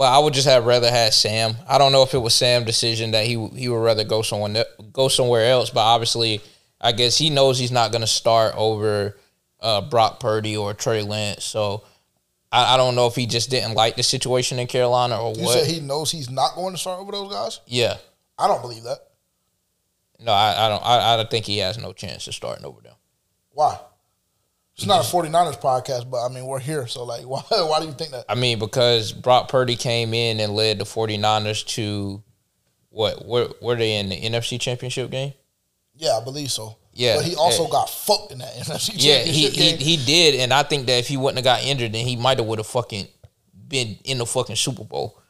but 0.00 0.14
I 0.14 0.18
would 0.18 0.32
just 0.32 0.48
have 0.48 0.64
rather 0.64 0.90
had 0.90 1.12
Sam. 1.12 1.56
I 1.68 1.76
don't 1.76 1.92
know 1.92 2.02
if 2.02 2.14
it 2.14 2.18
was 2.20 2.32
Sam's 2.32 2.64
decision 2.64 3.10
that 3.10 3.26
he 3.26 3.32
he 3.48 3.68
would 3.68 3.84
rather 3.84 4.02
go 4.02 4.22
someone 4.22 4.56
go 4.94 5.08
somewhere 5.08 5.44
else. 5.50 5.68
But 5.68 5.80
obviously, 5.80 6.40
I 6.80 6.92
guess 6.92 7.18
he 7.18 7.28
knows 7.28 7.58
he's 7.58 7.70
not 7.70 7.92
going 7.92 8.00
to 8.00 8.06
start 8.06 8.54
over 8.56 9.18
uh, 9.60 9.82
Brock 9.82 10.18
Purdy 10.18 10.56
or 10.56 10.72
Trey 10.72 11.02
Lance. 11.02 11.44
So 11.44 11.84
I, 12.50 12.72
I, 12.72 12.76
don't 12.78 12.94
know 12.94 13.08
if 13.08 13.14
he 13.14 13.26
just 13.26 13.50
didn't 13.50 13.74
like 13.74 13.96
the 13.96 14.02
situation 14.02 14.58
in 14.58 14.68
Carolina 14.68 15.20
or 15.22 15.34
you 15.34 15.44
what. 15.44 15.58
Said 15.58 15.70
he 15.70 15.80
knows 15.80 16.10
he's 16.10 16.30
not 16.30 16.54
going 16.54 16.72
to 16.72 16.78
start 16.78 16.98
over 16.98 17.12
those 17.12 17.30
guys. 17.30 17.60
Yeah, 17.66 17.98
I 18.38 18.46
don't 18.48 18.62
believe 18.62 18.84
that. 18.84 19.00
No, 20.18 20.32
I, 20.32 20.64
I 20.64 20.68
don't. 20.70 20.82
I, 20.82 21.12
I 21.12 21.16
don't 21.18 21.30
think 21.30 21.44
he 21.44 21.58
has 21.58 21.76
no 21.76 21.92
chance 21.92 22.26
of 22.26 22.34
starting 22.34 22.64
over 22.64 22.80
them. 22.80 22.94
Why? 23.50 23.78
It's 24.80 24.86
not 24.86 25.04
a 25.04 25.14
49ers 25.14 25.60
podcast, 25.60 26.10
but 26.10 26.24
I 26.24 26.32
mean, 26.32 26.46
we're 26.46 26.58
here. 26.58 26.86
So, 26.86 27.04
like, 27.04 27.22
why, 27.26 27.42
why 27.50 27.80
do 27.80 27.86
you 27.86 27.92
think 27.92 28.12
that? 28.12 28.24
I 28.30 28.34
mean, 28.34 28.58
because 28.58 29.12
Brock 29.12 29.48
Purdy 29.48 29.76
came 29.76 30.14
in 30.14 30.40
and 30.40 30.54
led 30.54 30.78
the 30.78 30.84
49ers 30.84 31.66
to 31.74 32.22
what? 32.88 33.26
Were, 33.26 33.50
were 33.60 33.76
they 33.76 33.96
in 33.96 34.08
the 34.08 34.18
NFC 34.18 34.58
Championship 34.58 35.10
game? 35.10 35.34
Yeah, 35.94 36.18
I 36.20 36.24
believe 36.24 36.50
so. 36.50 36.78
Yeah. 36.94 37.16
But 37.16 37.26
he 37.26 37.36
also 37.36 37.66
uh, 37.66 37.70
got 37.70 37.90
fucked 37.90 38.32
in 38.32 38.38
that 38.38 38.54
NFC 38.54 38.92
yeah, 38.94 39.18
he, 39.18 39.50
he, 39.50 39.76
he 39.76 39.96
did. 40.02 40.40
And 40.40 40.52
I 40.52 40.62
think 40.62 40.86
that 40.86 40.98
if 40.98 41.08
he 41.08 41.18
wouldn't 41.18 41.44
have 41.44 41.44
got 41.44 41.62
injured, 41.62 41.92
then 41.92 42.06
he 42.06 42.16
might 42.16 42.38
have 42.38 42.46
would 42.46 42.58
have 42.58 42.66
fucking 42.66 43.06
been 43.68 43.98
in 44.04 44.16
the 44.16 44.24
fucking 44.24 44.56
Super 44.56 44.84
Bowl. 44.84 45.20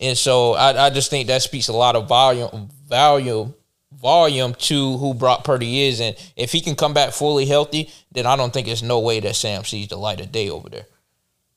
And 0.00 0.16
so 0.16 0.54
I, 0.54 0.86
I 0.86 0.90
just 0.90 1.10
think 1.10 1.26
that 1.26 1.42
speaks 1.42 1.66
a 1.66 1.72
lot 1.72 1.96
of 1.96 2.08
volume, 2.08 2.70
volume 2.88 3.52
volume 4.00 4.54
to 4.54 4.96
who 4.98 5.14
Brock 5.14 5.44
Purdy 5.44 5.82
is, 5.82 6.00
and 6.00 6.16
if 6.36 6.52
he 6.52 6.60
can 6.60 6.74
come 6.74 6.94
back 6.94 7.12
fully 7.12 7.46
healthy, 7.46 7.90
then 8.10 8.26
I 8.26 8.36
don't 8.36 8.52
think 8.52 8.66
there's 8.66 8.82
no 8.82 9.00
way 9.00 9.20
that 9.20 9.36
Sam 9.36 9.64
sees 9.64 9.88
the 9.88 9.96
light 9.96 10.20
of 10.20 10.32
day 10.32 10.50
over 10.50 10.68
there. 10.68 10.86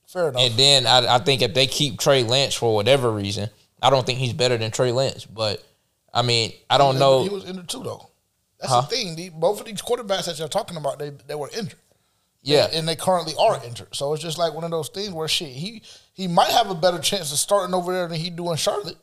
Fair 0.07 0.29
enough. 0.29 0.41
And 0.41 0.53
then 0.53 0.87
I, 0.87 1.15
I 1.15 1.19
think 1.19 1.41
if 1.41 1.53
they 1.53 1.67
keep 1.67 1.99
Trey 1.99 2.23
Lance 2.23 2.53
for 2.53 2.73
whatever 2.73 3.11
reason, 3.11 3.49
I 3.81 3.89
don't 3.89 4.05
think 4.05 4.19
he's 4.19 4.33
better 4.33 4.57
than 4.57 4.71
Trey 4.71 4.91
Lance. 4.91 5.25
But 5.25 5.63
I 6.13 6.21
mean, 6.21 6.53
I 6.69 6.77
don't 6.77 6.95
he, 6.95 6.99
know. 6.99 7.23
He 7.23 7.29
was 7.29 7.45
injured 7.45 7.67
too, 7.67 7.83
though. 7.83 8.09
That's 8.59 8.71
huh? 8.71 8.81
the 8.81 8.87
thing. 8.87 9.15
The, 9.15 9.29
both 9.29 9.59
of 9.59 9.65
these 9.65 9.81
quarterbacks 9.81 10.25
that 10.25 10.39
you're 10.39 10.47
talking 10.47 10.77
about, 10.77 10.99
they 10.99 11.11
they 11.27 11.35
were 11.35 11.49
injured. 11.49 11.79
Yeah, 12.41 12.67
and 12.71 12.87
they 12.87 12.95
currently 12.95 13.33
are 13.39 13.59
injured. 13.65 13.95
So 13.95 14.13
it's 14.13 14.21
just 14.21 14.37
like 14.37 14.53
one 14.53 14.63
of 14.63 14.69
those 14.69 14.89
things 14.89 15.09
where 15.11 15.27
shit, 15.27 15.49
he 15.49 15.81
he 16.13 16.27
might 16.27 16.51
have 16.51 16.69
a 16.69 16.75
better 16.75 16.99
chance 16.99 17.31
of 17.31 17.39
starting 17.39 17.73
over 17.73 17.91
there 17.91 18.07
than 18.07 18.19
he 18.19 18.29
do 18.29 18.51
in 18.51 18.57
Charlotte. 18.57 18.97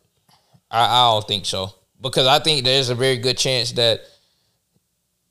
I, 0.70 0.84
I 0.84 1.10
don't 1.10 1.26
think 1.26 1.44
so 1.44 1.74
because 2.02 2.26
I 2.26 2.38
think 2.40 2.64
there's 2.64 2.90
a 2.90 2.94
very 2.94 3.16
good 3.16 3.38
chance 3.38 3.72
that 3.72 4.02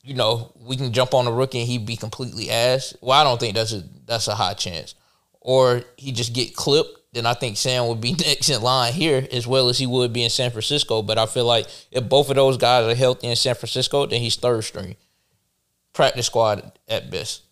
you 0.03 0.15
know 0.15 0.51
we 0.59 0.77
can 0.77 0.93
jump 0.93 1.13
on 1.13 1.27
a 1.27 1.31
rookie 1.31 1.59
and 1.59 1.67
he'd 1.67 1.85
be 1.85 1.97
completely 1.97 2.49
ass. 2.49 2.95
Well, 3.01 3.19
I 3.19 3.23
don't 3.23 3.39
think 3.39 3.55
that's 3.55 3.73
a 3.73 3.83
that's 4.05 4.27
a 4.27 4.35
high 4.35 4.53
chance, 4.53 4.95
or 5.39 5.83
he 5.97 6.11
just 6.11 6.33
get 6.33 6.55
clipped. 6.55 6.97
Then 7.13 7.25
I 7.25 7.33
think 7.33 7.57
Sam 7.57 7.87
would 7.87 7.99
be 7.99 8.13
next 8.25 8.49
in 8.49 8.61
line 8.61 8.93
here 8.93 9.27
as 9.31 9.45
well 9.45 9.67
as 9.67 9.77
he 9.77 9.85
would 9.85 10.13
be 10.13 10.23
in 10.23 10.29
San 10.29 10.51
Francisco. 10.51 11.01
But 11.01 11.17
I 11.17 11.25
feel 11.25 11.45
like 11.45 11.67
if 11.91 12.07
both 12.07 12.29
of 12.29 12.35
those 12.37 12.57
guys 12.57 12.85
are 12.85 12.95
healthy 12.95 13.27
in 13.27 13.35
San 13.35 13.55
Francisco, 13.55 14.05
then 14.05 14.21
he's 14.21 14.37
third 14.37 14.63
string, 14.63 14.95
practice 15.93 16.27
squad 16.27 16.71
at 16.87 17.11
best. 17.11 17.43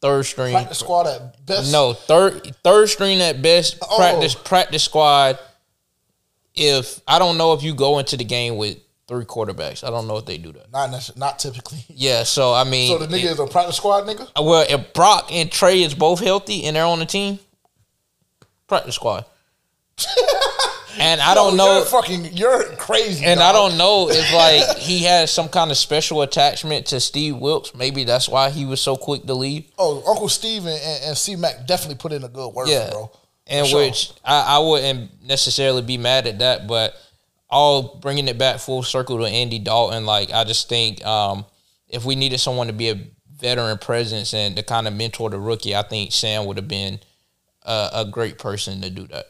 Third 0.00 0.24
string 0.24 0.52
practice 0.52 0.78
squad 0.78 1.06
at 1.06 1.44
best. 1.44 1.72
No, 1.72 1.94
third 1.94 2.54
third 2.62 2.88
string 2.88 3.20
at 3.20 3.42
best. 3.42 3.78
Oh. 3.82 3.96
Practice 3.96 4.34
practice 4.34 4.84
squad 4.84 5.38
if 6.56 7.00
I 7.06 7.18
don't 7.18 7.38
know 7.38 7.52
if 7.52 7.62
you 7.62 7.74
go 7.74 7.98
into 7.98 8.16
the 8.16 8.24
game 8.24 8.56
with 8.56 8.78
three 9.08 9.24
quarterbacks. 9.24 9.86
I 9.86 9.90
don't 9.90 10.06
know 10.06 10.16
if 10.16 10.26
they 10.26 10.38
do 10.38 10.52
that. 10.52 10.70
Not 10.72 11.16
not 11.16 11.38
typically. 11.38 11.84
Yeah, 11.88 12.24
so 12.24 12.52
I 12.52 12.64
mean, 12.64 12.90
so 12.90 12.98
the 12.98 13.06
nigga 13.06 13.24
it, 13.24 13.32
is 13.32 13.40
a 13.40 13.46
practice 13.46 13.76
squad 13.76 14.04
nigga. 14.04 14.28
Uh, 14.36 14.42
well, 14.42 14.66
if 14.68 14.92
Brock 14.92 15.28
and 15.30 15.50
Trey 15.50 15.82
is 15.82 15.94
both 15.94 16.20
healthy 16.20 16.64
and 16.64 16.76
they're 16.76 16.84
on 16.84 16.98
the 16.98 17.06
team, 17.06 17.38
practice 18.66 18.96
squad. 18.96 19.24
and 20.98 21.20
I 21.20 21.34
don't 21.34 21.56
know. 21.56 21.78
You're 21.78 21.86
fucking, 21.86 22.36
you're 22.36 22.64
crazy. 22.76 23.24
And 23.24 23.40
dog. 23.40 23.48
I 23.48 23.52
don't 23.52 23.78
know 23.78 24.10
if 24.10 24.32
like 24.34 24.76
he 24.76 25.04
has 25.04 25.30
some 25.30 25.48
kind 25.48 25.70
of 25.70 25.76
special 25.76 26.22
attachment 26.22 26.86
to 26.86 27.00
Steve 27.00 27.36
Wilks. 27.36 27.74
Maybe 27.74 28.04
that's 28.04 28.28
why 28.28 28.50
he 28.50 28.66
was 28.66 28.80
so 28.80 28.96
quick 28.96 29.24
to 29.24 29.34
leave. 29.34 29.70
Oh, 29.78 30.02
Uncle 30.06 30.28
Steve 30.28 30.66
and, 30.66 30.80
and 31.04 31.16
C 31.16 31.36
Mac 31.36 31.66
definitely 31.66 31.96
put 31.96 32.12
in 32.12 32.24
a 32.24 32.28
good 32.28 32.48
work, 32.48 32.68
yeah. 32.68 32.90
bro 32.90 33.10
and 33.46 33.66
sure. 33.66 33.80
which 33.80 34.12
I, 34.24 34.56
I 34.56 34.58
wouldn't 34.58 35.22
necessarily 35.22 35.82
be 35.82 35.98
mad 35.98 36.26
at 36.26 36.38
that, 36.40 36.66
but 36.66 36.94
all 37.48 37.98
bringing 38.00 38.28
it 38.28 38.38
back 38.38 38.58
full 38.58 38.82
circle 38.82 39.18
to 39.18 39.24
Andy 39.24 39.58
Dalton, 39.58 40.04
like 40.04 40.32
I 40.32 40.44
just 40.44 40.68
think 40.68 41.04
um, 41.06 41.44
if 41.88 42.04
we 42.04 42.16
needed 42.16 42.38
someone 42.38 42.66
to 42.66 42.72
be 42.72 42.90
a 42.90 43.00
veteran 43.36 43.78
presence 43.78 44.34
and 44.34 44.56
to 44.56 44.62
kind 44.62 44.88
of 44.88 44.94
mentor 44.94 45.30
the 45.30 45.38
rookie, 45.38 45.76
I 45.76 45.82
think 45.82 46.12
Sam 46.12 46.46
would 46.46 46.56
have 46.56 46.68
been 46.68 47.00
a, 47.62 47.90
a 47.94 48.04
great 48.04 48.38
person 48.38 48.80
to 48.82 48.90
do 48.90 49.06
that, 49.08 49.26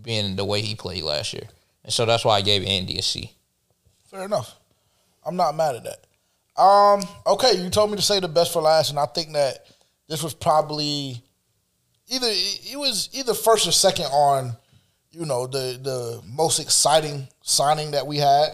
being 0.00 0.36
the 0.36 0.44
way 0.44 0.62
he 0.62 0.74
played 0.74 1.04
last 1.04 1.32
year, 1.32 1.48
and 1.84 1.92
so 1.92 2.04
that's 2.04 2.24
why 2.24 2.36
I 2.36 2.42
gave 2.42 2.64
Andy 2.64 2.98
a 2.98 3.02
C. 3.02 3.32
Fair 4.10 4.24
enough. 4.24 4.56
I'm 5.24 5.36
not 5.36 5.54
mad 5.54 5.76
at 5.76 5.84
that. 5.84 6.60
Um, 6.60 7.02
okay, 7.26 7.54
you 7.54 7.70
told 7.70 7.90
me 7.90 7.96
to 7.96 8.02
say 8.02 8.20
the 8.20 8.28
best 8.28 8.52
for 8.52 8.60
last, 8.60 8.90
and 8.90 8.98
I 8.98 9.06
think 9.06 9.32
that 9.32 9.66
this 10.08 10.22
was 10.22 10.34
probably 10.34 11.22
either 12.08 12.28
it 12.30 12.78
was 12.78 13.08
either 13.12 13.34
first 13.34 13.66
or 13.66 13.72
second 13.72 14.06
on, 14.06 14.52
you 15.10 15.26
know, 15.26 15.46
the 15.46 15.78
the 15.82 16.22
most 16.26 16.58
exciting 16.58 17.28
signing 17.42 17.92
that 17.92 18.06
we 18.06 18.18
had, 18.18 18.48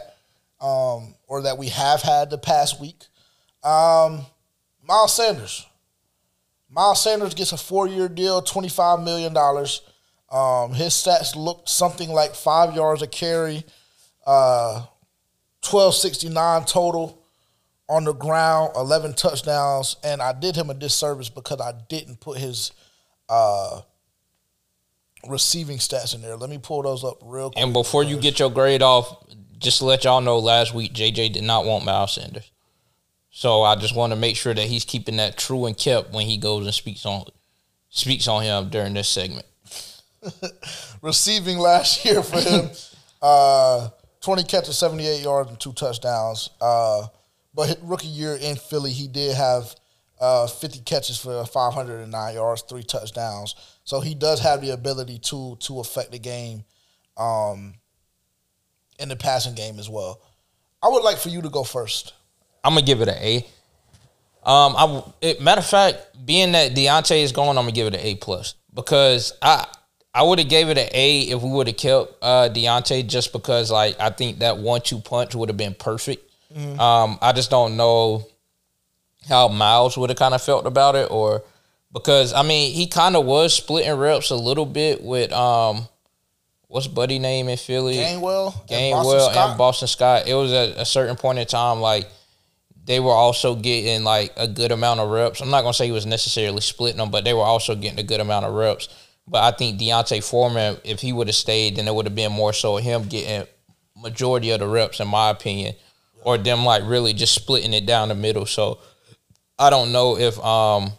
um, 0.61 1.15
or 1.27 1.43
that 1.43 1.59
we 1.59 1.69
have 1.69 2.03
had 2.03 2.31
the 2.31 2.39
past 2.39 2.81
week. 2.81 3.05
Um, 3.63 4.27
Miles 4.83 5.15
Sanders. 5.15 5.67
Miles 6.71 7.03
Sanders 7.03 7.35
gets 7.35 7.53
a 7.53 7.57
four 7.57 7.87
year 7.89 8.09
deal, 8.09 8.43
twenty 8.43 8.69
five 8.69 9.01
million 9.01 9.33
dollars. 9.33 9.83
Um, 10.31 10.75
his 10.75 10.93
stats 10.93 11.35
looked 11.35 11.69
something 11.69 12.11
like 12.11 12.35
five 12.35 12.75
yards 12.75 13.01
a 13.01 13.07
carry, 13.07 13.65
uh, 14.27 14.85
twelve 15.63 15.95
sixty 15.95 16.29
nine 16.29 16.65
total 16.65 17.23
on 17.89 18.05
the 18.05 18.13
ground, 18.13 18.73
eleven 18.77 19.15
touchdowns, 19.15 19.97
and 20.05 20.21
I 20.21 20.33
did 20.35 20.57
him 20.57 20.69
a 20.69 20.75
disservice 20.75 21.31
because 21.31 21.61
I 21.61 21.73
didn't 21.89 22.21
put 22.21 22.39
his 22.39 22.73
uh, 23.29 23.81
receiving 25.29 25.79
stats 25.79 26.15
in 26.15 26.23
there. 26.23 26.37
Let 26.37 26.51
me 26.51 26.59
pull 26.59 26.83
those 26.83 27.05
up 27.05 27.19
real 27.23 27.51
quick. 27.51 27.63
And 27.63 27.73
before 27.73 28.05
you 28.05 28.19
get 28.19 28.39
your 28.39 28.51
grade 28.51 28.83
off, 28.83 29.25
just 29.59 29.79
to 29.79 29.85
let 29.85 30.05
y'all 30.05 30.21
know, 30.21 30.39
last 30.39 30.75
week 30.75 30.93
JJ 30.93 31.33
did 31.33 31.45
not 31.45 31.65
want 31.65 31.85
Miles 31.85 32.15
Sanders. 32.15 32.51
So 33.31 33.63
I 33.63 33.77
just 33.77 33.95
want 33.95 34.13
to 34.13 34.19
make 34.19 34.37
sure 34.37 34.55
that 34.55 34.67
he's 34.67 34.85
keeping 34.85 35.17
that 35.19 35.37
true 35.37 35.67
and 35.67 35.77
kept 35.77 36.13
when 36.13 36.27
he 36.27 36.39
goes 36.39 36.65
and 36.65 36.75
speaks 36.75 37.05
on 37.07 37.25
speaks 37.91 38.27
on 38.27 38.43
him 38.43 38.69
during 38.69 38.95
this 38.95 39.09
segment. 39.09 39.47
Receiving 41.03 41.59
last 41.59 42.05
year 42.05 42.23
for 42.23 42.41
him, 42.41 42.71
uh, 43.23 43.91
twenty 44.21 44.43
catches, 44.43 44.77
seventy 44.79 45.07
eight 45.07 45.23
yards, 45.23 45.51
and 45.51 45.61
two 45.61 45.73
touchdowns. 45.73 46.51
Uh, 46.61 47.07
but 47.55 47.79
rookie 47.83 48.09
year 48.09 48.35
in 48.35 48.57
Philly, 48.57 48.93
he 48.93 49.07
did 49.07 49.37
have 49.37 49.75
uh, 50.21 50.47
50 50.47 50.81
catches 50.81 51.19
for 51.19 51.45
509 51.45 52.35
yards, 52.35 52.63
three 52.63 52.83
touchdowns. 52.83 53.55
So 53.85 54.01
he 54.01 54.15
does 54.15 54.41
have 54.41 54.61
the 54.61 54.71
ability 54.71 55.19
to 55.21 55.57
to 55.61 55.81
affect 55.81 56.13
the 56.13 56.19
game 56.19 56.65
um, 57.17 57.75
in 58.99 59.09
the 59.09 59.17
passing 59.17 59.55
game 59.55 59.79
as 59.79 59.89
well. 59.89 60.21
I 60.83 60.89
would 60.89 61.03
like 61.03 61.19
for 61.19 61.29
you 61.29 61.43
to 61.43 61.49
go 61.49 61.65
first. 61.65 62.15
I'm 62.65 62.75
gonna 62.75 62.87
give 62.87 63.01
it 63.01 63.09
an 63.09 63.17
A. 63.19 63.47
Um, 64.45 64.75
I 64.77 65.03
it, 65.21 65.41
matter 65.41 65.61
of 65.61 65.67
fact, 65.67 66.25
being 66.25 66.53
that 66.53 66.75
D'Onta 66.75 67.17
is 67.17 67.33
going, 67.33 67.51
I'm 67.51 67.65
gonna 67.65 67.73
give 67.73 67.87
it 67.87 67.95
an 67.95 68.01
A 68.01 68.15
plus 68.17 68.55
because 68.75 69.33
I 69.43 69.67
I 70.15 70.23
would 70.23 70.39
have 70.39 70.49
gave 70.49 70.69
it 70.69 70.79
an 70.79 70.89
A 70.93 71.21
if 71.23 71.43
we 71.43 71.51
would 71.51 71.67
have 71.67 71.77
kept 71.77 72.15
uh, 72.23 72.49
D'Onta 72.49 73.07
just 73.07 73.33
because 73.33 73.71
like 73.71 73.97
I 74.01 74.11
think 74.11 74.41
that 74.41 74.59
one 74.59 74.81
two 74.81 75.01
punch 75.01 75.35
would 75.35 75.49
have 75.49 75.57
been 75.57 75.75
perfect. 75.75 76.31
Mm-hmm. 76.55 76.81
Um, 76.81 77.19
I 77.21 77.33
just 77.33 77.51
don't 77.51 77.77
know 77.77 78.27
how 79.29 79.49
Miles 79.49 79.97
would 79.97 80.11
have 80.11 80.19
kind 80.19 80.35
of 80.35 80.43
felt 80.43 80.67
about 80.67 80.97
it, 80.97 81.11
or 81.11 81.43
because 81.93 82.33
I 82.33 82.43
mean 82.43 82.73
he 82.73 82.87
kind 82.87 83.17
of 83.17 83.25
was 83.25 83.55
splitting 83.55 83.95
reps 83.95 84.31
a 84.31 84.37
little 84.37 84.67
bit 84.67 85.03
with 85.03 85.33
um 85.33 85.89
what's 86.69 86.87
Buddy 86.87 87.19
name 87.19 87.49
in 87.49 87.57
Philly? 87.57 87.97
Gainwell, 87.97 88.53
Gainwell, 88.69 88.71
and 88.71 88.93
Boston, 88.93 89.43
and 89.43 89.59
Boston 89.59 89.89
Scott. 89.89 90.29
It 90.29 90.35
was 90.35 90.53
at 90.53 90.77
a 90.77 90.85
certain 90.85 91.17
point 91.17 91.39
in 91.39 91.47
time 91.47 91.81
like 91.81 92.09
they 92.85 93.01
were 93.01 93.13
also 93.13 93.55
getting 93.55 94.05
like 94.05 94.33
a 94.37 94.49
good 94.49 94.73
amount 94.73 95.01
of 95.01 95.11
reps. 95.11 95.41
I'm 95.41 95.51
not 95.51 95.63
gonna 95.63 95.75
say 95.75 95.87
he 95.87 95.93
was 95.93 96.07
necessarily 96.07 96.61
splitting 96.61 96.99
them, 96.99 97.11
but 97.11 97.25
they 97.25 97.35
were 97.35 97.43
also 97.43 97.75
getting 97.75 97.99
a 97.99 98.03
good 98.03 98.21
amount 98.21 98.47
of 98.47 98.55
reps. 98.55 98.89
But 99.27 99.43
I 99.43 99.57
think 99.57 99.79
D'Onta 99.79 100.25
Foreman, 100.25 100.79
if 100.85 101.01
he 101.01 101.13
would 101.13 101.27
have 101.27 101.37
stayed, 101.37 101.77
then 101.77 101.87
it 101.87 101.95
would 101.95 102.07
have 102.07 102.15
been 102.15 102.33
more 102.33 102.55
so 102.55 102.77
him 102.77 103.03
getting 103.03 103.47
majority 103.95 104.51
of 104.51 104.61
the 104.61 104.67
reps, 104.67 105.01
in 105.01 105.09
my 105.09 105.29
opinion, 105.29 105.75
or 106.23 106.39
them 106.39 106.65
like 106.65 106.83
really 106.87 107.13
just 107.13 107.35
splitting 107.35 107.75
it 107.75 107.85
down 107.85 108.09
the 108.09 108.15
middle. 108.15 108.47
So 108.47 108.79
I 109.59 109.71
don't 109.71 109.93
know 109.93 110.17
if 110.17 110.39
um 110.39 110.93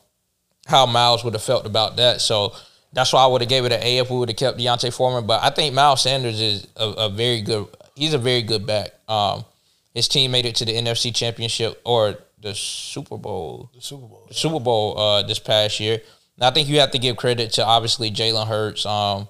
how 0.68 0.86
Miles 0.86 1.24
would 1.24 1.34
have 1.34 1.44
felt 1.44 1.66
about 1.66 1.98
that. 1.98 2.22
So 2.22 2.54
that's 2.94 3.14
why 3.14 3.24
I 3.24 3.28
would 3.28 3.42
have 3.42 3.50
gave 3.50 3.66
it 3.66 3.72
an 3.72 3.82
A 3.82 3.98
if 3.98 4.10
we 4.10 4.18
would 4.18 4.30
have 4.30 4.38
kept 4.38 4.58
D'Onta 4.58 4.94
Foreman. 4.94 5.26
But 5.26 5.44
I 5.44 5.50
think 5.50 5.74
Miles 5.74 6.02
Sanders 6.02 6.40
is 6.40 6.68
a, 6.76 6.88
a 6.90 7.10
very 7.10 7.42
good. 7.42 7.68
He's 7.96 8.14
a 8.14 8.18
very 8.18 8.42
good 8.42 8.66
back. 8.66 8.92
Um, 9.08 9.46
his 9.94 10.08
team 10.08 10.32
made 10.32 10.46
it 10.46 10.56
to 10.58 10.66
the 10.66 10.74
NFC 10.74 11.14
Championship 11.14 11.82
or 11.84 12.16
the 12.42 12.56
Super 12.56 13.18
Bowl. 13.18 13.72
The 13.76 13.82
Super 13.82 14.08
Bowl. 14.08 14.26
The 14.28 14.34
Super 14.34 14.60
Bowl 14.60 14.98
uh, 14.98 15.24
this 15.24 15.40
past 15.40 15.80
year. 15.80 16.02
And 16.38 16.46
I 16.46 16.52
think 16.52 16.70
you 16.70 16.80
have 16.80 16.92
to 16.92 17.00
give 17.00 17.18
credit 17.18 17.52
to 17.54 17.66
obviously 17.66 18.12
Jalen 18.12 18.48
Hurts, 18.48 18.86
um, 18.86 19.28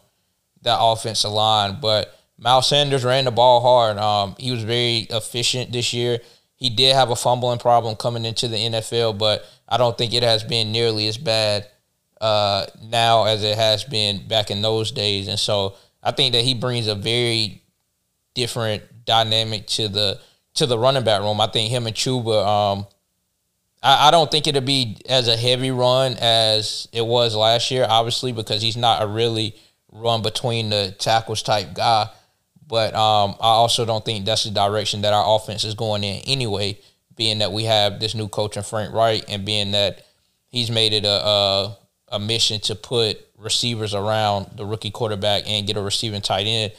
that 0.61 0.77
offensive 0.79 1.31
line, 1.31 1.79
but 1.81 2.15
Miles 2.37 2.67
Sanders 2.67 3.03
ran 3.03 3.25
the 3.25 3.31
ball 3.31 3.61
hard. 3.61 3.97
Um, 3.97 4.35
he 4.37 4.51
was 4.51 4.63
very 4.63 5.07
efficient 5.09 5.71
this 5.71 5.93
year. 5.93 6.19
He 6.59 6.69
did 6.69 6.93
have 6.93 7.09
a 7.09 7.15
fumbling 7.15 7.57
problem 7.57 7.95
coming 7.95 8.25
into 8.25 8.49
the 8.49 8.57
NFL, 8.57 9.17
but 9.17 9.45
I 9.67 9.77
don't 9.77 9.97
think 9.97 10.13
it 10.13 10.23
has 10.23 10.43
been 10.43 10.73
nearly 10.73 11.07
as 11.07 11.17
bad 11.17 11.65
uh, 12.19 12.65
now 12.83 13.23
as 13.23 13.43
it 13.43 13.57
has 13.57 13.85
been 13.85 14.27
back 14.27 14.51
in 14.51 14.61
those 14.61 14.91
days. 14.91 15.29
And 15.29 15.39
so 15.39 15.75
I 16.03 16.11
think 16.11 16.33
that 16.33 16.43
he 16.43 16.53
brings 16.53 16.87
a 16.87 16.95
very 16.95 17.63
different 18.33 18.83
dynamic 19.05 19.67
to 19.67 19.87
the 19.87 20.19
to 20.55 20.65
the 20.65 20.77
running 20.77 21.03
back 21.05 21.21
room. 21.21 21.39
I 21.39 21.47
think 21.47 21.71
him 21.71 21.87
and 21.87 21.95
Chuba. 21.95 22.45
Um, 22.45 22.87
I, 23.81 24.09
I 24.09 24.11
don't 24.11 24.29
think 24.29 24.45
it'll 24.45 24.61
be 24.61 24.97
as 25.07 25.29
a 25.29 25.37
heavy 25.37 25.71
run 25.71 26.17
as 26.19 26.89
it 26.91 27.05
was 27.05 27.35
last 27.35 27.71
year, 27.71 27.85
obviously, 27.87 28.33
because 28.33 28.61
he's 28.61 28.75
not 28.75 29.01
a 29.01 29.07
really 29.07 29.55
run 29.91 30.21
between 30.21 30.69
the 30.69 30.93
tackles 30.99 31.41
type 31.41 31.73
guy. 31.73 32.09
But 32.69 32.93
um, 32.93 33.31
I 33.41 33.47
also 33.47 33.83
don't 33.83 34.05
think 34.05 34.25
that's 34.25 34.43
the 34.43 34.51
direction 34.51 35.01
that 35.01 35.11
our 35.11 35.35
offense 35.35 35.63
is 35.63 35.73
going 35.73 36.03
in 36.03 36.21
anyway, 36.27 36.77
being 37.15 37.39
that 37.39 37.51
we 37.51 37.63
have 37.63 37.99
this 37.99 38.13
new 38.13 38.27
coach 38.27 38.57
in 38.57 38.63
Frank 38.63 38.93
Reich 38.93 39.25
and 39.27 39.43
being 39.43 39.71
that 39.71 40.05
he's 40.49 40.69
made 40.69 40.93
it 40.93 41.03
a, 41.03 41.09
a, 41.09 41.77
a 42.09 42.19
mission 42.19 42.59
to 42.61 42.75
put 42.75 43.25
receivers 43.39 43.95
around 43.95 44.51
the 44.55 44.65
rookie 44.65 44.91
quarterback 44.91 45.43
and 45.47 45.65
get 45.65 45.77
a 45.77 45.81
receiving 45.81 46.21
tight 46.21 46.45
end. 46.45 46.71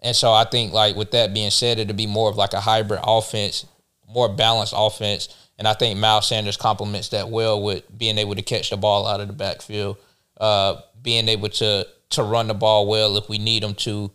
And 0.00 0.16
so 0.16 0.32
I 0.32 0.44
think 0.44 0.72
like 0.72 0.96
with 0.96 1.10
that 1.10 1.34
being 1.34 1.50
said, 1.50 1.78
it'll 1.78 1.94
be 1.94 2.06
more 2.06 2.30
of 2.30 2.36
like 2.36 2.54
a 2.54 2.60
hybrid 2.60 3.00
offense, 3.04 3.66
more 4.08 4.30
balanced 4.30 4.72
offense. 4.74 5.28
And 5.58 5.68
I 5.68 5.74
think 5.74 5.98
Miles 5.98 6.28
Sanders 6.28 6.56
complements 6.56 7.10
that 7.10 7.28
well 7.28 7.62
with 7.62 7.84
being 7.98 8.16
able 8.16 8.36
to 8.36 8.42
catch 8.42 8.70
the 8.70 8.78
ball 8.78 9.06
out 9.06 9.20
of 9.20 9.26
the 9.26 9.34
backfield, 9.34 9.98
uh, 10.40 10.76
being 11.02 11.28
able 11.28 11.50
to 11.50 11.86
to 12.08 12.22
run 12.22 12.46
the 12.46 12.54
ball 12.54 12.86
well 12.86 13.16
if 13.16 13.28
we 13.28 13.36
need 13.36 13.64
him 13.64 13.74
to, 13.74 14.10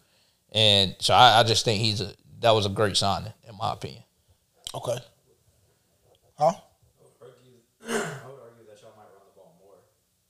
and 0.51 0.95
so 0.99 1.13
I, 1.13 1.39
I 1.39 1.43
just 1.43 1.65
think 1.65 1.81
he's 1.81 2.01
a 2.01 2.13
that 2.41 2.51
was 2.51 2.65
a 2.65 2.69
great 2.69 2.97
signing 2.97 3.33
in 3.47 3.55
my 3.57 3.73
opinion. 3.73 4.03
Okay. 4.73 4.97
Huh? 6.37 6.57
I 6.57 7.03
would 7.05 7.13
argue 7.21 8.65
that 8.69 8.81
y'all 8.81 8.97
might 8.97 9.09
run 9.13 9.25
the 9.29 9.35
ball 9.37 9.53
more, 9.61 9.77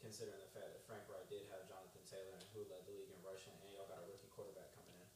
considering 0.03 0.39
the 0.43 0.51
fact 0.51 0.75
that 0.75 0.83
Frank 0.83 1.07
Reich 1.07 1.23
did 1.31 1.47
have 1.55 1.63
Jonathan 1.71 2.03
Taylor, 2.03 2.35
who 2.51 2.67
led 2.67 2.83
the 2.83 2.93
league 2.99 3.11
in 3.15 3.19
rushing, 3.23 3.55
and 3.63 3.69
y'all 3.71 3.87
got 3.87 4.03
a 4.03 4.07
rookie 4.11 4.27
quarterback 4.33 4.75
coming 4.75 4.91
in. 4.99 5.07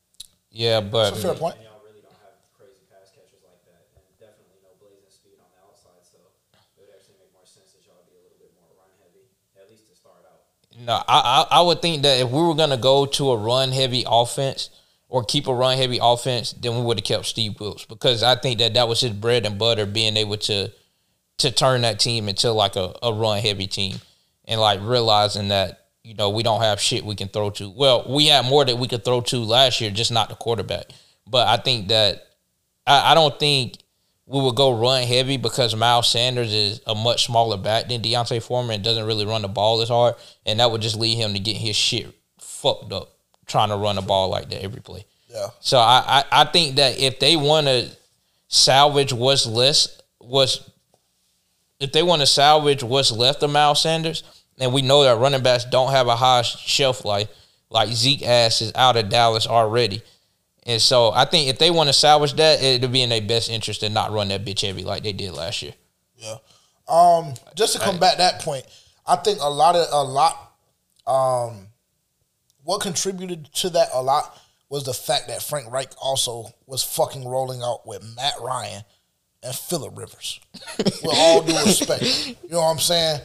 Yeah, 0.56 0.80
but 0.80 1.12
That's 1.12 1.26
a 1.26 1.34
fair 1.34 1.36
point. 1.36 1.60
And 1.60 1.68
y'all 1.68 1.84
really 1.84 2.00
don't 2.00 2.16
have 2.24 2.40
crazy 2.56 2.88
pass 2.88 3.12
catchers 3.12 3.44
like 3.44 3.60
that, 3.68 3.92
and 4.00 4.08
definitely 4.22 4.64
no 4.64 4.72
blazing 4.80 5.12
speed 5.12 5.36
on 5.42 5.52
the 5.52 5.60
outside. 5.68 6.00
So 6.08 6.22
it 6.56 6.88
would 6.88 6.96
actually 6.96 7.20
make 7.20 7.34
more 7.36 7.44
sense 7.44 7.76
that 7.76 7.84
y'all 7.84 8.06
be 8.08 8.16
a 8.16 8.24
little 8.24 8.40
bit 8.40 8.56
more 8.56 8.72
run 8.80 8.88
heavy, 9.04 9.28
at 9.60 9.68
least 9.68 9.92
to 9.92 9.96
start 10.00 10.24
out. 10.24 10.48
No, 10.80 10.96
I, 10.96 11.44
I 11.52 11.60
I 11.60 11.62
would 11.66 11.84
think 11.84 12.08
that 12.08 12.24
if 12.24 12.32
we 12.32 12.40
were 12.40 12.56
gonna 12.56 12.80
go 12.80 13.04
to 13.20 13.24
a 13.34 13.38
run 13.40 13.76
heavy 13.76 14.08
offense 14.08 14.72
or 15.08 15.24
keep 15.24 15.48
a 15.48 15.54
run 15.54 15.78
heavy 15.78 16.00
offense, 16.02 16.54
then 16.54 16.76
we 16.76 16.82
would 16.82 17.00
have 17.00 17.06
kept 17.06 17.26
Steve 17.26 17.60
Wilks 17.60 17.86
because 17.86 18.24
I 18.24 18.36
think 18.36 18.60
that 18.60 18.74
that 18.74 18.88
was 18.88 19.02
his 19.02 19.12
bread 19.12 19.46
and 19.46 19.58
butter, 19.58 19.86
being 19.86 20.18
able 20.18 20.38
to 20.38 20.72
to 21.38 21.52
turn 21.52 21.82
that 21.82 22.00
team 22.00 22.30
into 22.30 22.52
like 22.52 22.76
a, 22.76 22.94
a 23.04 23.14
run 23.14 23.40
heavy 23.40 23.68
team 23.68 23.98
and 24.46 24.60
like 24.60 24.80
realizing 24.82 25.50
that 25.50 25.88
you 26.04 26.14
know 26.14 26.30
we 26.30 26.44
don't 26.44 26.62
have 26.62 26.80
shit 26.80 27.06
we 27.06 27.16
can 27.16 27.28
throw 27.28 27.50
to. 27.52 27.70
Well, 27.70 28.06
we 28.10 28.28
had 28.28 28.46
more 28.46 28.66
that 28.66 28.78
we 28.78 28.88
could 28.88 29.06
throw 29.06 29.22
to 29.22 29.38
last 29.38 29.82
year, 29.82 29.92
just 29.92 30.12
not 30.12 30.30
the 30.30 30.36
quarterback. 30.36 30.86
But 31.28 31.48
I 31.48 31.58
think 31.58 31.90
that 31.90 32.24
I, 32.88 33.12
I 33.12 33.16
don't 33.16 33.38
think 33.40 33.78
we 34.28 34.42
would 34.42 34.56
go 34.56 34.74
run 34.74 35.04
heavy 35.04 35.38
because 35.38 35.76
Miles 35.76 36.10
Sanders 36.10 36.52
is 36.52 36.82
a 36.88 36.96
much 36.96 37.26
smaller 37.26 37.58
back 37.58 37.88
than 37.88 38.02
D'Onta 38.02 38.42
Foreman 38.42 38.76
and 38.76 38.84
doesn't 38.84 39.06
really 39.06 39.26
run 39.26 39.44
the 39.44 39.48
ball 39.48 39.82
as 39.82 39.90
hard, 39.90 40.16
and 40.46 40.60
that 40.60 40.72
would 40.72 40.82
just 40.82 40.98
lead 40.98 41.16
him 41.16 41.34
to 41.34 41.40
get 41.40 41.58
his 41.58 41.76
shit 41.76 42.08
fucked 42.40 42.92
up 42.92 43.15
trying 43.46 43.70
to 43.70 43.76
run 43.76 43.98
a 43.98 44.02
ball 44.02 44.30
like 44.30 44.50
that 44.50 44.64
every 44.64 44.82
play. 44.82 45.06
Yeah. 45.30 45.48
So 45.60 45.78
I, 45.78 46.24
I, 46.32 46.42
I 46.42 46.44
think 46.46 46.78
that 46.78 46.98
if 46.98 47.20
they 47.20 47.36
want 47.36 47.68
to 47.68 47.90
salvage 48.48 49.12
what's 49.12 49.46
less 49.46 50.02
was 50.20 50.70
if 51.80 51.92
they 51.92 52.04
want 52.04 52.22
to 52.22 52.26
salvage 52.26 52.84
what's 52.84 53.12
left 53.12 53.44
of 53.44 53.52
Miles 53.52 53.82
Sanders, 53.82 54.24
and 54.60 54.74
we 54.74 54.82
know 54.82 55.04
that 55.04 55.18
running 55.18 55.44
backs 55.44 55.66
don't 55.66 55.92
have 55.92 56.08
a 56.08 56.16
high 56.16 56.42
shelf 56.42 57.04
life, 57.04 57.28
like 57.70 57.90
Zeke 57.90 58.24
ass 58.26 58.62
is 58.62 58.72
out 58.76 58.96
of 58.96 59.10
Dallas 59.10 59.46
already. 59.46 60.02
And 60.66 60.82
so 60.82 61.12
I 61.12 61.26
think 61.26 61.50
if 61.50 61.60
they 61.60 61.70
want 61.70 61.90
to 61.90 61.94
salvage 61.94 62.34
that, 62.36 62.64
it'll 62.64 62.90
be 62.90 63.02
in 63.02 63.10
their 63.10 63.22
best 63.22 63.50
interest 63.50 63.82
to 63.82 63.90
not 63.90 64.12
run 64.12 64.30
that 64.30 64.46
bitch 64.46 64.66
heavy 64.66 64.84
like 64.84 65.04
they 65.04 65.14
did 65.14 65.34
last 65.34 65.62
year. 65.62 65.74
Yeah. 66.16 66.38
Um, 66.88 67.34
just 67.56 67.74
to 67.74 67.80
combat 67.80 68.18
that 68.18 68.42
point, 68.42 68.66
I 69.06 69.18
think 69.18 69.40
a 69.42 69.50
lot 69.50 69.76
of 69.76 69.88
a 69.92 70.04
lot 70.04 70.54
um 71.06 71.68
what 72.66 72.82
contributed 72.82 73.46
to 73.54 73.70
that 73.70 73.90
a 73.94 74.02
lot 74.02 74.38
was 74.70 74.84
the 74.84 74.94
fact 74.94 75.28
that 75.28 75.42
Frank 75.42 75.72
Reich 75.72 75.92
also 76.02 76.48
was 76.66 76.84
fucking 76.84 77.26
rolling 77.26 77.62
out 77.62 77.88
with 77.88 78.04
Matt 78.16 78.34
Ryan 78.42 78.84
and 79.44 79.56
Philip 79.56 79.98
Rivers. 79.98 80.40
with 80.78 81.06
all 81.14 81.44
due 81.44 81.58
respect. 81.64 82.04
You 82.28 82.50
know 82.50 82.62
what 82.62 82.72
I'm 82.72 82.80
saying? 82.80 83.22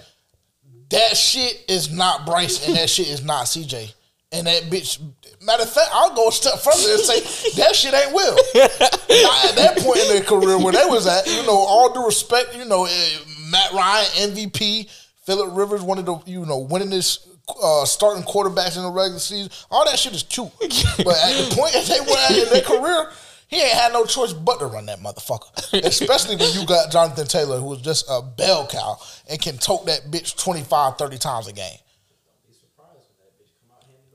That 0.90 1.16
shit 1.16 1.64
is 1.68 1.90
not 1.90 2.26
Bryce 2.26 2.66
and 2.66 2.76
that 2.76 2.90
shit 2.90 3.08
is 3.08 3.24
not 3.24 3.46
CJ. 3.46 3.94
And 4.32 4.46
that 4.46 4.64
bitch, 4.64 5.00
matter 5.42 5.62
of 5.62 5.72
fact, 5.72 5.88
I'll 5.92 6.14
go 6.14 6.28
a 6.28 6.32
step 6.32 6.58
further 6.58 6.92
and 6.92 7.00
say 7.00 7.52
that 7.56 7.74
shit 7.74 7.94
ain't 7.94 8.14
Will. 8.14 8.36
Not 8.54 9.44
at 9.46 9.56
that 9.56 9.78
point 9.78 10.00
in 10.00 10.08
their 10.08 10.22
career 10.22 10.58
where 10.58 10.72
they 10.72 10.84
was 10.84 11.06
at, 11.06 11.26
you 11.26 11.42
know, 11.46 11.56
all 11.56 11.92
due 11.92 12.04
respect, 12.04 12.54
you 12.54 12.64
know, 12.64 12.84
eh, 12.84 13.18
Matt 13.50 13.72
Ryan, 13.72 14.30
MVP, 14.30 14.88
Philip 15.24 15.56
Rivers, 15.56 15.82
one 15.82 15.98
of 15.98 16.06
the, 16.06 16.18
you 16.26 16.46
know, 16.46 16.58
winning 16.58 16.90
this 16.90 17.26
uh, 17.62 17.84
starting 17.84 18.22
quarterbacks 18.22 18.76
in 18.76 18.82
the 18.82 18.90
regular 18.90 19.18
season. 19.18 19.50
All 19.70 19.84
that 19.84 19.98
shit 19.98 20.14
is 20.14 20.22
cute. 20.22 20.50
but 20.60 20.68
at 20.68 21.48
the 21.48 21.54
point 21.56 21.72
that 21.72 21.86
they 21.86 22.00
were 22.00 22.16
at 22.16 22.46
in 22.46 22.52
their 22.52 22.62
career, 22.62 23.10
he 23.48 23.60
ain't 23.60 23.72
had 23.72 23.92
no 23.92 24.04
choice 24.04 24.32
but 24.32 24.58
to 24.60 24.66
run 24.66 24.86
that 24.86 25.00
motherfucker. 25.00 25.84
Especially 25.84 26.36
when 26.36 26.52
you 26.52 26.64
got 26.66 26.92
Jonathan 26.92 27.26
Taylor, 27.26 27.58
who 27.58 27.66
was 27.66 27.80
just 27.82 28.06
a 28.08 28.22
bell 28.22 28.66
cow 28.66 28.98
and 29.28 29.40
can 29.40 29.58
tote 29.58 29.86
that 29.86 30.10
bitch 30.10 30.40
25, 30.42 30.96
30 30.96 31.18
times 31.18 31.48
a 31.48 31.52
game. 31.52 31.78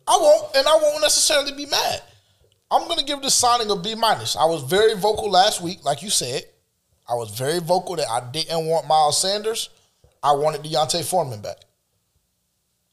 I 0.08 0.18
won't, 0.22 0.56
and 0.56 0.68
I 0.68 0.76
won't 0.76 1.02
necessarily 1.02 1.52
be 1.52 1.66
mad. 1.66 2.02
I'm 2.72 2.88
gonna 2.88 3.04
give 3.04 3.22
this 3.22 3.34
signing 3.34 3.70
a 3.70 3.76
B 3.76 3.96
minus. 3.96 4.36
I 4.36 4.46
was 4.46 4.64
very 4.64 4.96
vocal 4.96 5.30
last 5.30 5.62
week, 5.62 5.84
like 5.84 6.02
you 6.02 6.10
said. 6.10 6.44
I 7.08 7.14
was 7.16 7.32
very 7.32 7.60
vocal 7.60 7.96
that 7.98 8.10
I 8.10 8.22
didn't 8.32 8.66
want 8.66 8.88
Miles 8.88 9.20
Sanders. 9.22 9.70
I 10.24 10.32
wanted 10.32 10.64
D'Onta 10.64 11.04
Foreman 11.04 11.42
back. 11.42 11.58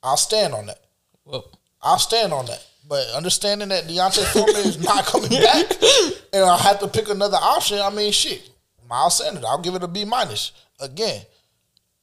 I'll 0.02 0.16
stand 0.16 0.54
on 0.54 0.66
that. 0.66 0.80
Well, 1.24 1.44
I'll 1.80 1.98
stand 1.98 2.32
on 2.32 2.46
that. 2.46 2.64
But 2.88 3.06
understanding 3.14 3.68
that 3.68 3.86
D'Onta 3.86 4.24
Foreman 4.32 4.56
is 4.56 4.82
not 4.82 5.04
coming 5.04 5.30
back, 5.30 5.70
and 6.32 6.44
I 6.44 6.58
have 6.58 6.80
to 6.80 6.88
pick 6.88 7.08
another 7.08 7.38
option. 7.40 7.78
I 7.78 7.90
mean, 7.90 8.10
shit, 8.12 8.50
Miles 8.88 9.18
Sanders. 9.18 9.44
I'll 9.44 9.60
give 9.60 9.74
it 9.74 9.82
a 9.82 9.88
B 9.88 10.04
minus 10.04 10.52
again. 10.80 11.22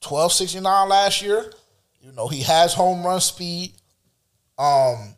Twelve 0.02 0.32
sixty 0.32 0.60
nine 0.62 0.88
last 0.88 1.22
year. 1.22 1.52
You 2.02 2.14
know 2.14 2.28
he 2.28 2.42
has 2.44 2.74
home 2.74 3.06
run 3.06 3.20
speed. 3.20 3.74
Um, 4.58 5.16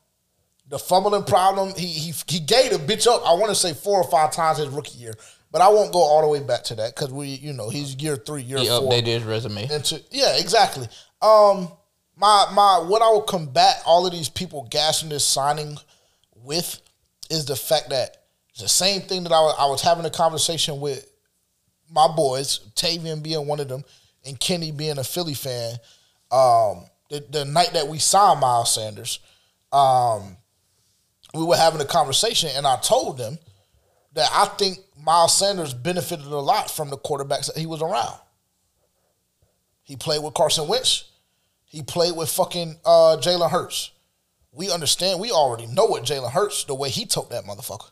the 0.68 0.80
fumbling 0.80 1.24
problem. 1.24 1.74
He 1.78 1.86
he 1.86 2.14
he 2.28 2.40
gave 2.40 2.72
the 2.72 2.78
bitch 2.78 3.06
up. 3.06 3.22
I 3.26 3.34
want 3.34 3.50
to 3.50 3.56
say 3.56 3.74
four 3.74 4.02
or 4.02 4.10
five 4.10 4.32
times 4.32 4.58
his 4.58 4.70
rookie 4.70 4.98
year, 4.98 5.14
but 5.52 5.62
I 5.62 5.70
won't 5.70 5.94
go 5.94 6.00
all 6.00 6.22
the 6.22 6.28
way 6.28 6.40
back 6.40 6.64
to 6.66 6.76
that 6.76 6.96
because 6.96 7.12
we 7.12 7.28
you 7.28 7.54
know 7.54 7.70
he's 7.70 7.96
year 7.96 8.16
three, 8.16 8.42
year 8.42 8.58
he 8.58 8.68
four. 8.68 8.92
updated 8.92 9.06
his 9.06 9.24
resume. 9.24 9.70
Into 9.72 10.02
yeah, 10.10 10.38
exactly. 10.40 10.88
Um, 11.22 11.72
my 12.22 12.46
my 12.54 12.78
what 12.88 13.02
I 13.02 13.10
will 13.10 13.24
combat 13.24 13.82
all 13.84 14.06
of 14.06 14.14
these 14.14 14.30
people 14.30 14.68
gassing 14.70 15.10
this 15.10 15.26
signing 15.26 15.78
with 16.36 16.80
is 17.32 17.46
the 17.46 17.56
fact 17.56 17.90
that 17.90 18.18
the 18.60 18.70
same 18.70 19.02
thing 19.02 19.24
that 19.24 19.32
I 19.32 19.40
was, 19.42 19.56
I 19.58 19.66
was 19.66 19.82
having 19.82 20.06
a 20.06 20.10
conversation 20.10 20.80
with 20.80 21.12
my 21.90 22.08
boys, 22.16 22.60
Tavian 22.76 23.24
being 23.24 23.48
one 23.48 23.60
of 23.60 23.68
them, 23.68 23.84
and 24.26 24.40
Kenny 24.40 24.72
being 24.72 25.00
a 25.00 25.04
Philly 25.04 25.34
fan. 25.34 25.76
Um, 26.32 26.86
the, 27.10 27.26
the 27.30 27.44
night 27.44 27.72
that 27.74 27.88
we 27.88 27.98
signed 27.98 28.40
Miles 28.40 28.74
Sanders, 28.74 29.20
um, 29.74 30.38
we 31.34 31.44
were 31.44 31.58
having 31.58 31.82
a 31.82 31.86
conversation, 31.86 32.52
and 32.56 32.68
I 32.68 32.78
told 32.78 33.18
them 33.18 33.40
that 34.14 34.30
I 34.32 34.46
think 34.58 34.78
Miles 35.04 35.36
Sanders 35.36 35.74
benefited 35.74 36.28
a 36.28 36.40
lot 36.40 36.70
from 36.70 36.90
the 36.90 36.98
quarterbacks 36.98 37.48
that 37.48 37.58
he 37.58 37.66
was 37.66 37.82
around. 37.82 38.20
He 39.84 39.96
played 39.96 40.24
with 40.24 40.36
Carson 40.36 40.68
Wentz. 40.68 41.11
He 41.72 41.82
played 41.82 42.18
with 42.18 42.30
fucking 42.30 42.76
uh, 42.84 43.16
Jalen 43.22 43.50
Hurts. 43.50 43.92
We 44.52 44.70
understand. 44.70 45.22
We 45.22 45.32
already 45.32 45.68
know 45.68 45.86
what 45.86 46.04
Jalen 46.04 46.32
Hurts 46.32 46.66
the 46.66 46.76
way 46.76 46.90
he 46.90 47.06
took 47.06 47.30
that 47.30 47.46
motherfucker, 47.46 47.90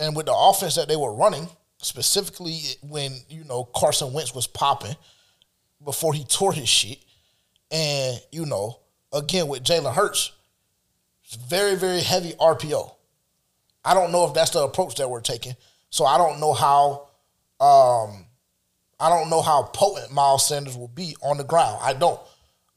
and 0.00 0.16
with 0.16 0.26
the 0.26 0.34
offense 0.34 0.74
that 0.74 0.88
they 0.88 0.96
were 0.96 1.14
running, 1.14 1.48
specifically 1.78 2.58
when 2.82 3.12
you 3.28 3.44
know 3.44 3.62
Carson 3.76 4.12
Wentz 4.12 4.34
was 4.34 4.48
popping 4.48 4.96
before 5.84 6.12
he 6.12 6.24
tore 6.24 6.52
his 6.52 6.68
shit, 6.68 6.98
and 7.70 8.20
you 8.32 8.46
know 8.46 8.80
again 9.12 9.46
with 9.46 9.62
Jalen 9.62 9.94
Hurts, 9.94 10.32
it's 11.22 11.36
very, 11.36 11.76
very 11.76 12.00
heavy 12.00 12.32
RPO. 12.32 12.92
I 13.84 13.94
don't 13.94 14.10
know 14.10 14.26
if 14.26 14.34
that's 14.34 14.50
the 14.50 14.64
approach 14.64 14.96
that 14.96 15.08
we're 15.08 15.20
taking. 15.20 15.54
So 15.90 16.04
I 16.04 16.18
don't 16.18 16.40
know 16.40 16.52
how 16.52 17.08
um, 17.60 18.26
I 18.98 19.08
don't 19.08 19.30
know 19.30 19.40
how 19.40 19.62
potent 19.62 20.12
Miles 20.12 20.48
Sanders 20.48 20.76
will 20.76 20.88
be 20.88 21.14
on 21.22 21.38
the 21.38 21.44
ground. 21.44 21.78
I 21.80 21.92
don't. 21.92 22.18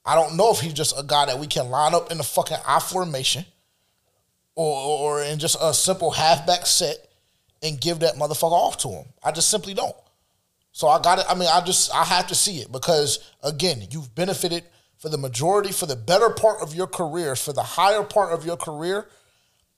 I 0.05 0.15
don't 0.15 0.37
know 0.37 0.51
if 0.51 0.59
he's 0.59 0.73
just 0.73 0.97
a 0.97 1.03
guy 1.03 1.25
that 1.25 1.39
we 1.39 1.47
can 1.47 1.69
line 1.69 1.95
up 1.95 2.11
in 2.11 2.17
the 2.17 2.23
fucking 2.23 2.57
I 2.67 2.79
formation 2.79 3.45
or, 4.55 5.17
or 5.17 5.23
in 5.23 5.39
just 5.39 5.57
a 5.59 5.73
simple 5.73 6.11
halfback 6.11 6.65
set 6.65 6.97
and 7.63 7.79
give 7.81 7.99
that 7.99 8.15
motherfucker 8.15 8.51
off 8.51 8.77
to 8.79 8.89
him. 8.89 9.05
I 9.23 9.31
just 9.31 9.49
simply 9.49 9.73
don't. 9.73 9.95
So 10.71 10.87
I 10.87 11.01
got 11.01 11.19
it. 11.19 11.25
I 11.29 11.35
mean, 11.35 11.49
I 11.51 11.61
just 11.61 11.93
I 11.93 12.03
have 12.03 12.27
to 12.27 12.35
see 12.35 12.57
it 12.57 12.71
because 12.71 13.31
again, 13.41 13.87
you've 13.91 14.13
benefited 14.13 14.63
for 14.97 15.09
the 15.09 15.17
majority, 15.17 15.71
for 15.71 15.85
the 15.85 15.95
better 15.95 16.29
part 16.29 16.61
of 16.61 16.75
your 16.75 16.87
career, 16.87 17.35
for 17.35 17.53
the 17.53 17.63
higher 17.63 18.03
part 18.03 18.33
of 18.33 18.45
your 18.45 18.57
career, 18.57 19.07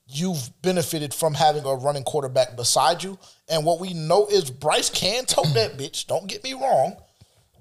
you've 0.08 0.50
benefited 0.62 1.12
from 1.12 1.34
having 1.34 1.64
a 1.64 1.74
running 1.74 2.02
quarterback 2.02 2.56
beside 2.56 3.02
you. 3.02 3.18
And 3.48 3.64
what 3.64 3.80
we 3.80 3.94
know 3.94 4.26
is 4.26 4.50
Bryce 4.50 4.90
can 4.90 5.24
tote 5.24 5.54
that 5.54 5.72
bitch. 5.78 6.06
Don't 6.06 6.26
get 6.26 6.42
me 6.42 6.54
wrong. 6.54 6.96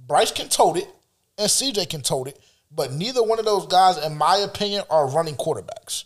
Bryce 0.07 0.31
can 0.31 0.48
tote 0.48 0.77
it, 0.77 0.88
and 1.38 1.49
CJ 1.49 1.89
can 1.89 2.02
tote 2.02 2.30
it. 2.30 2.39
But 2.72 2.91
neither 2.91 3.23
one 3.23 3.39
of 3.39 3.45
those 3.45 3.65
guys, 3.68 3.98
in 3.98 4.18
my 4.18 4.38
opinion, 4.38 4.84
are 4.89 5.10
running 5.10 5.35
quarterbacks. 5.35 6.03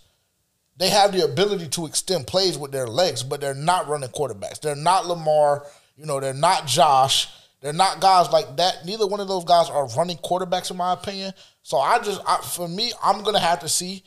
They 0.77 0.89
have 0.89 1.11
the 1.11 1.23
ability 1.25 1.67
to 1.69 1.85
extend 1.85 2.27
plays 2.27 2.57
with 2.57 2.71
their 2.71 2.88
legs, 2.88 3.23
but 3.23 3.41
they're 3.41 3.53
not 3.53 3.88
running 3.88 4.09
quarterbacks. 4.09 4.61
They're 4.61 4.75
not 4.75 5.05
Lamar. 5.05 5.65
You 5.95 6.05
know, 6.05 6.19
they're 6.19 6.33
not 6.33 6.65
Josh. 6.65 7.27
They're 7.61 7.73
not 7.73 8.01
guys 8.01 8.31
like 8.31 8.57
that. 8.57 8.85
Neither 8.85 9.05
one 9.05 9.19
of 9.19 9.27
those 9.27 9.43
guys 9.43 9.69
are 9.69 9.88
running 9.89 10.17
quarterbacks, 10.17 10.71
in 10.71 10.77
my 10.77 10.93
opinion. 10.93 11.33
So 11.61 11.77
I 11.77 11.99
just, 11.99 12.19
I, 12.27 12.38
for 12.38 12.67
me, 12.67 12.91
I'm 13.03 13.23
gonna 13.23 13.39
have 13.39 13.59
to 13.59 13.69
see, 13.69 14.03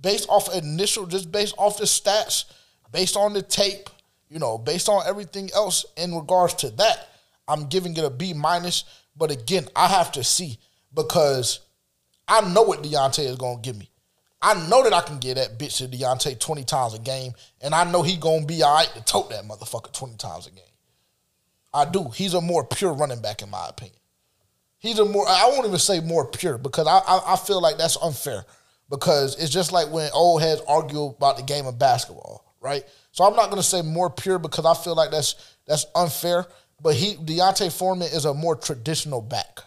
based 0.00 0.28
off 0.28 0.52
initial, 0.54 1.06
just 1.06 1.30
based 1.30 1.54
off 1.56 1.78
the 1.78 1.84
stats, 1.84 2.46
based 2.90 3.16
on 3.16 3.32
the 3.32 3.42
tape, 3.42 3.88
you 4.28 4.40
know, 4.40 4.58
based 4.58 4.88
on 4.88 5.06
everything 5.06 5.50
else 5.54 5.86
in 5.96 6.14
regards 6.14 6.54
to 6.54 6.70
that, 6.70 7.08
I'm 7.46 7.68
giving 7.68 7.96
it 7.96 8.04
a 8.04 8.10
B 8.10 8.34
minus. 8.34 8.82
But 9.16 9.30
again, 9.30 9.68
I 9.76 9.86
have 9.86 10.10
to 10.12 10.24
see 10.24 10.58
because 10.92 11.60
I 12.28 12.40
know 12.52 12.62
what 12.62 12.82
D'Onta 12.82 13.20
is 13.20 13.36
gonna 13.36 13.60
give 13.60 13.76
me. 13.76 13.90
I 14.42 14.54
know 14.68 14.82
that 14.82 14.92
I 14.92 15.00
can 15.00 15.18
get 15.18 15.36
that 15.36 15.58
bitch 15.58 15.78
to 15.78 15.88
D'Onta 15.88 16.38
20 16.38 16.64
times 16.64 16.94
a 16.94 16.98
game, 16.98 17.32
and 17.60 17.74
I 17.74 17.90
know 17.90 18.02
he 18.02 18.16
gonna 18.16 18.46
be 18.46 18.62
all 18.62 18.74
right 18.74 18.88
to 18.94 19.04
tote 19.04 19.30
that 19.30 19.44
motherfucker 19.44 19.92
20 19.92 20.16
times 20.16 20.46
a 20.46 20.50
game. 20.50 20.62
I 21.72 21.84
do. 21.84 22.08
He's 22.14 22.34
a 22.34 22.40
more 22.40 22.64
pure 22.64 22.92
running 22.92 23.20
back, 23.20 23.42
in 23.42 23.50
my 23.50 23.68
opinion. 23.68 23.98
He's 24.78 24.98
a 24.98 25.04
more, 25.04 25.26
I 25.28 25.48
won't 25.48 25.66
even 25.66 25.78
say 25.78 26.00
more 26.00 26.26
pure 26.26 26.58
because 26.58 26.86
I, 26.86 26.98
I, 26.98 27.34
I 27.34 27.36
feel 27.36 27.60
like 27.60 27.76
that's 27.76 27.96
unfair 27.96 28.44
because 28.90 29.36
it's 29.42 29.50
just 29.50 29.72
like 29.72 29.90
when 29.90 30.10
old 30.12 30.42
heads 30.42 30.62
argue 30.68 31.06
about 31.06 31.36
the 31.36 31.42
game 31.42 31.66
of 31.66 31.78
basketball, 31.78 32.54
right? 32.60 32.84
So 33.12 33.24
I'm 33.24 33.34
not 33.34 33.50
gonna 33.50 33.62
say 33.62 33.82
more 33.82 34.10
pure 34.10 34.38
because 34.38 34.64
I 34.64 34.74
feel 34.74 34.94
like 34.94 35.10
that's 35.10 35.56
that's 35.66 35.86
unfair. 35.94 36.46
But 36.80 36.94
he 36.94 37.14
D'Onta 37.14 37.72
Foreman 37.72 38.08
is 38.08 38.26
a 38.26 38.34
more 38.34 38.54
traditional 38.54 39.22
back. 39.22 39.60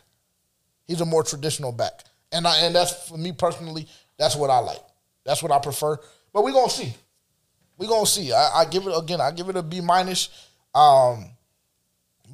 He's 0.87 1.01
a 1.01 1.05
more 1.05 1.23
traditional 1.23 1.71
back. 1.71 2.03
And 2.31 2.45
I 2.47 2.57
and 2.59 2.75
that's 2.75 3.07
for 3.07 3.17
me 3.17 3.31
personally, 3.31 3.87
that's 4.17 4.35
what 4.35 4.49
I 4.49 4.59
like. 4.59 4.81
That's 5.25 5.41
what 5.41 5.51
I 5.51 5.59
prefer. 5.59 5.97
But 6.33 6.43
we're 6.43 6.53
gonna 6.53 6.69
see. 6.69 6.93
We're 7.77 7.89
gonna 7.89 8.05
see. 8.05 8.33
I, 8.33 8.49
I, 8.57 8.65
give 8.65 8.85
it 8.85 8.93
again, 8.95 9.21
I 9.21 9.31
give 9.31 9.49
it 9.49 9.55
a 9.55 9.63
B 9.63 9.81
minus. 9.81 10.29
Um, 10.75 11.31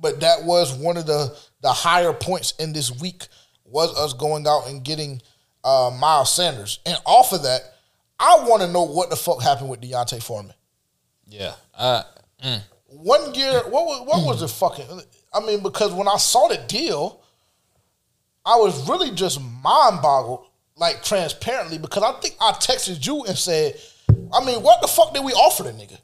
but 0.02 0.20
that 0.20 0.44
was 0.44 0.74
one 0.74 0.98
of 0.98 1.06
the 1.06 1.36
the 1.62 1.72
higher 1.72 2.14
points 2.14 2.54
in 2.60 2.74
this 2.74 2.92
week 3.00 3.28
was 3.64 3.98
us 3.98 4.14
going 4.14 4.48
out 4.48 4.68
and 4.68 4.84
getting 4.84 5.22
uh, 5.64 5.92
Miles 6.00 6.34
Sanders. 6.34 6.80
And 6.86 6.98
off 7.06 7.34
of 7.34 7.44
that, 7.44 7.62
I 8.20 8.46
want 8.48 8.62
to 8.62 8.72
know 8.72 8.84
what 8.84 9.10
the 9.10 9.16
fuck 9.16 9.42
happened 9.42 9.70
with 9.70 9.82
D'Onta 9.82 10.22
Foreman. 10.22 10.54
Yeah. 11.28 11.56
Uh, 11.74 12.04
mm. 12.44 12.62
One 12.88 13.34
year, 13.34 13.62
what 13.70 13.86
was, 13.86 14.08
what 14.08 14.26
was 14.26 14.40
the 14.42 14.48
fucking? 14.48 14.86
I 15.34 15.40
mean, 15.42 15.62
because 15.62 15.92
when 15.94 16.08
I 16.08 16.18
saw 16.18 16.48
the 16.48 16.58
deal, 16.68 17.22
I 18.46 18.58
was 18.58 18.88
really 18.88 19.12
just 19.12 19.42
mind 19.42 20.02
boggled, 20.02 20.46
like 20.78 21.04
transparently, 21.04 21.78
because 21.78 22.04
I 22.04 22.12
think 22.20 22.36
I 22.40 22.52
texted 22.52 23.06
you 23.06 23.24
and 23.24 23.38
said, 23.38 23.80
I 24.32 24.46
mean, 24.46 24.62
what 24.62 24.82
the 24.82 24.88
fuck 24.88 25.14
did 25.14 25.24
we 25.24 25.32
offer 25.32 25.64
the 25.64 25.72
nigga? 25.72 25.98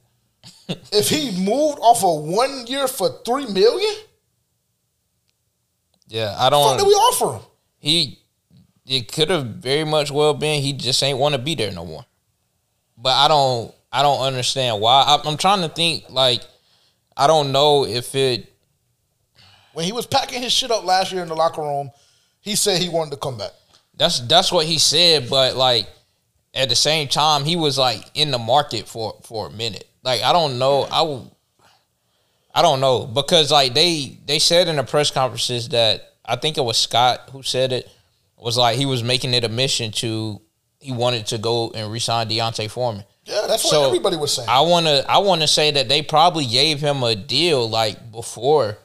if 0.91 1.09
he 1.09 1.31
moved 1.45 1.79
off 1.79 2.03
of 2.03 2.23
one 2.23 2.65
year 2.67 2.87
for 2.87 3.21
three 3.25 3.45
million? 3.45 3.93
Yeah, 6.07 6.35
I 6.37 6.49
don't. 6.49 6.61
What 6.61 6.79
did 6.79 6.87
we 6.87 6.93
offer 6.93 7.37
him? 7.37 7.45
He, 7.77 8.19
it 8.85 9.11
could 9.11 9.29
have 9.29 9.45
very 9.45 9.83
much 9.83 10.11
well 10.11 10.33
been 10.33 10.61
he 10.61 10.73
just 10.73 11.01
ain't 11.03 11.17
want 11.17 11.35
to 11.35 11.41
be 11.41 11.55
there 11.55 11.71
no 11.71 11.85
more. 11.85 12.05
But 12.97 13.13
I 13.13 13.27
don't, 13.27 13.73
I 13.91 14.01
don't 14.01 14.21
understand 14.21 14.81
why. 14.81 15.03
I, 15.03 15.21
I'm 15.27 15.37
trying 15.37 15.61
to 15.61 15.69
think 15.69 16.09
like, 16.09 16.41
I 17.15 17.27
don't 17.27 17.51
know 17.51 17.85
if 17.85 18.15
it. 18.15 18.51
When 19.73 19.85
he 19.85 19.93
was 19.93 20.05
packing 20.05 20.41
his 20.41 20.51
shit 20.51 20.69
up 20.69 20.83
last 20.83 21.11
year 21.11 21.21
in 21.21 21.29
the 21.29 21.35
locker 21.35 21.61
room, 21.61 21.91
he 22.41 22.55
said 22.55 22.81
he 22.81 22.89
wanted 22.89 23.11
to 23.11 23.17
come 23.17 23.37
back. 23.37 23.51
That's 23.95 24.19
that's 24.21 24.51
what 24.51 24.65
he 24.65 24.77
said, 24.77 25.29
but 25.29 25.55
like 25.55 25.87
at 26.53 26.69
the 26.69 26.75
same 26.75 27.07
time, 27.07 27.45
he 27.45 27.55
was 27.55 27.77
like 27.77 28.03
in 28.13 28.31
the 28.31 28.39
market 28.39 28.87
for 28.87 29.15
for 29.23 29.47
a 29.47 29.51
minute. 29.51 29.87
Like 30.03 30.21
I 30.21 30.33
don't 30.33 30.59
know, 30.59 30.87
I 30.91 31.03
will, 31.03 31.37
I 32.53 32.61
don't 32.61 32.81
know 32.81 33.05
because 33.05 33.51
like 33.51 33.73
they 33.73 34.17
they 34.25 34.39
said 34.39 34.67
in 34.67 34.75
the 34.75 34.83
press 34.83 35.11
conferences 35.11 35.69
that 35.69 36.15
I 36.25 36.35
think 36.35 36.57
it 36.57 36.61
was 36.61 36.77
Scott 36.77 37.29
who 37.31 37.43
said 37.43 37.71
it 37.71 37.89
was 38.37 38.57
like 38.57 38.77
he 38.77 38.85
was 38.85 39.03
making 39.03 39.33
it 39.33 39.43
a 39.43 39.49
mission 39.49 39.91
to 39.93 40.41
he 40.79 40.91
wanted 40.91 41.27
to 41.27 41.37
go 41.37 41.71
and 41.75 41.91
resign 41.91 42.27
D'Onta 42.27 42.69
Foreman. 42.69 43.05
Yeah, 43.25 43.45
that's 43.47 43.69
so 43.69 43.81
what 43.81 43.87
everybody 43.87 44.17
was 44.17 44.33
saying. 44.33 44.49
I 44.49 44.61
wanna 44.61 45.05
I 45.07 45.19
wanna 45.19 45.47
say 45.47 45.71
that 45.71 45.87
they 45.87 46.01
probably 46.01 46.47
gave 46.47 46.81
him 46.81 47.03
a 47.03 47.13
deal 47.15 47.69
like 47.69 48.11
before 48.11 48.79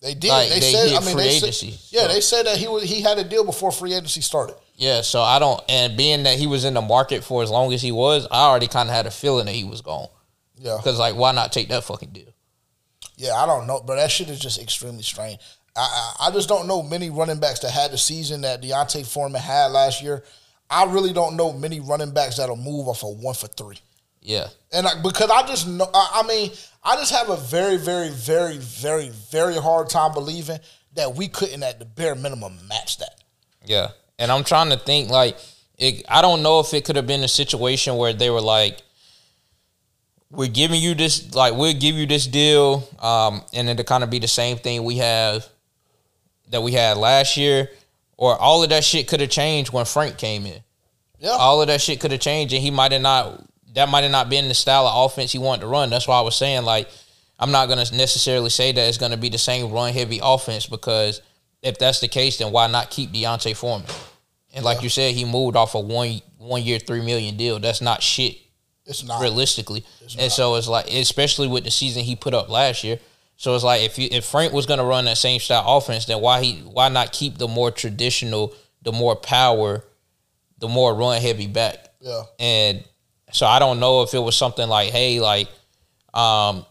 they 0.00 0.14
did. 0.14 0.28
Like, 0.30 0.48
they, 0.48 0.60
they, 0.60 0.72
said. 0.72 0.96
I 0.96 1.00
mean, 1.00 1.14
free 1.14 1.22
they 1.24 1.28
agency. 1.36 1.70
Said, 1.72 1.80
yeah, 1.90 2.06
so. 2.06 2.14
they 2.14 2.20
said 2.20 2.46
that 2.46 2.56
he 2.56 2.68
was 2.68 2.82
he 2.82 3.02
had 3.02 3.18
a 3.18 3.24
deal 3.24 3.44
before 3.44 3.70
free 3.70 3.92
agency 3.92 4.20
started. 4.20 4.56
Yeah, 4.76 5.02
so 5.02 5.20
I 5.20 5.38
don't. 5.38 5.62
And 5.68 5.96
being 5.96 6.22
that 6.22 6.38
he 6.38 6.46
was 6.46 6.64
in 6.64 6.72
the 6.72 6.80
market 6.80 7.22
for 7.22 7.42
as 7.42 7.50
long 7.50 7.72
as 7.74 7.82
he 7.82 7.92
was, 7.92 8.26
I 8.30 8.44
already 8.46 8.66
kind 8.66 8.88
of 8.88 8.94
had 8.94 9.06
a 9.06 9.10
feeling 9.10 9.44
that 9.46 9.54
he 9.54 9.64
was 9.64 9.82
gone. 9.82 10.08
Yeah. 10.56 10.78
Because 10.78 10.98
like, 10.98 11.16
why 11.16 11.32
not 11.32 11.52
take 11.52 11.68
that 11.68 11.84
fucking 11.84 12.10
deal? 12.10 12.32
Yeah, 13.16 13.34
I 13.34 13.44
don't 13.44 13.66
know, 13.66 13.82
but 13.86 13.96
that 13.96 14.10
shit 14.10 14.30
is 14.30 14.40
just 14.40 14.58
extremely 14.58 15.02
strange. 15.02 15.38
I, 15.76 16.14
I, 16.20 16.28
I 16.28 16.30
just 16.30 16.48
don't 16.48 16.66
know 16.66 16.82
many 16.82 17.10
running 17.10 17.38
backs 17.38 17.60
that 17.60 17.70
had 17.70 17.90
the 17.90 17.98
season 17.98 18.40
that 18.40 18.62
D'Onta 18.62 19.06
Foreman 19.06 19.40
had 19.40 19.66
last 19.66 20.02
year. 20.02 20.24
I 20.70 20.84
really 20.84 21.12
don't 21.12 21.36
know 21.36 21.52
many 21.52 21.80
running 21.80 22.12
backs 22.12 22.38
that'll 22.38 22.56
move 22.56 22.88
off 22.88 23.04
of 23.04 23.18
one 23.18 23.34
for 23.34 23.48
three. 23.48 23.78
Yeah. 24.22 24.48
And 24.72 24.86
I, 24.86 25.00
because 25.02 25.30
I 25.30 25.46
just 25.46 25.68
know, 25.68 25.88
I, 25.92 26.22
I 26.22 26.26
mean, 26.26 26.50
I 26.82 26.96
just 26.96 27.12
have 27.12 27.28
a 27.28 27.36
very, 27.36 27.76
very, 27.76 28.08
very, 28.08 28.58
very, 28.58 29.10
very 29.30 29.56
hard 29.56 29.88
time 29.90 30.12
believing 30.12 30.58
that 30.94 31.14
we 31.14 31.28
couldn't, 31.28 31.62
at 31.62 31.78
the 31.78 31.84
bare 31.84 32.14
minimum, 32.14 32.58
match 32.68 32.98
that. 32.98 33.22
Yeah. 33.64 33.88
And 34.18 34.32
I'm 34.32 34.44
trying 34.44 34.70
to 34.70 34.76
think, 34.76 35.10
like, 35.10 35.36
it, 35.78 36.04
I 36.08 36.22
don't 36.22 36.42
know 36.42 36.60
if 36.60 36.72
it 36.74 36.84
could 36.84 36.96
have 36.96 37.06
been 37.06 37.22
a 37.22 37.28
situation 37.28 37.96
where 37.96 38.12
they 38.12 38.30
were 38.30 38.40
like, 38.40 38.80
we're 40.30 40.48
giving 40.48 40.80
you 40.80 40.94
this, 40.94 41.34
like, 41.34 41.54
we'll 41.54 41.74
give 41.74 41.96
you 41.96 42.06
this 42.06 42.26
deal, 42.26 42.88
um, 43.00 43.42
and 43.52 43.68
then 43.68 43.76
to 43.76 43.84
kind 43.84 44.04
of 44.04 44.10
be 44.10 44.18
the 44.18 44.28
same 44.28 44.56
thing 44.56 44.84
we 44.84 44.96
have 44.98 45.46
that 46.50 46.62
we 46.62 46.72
had 46.72 46.96
last 46.96 47.36
year, 47.36 47.68
or 48.16 48.36
all 48.36 48.62
of 48.62 48.70
that 48.70 48.84
shit 48.84 49.08
could 49.08 49.20
have 49.20 49.30
changed 49.30 49.72
when 49.72 49.84
Frank 49.84 50.18
came 50.18 50.46
in. 50.46 50.60
Yeah. 51.18 51.30
All 51.30 51.60
of 51.60 51.68
that 51.68 51.80
shit 51.80 52.00
could 52.00 52.12
have 52.12 52.20
changed, 52.20 52.54
and 52.54 52.62
he 52.62 52.70
might 52.70 52.92
have 52.92 53.02
not 53.02 53.44
that 53.74 53.88
might 53.88 54.02
have 54.02 54.12
not 54.12 54.28
been 54.28 54.48
the 54.48 54.54
style 54.54 54.86
of 54.86 55.10
offense 55.10 55.32
he 55.32 55.38
wanted 55.38 55.62
to 55.62 55.66
run. 55.66 55.90
That's 55.90 56.08
why 56.08 56.18
I 56.18 56.22
was 56.22 56.36
saying 56.36 56.64
like 56.64 56.88
I'm 57.38 57.50
not 57.50 57.68
gonna 57.68 57.86
necessarily 57.92 58.50
say 58.50 58.72
that 58.72 58.88
it's 58.88 58.98
gonna 58.98 59.16
be 59.16 59.28
the 59.28 59.38
same 59.38 59.72
run 59.72 59.92
heavy 59.92 60.20
offense 60.22 60.66
because 60.66 61.22
if 61.62 61.78
that's 61.78 62.00
the 62.00 62.08
case, 62.08 62.38
then 62.38 62.52
why 62.52 62.66
not 62.66 62.90
keep 62.90 63.12
D'Onta 63.12 63.56
Foreman? 63.56 63.88
And 64.52 64.64
like 64.64 64.78
yeah. 64.78 64.82
you 64.84 64.88
said, 64.88 65.14
he 65.14 65.24
moved 65.24 65.56
off 65.56 65.74
a 65.74 65.80
one 65.80 66.20
one 66.38 66.62
year 66.62 66.78
three 66.78 67.04
million 67.04 67.36
deal. 67.36 67.58
That's 67.58 67.80
not 67.80 68.02
shit. 68.02 68.36
It's 68.86 69.04
not 69.04 69.22
realistically. 69.22 69.84
It's 70.02 70.14
and 70.14 70.24
not. 70.24 70.32
so 70.32 70.54
it's 70.56 70.68
like, 70.68 70.92
especially 70.92 71.48
with 71.48 71.64
the 71.64 71.70
season 71.70 72.02
he 72.02 72.16
put 72.16 72.34
up 72.34 72.48
last 72.48 72.82
year. 72.82 72.98
So 73.36 73.54
it's 73.54 73.64
like 73.64 73.82
if 73.82 73.98
you, 73.98 74.08
if 74.10 74.24
Frank 74.24 74.52
was 74.52 74.66
gonna 74.66 74.84
run 74.84 75.06
that 75.06 75.16
same 75.16 75.40
style 75.40 75.64
offense, 75.66 76.04
then 76.06 76.20
why 76.20 76.42
he 76.42 76.56
why 76.60 76.88
not 76.88 77.12
keep 77.12 77.38
the 77.38 77.48
more 77.48 77.70
traditional, 77.70 78.54
the 78.82 78.92
more 78.92 79.16
power, 79.16 79.84
the 80.58 80.68
more 80.68 80.94
run 80.94 81.20
heavy 81.20 81.46
back? 81.46 81.88
Yeah. 82.00 82.22
And 82.38 82.84
so 83.32 83.46
I 83.46 83.58
don't 83.58 83.80
know 83.80 84.02
if 84.02 84.14
it 84.14 84.18
was 84.18 84.36
something 84.36 84.68
like, 84.68 84.90
hey, 84.90 85.20
like, 85.20 85.48
um, 86.14 86.66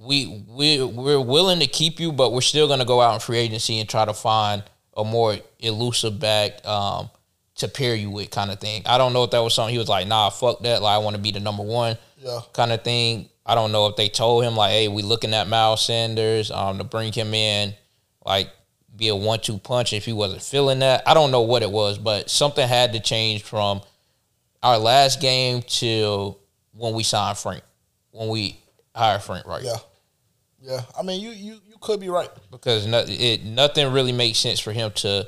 we 0.00 0.44
we 0.48 0.82
we're 0.82 1.20
willing 1.20 1.60
to 1.60 1.66
keep 1.66 2.00
you, 2.00 2.12
but 2.12 2.32
we're 2.32 2.40
still 2.40 2.68
gonna 2.68 2.84
go 2.84 3.00
out 3.00 3.14
in 3.14 3.20
free 3.20 3.38
agency 3.38 3.78
and 3.78 3.88
try 3.88 4.04
to 4.04 4.14
find 4.14 4.62
a 4.96 5.04
more 5.04 5.36
elusive 5.58 6.18
back 6.18 6.64
um, 6.66 7.10
to 7.56 7.68
pair 7.68 7.94
you 7.94 8.10
with, 8.10 8.30
kind 8.30 8.50
of 8.50 8.58
thing. 8.58 8.82
I 8.86 8.98
don't 8.98 9.12
know 9.12 9.24
if 9.24 9.30
that 9.32 9.40
was 9.40 9.54
something 9.54 9.72
he 9.72 9.78
was 9.78 9.88
like, 9.88 10.06
nah, 10.06 10.30
fuck 10.30 10.60
that. 10.60 10.82
Like 10.82 10.94
I 10.94 10.98
want 10.98 11.16
to 11.16 11.22
be 11.22 11.32
the 11.32 11.40
number 11.40 11.62
one, 11.62 11.98
yeah, 12.18 12.40
kind 12.52 12.72
of 12.72 12.82
thing. 12.82 13.28
I 13.44 13.54
don't 13.54 13.72
know 13.72 13.86
if 13.88 13.96
they 13.96 14.08
told 14.08 14.44
him 14.44 14.56
like, 14.56 14.70
hey, 14.70 14.88
we 14.88 15.02
looking 15.02 15.34
at 15.34 15.48
Miles 15.48 15.84
Sanders 15.84 16.50
um, 16.50 16.78
to 16.78 16.84
bring 16.84 17.12
him 17.12 17.34
in, 17.34 17.74
like 18.24 18.50
be 18.96 19.08
a 19.08 19.16
one 19.16 19.40
two 19.40 19.58
punch 19.58 19.92
if 19.92 20.04
he 20.04 20.12
wasn't 20.12 20.42
feeling 20.42 20.78
that. 20.80 21.02
I 21.06 21.14
don't 21.14 21.30
know 21.30 21.42
what 21.42 21.62
it 21.62 21.70
was, 21.70 21.98
but 21.98 22.30
something 22.30 22.66
had 22.66 22.92
to 22.92 23.00
change 23.00 23.42
from 23.42 23.82
our 24.62 24.78
last 24.78 25.20
game 25.20 25.62
to 25.62 26.36
when 26.72 26.94
we 26.94 27.02
signed 27.02 27.38
Frank, 27.38 27.62
when 28.12 28.28
we 28.28 28.58
hired 28.94 29.22
Frank 29.22 29.46
Reich? 29.46 29.64
Yeah, 29.64 29.76
yeah. 30.60 30.80
I 30.98 31.02
mean, 31.02 31.20
you 31.20 31.30
you 31.30 31.52
you 31.68 31.76
could 31.80 32.00
be 32.00 32.08
right 32.08 32.30
because 32.50 32.86
no, 32.86 33.04
it 33.06 33.44
nothing 33.44 33.92
really 33.92 34.12
makes 34.12 34.38
sense 34.38 34.60
for 34.60 34.72
him 34.72 34.90
to 34.96 35.26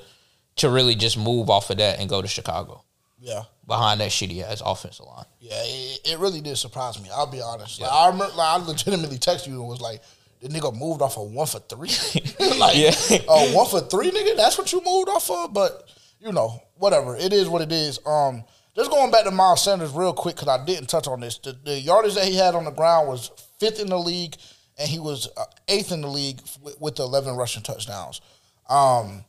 to 0.56 0.68
really 0.68 0.94
just 0.94 1.18
move 1.18 1.50
off 1.50 1.70
of 1.70 1.78
that 1.78 1.98
and 1.98 2.08
go 2.08 2.22
to 2.22 2.28
Chicago. 2.28 2.82
Yeah, 3.20 3.42
behind 3.66 4.00
that 4.00 4.10
shitty 4.10 4.42
ass 4.42 4.62
offensive 4.64 5.06
line. 5.06 5.24
Yeah, 5.40 5.62
it, 5.62 6.00
it, 6.04 6.18
really 6.18 6.40
did 6.40 6.56
surprise 6.56 7.00
me. 7.00 7.08
I'll 7.14 7.30
be 7.30 7.40
honest. 7.40 7.78
Yeah. 7.78 7.86
Like, 7.86 7.94
I 7.94 8.06
remember, 8.06 8.34
like, 8.36 8.48
I 8.48 8.64
legitimately 8.64 9.18
texted 9.18 9.48
you 9.48 9.60
and 9.60 9.68
was 9.68 9.80
like, 9.80 10.02
"The 10.40 10.48
nigga 10.48 10.76
moved 10.76 11.02
off 11.02 11.16
of 11.16 11.30
one 11.30 11.46
for 11.46 11.60
three. 11.60 11.88
like, 12.58 12.76
yeah, 12.76 12.90
uh, 13.28 13.46
one 13.52 13.68
for 13.68 13.80
three, 13.80 14.10
nigga. 14.10 14.36
That's 14.36 14.58
what 14.58 14.72
you 14.72 14.82
moved 14.84 15.08
off 15.08 15.30
of." 15.30 15.54
But 15.54 15.88
you 16.20 16.32
know, 16.32 16.60
whatever. 16.76 17.16
It 17.16 17.32
is 17.32 17.48
what 17.48 17.62
it 17.62 17.70
is. 17.70 18.00
Um, 18.04 18.44
just 18.74 18.90
going 18.90 19.10
back 19.10 19.24
to 19.24 19.30
Miles 19.30 19.62
Sanders 19.62 19.92
real 19.92 20.12
quick 20.12 20.36
because 20.36 20.48
I 20.48 20.64
didn't 20.64 20.88
touch 20.88 21.06
on 21.06 21.20
this. 21.20 21.38
The, 21.38 21.56
the, 21.64 21.78
yardage 21.78 22.14
that 22.14 22.24
he 22.24 22.36
had 22.36 22.54
on 22.54 22.64
the 22.64 22.70
ground 22.70 23.08
was 23.08 23.30
fifth 23.58 23.80
in 23.80 23.88
the 23.88 23.98
league, 23.98 24.36
and 24.78 24.88
he 24.88 24.98
was 24.98 25.28
uh, 25.36 25.44
eighth 25.68 25.92
in 25.92 26.00
the 26.00 26.08
league 26.08 26.40
with, 26.62 26.80
with 26.80 26.96
the 26.96 27.02
eleven 27.02 27.36
rushing 27.36 27.62
touchdowns. 27.62 28.20
Um, 28.68 29.24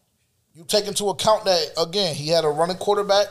you 0.53 0.63
take 0.63 0.87
into 0.87 1.09
account 1.09 1.45
that 1.45 1.71
again 1.77 2.15
he 2.15 2.29
had 2.29 2.45
a 2.45 2.49
running 2.49 2.77
quarterback 2.77 3.27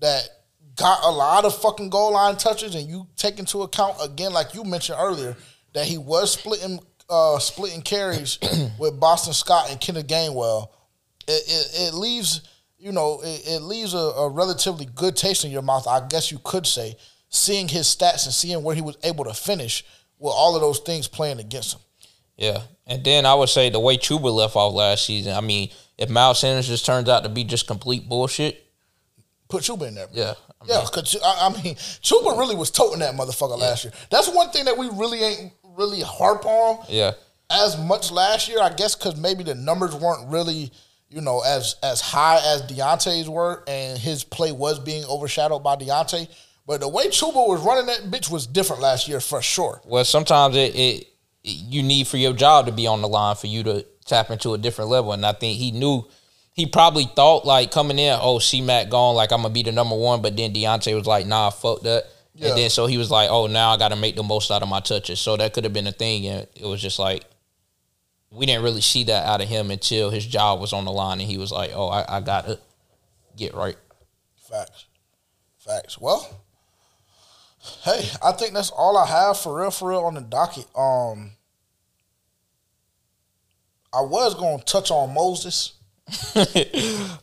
that 0.00 0.28
got 0.76 1.04
a 1.04 1.10
lot 1.10 1.44
of 1.44 1.56
fucking 1.60 1.90
goal 1.90 2.12
line 2.12 2.36
touches, 2.36 2.74
and 2.74 2.88
you 2.88 3.06
take 3.16 3.38
into 3.38 3.62
account 3.62 3.96
again, 4.02 4.32
like 4.32 4.54
you 4.54 4.64
mentioned 4.64 4.98
earlier, 5.00 5.36
that 5.72 5.86
he 5.86 5.98
was 5.98 6.32
splitting 6.32 6.80
uh, 7.08 7.38
splitting 7.38 7.82
carries 7.82 8.38
with 8.78 8.98
Boston 8.98 9.34
Scott 9.34 9.70
and 9.70 9.80
Kenneth 9.80 10.06
Gainwell. 10.06 10.68
It, 11.26 11.42
it, 11.46 11.88
it 11.88 11.94
leaves 11.94 12.40
you 12.84 12.92
know 12.92 13.20
it, 13.24 13.42
it 13.46 13.62
leaves 13.62 13.94
a, 13.94 13.96
a, 13.96 14.28
relatively 14.28 14.84
good 14.94 15.16
taste 15.16 15.44
in 15.44 15.50
your 15.50 15.62
mouth. 15.62 15.88
I 15.88 16.06
guess 16.06 16.30
you 16.30 16.38
could 16.44 16.66
say, 16.66 16.96
seeing 17.30 17.66
his 17.66 17.86
stats 17.86 18.26
and 18.26 18.34
seeing 18.34 18.62
where 18.62 18.74
he 18.74 18.82
was 18.82 18.98
able 19.02 19.24
to 19.24 19.32
finish 19.32 19.84
with 20.18 20.34
all 20.36 20.54
of 20.54 20.60
those 20.60 20.80
things 20.80 21.08
playing 21.08 21.40
against 21.40 21.74
him. 21.74 21.80
Yeah, 22.36 22.58
and 22.86 23.02
then 23.02 23.24
I 23.24 23.34
would 23.34 23.48
say 23.48 23.70
the 23.70 23.80
way 23.80 23.96
Chuba 23.96 24.30
left 24.30 24.54
off 24.54 24.74
last 24.74 25.06
season. 25.06 25.32
I 25.32 25.40
mean, 25.40 25.70
if 25.96 26.10
Miles 26.10 26.40
Sanders 26.40 26.68
just 26.68 26.84
turns 26.84 27.08
out 27.08 27.22
to 27.22 27.30
be 27.30 27.42
just 27.42 27.66
complete 27.66 28.06
bullshit, 28.06 28.62
put 29.48 29.62
Chuba 29.62 29.88
in 29.88 29.94
there. 29.94 30.08
Yeah. 30.12 30.34
I 30.60 30.64
mean, 30.64 30.78
yeah, 30.78 30.84
cause 30.92 31.16
I, 31.24 31.48
I 31.48 31.62
mean, 31.62 31.74
Chuba 32.02 32.38
really 32.38 32.54
was 32.54 32.70
toting 32.70 33.00
that 33.00 33.14
motherfucker 33.14 33.58
yeah. 33.58 33.64
last 33.64 33.84
year. 33.84 33.94
That's 34.10 34.28
one 34.28 34.50
thing 34.50 34.66
that 34.66 34.76
we 34.76 34.90
really 34.90 35.22
ain't 35.22 35.52
really 35.76 36.00
harp 36.02 36.44
on. 36.44 36.84
Yeah. 36.88 37.12
As 37.50 37.78
much 37.78 38.10
last 38.10 38.48
year, 38.48 38.58
I 38.60 38.70
guess, 38.70 38.94
because 38.94 39.16
maybe 39.16 39.42
the 39.42 39.54
numbers 39.54 39.94
weren't 39.94 40.28
really, 40.30 40.72
you 41.14 41.20
know, 41.20 41.42
as 41.46 41.76
as 41.82 42.00
high 42.00 42.40
as 42.44 42.62
D'Onta's 42.62 43.28
were, 43.28 43.62
and 43.68 43.96
his 43.96 44.24
play 44.24 44.50
was 44.50 44.80
being 44.80 45.04
overshadowed 45.04 45.62
by 45.62 45.76
D'Onta. 45.76 46.28
But 46.66 46.80
the 46.80 46.88
way 46.88 47.06
Chuba 47.06 47.46
was 47.46 47.60
running 47.60 47.86
that 47.86 48.10
bitch 48.10 48.30
was 48.30 48.48
different 48.48 48.82
last 48.82 49.06
year 49.06 49.20
for 49.20 49.40
sure. 49.40 49.80
Well, 49.84 50.04
sometimes 50.04 50.56
it, 50.56 50.74
it 50.74 51.06
you 51.44 51.84
need 51.84 52.08
for 52.08 52.16
your 52.16 52.32
job 52.32 52.66
to 52.66 52.72
be 52.72 52.88
on 52.88 53.00
the 53.00 53.06
line 53.06 53.36
for 53.36 53.46
you 53.46 53.62
to 53.62 53.86
tap 54.06 54.30
into 54.30 54.54
a 54.54 54.58
different 54.58 54.90
level, 54.90 55.12
and 55.12 55.24
I 55.24 55.32
think 55.32 55.56
he 55.56 55.70
knew 55.70 56.04
he 56.52 56.66
probably 56.66 57.04
thought 57.04 57.46
like 57.46 57.70
coming 57.70 58.00
in, 58.00 58.18
oh, 58.20 58.40
C 58.40 58.60
Mac 58.60 58.90
gone, 58.90 59.14
like 59.14 59.30
I'm 59.30 59.42
gonna 59.42 59.54
be 59.54 59.62
the 59.62 59.70
number 59.70 59.96
one. 59.96 60.20
But 60.20 60.36
then 60.36 60.52
Diontae 60.52 60.96
was 60.96 61.06
like, 61.06 61.26
nah, 61.26 61.50
fuck 61.50 61.82
that. 61.82 62.06
Yeah. 62.34 62.48
And 62.48 62.58
then 62.58 62.70
so 62.70 62.86
he 62.86 62.98
was 62.98 63.12
like, 63.12 63.30
oh, 63.30 63.46
now 63.46 63.70
I 63.70 63.76
got 63.76 63.90
to 63.90 63.96
make 63.96 64.16
the 64.16 64.24
most 64.24 64.50
out 64.50 64.64
of 64.64 64.68
my 64.68 64.80
touches. 64.80 65.20
So 65.20 65.36
that 65.36 65.52
could 65.52 65.62
have 65.62 65.72
been 65.72 65.86
a 65.86 65.92
thing, 65.92 66.26
and 66.26 66.48
it 66.56 66.66
was 66.66 66.82
just 66.82 66.98
like 66.98 67.24
we 68.34 68.46
didn't 68.46 68.64
really 68.64 68.80
see 68.80 69.04
that 69.04 69.26
out 69.26 69.40
of 69.40 69.48
him 69.48 69.70
until 69.70 70.10
his 70.10 70.26
job 70.26 70.60
was 70.60 70.72
on 70.72 70.84
the 70.84 70.92
line, 70.92 71.20
and 71.20 71.30
he 71.30 71.38
was 71.38 71.52
like, 71.52 71.70
oh, 71.74 71.88
I, 71.88 72.16
I 72.16 72.20
gotta 72.20 72.58
get 73.36 73.54
right. 73.54 73.76
Facts, 74.36 74.86
facts. 75.58 76.00
Well, 76.00 76.42
hey, 77.82 78.08
I 78.22 78.32
think 78.32 78.54
that's 78.54 78.70
all 78.70 78.96
I 78.96 79.06
have 79.06 79.38
for 79.38 79.60
real, 79.60 79.70
for 79.70 79.90
real 79.90 80.00
on 80.00 80.14
the 80.14 80.20
docket. 80.20 80.66
Um, 80.76 81.32
I 83.92 84.00
was 84.00 84.34
gonna 84.34 84.62
touch 84.62 84.90
on 84.90 85.14
Moses. 85.14 85.74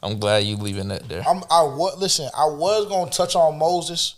I'm 0.02 0.18
glad 0.18 0.46
you 0.46 0.56
leaving 0.56 0.88
that 0.88 1.08
there. 1.08 1.24
I'm, 1.28 1.44
I 1.52 1.64
was 1.64 1.98
listen. 2.00 2.30
I 2.36 2.46
was 2.46 2.88
gonna 2.88 3.12
touch 3.12 3.36
on 3.36 3.60
Moses, 3.60 4.16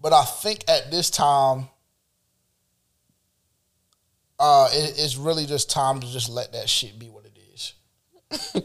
but 0.00 0.12
I 0.12 0.24
think 0.24 0.64
at 0.68 0.90
this 0.90 1.10
time, 1.10 1.68
uh, 4.42 4.68
it, 4.72 4.98
it's 4.98 5.16
really 5.16 5.46
just 5.46 5.70
time 5.70 6.00
to 6.00 6.12
just 6.12 6.28
let 6.28 6.52
that 6.52 6.68
shit 6.68 6.98
be 6.98 7.08
what 7.08 7.24
it 7.24 7.38
is. 7.54 7.72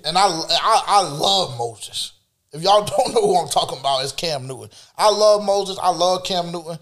and 0.05 0.17
I, 0.17 0.25
I, 0.27 0.83
I 0.87 1.01
love 1.07 1.57
Moses. 1.57 2.13
If 2.51 2.61
y'all 2.61 2.83
don't 2.97 3.13
know 3.13 3.21
who 3.21 3.37
I'm 3.37 3.47
talking 3.47 3.79
about, 3.79 4.03
it's 4.03 4.11
Cam 4.11 4.45
Newton. 4.47 4.69
I 4.97 5.09
love 5.09 5.45
Moses. 5.45 5.77
I 5.81 5.89
love 5.89 6.25
Cam 6.25 6.51
Newton. 6.51 6.77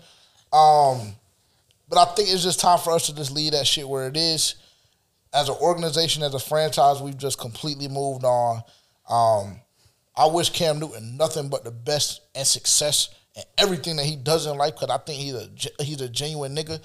Um, 0.52 1.16
but 1.88 2.00
I 2.00 2.06
think 2.16 2.30
it's 2.32 2.44
just 2.44 2.60
time 2.60 2.80
for 2.80 2.94
us 2.94 3.06
to 3.06 3.16
just 3.16 3.32
leave 3.32 3.52
that 3.52 3.68
shit 3.68 3.88
where 3.88 4.08
it 4.08 4.18
is 4.18 4.56
as 5.36 5.50
an 5.50 5.56
organization, 5.62 6.24
as 6.24 6.34
a 6.34 6.40
franchise, 6.40 7.02
we've 7.02 7.18
just 7.18 7.38
completely 7.38 7.90
moved 7.90 8.24
on. 8.24 8.64
Um, 9.10 9.60
I 10.16 10.28
wish 10.28 10.50
Cam 10.50 10.80
Newton 10.80 11.18
nothing 11.18 11.50
but 11.50 11.66
the 11.66 11.72
best 11.72 12.22
and 12.34 12.48
success 12.48 13.10
and 13.36 13.46
everything 13.58 13.98
that 13.98 14.06
he 14.06 14.16
does 14.16 14.48
in 14.48 14.58
life 14.58 14.76
because 14.76 14.90
I 14.90 14.98
think 14.98 15.22
he's 15.22 15.34
a 15.34 15.84
he's 15.84 16.00
a 16.00 16.08
genuine 16.08 16.56
nigga, 16.56 16.82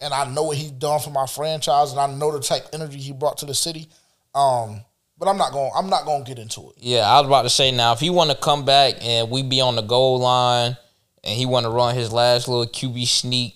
and 0.00 0.14
I 0.14 0.24
know 0.30 0.44
what 0.44 0.56
he's 0.56 0.70
done 0.70 1.00
for 1.00 1.10
my 1.10 1.26
franchise, 1.26 1.92
and 1.92 2.00
I 2.00 2.06
know 2.06 2.32
the 2.32 2.40
type 2.40 2.66
energy 2.72 2.98
he 2.98 3.12
brought 3.12 3.38
to 3.38 3.46
the 3.46 3.54
city. 3.54 3.88
Um, 4.34 4.80
but 5.18 5.28
I'm 5.28 5.36
not 5.36 5.52
going. 5.52 5.70
I'm 5.76 5.90
not 5.90 6.06
going 6.06 6.24
to 6.24 6.28
get 6.28 6.38
into 6.38 6.70
it. 6.70 6.76
Yeah, 6.78 7.00
I 7.00 7.20
was 7.20 7.26
about 7.26 7.42
to 7.42 7.50
say 7.50 7.70
now, 7.70 7.92
if 7.92 8.00
he 8.00 8.08
want 8.08 8.30
to 8.30 8.36
come 8.36 8.64
back 8.64 8.94
and 9.02 9.30
we 9.30 9.42
be 9.42 9.60
on 9.60 9.76
the 9.76 9.82
goal 9.82 10.18
line, 10.18 10.76
and 11.22 11.38
he 11.38 11.44
want 11.44 11.64
to 11.64 11.70
run 11.70 11.94
his 11.94 12.12
last 12.12 12.48
little 12.48 12.66
QB 12.66 13.06
sneak 13.06 13.54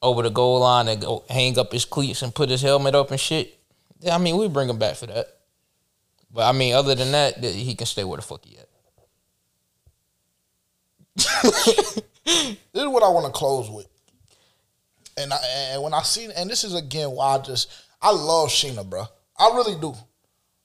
over 0.00 0.22
the 0.22 0.30
goal 0.30 0.60
line 0.60 0.88
and 0.88 1.00
go 1.00 1.24
hang 1.28 1.58
up 1.58 1.72
his 1.72 1.84
cleats 1.84 2.22
and 2.22 2.34
put 2.34 2.48
his 2.48 2.62
helmet 2.62 2.94
up 2.94 3.10
and 3.10 3.18
shit. 3.18 3.58
Yeah, 4.00 4.14
I 4.14 4.18
mean, 4.18 4.36
we 4.36 4.48
bring 4.48 4.68
him 4.68 4.78
back 4.78 4.96
for 4.96 5.06
that. 5.06 5.26
But 6.32 6.48
I 6.48 6.52
mean, 6.52 6.74
other 6.74 6.94
than 6.94 7.12
that, 7.12 7.42
he 7.42 7.74
can 7.74 7.86
stay 7.86 8.04
where 8.04 8.16
the 8.16 8.22
fuck 8.22 8.44
he 8.44 8.58
at. 8.58 8.68
this 11.14 12.02
is 12.74 12.88
what 12.88 13.02
I 13.02 13.08
want 13.08 13.26
to 13.26 13.32
close 13.32 13.68
with. 13.68 13.86
And 15.16 15.32
I, 15.32 15.38
and 15.72 15.82
when 15.82 15.94
I 15.94 16.02
see 16.02 16.28
and 16.34 16.48
this 16.48 16.64
is 16.64 16.74
again 16.74 17.10
why 17.10 17.36
I 17.36 17.38
just 17.38 17.70
I 18.00 18.12
love 18.12 18.48
Sheena, 18.48 18.88
bro. 18.88 19.04
I 19.38 19.52
really 19.54 19.80
do. 19.80 19.94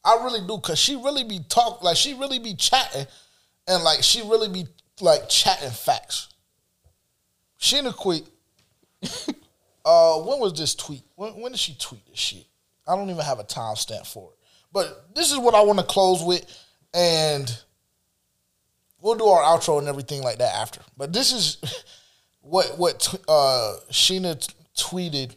I 0.03 0.24
really 0.24 0.45
do, 0.48 0.57
cause 0.60 0.80
she 0.80 0.95
really 0.95 1.24
be 1.24 1.40
talk 1.49 1.84
like 1.84 1.98
she 1.98 2.14
really 2.14 2.40
be 2.40 2.56
chatting, 2.56 3.06
and 3.68 3.84
like 3.84 4.03
she 4.03 4.22
really 4.22 4.48
be 4.48 4.65
like 5.02 5.28
chatting 5.28 5.72
facts. 5.72 6.30
Sheena 7.60 7.94
quick 7.94 8.24
uh, 9.86 10.18
when 10.19 10.40
was 10.40 10.53
this 10.53 10.76
tweet? 10.76 11.03
When, 11.15 11.34
when 11.40 11.52
did 11.52 11.60
she 11.60 11.76
tweet 11.76 12.06
this 12.07 12.19
shit? 12.19 12.45
I 12.88 12.95
don't 12.95 13.10
even 13.10 13.24
have 13.24 13.40
a 13.40 13.44
timestamp 13.44 14.07
for 14.07 14.32
it. 14.32 14.38
But 14.72 15.15
this 15.15 15.32
is 15.32 15.38
what 15.38 15.56
I 15.56 15.61
want 15.61 15.80
to 15.80 15.86
close 15.86 16.24
with, 16.24 16.45
and 16.94 17.57
we'll 19.02 19.15
do 19.15 19.26
our 19.26 19.44
outro 19.44 19.80
and 19.80 19.88
everything 19.88 20.22
like 20.22 20.40
that 20.40 20.56
after. 20.56 20.82
But 20.95 21.14
this 21.14 21.32
is 21.32 21.57
what 22.48 22.78
what 22.78 23.15
uh, 23.28 23.76
Sheena 23.91 24.45
t- 24.45 24.53
tweeted. 24.78 25.36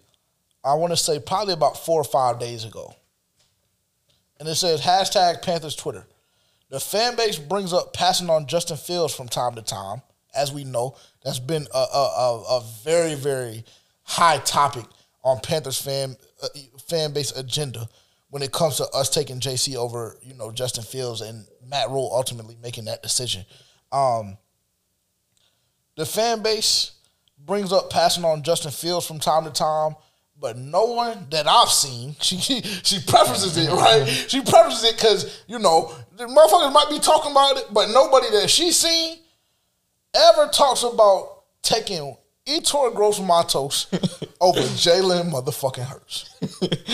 I 0.62 0.74
want 0.74 0.92
to 0.92 0.96
say 0.96 1.18
probably 1.18 1.54
about 1.54 1.78
four 1.78 2.00
or 2.00 2.04
five 2.04 2.38
days 2.38 2.64
ago, 2.64 2.94
and 4.38 4.48
it 4.48 4.56
says 4.56 4.80
hashtag 4.82 5.42
Panthers 5.42 5.74
Twitter. 5.74 6.06
The 6.68 6.80
fan 6.80 7.16
base 7.16 7.38
brings 7.38 7.72
up 7.72 7.92
passing 7.94 8.30
on 8.30 8.46
Justin 8.46 8.76
Fields 8.76 9.14
from 9.14 9.28
time 9.28 9.54
to 9.54 9.62
time 9.62 10.02
as 10.34 10.52
we 10.52 10.64
know, 10.64 10.96
that's 11.24 11.38
been 11.38 11.66
a, 11.74 11.78
a, 11.78 12.44
a 12.50 12.64
very, 12.84 13.14
very 13.14 13.64
high 14.02 14.38
topic 14.38 14.84
on 15.22 15.40
Panthers 15.40 15.80
fan 15.80 16.16
uh, 16.42 16.48
fan 16.88 17.12
base 17.12 17.32
agenda 17.32 17.88
when 18.30 18.42
it 18.42 18.52
comes 18.52 18.76
to 18.76 18.86
us 18.94 19.10
taking 19.10 19.40
JC 19.40 19.76
over, 19.76 20.16
you 20.22 20.34
know, 20.34 20.50
Justin 20.50 20.84
Fields 20.84 21.20
and 21.20 21.46
Matt 21.66 21.90
Rhule 21.90 22.10
ultimately 22.12 22.56
making 22.62 22.84
that 22.84 23.02
decision. 23.02 23.44
Um, 23.92 24.38
the 25.96 26.06
fan 26.06 26.42
base 26.42 26.92
brings 27.50 27.72
up 27.72 27.90
passing 27.90 28.24
on 28.24 28.44
Justin 28.44 28.70
Fields 28.70 29.04
from 29.04 29.18
time 29.18 29.42
to 29.42 29.50
time, 29.50 29.96
but 30.38 30.56
no 30.56 30.84
one 30.84 31.26
that 31.30 31.48
I've 31.48 31.68
seen, 31.68 32.14
she 32.20 32.38
she 32.38 33.00
prefaces 33.00 33.56
it 33.56 33.68
right. 33.70 34.06
She 34.06 34.40
prefaces 34.40 34.84
it 34.84 34.94
because 34.94 35.42
you 35.48 35.58
know 35.58 35.92
the 36.16 36.26
motherfuckers 36.26 36.72
might 36.72 36.86
be 36.88 37.00
talking 37.00 37.32
about 37.32 37.56
it, 37.56 37.64
but 37.72 37.88
nobody 37.88 38.30
that 38.38 38.48
she's 38.48 38.76
seen 38.76 39.18
ever 40.14 40.46
talks 40.46 40.84
about 40.84 41.42
taking 41.60 42.16
Yetur 42.46 42.94
Gross-Matos 42.94 43.88
over 44.40 44.60
Jalen 44.60 45.32
motherfucking 45.32 45.84
Hurts. 45.84 46.30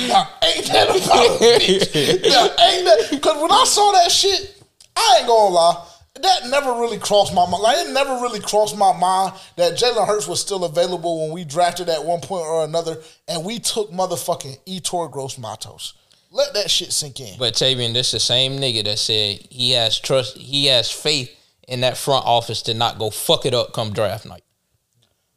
now, 0.09 0.27
ain't 0.43 0.67
that 0.69 0.89
about 0.89 1.27
a 1.27 1.39
bitch? 1.39 2.31
Now, 2.31 2.45
ain't 2.65 2.85
that? 2.87 3.09
Because 3.11 3.43
when 3.43 3.53
I 3.53 3.65
saw 3.67 3.93
that 3.93 4.11
shit, 4.11 4.63
I 4.97 5.17
ain't 5.19 5.29
gonna 5.29 5.55
lie, 5.55 5.87
that 6.23 6.49
never 6.49 6.73
really 6.73 6.99
crossed 6.99 7.35
my 7.35 7.49
mind. 7.49 7.63
Like, 7.63 7.87
it 7.87 7.93
never 7.93 8.15
really 8.15 8.41
crossed 8.41 8.77
my 8.77 8.97
mind 8.97 9.35
that 9.57 9.75
Jalen 9.75 10.07
Hurts 10.07 10.27
was 10.27 10.41
still 10.41 10.65
available 10.65 11.23
when 11.23 11.33
we 11.33 11.45
drafted 11.45 11.89
at 11.89 12.05
one 12.05 12.21
point 12.21 12.45
or 12.45 12.65
another, 12.65 12.99
and 13.29 13.45
we 13.45 13.59
took 13.59 13.91
motherfucking 13.91 14.59
Yetur 14.67 15.11
Gross-Matos. 15.11 15.95
Let 16.31 16.55
that 16.55 16.71
shit 16.71 16.93
sink 16.93 17.21
in. 17.21 17.39
But 17.39 17.55
Tavian, 17.55 17.93
this 17.93 18.09
is 18.09 18.13
the 18.13 18.21
same 18.21 18.59
nigga 18.59 18.85
that 18.85 18.99
said 18.99 19.39
he 19.51 19.73
has 19.73 19.99
trust, 19.99 20.37
he 20.37 20.67
has 20.67 20.91
faith 20.91 21.31
in 21.67 21.81
that 21.81 21.97
front 21.97 22.27
office 22.27 22.63
to 22.63 22.75
not 22.75 22.99
go 22.99 23.11
fuck 23.11 23.47
it 23.47 23.55
up 23.55 23.73
come 23.73 23.93
draft 23.93 24.27
night. 24.27 24.43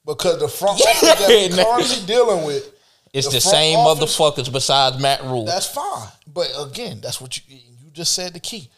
Because 0.06 0.40
the 0.40 0.48
front 0.48 0.82
office 0.82 1.02
that 1.02 1.28
we're 1.28 1.64
currently 1.64 2.06
dealing 2.06 2.46
with, 2.46 2.74
it's 3.14 3.28
the, 3.28 3.34
the 3.34 3.42
same 3.42 3.78
office, 3.78 4.18
motherfuckers 4.18 4.52
besides 4.52 5.00
Matt 5.00 5.24
Rhule. 5.24 5.46
That's 5.46 5.68
fine. 5.68 6.08
But 6.28 6.48
again, 6.60 7.00
that's 7.02 7.22
what 7.22 7.38
you 7.38 7.44
you 7.90 7.92
just 7.92 8.14
said 8.14 8.34
the 8.34 8.40
key. 8.40 8.70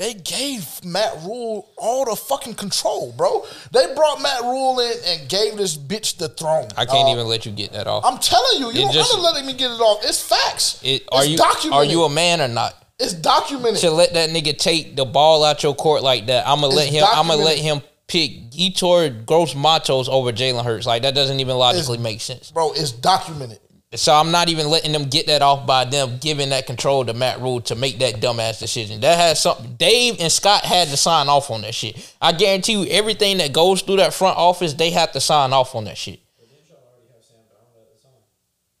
They 0.00 0.14
gave 0.14 0.82
Matt 0.82 1.12
Rhule 1.26 1.68
all 1.76 2.06
the 2.06 2.16
fucking 2.16 2.54
control, 2.54 3.12
bro. 3.12 3.44
They 3.70 3.94
brought 3.94 4.22
Matt 4.22 4.40
Rhule 4.40 4.80
in 4.80 4.94
and 5.06 5.28
gave 5.28 5.58
this 5.58 5.76
bitch 5.76 6.16
the 6.16 6.30
throne. 6.30 6.68
I 6.74 6.86
can't 6.86 7.06
uh, 7.06 7.12
even 7.12 7.26
let 7.26 7.44
you 7.44 7.52
get 7.52 7.72
that 7.72 7.86
off. 7.86 8.02
I'm 8.06 8.18
telling 8.18 8.60
you, 8.60 8.70
you 8.72 8.88
it 8.88 8.94
don't 8.94 9.22
letting 9.22 9.44
me 9.44 9.52
get 9.52 9.70
it 9.70 9.78
off. 9.78 10.02
It's 10.02 10.26
facts. 10.26 10.80
It, 10.82 11.02
are 11.12 11.20
it's 11.20 11.28
you 11.32 11.36
documented. 11.36 11.72
are 11.74 11.84
you 11.84 12.04
a 12.04 12.08
man 12.08 12.40
or 12.40 12.48
not? 12.48 12.82
It's 12.98 13.12
documented. 13.12 13.80
To 13.80 13.90
let 13.90 14.14
that 14.14 14.30
nigga 14.30 14.56
take 14.56 14.96
the 14.96 15.04
ball 15.04 15.44
out 15.44 15.62
your 15.62 15.74
court 15.74 16.02
like 16.02 16.24
that, 16.28 16.48
I'm 16.48 16.62
gonna 16.62 16.74
let 16.74 16.88
him. 16.88 17.00
Documented. 17.00 17.18
I'm 17.18 17.26
gonna 17.26 17.44
let 17.44 17.58
him 17.58 17.82
pick. 18.06 18.50
Yetur 18.52 19.26
Gross-Matos 19.26 20.08
over 20.08 20.32
Jalen 20.32 20.64
Hurts. 20.64 20.86
Like 20.86 21.02
that 21.02 21.14
doesn't 21.14 21.40
even 21.40 21.58
logically 21.58 21.96
it's, 21.96 22.02
make 22.02 22.22
sense, 22.22 22.50
bro. 22.50 22.72
It's 22.72 22.90
documented. 22.90 23.60
So 23.96 24.14
I'm 24.14 24.30
not 24.30 24.48
even 24.48 24.68
letting 24.68 24.92
them 24.92 25.06
get 25.06 25.26
that 25.26 25.42
off 25.42 25.66
by 25.66 25.84
them 25.84 26.18
giving 26.20 26.50
that 26.50 26.66
control 26.66 27.04
to 27.04 27.12
Matt 27.12 27.40
Rhule 27.40 27.60
to 27.62 27.74
make 27.74 27.98
that 27.98 28.20
dumbass 28.20 28.60
decision. 28.60 29.00
That 29.00 29.18
has 29.18 29.40
something. 29.40 29.74
Dave 29.74 30.20
and 30.20 30.30
Scott 30.30 30.64
had 30.64 30.88
to 30.88 30.96
sign 30.96 31.28
off 31.28 31.50
on 31.50 31.62
that 31.62 31.74
shit. 31.74 32.14
I 32.22 32.30
guarantee 32.30 32.72
you, 32.72 32.84
everything 32.84 33.38
that 33.38 33.52
goes 33.52 33.82
through 33.82 33.96
that 33.96 34.14
front 34.14 34.38
office, 34.38 34.74
they 34.74 34.90
have 34.90 35.10
to 35.12 35.20
sign 35.20 35.52
off 35.52 35.74
on 35.74 35.86
that 35.86 35.98
shit. 35.98 36.20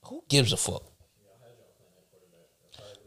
Who 0.04 0.22
gives 0.28 0.52
a 0.52 0.56
fuck? 0.56 0.84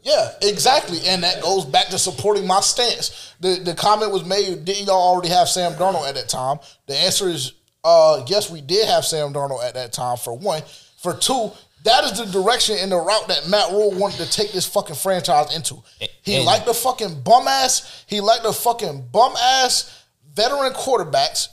Yeah, 0.02 0.32
exactly, 0.42 0.98
and 1.06 1.22
that 1.22 1.42
goes 1.42 1.64
back 1.64 1.86
to 1.86 1.98
supporting 1.98 2.46
my 2.46 2.60
stance. 2.60 3.34
the 3.40 3.54
The 3.64 3.74
comment 3.74 4.12
was 4.12 4.26
made: 4.26 4.66
Didn't 4.66 4.86
y'all 4.86 5.14
already 5.14 5.30
have 5.30 5.48
Sam 5.48 5.72
Darnold 5.72 6.06
at 6.06 6.14
that 6.16 6.28
time? 6.28 6.58
The 6.86 6.94
answer 6.94 7.30
is, 7.30 7.54
uh, 7.82 8.22
yes, 8.26 8.50
we 8.50 8.60
did 8.60 8.86
have 8.86 9.06
Sam 9.06 9.32
Darnold 9.32 9.64
at 9.64 9.72
that 9.72 9.94
time. 9.94 10.18
For 10.18 10.36
one, 10.36 10.60
for 10.98 11.14
two, 11.14 11.52
that 11.84 12.04
is 12.04 12.18
the 12.18 12.26
direction 12.26 12.76
and 12.80 12.90
the 12.90 12.96
route 12.96 13.28
that 13.28 13.48
Matt 13.48 13.70
Rhule 13.70 13.92
wanted 13.92 14.24
to 14.24 14.30
take 14.30 14.52
this 14.52 14.66
fucking 14.66 14.96
franchise 14.96 15.54
into. 15.54 15.82
He 16.22 16.36
and, 16.36 16.44
liked 16.44 16.66
the 16.66 16.74
fucking 16.74 17.20
bum 17.20 17.46
ass. 17.46 18.04
He 18.06 18.20
liked 18.20 18.42
the 18.42 18.52
fucking 18.52 19.08
bum 19.12 19.34
ass 19.38 20.04
veteran 20.34 20.72
quarterbacks. 20.72 21.48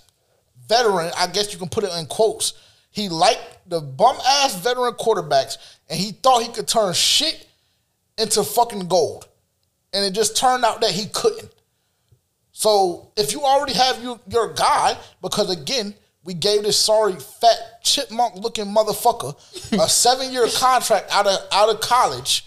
Veteran, 0.68 1.12
I 1.18 1.28
guess 1.28 1.52
you 1.52 1.60
can 1.60 1.68
put 1.68 1.84
it 1.84 1.92
in 1.98 2.06
quotes. 2.06 2.54
He 2.92 3.10
liked 3.10 3.70
the 3.70 3.82
bum 3.82 4.18
ass 4.26 4.56
veteran 4.56 4.94
quarterbacks, 4.94 5.58
and 5.90 6.00
he 6.00 6.12
thought 6.12 6.42
he 6.44 6.50
could 6.50 6.68
turn 6.68 6.94
shit 6.94 7.46
into 8.18 8.44
fucking 8.44 8.88
gold. 8.88 9.28
And 9.94 10.06
it 10.06 10.12
just 10.12 10.38
turned 10.38 10.64
out 10.64 10.80
that 10.80 10.92
he 10.92 11.08
couldn't. 11.08 11.54
So 12.54 13.12
if 13.18 13.34
you 13.34 13.42
already 13.42 13.74
have 13.74 14.02
you, 14.02 14.20
your 14.30 14.54
guy, 14.54 14.98
because 15.22 15.50
again, 15.50 15.94
we 16.24 16.34
gave 16.34 16.64
this 16.64 16.78
sorry 16.78 17.14
fat 17.14 17.82
chipmunk 17.84 18.36
looking 18.36 18.66
motherfucker 18.66 19.36
a 19.74 19.90
seven 19.90 20.32
year 20.32 20.48
contract 20.56 21.12
out 21.12 21.28
of 21.28 21.40
out 21.52 21.70
of 21.70 21.82
college. 21.82 22.46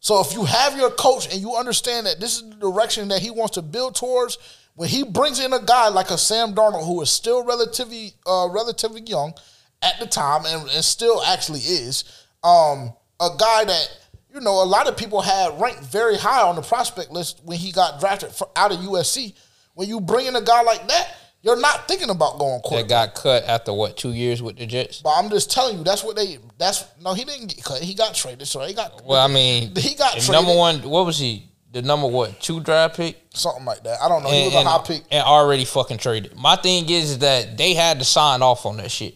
So 0.00 0.20
if 0.20 0.32
you 0.32 0.44
have 0.44 0.76
your 0.76 0.90
coach 0.90 1.32
and 1.32 1.40
you 1.40 1.56
understand 1.56 2.06
that 2.06 2.20
this 2.20 2.36
is 2.36 2.48
the 2.48 2.56
direction 2.56 3.08
that 3.08 3.20
he 3.20 3.30
wants 3.30 3.54
to 3.54 3.62
build 3.62 3.96
towards, 3.96 4.38
when 4.76 4.88
he 4.88 5.02
brings 5.02 5.40
in 5.40 5.52
a 5.52 5.60
guy 5.60 5.88
like 5.88 6.10
a 6.10 6.18
Sam 6.18 6.54
Darnold 6.54 6.86
who 6.86 7.00
is 7.02 7.10
still 7.10 7.44
relatively 7.44 8.12
uh, 8.26 8.48
relatively 8.50 9.00
young 9.00 9.34
at 9.82 9.98
the 9.98 10.06
time 10.06 10.44
and, 10.46 10.68
and 10.70 10.84
still 10.84 11.22
actually 11.24 11.60
is, 11.60 12.04
um, 12.44 12.92
a 13.20 13.30
guy 13.38 13.64
that 13.64 13.98
you 14.32 14.40
know 14.40 14.62
a 14.62 14.64
lot 14.64 14.86
of 14.86 14.96
people 14.96 15.20
had 15.20 15.58
ranked 15.60 15.82
very 15.82 16.16
high 16.16 16.42
on 16.42 16.56
the 16.56 16.62
prospect 16.62 17.10
list 17.10 17.40
when 17.44 17.58
he 17.58 17.72
got 17.72 17.98
drafted 17.98 18.30
for, 18.30 18.48
out 18.54 18.70
of 18.70 18.78
USC. 18.78 19.34
When 19.74 19.88
you 19.88 20.00
bring 20.00 20.26
in 20.26 20.36
a 20.36 20.42
guy 20.42 20.62
like 20.62 20.86
that, 20.88 21.14
you're 21.42 21.60
not 21.60 21.86
thinking 21.86 22.10
about 22.10 22.38
going 22.38 22.60
quarterback. 22.60 22.88
That 22.88 23.14
got 23.14 23.22
cut 23.22 23.44
after 23.44 23.72
what 23.72 23.96
two 23.96 24.12
years 24.12 24.42
with 24.42 24.56
the 24.56 24.66
Jets. 24.66 25.00
But 25.00 25.14
I'm 25.16 25.30
just 25.30 25.50
telling 25.50 25.78
you, 25.78 25.84
that's 25.84 26.02
what 26.02 26.16
they. 26.16 26.38
That's 26.58 26.84
no, 27.02 27.14
he 27.14 27.24
didn't 27.24 27.48
get 27.48 27.64
cut. 27.64 27.80
He 27.80 27.94
got 27.94 28.14
traded. 28.14 28.46
So 28.48 28.60
he 28.64 28.74
got. 28.74 29.04
Well, 29.04 29.24
I 29.24 29.32
mean, 29.32 29.74
he 29.76 29.94
got 29.94 30.12
traded. 30.12 30.32
number 30.32 30.54
one. 30.56 30.82
What 30.82 31.06
was 31.06 31.18
he? 31.18 31.44
The 31.70 31.82
number 31.82 32.06
what 32.06 32.40
two 32.40 32.60
draft 32.60 32.96
pick? 32.96 33.20
Something 33.34 33.64
like 33.66 33.84
that. 33.84 34.00
I 34.02 34.08
don't 34.08 34.22
know. 34.22 34.30
And, 34.30 34.50
he 34.50 34.56
was 34.56 34.64
a 34.64 34.68
high 34.68 34.82
pick 34.84 35.02
and 35.10 35.22
already 35.22 35.64
fucking 35.64 35.98
traded. 35.98 36.34
My 36.34 36.56
thing 36.56 36.88
is 36.88 37.18
that 37.18 37.56
they 37.56 37.74
had 37.74 37.98
to 37.98 38.04
sign 38.04 38.42
off 38.42 38.64
on 38.66 38.78
that 38.78 38.90
shit. 38.90 39.14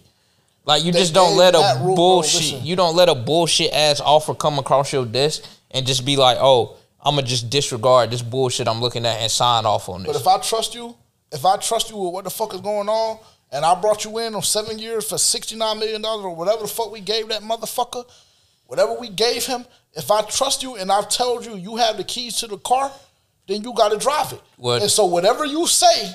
Like 0.65 0.85
you 0.85 0.93
they, 0.93 1.01
just 1.01 1.15
don't 1.15 1.37
let 1.37 1.55
a 1.55 1.81
bullshit. 1.83 2.61
you 2.61 2.77
don't 2.77 2.95
let 2.95 3.09
a 3.09 3.15
bullshit 3.15 3.73
ass 3.73 4.01
offer 4.01 4.35
come 4.35 4.59
across 4.59 4.93
your 4.93 5.07
desk 5.07 5.43
and 5.71 5.87
just 5.87 6.05
be 6.05 6.17
like, 6.17 6.39
oh. 6.41 6.77
I'm 7.05 7.17
gonna 7.17 7.27
just 7.27 7.51
disregard 7.51 8.13
this 8.13 8.23
bullshit 8.23 8.69
I'm 8.69 8.81
looking 8.81 9.05
at 9.05 9.19
and 9.19 9.29
sign 9.29 9.67
off 9.67 9.89
on 9.89 10.05
this. 10.05 10.13
But 10.13 10.21
if 10.21 10.29
I 10.29 10.39
trust 10.39 10.73
you, 10.77 10.95
if 11.33 11.45
I 11.45 11.57
trust 11.57 11.91
you 11.91 11.97
with 11.97 12.13
what 12.13 12.25
the 12.25 12.31
fuck 12.31 12.55
is 12.55 12.61
going 12.61 12.89
on, 12.89 13.19
and 13.51 13.65
I 13.65 13.79
brought 13.81 14.05
you 14.05 14.19
in 14.19 14.35
on 14.35 14.43
seven 14.43 14.79
years 14.79 15.09
for 15.09 15.19
sixty 15.19 15.57
nine 15.57 15.79
million 15.79 16.03
dollars 16.03 16.25
or 16.25 16.35
whatever 16.35 16.63
the 16.63 16.69
fuck 16.69 16.93
we 16.93 17.01
gave 17.01 17.29
that 17.29 17.43
motherfucker, 17.43 18.05
whatever 18.67 18.95
we 18.99 19.09
gave 19.09 19.45
him, 19.45 19.65
if 19.95 20.11
I 20.11 20.23
trust 20.23 20.63
you 20.63 20.77
and 20.77 20.91
I've 20.91 21.09
told 21.09 21.45
you 21.45 21.57
you 21.57 21.77
have 21.77 21.97
the 21.97 22.05
keys 22.05 22.37
to 22.37 22.47
the 22.47 22.59
car, 22.59 22.91
then 23.47 23.63
you 23.63 23.75
got 23.75 23.91
to 23.91 23.99
drive 23.99 24.33
it. 24.33 24.41
What? 24.57 24.83
And 24.83 24.91
so 24.91 25.07
whatever 25.07 25.45
you 25.45 25.67
say, 25.67 26.15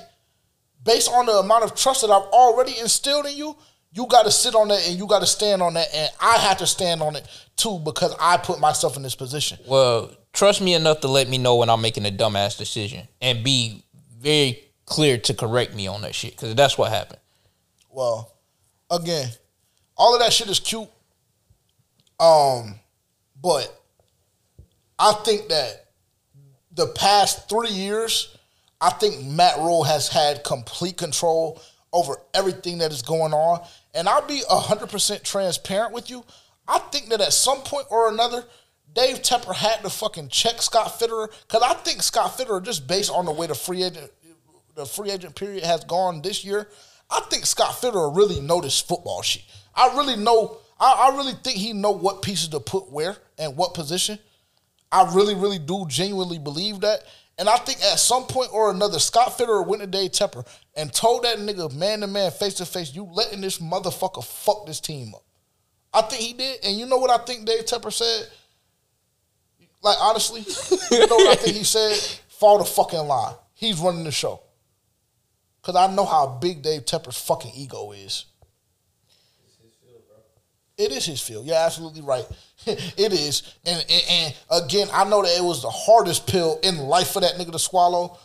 based 0.84 1.12
on 1.12 1.26
the 1.26 1.34
amount 1.34 1.64
of 1.64 1.76
trust 1.76 2.02
that 2.02 2.10
I've 2.10 2.30
already 2.30 2.80
instilled 2.80 3.26
in 3.26 3.36
you, 3.36 3.56
you 3.92 4.08
got 4.08 4.26
to 4.26 4.32
sit 4.32 4.56
on 4.56 4.68
that 4.70 4.88
and 4.88 4.98
you 4.98 5.08
got 5.08 5.20
to 5.20 5.28
stand 5.28 5.62
on 5.62 5.74
that, 5.76 5.88
and 5.94 6.10
I 6.20 6.38
have 6.38 6.58
to 6.58 6.68
stand 6.68 7.02
on 7.02 7.16
it 7.16 7.28
too 7.56 7.80
because 7.80 8.16
I 8.20 8.38
put 8.38 8.60
myself 8.60 8.98
in 8.98 9.04
this 9.04 9.16
position. 9.16 9.58
Well, 9.68 10.12
trust 10.34 10.62
me 10.62 10.74
enough 10.74 11.02
to 11.02 11.08
let 11.08 11.30
me 11.30 11.38
know 11.38 11.56
when 11.56 11.70
I'm 11.70 11.82
making 11.82 12.06
a 12.06 12.12
dumbass 12.12 12.58
decision 12.58 13.08
and 13.22 13.44
be 13.44 13.84
very 14.20 14.67
clear 14.88 15.20
to 15.20 15.34
correct 15.36 15.76
me 15.76 15.86
on 15.86 16.02
that 16.02 16.16
shit 16.16 16.32
because 16.32 16.56
that's 16.56 16.78
what 16.78 16.92
happened. 16.92 17.20
Well, 17.92 18.34
again, 18.90 19.30
all 19.96 20.16
of 20.16 20.22
that 20.22 20.34
shit 20.34 20.50
is 20.50 20.60
cute. 20.60 20.90
Um, 22.20 22.76
but 23.40 23.72
I 24.98 25.14
think 25.24 25.50
that 25.50 25.86
the 26.72 26.88
past 26.88 27.48
three 27.50 27.70
years, 27.70 28.36
I 28.82 28.90
think 28.92 29.24
Matt 29.24 29.58
Rhule 29.58 29.84
has 29.84 30.08
had 30.08 30.44
complete 30.44 30.98
control 30.98 31.62
over 31.94 32.18
everything 32.34 32.80
that 32.80 32.92
is 32.92 33.02
going 33.02 33.34
on. 33.34 33.66
And 33.94 34.08
I'll 34.08 34.26
be 34.26 34.42
100% 34.50 35.24
transparent 35.24 35.94
with 35.94 36.10
you. 36.10 36.24
I 36.68 36.80
think 36.80 37.10
that 37.10 37.22
at 37.22 37.34
some 37.34 37.60
point 37.60 37.88
or 37.90 38.10
another, 38.10 38.44
Dave 38.94 39.22
Tepper 39.22 39.54
had 39.54 39.82
to 39.84 39.90
fucking 39.90 40.30
check 40.30 40.62
Scott 40.62 41.00
Fitterer 41.00 41.30
because 41.48 41.62
I 41.62 41.74
think 41.76 42.02
Scott 42.02 42.38
Fitterer, 42.38 42.64
just 42.64 42.88
based 42.88 43.12
on 43.12 43.26
the 43.26 43.32
way 43.32 43.48
the 43.48 43.56
free 43.56 43.84
agent 43.84 44.12
the 44.78 44.86
free 44.86 45.10
agent 45.10 45.36
period 45.36 45.64
has 45.64 45.84
gone 45.84 46.22
this 46.22 46.46
year, 46.46 46.70
I 47.10 47.20
think 47.32 47.46
Scott 47.46 47.82
Fitterer 47.82 48.16
really 48.16 48.40
noticed 48.40 48.88
football 48.88 49.24
shit. 49.24 49.44
I 49.76 49.94
really 49.98 50.16
know. 50.16 50.60
I, 50.80 51.10
I 51.12 51.18
really 51.18 51.34
think 51.44 51.58
he 51.58 51.74
know 51.74 51.92
what 51.92 52.22
pieces 52.22 52.50
to 52.50 52.60
put 52.60 52.92
where 52.92 53.18
and 53.40 53.58
what 53.58 53.74
position. 53.74 54.20
I 54.92 55.12
really, 55.16 55.34
really 55.34 55.58
do 55.58 55.86
genuinely 55.90 56.38
believe 56.38 56.82
that. 56.82 57.04
And 57.40 57.50
I 57.50 57.58
think 57.58 57.80
at 57.82 58.00
some 58.00 58.24
point 58.24 58.50
or 58.54 58.70
another, 58.70 59.00
Scott 59.00 59.38
Fitterer 59.38 59.66
went 59.66 59.82
to 59.82 59.88
Dave 59.88 60.12
Tepper 60.12 60.48
and 60.76 60.94
told 60.94 61.24
that 61.24 61.40
nigga 61.40 61.74
man 61.74 62.02
to 62.02 62.08
man, 62.08 62.32
face 62.32 62.54
to 62.56 62.66
face, 62.66 62.94
you 62.94 63.10
letting 63.12 63.42
this 63.42 63.58
motherfucker 63.58 64.24
fuck 64.24 64.68
this 64.68 64.80
team 64.80 65.14
up. 65.16 65.24
I 65.92 66.02
think 66.04 66.22
he 66.22 66.34
did. 66.34 66.60
And 66.64 66.78
you 66.78 66.86
know 66.86 66.98
what 66.98 67.10
I 67.10 67.24
think 67.24 67.46
Dave 67.46 67.66
Tepper 67.66 67.92
said? 67.92 68.28
Like, 69.82 69.98
honestly, 70.00 70.42
you 70.92 71.08
know 71.08 71.16
what 71.16 71.40
I 71.40 71.42
think 71.42 71.58
he 71.58 71.64
said? 71.64 71.96
Fall 72.28 72.60
the 72.60 72.66
fucking 72.66 73.00
line. 73.00 73.34
He's 73.56 73.80
running 73.80 74.04
the 74.04 74.12
show. 74.12 74.42
Because 75.68 75.90
I 75.90 75.94
know 75.94 76.06
how 76.06 76.28
big 76.28 76.62
Dave 76.62 76.86
Tepper's 76.86 77.18
fucking 77.18 77.52
ego 77.54 77.92
is. 77.92 78.28
It 79.50 79.50
is 79.50 79.58
his 79.62 79.74
field. 79.74 80.02
Bro. 80.08 80.18
It 80.78 80.92
is 80.94 81.06
his 81.06 81.22
field. 81.22 81.46
You're 81.46 81.58
absolutely 81.58 82.04
right. 82.04 82.26
it 82.66 83.12
is. 83.12 83.54
And, 83.66 83.86
and, 83.90 84.04
and, 84.10 84.36
again, 84.64 84.88
I 84.94 85.04
know 85.04 85.24
that 85.24 85.38
it 85.38 85.44
was 85.44 85.62
the 85.62 85.70
hardest 85.70 86.26
pill 86.26 86.58
in 86.64 86.78
life 86.78 87.10
for 87.10 87.20
that 87.20 87.34
nigga 87.34 87.52
to 87.52 87.60
swallow 87.60 88.18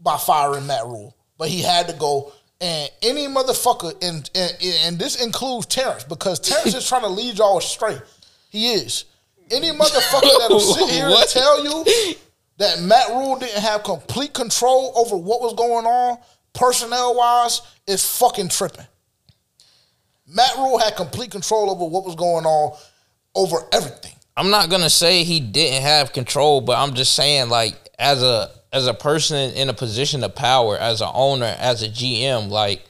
by 0.00 0.16
firing 0.16 0.66
Matt 0.66 0.84
Rhule. 0.84 1.16
But 1.38 1.48
he 1.48 1.62
had 1.62 1.86
to 1.86 1.94
go. 1.94 2.32
And 2.60 2.90
any 3.02 3.28
motherfucker, 3.28 3.92
and, 4.02 4.28
and, 4.34 4.56
and 4.60 4.98
this 4.98 5.22
includes 5.22 5.66
Terrence, 5.66 6.02
because 6.02 6.40
Terrence 6.40 6.74
is 6.74 6.88
trying 6.88 7.02
to 7.02 7.08
lead 7.08 7.38
y'all 7.38 7.58
astray. 7.58 8.00
He 8.48 8.72
is. 8.72 9.04
Any 9.48 9.70
motherfucker 9.70 10.38
that'll 10.40 10.58
sit 10.60 10.90
here 10.90 11.06
and 11.06 11.28
tell 11.28 11.62
you 11.62 12.16
that 12.58 12.80
Matt 12.82 13.10
Rhule 13.10 13.38
didn't 13.38 13.62
have 13.62 13.84
complete 13.84 14.34
control 14.34 14.92
over 14.96 15.16
what 15.16 15.40
was 15.40 15.54
going 15.54 15.86
on 15.86 16.18
personnel 16.52 17.16
wise, 17.16 17.62
is 17.86 18.18
fucking 18.18 18.48
tripping. 18.48 18.86
Matt 20.26 20.56
Rhule 20.56 20.78
had 20.78 20.96
complete 20.96 21.30
control 21.30 21.70
over 21.70 21.84
what 21.84 22.04
was 22.04 22.14
going 22.14 22.46
on 22.46 22.76
over 23.34 23.58
everything. 23.72 24.14
I'm 24.36 24.50
not 24.50 24.70
gonna 24.70 24.90
say 24.90 25.24
he 25.24 25.40
didn't 25.40 25.82
have 25.82 26.12
control, 26.12 26.60
but 26.60 26.78
I'm 26.78 26.94
just 26.94 27.14
saying 27.14 27.48
like 27.48 27.74
as 27.98 28.22
a 28.22 28.50
as 28.72 28.86
a 28.86 28.94
person 28.94 29.52
in 29.54 29.68
a 29.68 29.74
position 29.74 30.22
of 30.22 30.34
power, 30.34 30.78
as 30.78 31.00
an 31.00 31.10
owner, 31.12 31.54
as 31.58 31.82
a 31.82 31.88
GM, 31.88 32.48
like 32.48 32.84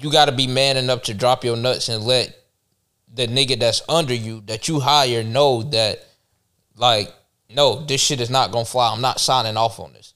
you 0.00 0.10
got 0.10 0.26
to 0.26 0.32
be 0.32 0.46
man 0.46 0.76
enough 0.76 1.02
to 1.02 1.14
drop 1.14 1.44
your 1.44 1.56
nuts 1.56 1.88
and 1.88 2.04
let 2.04 2.36
the 3.12 3.26
nigga 3.26 3.58
that's 3.58 3.82
under 3.88 4.14
you 4.14 4.42
that 4.46 4.68
you 4.68 4.80
hire 4.80 5.22
know 5.22 5.62
that 5.62 6.04
like 6.76 7.12
no, 7.50 7.84
this 7.84 8.00
shit 8.00 8.20
is 8.20 8.30
not 8.30 8.52
gonna 8.52 8.64
fly. 8.64 8.92
I'm 8.92 9.00
not 9.00 9.20
signing 9.20 9.56
off 9.56 9.78
on 9.78 9.92
this. 9.92 10.14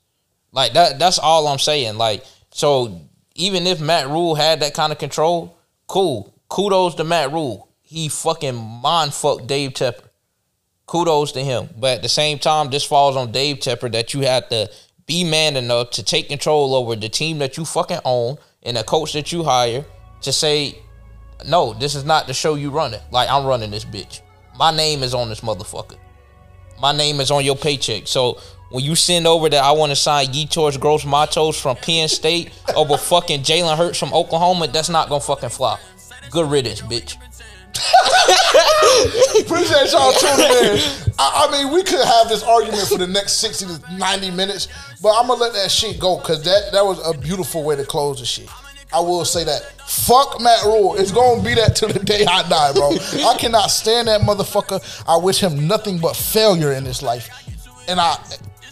Like 0.52 0.72
that. 0.72 0.98
That's 0.98 1.18
all 1.18 1.46
I'm 1.46 1.58
saying. 1.58 1.98
Like 1.98 2.24
so, 2.58 3.02
even 3.36 3.68
if 3.68 3.80
Matt 3.80 4.08
Rhule 4.08 4.34
had 4.34 4.58
that 4.60 4.74
kind 4.74 4.90
of 4.90 4.98
control, 4.98 5.56
cool. 5.86 6.34
Kudos 6.48 6.96
to 6.96 7.04
Matt 7.04 7.30
Rhule. 7.30 7.68
He 7.82 8.08
fucking 8.08 8.56
mind 8.56 9.14
fucked 9.14 9.46
Dave 9.46 9.74
Tepper. 9.74 10.02
Kudos 10.84 11.30
to 11.32 11.44
him. 11.44 11.68
But 11.78 11.98
at 11.98 12.02
the 12.02 12.08
same 12.08 12.40
time, 12.40 12.70
this 12.70 12.82
falls 12.82 13.14
on 13.14 13.30
Dave 13.30 13.58
Tepper 13.58 13.92
that 13.92 14.12
you 14.12 14.22
have 14.22 14.48
to 14.48 14.68
be 15.06 15.22
man 15.22 15.56
enough 15.56 15.90
to 15.90 16.02
take 16.02 16.28
control 16.28 16.74
over 16.74 16.96
the 16.96 17.08
team 17.08 17.38
that 17.38 17.56
you 17.56 17.64
fucking 17.64 18.00
own 18.04 18.38
and 18.64 18.76
the 18.76 18.82
coach 18.82 19.12
that 19.12 19.30
you 19.30 19.44
hire 19.44 19.84
to 20.22 20.32
say, 20.32 20.76
no, 21.46 21.74
this 21.74 21.94
is 21.94 22.04
not 22.04 22.26
the 22.26 22.34
show 22.34 22.56
you 22.56 22.70
run 22.70 22.92
it. 22.92 23.02
Like 23.12 23.30
I'm 23.30 23.46
running 23.46 23.70
this 23.70 23.84
bitch. 23.84 24.20
My 24.58 24.74
name 24.74 25.04
is 25.04 25.14
on 25.14 25.28
this 25.28 25.42
motherfucker. 25.42 25.96
My 26.80 26.90
name 26.90 27.20
is 27.20 27.30
on 27.30 27.44
your 27.44 27.54
paycheck. 27.54 28.08
So 28.08 28.40
when 28.70 28.84
you 28.84 28.94
send 28.94 29.26
over 29.26 29.48
that 29.48 29.62
I 29.62 29.72
want 29.72 29.90
to 29.90 29.96
sign 29.96 30.26
Yetur 30.26 30.78
Gross-Matos 30.78 31.60
from 31.60 31.76
Penn 31.76 32.08
State 32.08 32.52
over 32.76 32.96
fucking 32.96 33.42
Jalen 33.42 33.76
Hurts 33.76 33.98
from 33.98 34.12
Oklahoma, 34.12 34.68
that's 34.68 34.88
not 34.88 35.08
gonna 35.08 35.20
fucking 35.20 35.48
fly. 35.48 35.78
Good 36.30 36.50
riddance, 36.50 36.82
bitch. 36.82 37.16
Appreciate 39.40 39.92
y'all 39.92 40.12
tuning 40.12 40.74
in. 40.74 40.78
I, 41.18 41.48
I, 41.48 41.50
mean, 41.50 41.72
we 41.72 41.82
could 41.82 42.04
have 42.04 42.28
this 42.28 42.42
argument 42.42 42.86
for 42.88 42.98
the 42.98 43.06
next 43.06 43.34
60 43.34 43.66
to 43.66 43.96
90 43.96 44.30
minutes, 44.32 44.68
but 45.00 45.10
I'm 45.10 45.26
gonna 45.28 45.40
let 45.40 45.52
that 45.54 45.70
shit 45.70 45.98
go 45.98 46.18
because 46.18 46.44
that, 46.44 46.70
that 46.72 46.84
was 46.84 47.00
a 47.06 47.16
beautiful 47.18 47.64
way 47.64 47.76
to 47.76 47.84
close 47.84 48.20
the 48.20 48.26
shit. 48.26 48.48
I 48.92 49.00
will 49.00 49.24
say 49.24 49.44
that. 49.44 49.62
Fuck 49.88 50.40
Matt 50.40 50.64
Rhule. 50.64 50.96
It's 50.96 51.12
gonna 51.12 51.42
be 51.42 51.54
that 51.54 51.76
till 51.76 51.88
the 51.88 51.98
day 51.98 52.24
I 52.24 52.48
die, 52.48 52.72
bro. 52.72 52.90
I 53.26 53.36
cannot 53.38 53.70
stand 53.70 54.08
that 54.08 54.22
motherfucker. 54.22 54.80
I 55.06 55.16
wish 55.16 55.40
him 55.40 55.66
nothing 55.66 55.98
but 55.98 56.16
failure 56.16 56.72
in 56.72 56.84
his 56.84 57.02
life. 57.02 57.28
And 57.86 58.00
I 58.00 58.18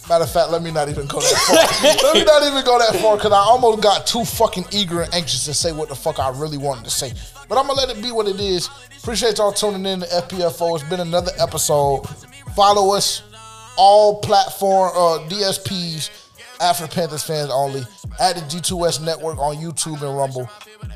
Matter 0.08 0.24
of 0.24 0.32
fact, 0.32 0.50
let 0.50 0.62
me 0.62 0.70
not 0.70 0.88
even 0.88 1.06
go 1.06 1.20
that 1.20 1.34
far. 1.46 1.56
let 2.04 2.14
me 2.14 2.24
not 2.24 2.42
even 2.44 2.64
go 2.64 2.78
that 2.78 3.00
far 3.00 3.16
because 3.16 3.32
I 3.32 3.38
almost 3.38 3.82
got 3.82 4.06
too 4.06 4.24
fucking 4.24 4.66
eager 4.70 5.02
and 5.02 5.12
anxious 5.12 5.44
to 5.46 5.54
say 5.54 5.72
what 5.72 5.88
the 5.88 5.96
fuck 5.96 6.20
I 6.20 6.28
really 6.30 6.58
wanted 6.58 6.84
to 6.84 6.90
say. 6.90 7.12
But 7.48 7.58
I'm 7.58 7.66
gonna 7.66 7.80
let 7.80 7.96
it 7.96 8.00
be 8.00 8.12
what 8.12 8.28
it 8.28 8.38
is. 8.38 8.68
Appreciate 8.98 9.38
y'all 9.38 9.52
tuning 9.52 9.84
in 9.84 10.00
to 10.00 10.06
FPFO. 10.06 10.78
It's 10.78 10.88
been 10.88 11.00
another 11.00 11.32
episode. 11.38 12.06
Follow 12.54 12.94
us 12.94 13.22
all 13.76 14.20
platform 14.20 14.90
uh, 14.94 15.28
DSPs. 15.28 16.10
Afro 16.60 16.86
Panthers 16.86 17.22
fans 17.22 17.50
only. 17.50 17.82
At 18.18 18.36
the 18.36 18.42
G2S 18.42 19.04
Network 19.04 19.38
on 19.38 19.56
YouTube 19.56 20.02
and 20.02 20.16
Rumble. 20.16 20.48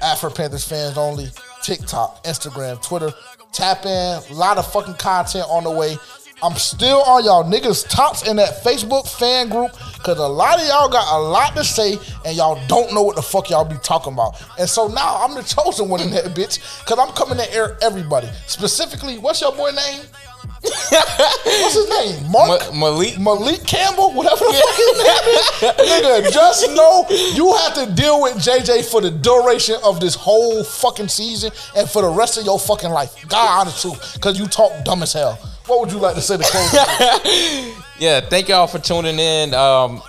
Afro 0.03 0.31
Panthers 0.31 0.67
fans 0.67 0.97
only. 0.97 1.29
TikTok, 1.63 2.25
Instagram, 2.25 2.83
Twitter. 2.83 3.11
Tap 3.53 3.85
in. 3.85 3.91
A 3.91 4.35
lot 4.35 4.57
of 4.57 4.71
fucking 4.73 4.95
content 4.95 5.47
on 5.49 5.65
the 5.65 5.71
way. 5.71 5.97
I'm 6.43 6.55
still 6.55 7.03
on 7.03 7.25
y'all 7.25 7.45
niggas 7.45 7.89
tops 7.89 8.27
in 8.27 8.37
that 8.37 8.63
Facebook 8.63 9.07
fan 9.09 9.49
group 9.49 9.73
because 9.99 10.19
a 10.19 10.27
lot 10.27 10.59
of 10.59 10.67
y'all 10.67 10.89
got 10.89 11.15
a 11.15 11.21
lot 11.21 11.55
to 11.57 11.65
say 11.65 11.99
and 12.25 12.37
y'all 12.37 12.59
don't 12.67 12.95
know 12.95 13.03
what 13.03 13.17
the 13.17 13.23
fuck 13.23 13.51
y'all 13.51 13.65
be 13.65 13.77
talking 13.83 14.13
about. 14.15 14.41
And 14.59 14.69
so 14.69 14.89
now 14.89 15.23
I'm 15.23 15.35
the 15.35 15.43
chosen 15.43 15.89
one 15.89 16.01
in 16.01 16.11
that 16.13 16.25
bitch 16.37 16.85
because 16.85 16.99
I'm 16.99 17.15
coming 17.15 17.39
to 17.39 17.55
air 17.55 17.77
everybody. 17.83 18.29
Specifically, 18.47 19.19
what's 19.19 19.41
your 19.41 19.53
boy 19.53 19.71
name? 19.71 20.03
What's 20.63 21.75
his 21.75 21.89
name? 21.89 22.31
Mark 22.31 22.73
Ma- 22.75 22.91
Malik 22.93 23.19
Malik 23.19 23.67
Campbell, 23.67 24.13
whatever 24.13 24.45
the 24.45 24.53
fuck 24.53 24.77
his 24.77 24.99
name 24.99 25.27
is. 25.35 26.25
Nigga, 26.29 26.33
just 26.33 26.69
know 26.71 27.07
you 27.35 27.55
have 27.57 27.75
to 27.75 27.95
deal 27.95 28.21
with 28.23 28.35
JJ 28.37 28.91
for 28.91 29.01
the 29.01 29.11
duration 29.11 29.77
of 29.83 30.01
this 30.01 30.15
whole 30.15 30.63
fucking 30.63 31.09
season 31.09 31.51
and 31.77 31.89
for 31.89 32.03
the 32.03 32.09
rest 32.11 32.39
of 32.39 32.45
your 32.45 32.59
fucking 32.59 32.91
life. 32.91 33.27
God 33.29 33.61
honest 33.61 33.81
truth, 33.81 34.15
because 34.15 34.39
you 34.39 34.47
talk 34.47 34.85
dumb 34.85 35.03
as 35.03 35.13
hell. 35.15 35.39
What 35.71 35.83
would 35.83 35.93
you 35.93 35.99
like 35.99 36.17
to 36.17 36.21
say 36.21 36.37
to 36.37 36.43
close? 36.43 36.73
yeah, 38.01 38.19
thank 38.19 38.49
y'all 38.49 38.67
for 38.67 38.81
tuning 38.81 39.21
in. 39.21 39.55
Um, 39.55 40.03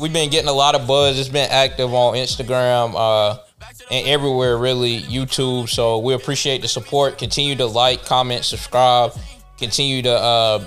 we've 0.00 0.12
been 0.12 0.30
getting 0.30 0.48
a 0.48 0.52
lot 0.52 0.74
of 0.74 0.88
buzz. 0.88 1.16
It's 1.16 1.28
been 1.28 1.48
active 1.48 1.94
on 1.94 2.14
Instagram. 2.14 2.92
Uh, 2.96 3.38
and 3.90 4.06
everywhere 4.06 4.58
really 4.58 5.00
youtube 5.00 5.68
so 5.68 5.98
we 5.98 6.12
appreciate 6.12 6.60
the 6.60 6.68
support 6.68 7.18
continue 7.18 7.54
to 7.54 7.64
like 7.64 8.04
comment 8.04 8.44
subscribe 8.44 9.12
continue 9.58 10.02
to 10.02 10.10
uh, 10.10 10.64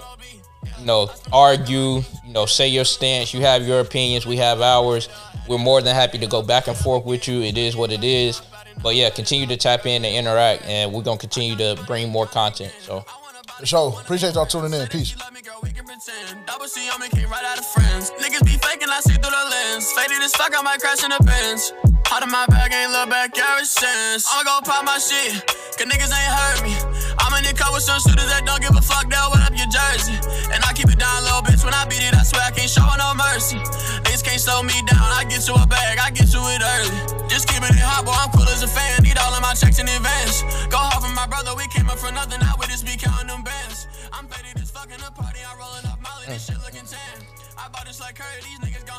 you 0.79 0.85
know 0.85 1.09
argue 1.31 2.01
you 2.25 2.33
know 2.33 2.45
say 2.45 2.67
your 2.67 2.85
stance 2.85 3.33
you 3.33 3.41
have 3.41 3.65
your 3.67 3.79
opinions 3.79 4.25
we 4.25 4.37
have 4.37 4.61
ours 4.61 5.07
we're 5.47 5.57
more 5.57 5.81
than 5.81 5.95
happy 5.95 6.17
to 6.17 6.27
go 6.27 6.41
back 6.41 6.67
and 6.67 6.77
forth 6.77 7.05
with 7.05 7.27
you 7.27 7.41
it 7.41 7.57
is 7.57 7.75
what 7.75 7.91
it 7.91 8.03
is 8.03 8.41
but 8.81 8.95
yeah 8.95 9.09
continue 9.09 9.45
to 9.45 9.55
tap 9.55 9.85
in 9.85 10.03
and 10.03 10.15
interact 10.15 10.63
and 10.65 10.91
we're 10.91 11.03
gonna 11.03 11.17
continue 11.17 11.55
to 11.55 11.81
bring 11.85 12.09
more 12.09 12.25
content 12.25 12.73
so 12.81 13.05
show 13.65 13.97
appreciate 13.99 14.33
y'all 14.35 14.45
tuning 14.45 14.71
in 14.71 14.87
peace. 14.87 15.15
Niggas 18.15 18.43
be 18.45 18.55
faking, 18.55 18.87
I 18.87 19.01
see 19.03 19.19
through 19.19 19.35
the 19.35 19.45
lens. 19.51 19.91
Faded 19.91 20.23
as 20.23 20.33
fuck, 20.35 20.55
I 20.55 20.61
might 20.61 20.79
crash 20.79 21.03
in 21.03 21.11
the 21.11 21.19
Benz. 21.23 21.73
Out 22.11 22.23
of 22.23 22.31
my 22.31 22.45
bag, 22.47 22.71
ain't 22.73 22.91
look 22.91 23.09
back 23.09 23.37
ever 23.37 23.65
since. 23.65 24.25
Go 24.25 24.61
pop 24.63 24.85
my 24.85 24.97
shit, 24.97 25.43
cause 25.75 25.85
niggas 25.85 26.09
ain't 26.09 26.33
hurt 26.33 26.63
me. 26.63 26.73
I'm 27.19 27.35
in 27.35 27.43
the 27.43 27.53
car 27.53 27.69
with 27.75 27.83
some 27.83 27.99
shooters 27.99 28.31
that 28.31 28.47
don't 28.47 28.63
give 28.63 28.73
a 28.73 28.81
fuck, 28.81 29.11
they'll 29.11 29.29
what 29.29 29.43
up 29.43 29.53
your 29.53 29.69
jersey. 29.69 30.15
And 30.55 30.63
I 30.63 30.73
keep 30.73 30.89
it 30.89 30.97
down, 30.97 31.21
little 31.27 31.43
bitch, 31.43 31.61
when 31.63 31.75
I 31.75 31.85
beat 31.85 32.01
it, 32.01 32.15
I 32.15 32.23
swear 32.23 32.47
I 32.47 32.51
can't 32.55 32.71
show 32.71 32.87
no 32.97 33.13
mercy. 33.13 33.59
Niggas 34.07 34.23
can't 34.23 34.41
slow 34.41 34.63
me 34.63 34.73
down, 34.87 35.03
I 35.03 35.27
get 35.27 35.43
to 35.45 35.53
a 35.53 35.67
bag, 35.67 35.99
I 35.99 36.09
get 36.09 36.31
to 36.31 36.39
it 36.55 36.63
early. 36.63 37.27
Just 37.27 37.45
keeping 37.45 37.69
it 37.69 37.83
hot, 37.83 38.07
boy, 38.07 38.15
I'm 38.15 38.31
cool 38.31 38.47
as 38.49 38.63
a 38.63 38.71
fan. 38.71 39.03
Need 39.03 39.19
all 39.19 39.35
of 39.35 39.43
my 39.43 39.53
checks 39.53 39.77
in 39.77 39.85
advance. 39.85 40.41
Go 40.71 40.79
my 41.19 41.27
brother, 41.27 41.51
we 41.53 41.67
came 41.67 41.89
up 41.89 41.99
for 41.99 42.11
nothing, 42.13 42.39
this 46.29 46.45
shit 46.45 46.57
looking 46.59 46.85
tan. 46.85 47.21
I 47.57 47.67
bought 47.69 47.85
this 47.85 47.99
like 47.99 48.15
Curry, 48.15 48.41
these 48.43 48.59
niggas 48.59 48.85
gone. 48.85 48.98